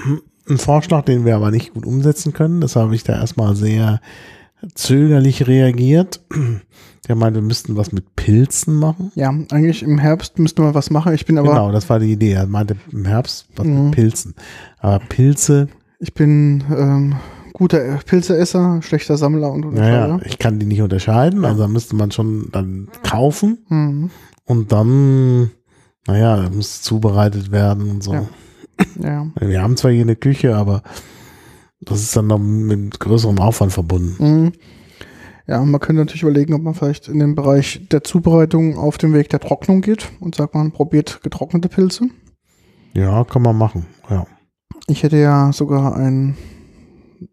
einen 0.49 0.59
Vorschlag, 0.59 1.05
den 1.05 1.25
wir 1.25 1.37
aber 1.37 1.51
nicht 1.51 1.75
gut 1.75 1.87
umsetzen 1.87 2.33
können. 2.33 2.61
Deshalb 2.61 2.87
habe 2.87 2.95
ich 2.95 3.05
da 3.05 3.15
erstmal 3.15 3.55
sehr 3.57 4.01
zögerlich 4.75 5.47
reagiert. 5.47 6.21
Der 7.09 7.15
meinte, 7.15 7.41
wir 7.41 7.47
müssten 7.47 7.77
was 7.77 7.93
mit 7.93 8.17
Pilzen 8.17 8.75
machen. 8.77 9.13
Ja, 9.15 9.29
eigentlich 9.53 9.83
im 9.85 9.99
Herbst 9.99 10.39
müssten 10.41 10.63
wir 10.65 10.75
was 10.75 10.91
machen. 10.91 11.13
Ich 11.15 11.27
bin 11.27 11.39
aber, 11.39 11.49
genau, 11.51 11.71
das 11.71 11.89
war 11.89 12.01
die 12.01 12.11
Idee. 12.13 12.33
Er 12.33 12.47
meinte 12.47 12.77
im 12.91 13.05
Herbst 13.05 13.47
was 13.55 13.67
Mhm. 13.67 13.85
mit 13.85 13.93
Pilzen. 13.93 14.35
Aber 14.79 14.99
Pilze, 15.09 15.69
ich 16.01 16.13
bin 16.15 16.65
ähm, 16.77 17.15
guter 17.59 17.99
Pilzeesser, 18.05 18.83
schlechter 18.83 19.17
Sammler 19.17 19.51
und 19.51 19.73
naja, 19.73 20.05
Unterscheider. 20.05 20.27
ich 20.27 20.39
kann 20.39 20.59
die 20.59 20.67
nicht 20.67 20.83
unterscheiden. 20.83 21.45
Also 21.47 21.63
da 21.63 21.69
müsste 21.69 21.97
man 21.97 22.11
schon 22.11 22.51
dann 22.53 22.89
kaufen 23.03 23.65
Mhm. 23.71 24.11
und 24.45 24.73
dann, 24.73 25.51
naja, 26.07 26.51
muss 26.55 26.83
zubereitet 26.83 27.51
werden 27.53 27.91
und 27.91 28.03
so. 28.03 28.13
Ja. 28.13 28.27
Ja. 29.01 29.27
Wir 29.41 29.63
haben 29.63 29.79
zwar 29.79 29.91
hier 29.91 30.03
eine 30.03 30.17
Küche, 30.17 30.55
aber 30.55 30.83
das 31.81 32.03
ist 32.03 32.15
dann 32.15 32.27
noch 32.27 32.39
mit 32.39 33.01
größerem 33.01 33.39
Aufwand 33.39 33.73
verbunden. 33.73 34.17
Mhm. 34.19 34.53
Ja, 35.47 35.65
man 35.65 35.81
könnte 35.81 36.01
natürlich 36.01 36.25
überlegen, 36.25 36.53
ob 36.53 36.61
man 36.63 36.75
vielleicht 36.75 37.09
in 37.09 37.21
den 37.21 37.35
Bereich 37.35 37.87
der 37.91 38.05
Zubereitung 38.05 38.77
auf 38.77 38.99
dem 38.99 39.15
Weg 39.15 39.31
der 39.31 39.41
Trocknung 39.41 39.81
geht 39.81 40.11
und 40.21 40.35
sagt, 40.35 40.55
man 40.55 40.73
probiert 40.73 41.21
getrocknete 41.23 41.71
Pilze. 41.71 42.09
Ja, 42.93 43.25
kann 43.25 43.41
man 43.43 43.57
machen. 43.57 43.87
Ja. 44.11 44.27
Ich 44.89 45.03
hätte 45.05 45.17
ja 45.17 45.53
sogar 45.55 45.97
ein, 45.97 46.37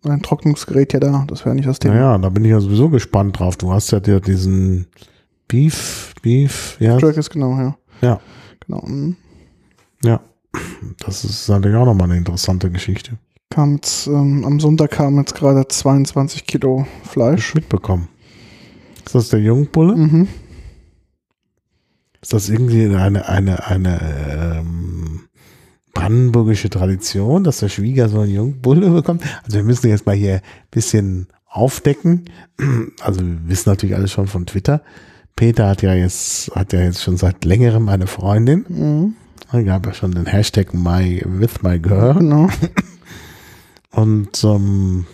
ein 0.04 0.22
Trocknungsgerät 0.22 0.94
ja 0.94 1.00
da. 1.00 1.26
Das 1.28 1.46
wäre 1.46 1.56
nicht 1.56 1.68
das 1.68 1.80
Thema. 1.80 1.96
Naja, 1.96 2.18
da 2.18 2.30
bin 2.30 2.46
ich 2.46 2.52
ja 2.52 2.60
sowieso 2.60 2.90
gespannt 2.90 3.40
drauf. 3.40 3.58
Du 3.58 3.72
hast 3.72 3.92
ja 3.92 4.00
diesen 4.00 4.88
Beef, 5.48 6.14
Beef, 6.22 6.78
ja. 6.80 6.98
Jerk 6.98 7.18
ist 7.18 7.30
genau, 7.30 7.58
ja. 7.58 7.76
Ja. 8.02 8.20
Genau. 8.66 8.82
mhm. 8.86 9.16
Ja. 10.04 10.20
Das 11.00 11.24
ist 11.24 11.50
natürlich 11.50 11.78
auch 11.78 11.86
nochmal 11.86 12.10
eine 12.10 12.18
interessante 12.18 12.70
Geschichte. 12.70 13.18
Kam 13.50 13.76
jetzt, 13.76 14.08
ähm, 14.08 14.44
am 14.46 14.60
Sonntag 14.60 14.92
kamen 14.92 15.20
jetzt 15.20 15.36
gerade 15.36 15.68
22 15.68 16.46
Kilo 16.46 16.86
Fleisch. 17.04 17.50
ich 17.50 17.56
mitbekommen. 17.56 18.08
Ist 19.06 19.16
das 19.16 19.30
der 19.30 19.40
Jungbulle? 19.40 19.96
Mhm. 19.96 20.28
Ist 22.22 22.34
das 22.34 22.50
irgendwie 22.50 22.86
eine, 22.96 23.28
eine, 23.28 23.68
eine 23.68 24.60
ähm, 24.60 25.22
brandenburgische 25.94 26.70
Tradition, 26.70 27.44
dass 27.44 27.60
der 27.60 27.70
Schwiegersohn 27.70 28.30
Jungbulle 28.30 28.90
bekommt? 28.90 29.24
Also 29.44 29.58
wir 29.58 29.64
müssen 29.64 29.90
jetzt 29.90 30.06
mal 30.06 30.16
hier 30.16 30.36
ein 30.36 30.42
bisschen 30.72 31.28
aufdecken. 31.48 32.26
Also 33.02 33.22
wir 33.22 33.48
wissen 33.48 33.70
natürlich 33.70 33.96
alles 33.96 34.12
schon 34.12 34.28
von 34.28 34.46
Twitter. 34.46 34.82
Peter 35.36 35.68
hat 35.68 35.82
ja 35.82 35.94
jetzt, 35.94 36.56
hat 36.56 36.74
ja 36.74 36.82
jetzt 36.82 37.02
schon 37.02 37.18
seit 37.18 37.44
längerem 37.46 37.90
eine 37.90 38.08
Freundin. 38.08 38.66
Mhm. 38.68 39.16
Da 39.52 39.62
gab 39.62 39.86
ja 39.86 39.94
schon 39.94 40.12
den 40.12 40.26
Hashtag 40.26 40.74
my, 40.74 41.22
with 41.26 41.62
my 41.62 41.80
girl. 41.80 42.16
Genau. 42.16 42.50
Und 43.92 44.44
ähm, 44.44 45.06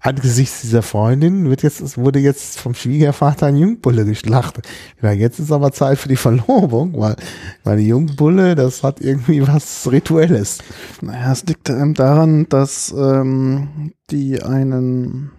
angesichts 0.00 0.62
dieser 0.62 0.82
Freundin 0.82 1.48
wird 1.48 1.62
jetzt, 1.62 1.98
wurde 1.98 2.18
jetzt 2.18 2.58
vom 2.58 2.74
Schwiegervater 2.74 3.46
ein 3.46 3.56
Jungbulle 3.56 4.04
geschlachtet. 4.04 4.66
Ja, 5.02 5.12
jetzt 5.12 5.38
ist 5.38 5.52
aber 5.52 5.72
Zeit 5.72 5.98
für 5.98 6.08
die 6.08 6.16
Verlobung, 6.16 6.98
weil, 6.98 7.16
weil 7.64 7.78
die 7.78 7.88
Jungbulle, 7.88 8.54
das 8.54 8.82
hat 8.82 9.00
irgendwie 9.00 9.46
was 9.46 9.90
Rituelles. 9.90 10.58
Naja, 11.00 11.32
es 11.32 11.44
liegt 11.44 11.68
ähm, 11.68 11.94
daran, 11.94 12.48
dass 12.48 12.94
ähm, 12.96 13.92
die 14.10 14.42
einen, 14.42 15.32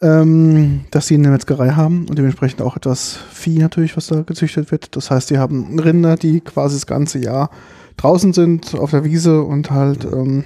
ähm, 0.00 0.86
dass 0.90 1.08
sie 1.08 1.14
eine 1.14 1.28
Metzgerei 1.28 1.70
haben 1.70 2.06
und 2.08 2.18
dementsprechend 2.18 2.62
auch 2.62 2.76
etwas 2.76 3.18
Vieh 3.32 3.58
natürlich, 3.58 3.96
was 3.96 4.06
da 4.06 4.22
gezüchtet 4.22 4.70
wird. 4.70 4.96
Das 4.96 5.10
heißt, 5.10 5.30
die 5.30 5.38
haben 5.38 5.78
Rinder, 5.78 6.16
die 6.16 6.40
quasi 6.40 6.76
das 6.76 6.86
ganze 6.86 7.18
Jahr 7.18 7.50
draußen 7.98 8.32
sind 8.32 8.74
auf 8.74 8.92
der 8.92 9.04
Wiese 9.04 9.42
und 9.42 9.70
halt 9.70 10.04
ähm, 10.04 10.44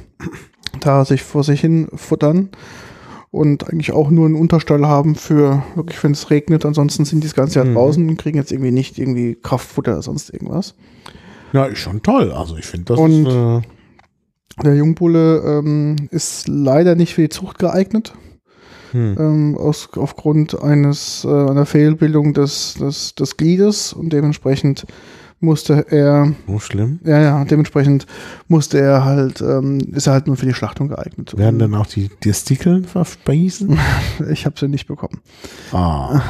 da 0.80 1.05
sich 1.05 1.22
vor 1.22 1.44
sich 1.44 1.60
hin 1.60 1.88
futtern 1.94 2.51
und 3.30 3.68
eigentlich 3.70 3.92
auch 3.92 4.10
nur 4.10 4.26
einen 4.26 4.36
Unterstall 4.36 4.86
haben 4.86 5.14
für 5.16 5.62
wirklich, 5.74 6.02
wenn 6.05 6.12
es 6.12 6.30
regnet. 6.30 6.64
Ansonsten 6.64 7.05
sind 7.05 7.22
die 7.24 7.26
das 7.28 7.34
ganze 7.34 7.59
Jahr 7.59 7.66
Mhm. 7.66 7.74
draußen 7.74 8.09
und 8.09 8.16
kriegen 8.16 8.38
jetzt 8.38 8.52
irgendwie 8.52 8.70
nicht 8.70 8.98
irgendwie 8.98 9.36
Kraftfutter 9.40 9.92
oder 9.92 10.02
sonst 10.02 10.32
irgendwas. 10.32 10.74
Ja, 11.52 11.64
ist 11.66 11.78
schon 11.78 12.02
toll. 12.02 12.32
Also 12.32 12.56
ich 12.56 12.66
finde 12.66 12.86
das 12.86 12.98
Und- 12.98 13.26
ist, 13.26 13.34
äh, 13.34 13.60
Der 14.62 14.76
Jungbulle 14.76 15.38
ähm, 15.44 15.96
ist 16.12 16.46
leider 16.46 16.94
nicht 16.94 17.14
für 17.14 17.22
die 17.22 17.28
Zucht 17.28 17.59
geeignet, 17.59 18.14
hm. 18.92 19.16
ähm, 19.18 19.56
aus, 19.59 19.88
aufgrund 19.96 20.62
eines, 20.62 21.24
äh, 21.24 21.28
einer 21.28 21.66
Fehlbildung 21.66 22.34
des, 22.34 22.74
des, 22.74 23.16
des 23.16 23.36
Gliedes 23.36 23.92
und 23.92 24.12
dementsprechend 24.12 24.86
musste 25.44 25.86
er, 25.90 26.32
so 26.46 26.58
schlimm. 26.58 27.00
ja, 27.04 27.20
ja, 27.20 27.44
dementsprechend 27.44 28.06
musste 28.48 28.80
er 28.80 29.04
halt, 29.04 29.40
ähm, 29.40 29.78
ist 29.92 30.06
er 30.06 30.14
halt 30.14 30.26
nur 30.26 30.36
für 30.36 30.46
die 30.46 30.54
Schlachtung 30.54 30.88
geeignet. 30.88 31.36
Werden 31.36 31.58
dann 31.58 31.74
auch 31.74 31.86
die 31.86 32.08
Testikeln 32.08 32.84
verspeisen? 32.84 33.78
ich 34.30 34.46
habe 34.46 34.58
sie 34.58 34.68
nicht 34.68 34.86
bekommen. 34.86 35.20
Ah. 35.72 36.20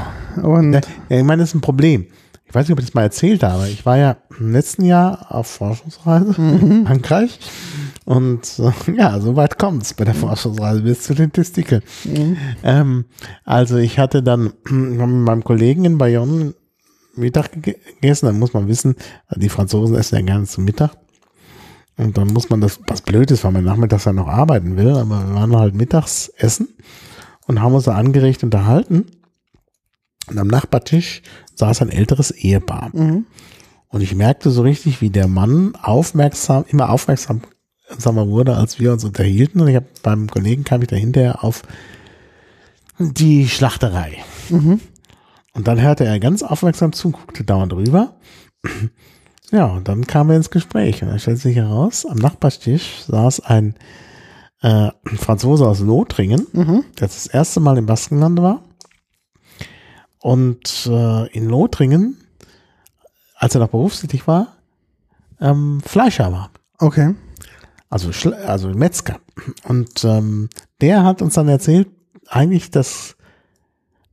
Und 0.43 0.73
Ja, 0.75 0.81
ich 1.09 1.25
meine, 1.25 1.43
das 1.43 1.51
ist 1.51 1.55
ein 1.55 1.61
Problem. 1.61 2.07
Ich 2.47 2.55
weiß 2.55 2.69
nicht, 2.69 2.75
ob 2.75 2.79
ich 2.79 2.87
das 2.87 2.95
mal 2.95 3.03
erzählt 3.03 3.43
habe. 3.43 3.69
Ich 3.69 3.85
war 3.85 3.97
ja 3.97 4.17
im 4.39 4.53
letzten 4.53 4.85
Jahr 4.85 5.27
auf 5.31 5.49
Forschungsreise 5.49 6.35
in 6.39 6.87
Frankreich. 6.87 7.39
Und 8.05 8.61
äh, 8.61 8.93
ja, 8.97 9.19
so 9.19 9.35
weit 9.35 9.59
kommt 9.59 9.83
es 9.83 9.95
bei 9.95 10.05
der 10.05 10.15
Forschungsreise 10.15 10.83
bis 10.83 11.03
zu 11.03 11.15
den 11.15 11.33
Testikeln. 11.33 11.83
Mhm. 12.05 12.37
Ähm, 12.63 13.05
also 13.45 13.77
ich 13.77 13.99
hatte 13.99 14.23
dann 14.23 14.53
mit 14.71 14.99
meinem 14.99 15.43
Kollegen 15.43 15.85
in 15.85 15.99
Bayonne 15.99 16.55
Mittag 17.17 17.53
gege- 17.55 17.77
gegessen. 18.01 18.27
Dann 18.27 18.39
muss 18.39 18.53
man 18.55 18.69
wissen, 18.69 18.97
die 19.37 19.49
Franzosen 19.49 19.97
essen 19.97 20.17
ja 20.17 20.23
gerne 20.23 20.45
zum 20.45 20.65
Mittag. 20.65 20.97
Und 21.97 22.19
dann 22.19 22.29
muss 22.29 22.51
man 22.51 22.61
das, 22.61 22.81
was 22.89 23.03
blöd 23.03 23.31
ist, 23.31 23.45
weil 23.45 23.53
man 23.53 23.65
nachmittags 23.65 24.05
ja 24.05 24.13
noch 24.13 24.27
arbeiten 24.27 24.77
will, 24.77 24.91
aber 24.97 25.29
wir 25.29 25.35
waren 25.35 25.57
halt 25.57 25.75
mittags 25.75 26.29
essen 26.37 26.69
und 27.47 27.61
haben 27.63 27.75
uns 27.75 27.85
da 27.85 27.95
angeregt 27.95 28.43
unterhalten. 28.43 29.07
Und 30.29 30.39
am 30.39 30.49
Nachbartisch 30.49 31.23
saß 31.55 31.83
ein 31.83 31.91
älteres 31.91 32.31
Ehepaar. 32.33 32.91
Mhm. 32.93 33.27
Und 33.89 34.01
ich 34.01 34.15
merkte 34.17 34.51
so 34.51 34.63
richtig, 34.63 35.01
wie 35.03 35.11
der 35.11 35.29
Mann 35.29 35.77
aufmerksam, 35.81 36.65
immer 36.67 36.91
aufmerksamer 36.91 37.43
wurde, 38.27 38.57
als 38.57 38.81
wir 38.81 38.93
uns 38.93 39.05
unterhielten. 39.05 39.61
Und 39.61 39.69
ich 39.69 39.77
habe 39.77 39.87
beim 40.03 40.29
Kollegen 40.29 40.65
kam 40.65 40.83
ich 40.83 40.89
dahinter 40.89 41.45
auf 41.45 41.63
die 42.99 43.49
Schlachterei. 43.49 44.17
Mhm. 44.49 44.81
Und 45.55 45.67
dann 45.69 45.81
hörte 45.81 46.05
er 46.05 46.21
ganz 46.21 46.43
aufmerksam 46.43 46.93
zu, 46.93 47.11
guckte 47.11 47.45
dauernd 47.45 47.73
rüber. 47.73 48.17
Ja, 49.51 49.67
und 49.67 49.89
dann 49.89 50.07
kam 50.07 50.31
er 50.31 50.37
ins 50.37 50.51
Gespräch. 50.51 51.03
Und 51.03 51.09
dann 51.09 51.19
stellte 51.19 51.41
sich 51.41 51.57
heraus, 51.57 52.05
am 52.07 52.19
Nachbartisch 52.19 53.05
saß 53.07 53.41
ein 53.41 53.75
äh, 54.63 54.91
Franzose 55.17 55.67
aus 55.67 55.81
Lothringen, 55.81 56.47
Mhm. 56.53 56.85
der 56.99 57.09
das 57.09 57.27
erste 57.27 57.61
Mal 57.61 57.79
im 57.79 57.87
Baskenland 57.87 58.41
war. 58.43 58.63
Und 60.21 60.87
äh, 60.91 61.27
in 61.29 61.49
Lothringen, 61.49 62.17
als 63.37 63.55
er 63.55 63.61
noch 63.61 63.69
berufstätig 63.69 64.27
war, 64.27 64.57
ähm, 65.41 65.83
Fleischer 65.85 66.33
war. 66.33 66.51
Okay. 66.79 67.15
Also, 67.91 68.11
also 68.47 68.69
Metzger. 68.71 69.21
Und 69.65 70.03
ähm, 70.05 70.49
der 70.81 71.05
hat 71.05 71.23
uns 71.23 71.35
dann 71.35 71.49
erzählt, 71.49 71.89
eigentlich 72.27 72.71
das, 72.71 73.17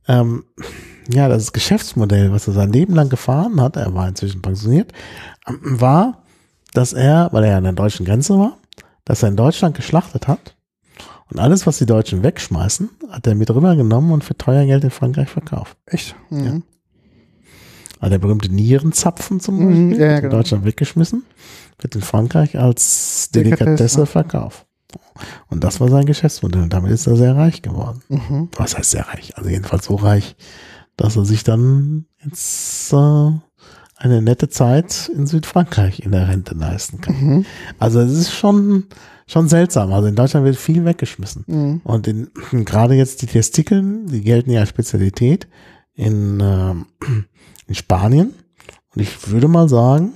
ähm, 0.06 0.44
ja, 1.10 1.28
das 1.28 1.52
Geschäftsmodell, 1.52 2.32
was 2.32 2.46
er 2.48 2.54
sein 2.54 2.72
Leben 2.72 2.94
lang 2.94 3.08
gefahren 3.08 3.60
hat, 3.60 3.76
er 3.76 3.94
war 3.94 4.08
inzwischen 4.08 4.42
pensioniert, 4.42 4.92
war, 5.62 6.22
dass 6.74 6.92
er, 6.92 7.28
weil 7.32 7.44
er 7.44 7.50
ja 7.50 7.56
an 7.58 7.64
der 7.64 7.72
deutschen 7.72 8.06
Grenze 8.06 8.38
war, 8.38 8.58
dass 9.04 9.22
er 9.22 9.28
in 9.30 9.36
Deutschland 9.36 9.76
geschlachtet 9.76 10.28
hat 10.28 10.56
und 11.30 11.38
alles, 11.38 11.66
was 11.66 11.78
die 11.78 11.86
Deutschen 11.86 12.22
wegschmeißen, 12.22 12.90
hat 13.10 13.26
er 13.26 13.34
mit 13.34 13.50
rübergenommen 13.50 14.12
und 14.12 14.22
für 14.24 14.36
teuer 14.36 14.64
Geld 14.66 14.84
in 14.84 14.90
Frankreich 14.90 15.28
verkauft. 15.28 15.76
Echt? 15.86 16.14
Mhm. 16.30 16.62
Also 18.00 18.10
der 18.10 18.18
berühmte 18.18 18.48
Nierenzapfen 18.48 19.38
zum 19.40 19.58
Mhm, 19.58 19.90
Beispiel, 19.90 20.00
ja, 20.00 20.06
ja, 20.06 20.10
wird 20.12 20.16
in 20.16 20.22
genau. 20.30 20.36
Deutschland 20.42 20.64
weggeschmissen, 20.64 21.24
wird 21.78 21.94
in 21.94 22.02
Frankreich 22.02 22.58
als 22.58 23.30
Delikatesse. 23.34 23.64
Delikatesse 23.64 24.06
verkauft. 24.06 24.66
Und 25.48 25.62
das 25.62 25.80
war 25.80 25.88
sein 25.88 26.04
Geschäftsmodell. 26.04 26.62
Und 26.62 26.72
damit 26.72 26.90
ist 26.90 27.06
er 27.06 27.16
sehr 27.16 27.36
reich 27.36 27.62
geworden. 27.62 28.02
Mhm. 28.08 28.48
Was 28.56 28.76
heißt 28.76 28.90
sehr 28.90 29.06
reich? 29.08 29.36
Also 29.38 29.48
jedenfalls 29.50 29.84
so 29.86 29.94
reich, 29.94 30.36
dass 31.02 31.16
er 31.16 31.24
sich 31.24 31.42
dann 31.42 32.06
jetzt 32.24 32.92
äh, 32.92 33.30
eine 33.96 34.22
nette 34.22 34.48
Zeit 34.48 35.10
in 35.12 35.26
Südfrankreich 35.26 35.98
in 35.98 36.12
der 36.12 36.28
Rente 36.28 36.54
leisten 36.54 37.00
kann. 37.00 37.20
Mhm. 37.20 37.46
Also 37.80 37.98
es 37.98 38.12
ist 38.12 38.30
schon, 38.30 38.84
schon 39.26 39.48
seltsam. 39.48 39.92
Also 39.92 40.06
in 40.06 40.14
Deutschland 40.14 40.46
wird 40.46 40.54
viel 40.54 40.84
weggeschmissen. 40.84 41.44
Mhm. 41.48 41.80
Und 41.82 42.06
in, 42.06 42.30
gerade 42.64 42.94
jetzt 42.94 43.20
die 43.20 43.26
Testikeln, 43.26 44.06
die 44.06 44.20
gelten 44.20 44.52
ja 44.52 44.60
als 44.60 44.68
Spezialität 44.68 45.48
in, 45.94 46.38
ähm, 46.40 46.86
in 47.66 47.74
Spanien. 47.74 48.32
Und 48.94 49.02
ich 49.02 49.28
würde 49.28 49.48
mal 49.48 49.68
sagen, 49.68 50.12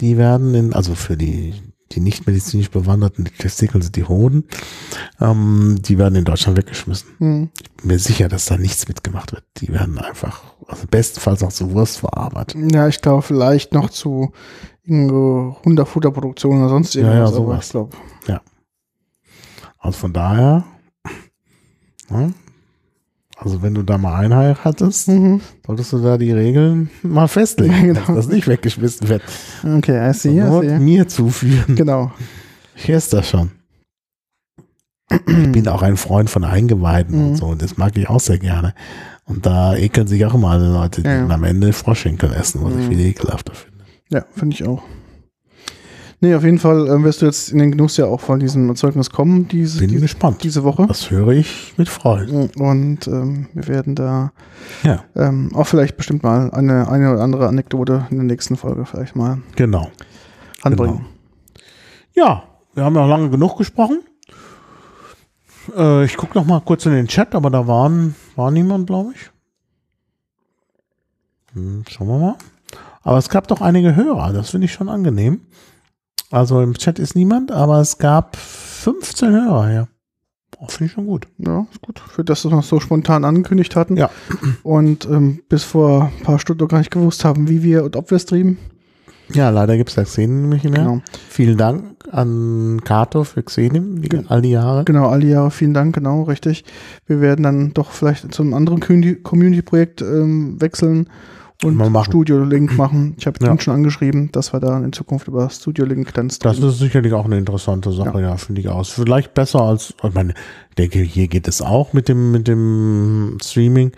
die 0.00 0.16
werden 0.16 0.54
in, 0.54 0.72
also 0.72 0.94
für 0.94 1.18
die, 1.18 1.52
die 1.92 2.00
nicht 2.00 2.26
medizinisch 2.26 2.70
Bewanderten, 2.70 3.24
Testikel 3.38 3.82
sind 3.82 3.96
die 3.96 4.04
Hoden, 4.04 4.44
ähm, 5.20 5.76
die 5.80 5.98
werden 5.98 6.14
in 6.16 6.24
Deutschland 6.24 6.56
weggeschmissen. 6.58 7.08
Mhm. 7.18 7.50
Ich 7.62 7.72
bin 7.76 7.86
mir 7.88 7.98
sicher, 7.98 8.28
dass 8.28 8.44
da 8.46 8.56
nichts 8.58 8.88
mitgemacht 8.88 9.32
wird. 9.32 9.44
Die 9.58 9.68
werden 9.68 9.98
einfach, 9.98 10.42
also 10.66 10.86
bestenfalls 10.90 11.42
auch 11.42 11.52
zu 11.52 11.72
Wurst 11.72 11.98
verarbeitet. 11.98 12.72
Ja, 12.72 12.88
ich 12.88 13.00
glaube 13.00 13.22
vielleicht 13.22 13.72
noch 13.72 13.90
zu 13.90 14.32
Hunderfutterproduktion 14.86 16.60
oder 16.60 16.68
sonst 16.70 16.94
Ja, 16.94 17.02
ja, 17.02 17.08
irgendwas. 17.08 17.34
aber 17.34 17.44
sowas. 17.44 17.64
ich 17.66 17.70
glaube, 17.72 17.96
Also 19.80 19.98
von 19.98 20.12
daher, 20.12 20.64
ne? 22.10 22.32
Also 23.40 23.62
wenn 23.62 23.74
du 23.74 23.82
da 23.82 23.98
mal 23.98 24.16
einheiratest, 24.16 25.08
mhm. 25.08 25.40
solltest 25.66 25.92
du 25.92 25.98
da 26.02 26.18
die 26.18 26.32
Regeln 26.32 26.90
mal 27.02 27.28
festlegen, 27.28 27.72
Ja, 27.72 27.80
genau. 27.94 28.00
dass 28.00 28.14
das 28.16 28.28
nicht 28.28 28.48
weggeschmissen 28.48 29.08
wird. 29.08 29.22
okay, 29.64 30.10
I 30.10 30.12
see, 30.12 30.30
I 30.30 30.40
Nur 30.40 30.62
see. 30.62 30.78
mir 30.78 31.06
zuführen. 31.08 31.76
Genau. 31.76 32.12
Ich 32.76 32.88
esse 32.88 33.16
das 33.16 33.28
schon. 33.30 33.50
Ich 35.10 35.52
bin 35.52 35.66
auch 35.68 35.80
ein 35.82 35.96
Freund 35.96 36.28
von 36.28 36.44
Eingeweiden 36.44 37.18
Mhm. 37.18 37.28
und 37.28 37.36
so, 37.36 37.46
und 37.46 37.62
das 37.62 37.76
mag 37.78 37.96
ich 37.96 38.08
auch 38.10 38.20
sehr 38.20 38.38
gerne. 38.38 38.74
Und 39.24 39.46
da 39.46 39.74
ekeln 39.74 40.06
sich 40.06 40.24
auch 40.26 40.34
immer 40.34 40.50
alle 40.50 40.70
Leute, 40.72 41.02
die 41.02 41.08
Ja, 41.08 41.26
am 41.26 41.44
Ende 41.44 41.72
Froschschenkel 41.72 42.32
essen, 42.32 42.62
was 42.62 42.72
ich 42.74 42.84
Mhm. 42.84 42.88
viel 42.88 43.00
ekelhafter 43.00 43.54
finde. 43.54 43.84
Ja, 44.10 44.24
finde 44.34 44.54
ich 44.54 44.66
auch. 44.66 44.82
Nee, 46.20 46.34
auf 46.34 46.42
jeden 46.42 46.58
Fall 46.58 46.88
ähm, 46.88 47.04
wirst 47.04 47.22
du 47.22 47.26
jetzt 47.26 47.50
in 47.52 47.58
den 47.58 47.70
Genuss 47.70 47.96
ja 47.96 48.06
auch 48.06 48.20
von 48.20 48.40
diesem 48.40 48.74
Zeugnis 48.74 49.10
kommen, 49.10 49.46
diese, 49.46 49.78
Bin 49.78 49.90
diese, 49.90 50.02
gespannt. 50.02 50.42
diese 50.42 50.64
Woche. 50.64 50.86
Das 50.88 51.10
höre 51.10 51.28
ich 51.28 51.74
mit 51.76 51.88
Freude. 51.88 52.50
Und 52.56 53.06
ähm, 53.06 53.46
wir 53.54 53.68
werden 53.68 53.94
da 53.94 54.32
Ja, 54.82 55.04
ähm, 55.14 55.50
auch 55.54 55.68
vielleicht 55.68 55.96
bestimmt 55.96 56.24
mal 56.24 56.50
eine, 56.50 56.88
eine 56.88 57.12
oder 57.12 57.22
andere 57.22 57.46
Anekdote 57.46 58.06
in 58.10 58.16
der 58.16 58.26
nächsten 58.26 58.56
Folge 58.56 58.84
vielleicht 58.84 59.14
mal 59.14 59.38
genau. 59.54 59.92
anbringen. 60.62 61.06
Ja, 62.16 62.42
wir 62.74 62.84
haben 62.84 62.96
ja 62.96 63.06
lange 63.06 63.30
genug 63.30 63.56
gesprochen. 63.56 64.00
Äh, 65.76 66.04
ich 66.04 66.16
gucke 66.16 66.36
noch 66.36 66.46
mal 66.46 66.60
kurz 66.60 66.84
in 66.84 66.92
den 66.92 67.06
Chat, 67.06 67.36
aber 67.36 67.50
da 67.50 67.68
waren, 67.68 68.16
war 68.34 68.50
niemand, 68.50 68.88
glaube 68.88 69.12
ich. 69.14 69.30
Hm, 71.52 71.84
schauen 71.88 72.08
wir 72.08 72.18
mal. 72.18 72.36
Aber 73.02 73.18
es 73.18 73.28
gab 73.28 73.46
doch 73.46 73.60
einige 73.60 73.94
Hörer, 73.94 74.32
das 74.32 74.50
finde 74.50 74.64
ich 74.64 74.72
schon 74.72 74.88
angenehm. 74.88 75.42
Also 76.30 76.60
im 76.60 76.74
Chat 76.74 76.98
ist 76.98 77.16
niemand, 77.16 77.50
aber 77.52 77.80
es 77.80 77.98
gab 77.98 78.36
15 78.36 79.30
Hörer, 79.32 79.72
ja. 79.72 79.88
Oh, 80.60 80.66
Finde 80.66 80.86
ich 80.86 80.92
schon 80.92 81.06
gut. 81.06 81.28
Ja, 81.38 81.66
ist 81.70 81.80
gut. 81.82 82.00
Für 82.00 82.24
das, 82.24 82.44
was 82.44 82.52
wir 82.52 82.62
so 82.62 82.80
spontan 82.80 83.24
angekündigt 83.24 83.76
hatten. 83.76 83.96
Ja. 83.96 84.10
Und 84.64 85.04
ähm, 85.06 85.40
bis 85.48 85.62
vor 85.62 86.10
ein 86.18 86.24
paar 86.24 86.38
Stunden 86.38 86.64
noch 86.64 86.68
gar 86.68 86.78
nicht 86.78 86.90
gewusst 86.90 87.24
haben, 87.24 87.48
wie 87.48 87.62
wir 87.62 87.84
und 87.84 87.94
ob 87.94 88.10
wir 88.10 88.18
streamen. 88.18 88.58
Ja, 89.34 89.50
leider 89.50 89.76
gibt 89.76 89.90
es 89.90 89.94
da 89.94 90.04
Xenim 90.04 90.48
nicht 90.48 90.64
mehr. 90.64 90.72
Genau. 90.72 91.02
Vielen 91.28 91.58
Dank 91.58 91.84
an 92.10 92.80
Kato 92.82 93.24
für 93.24 93.42
Xenim, 93.42 94.00
die, 94.00 94.24
all 94.26 94.40
die 94.40 94.50
Jahre. 94.50 94.84
Genau, 94.84 95.08
all 95.08 95.20
die 95.20 95.28
Jahre, 95.28 95.50
vielen 95.50 95.74
Dank, 95.74 95.94
genau, 95.94 96.22
richtig. 96.22 96.64
Wir 97.06 97.20
werden 97.20 97.42
dann 97.42 97.74
doch 97.74 97.90
vielleicht 97.90 98.32
zu 98.34 98.42
einem 98.42 98.54
anderen 98.54 98.80
Community- 98.80 99.20
Community-Projekt 99.22 100.00
ähm, 100.00 100.60
wechseln 100.60 101.10
und. 101.64 102.04
Studio 102.04 102.44
Link 102.44 102.76
machen. 102.76 103.14
Ich 103.18 103.26
habe 103.26 103.44
Ja. 103.44 103.52
ihn 103.52 103.58
schon 103.60 103.74
angeschrieben, 103.74 104.30
dass 104.32 104.52
wir 104.52 104.60
da 104.60 104.78
in 104.78 104.92
Zukunft 104.92 105.26
über 105.28 105.50
Studio 105.50 105.84
Link 105.84 106.14
dann 106.14 106.28
Das 106.28 106.36
streamen. 106.36 106.68
ist 106.68 106.78
sicherlich 106.78 107.12
auch 107.12 107.24
eine 107.24 107.36
interessante 107.38 107.90
Sache, 107.92 108.20
ja, 108.20 108.36
finde 108.36 108.60
ich 108.60 108.68
aus. 108.68 108.90
Vielleicht 108.90 109.34
besser 109.34 109.60
als, 109.62 109.94
ich 110.02 110.14
meine, 110.14 110.34
denke, 110.76 111.00
hier 111.00 111.26
geht 111.28 111.48
es 111.48 111.60
auch 111.62 111.92
mit 111.92 112.08
dem, 112.08 112.30
mit 112.30 112.46
dem 112.46 113.38
Streaming, 113.42 113.92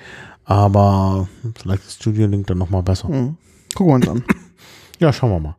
aber 0.44 1.28
vielleicht 1.60 1.82
ist 1.84 2.00
Studio 2.00 2.26
Link 2.26 2.46
dann 2.46 2.58
nochmal 2.58 2.82
besser. 2.82 3.08
Mhm. 3.08 3.36
Gucken 3.74 3.90
wir 3.90 3.94
uns 3.96 4.08
an. 4.08 4.24
Ja, 4.98 5.12
schauen 5.12 5.30
wir 5.30 5.40
mal. 5.40 5.56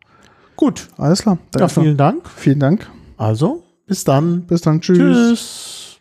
Gut. 0.55 0.89
Alles 0.97 1.21
klar. 1.21 1.37
Ja, 1.55 1.59
Danke. 1.61 1.73
vielen 1.81 1.97
Dank. 1.97 2.29
vielen 2.29 2.59
Dank. 2.59 2.89
Also, 3.17 3.63
bis 3.87 4.03
dann. 4.03 4.41
Bis 4.47 4.61
dann. 4.61 4.81
Tschüss. 4.81 4.97
Tschüss. 4.97 5.99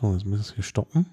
So, 0.00 0.12
jetzt 0.12 0.26
müssen 0.26 0.44
wir 0.48 0.54
hier 0.56 0.64
stoppen. 0.64 1.06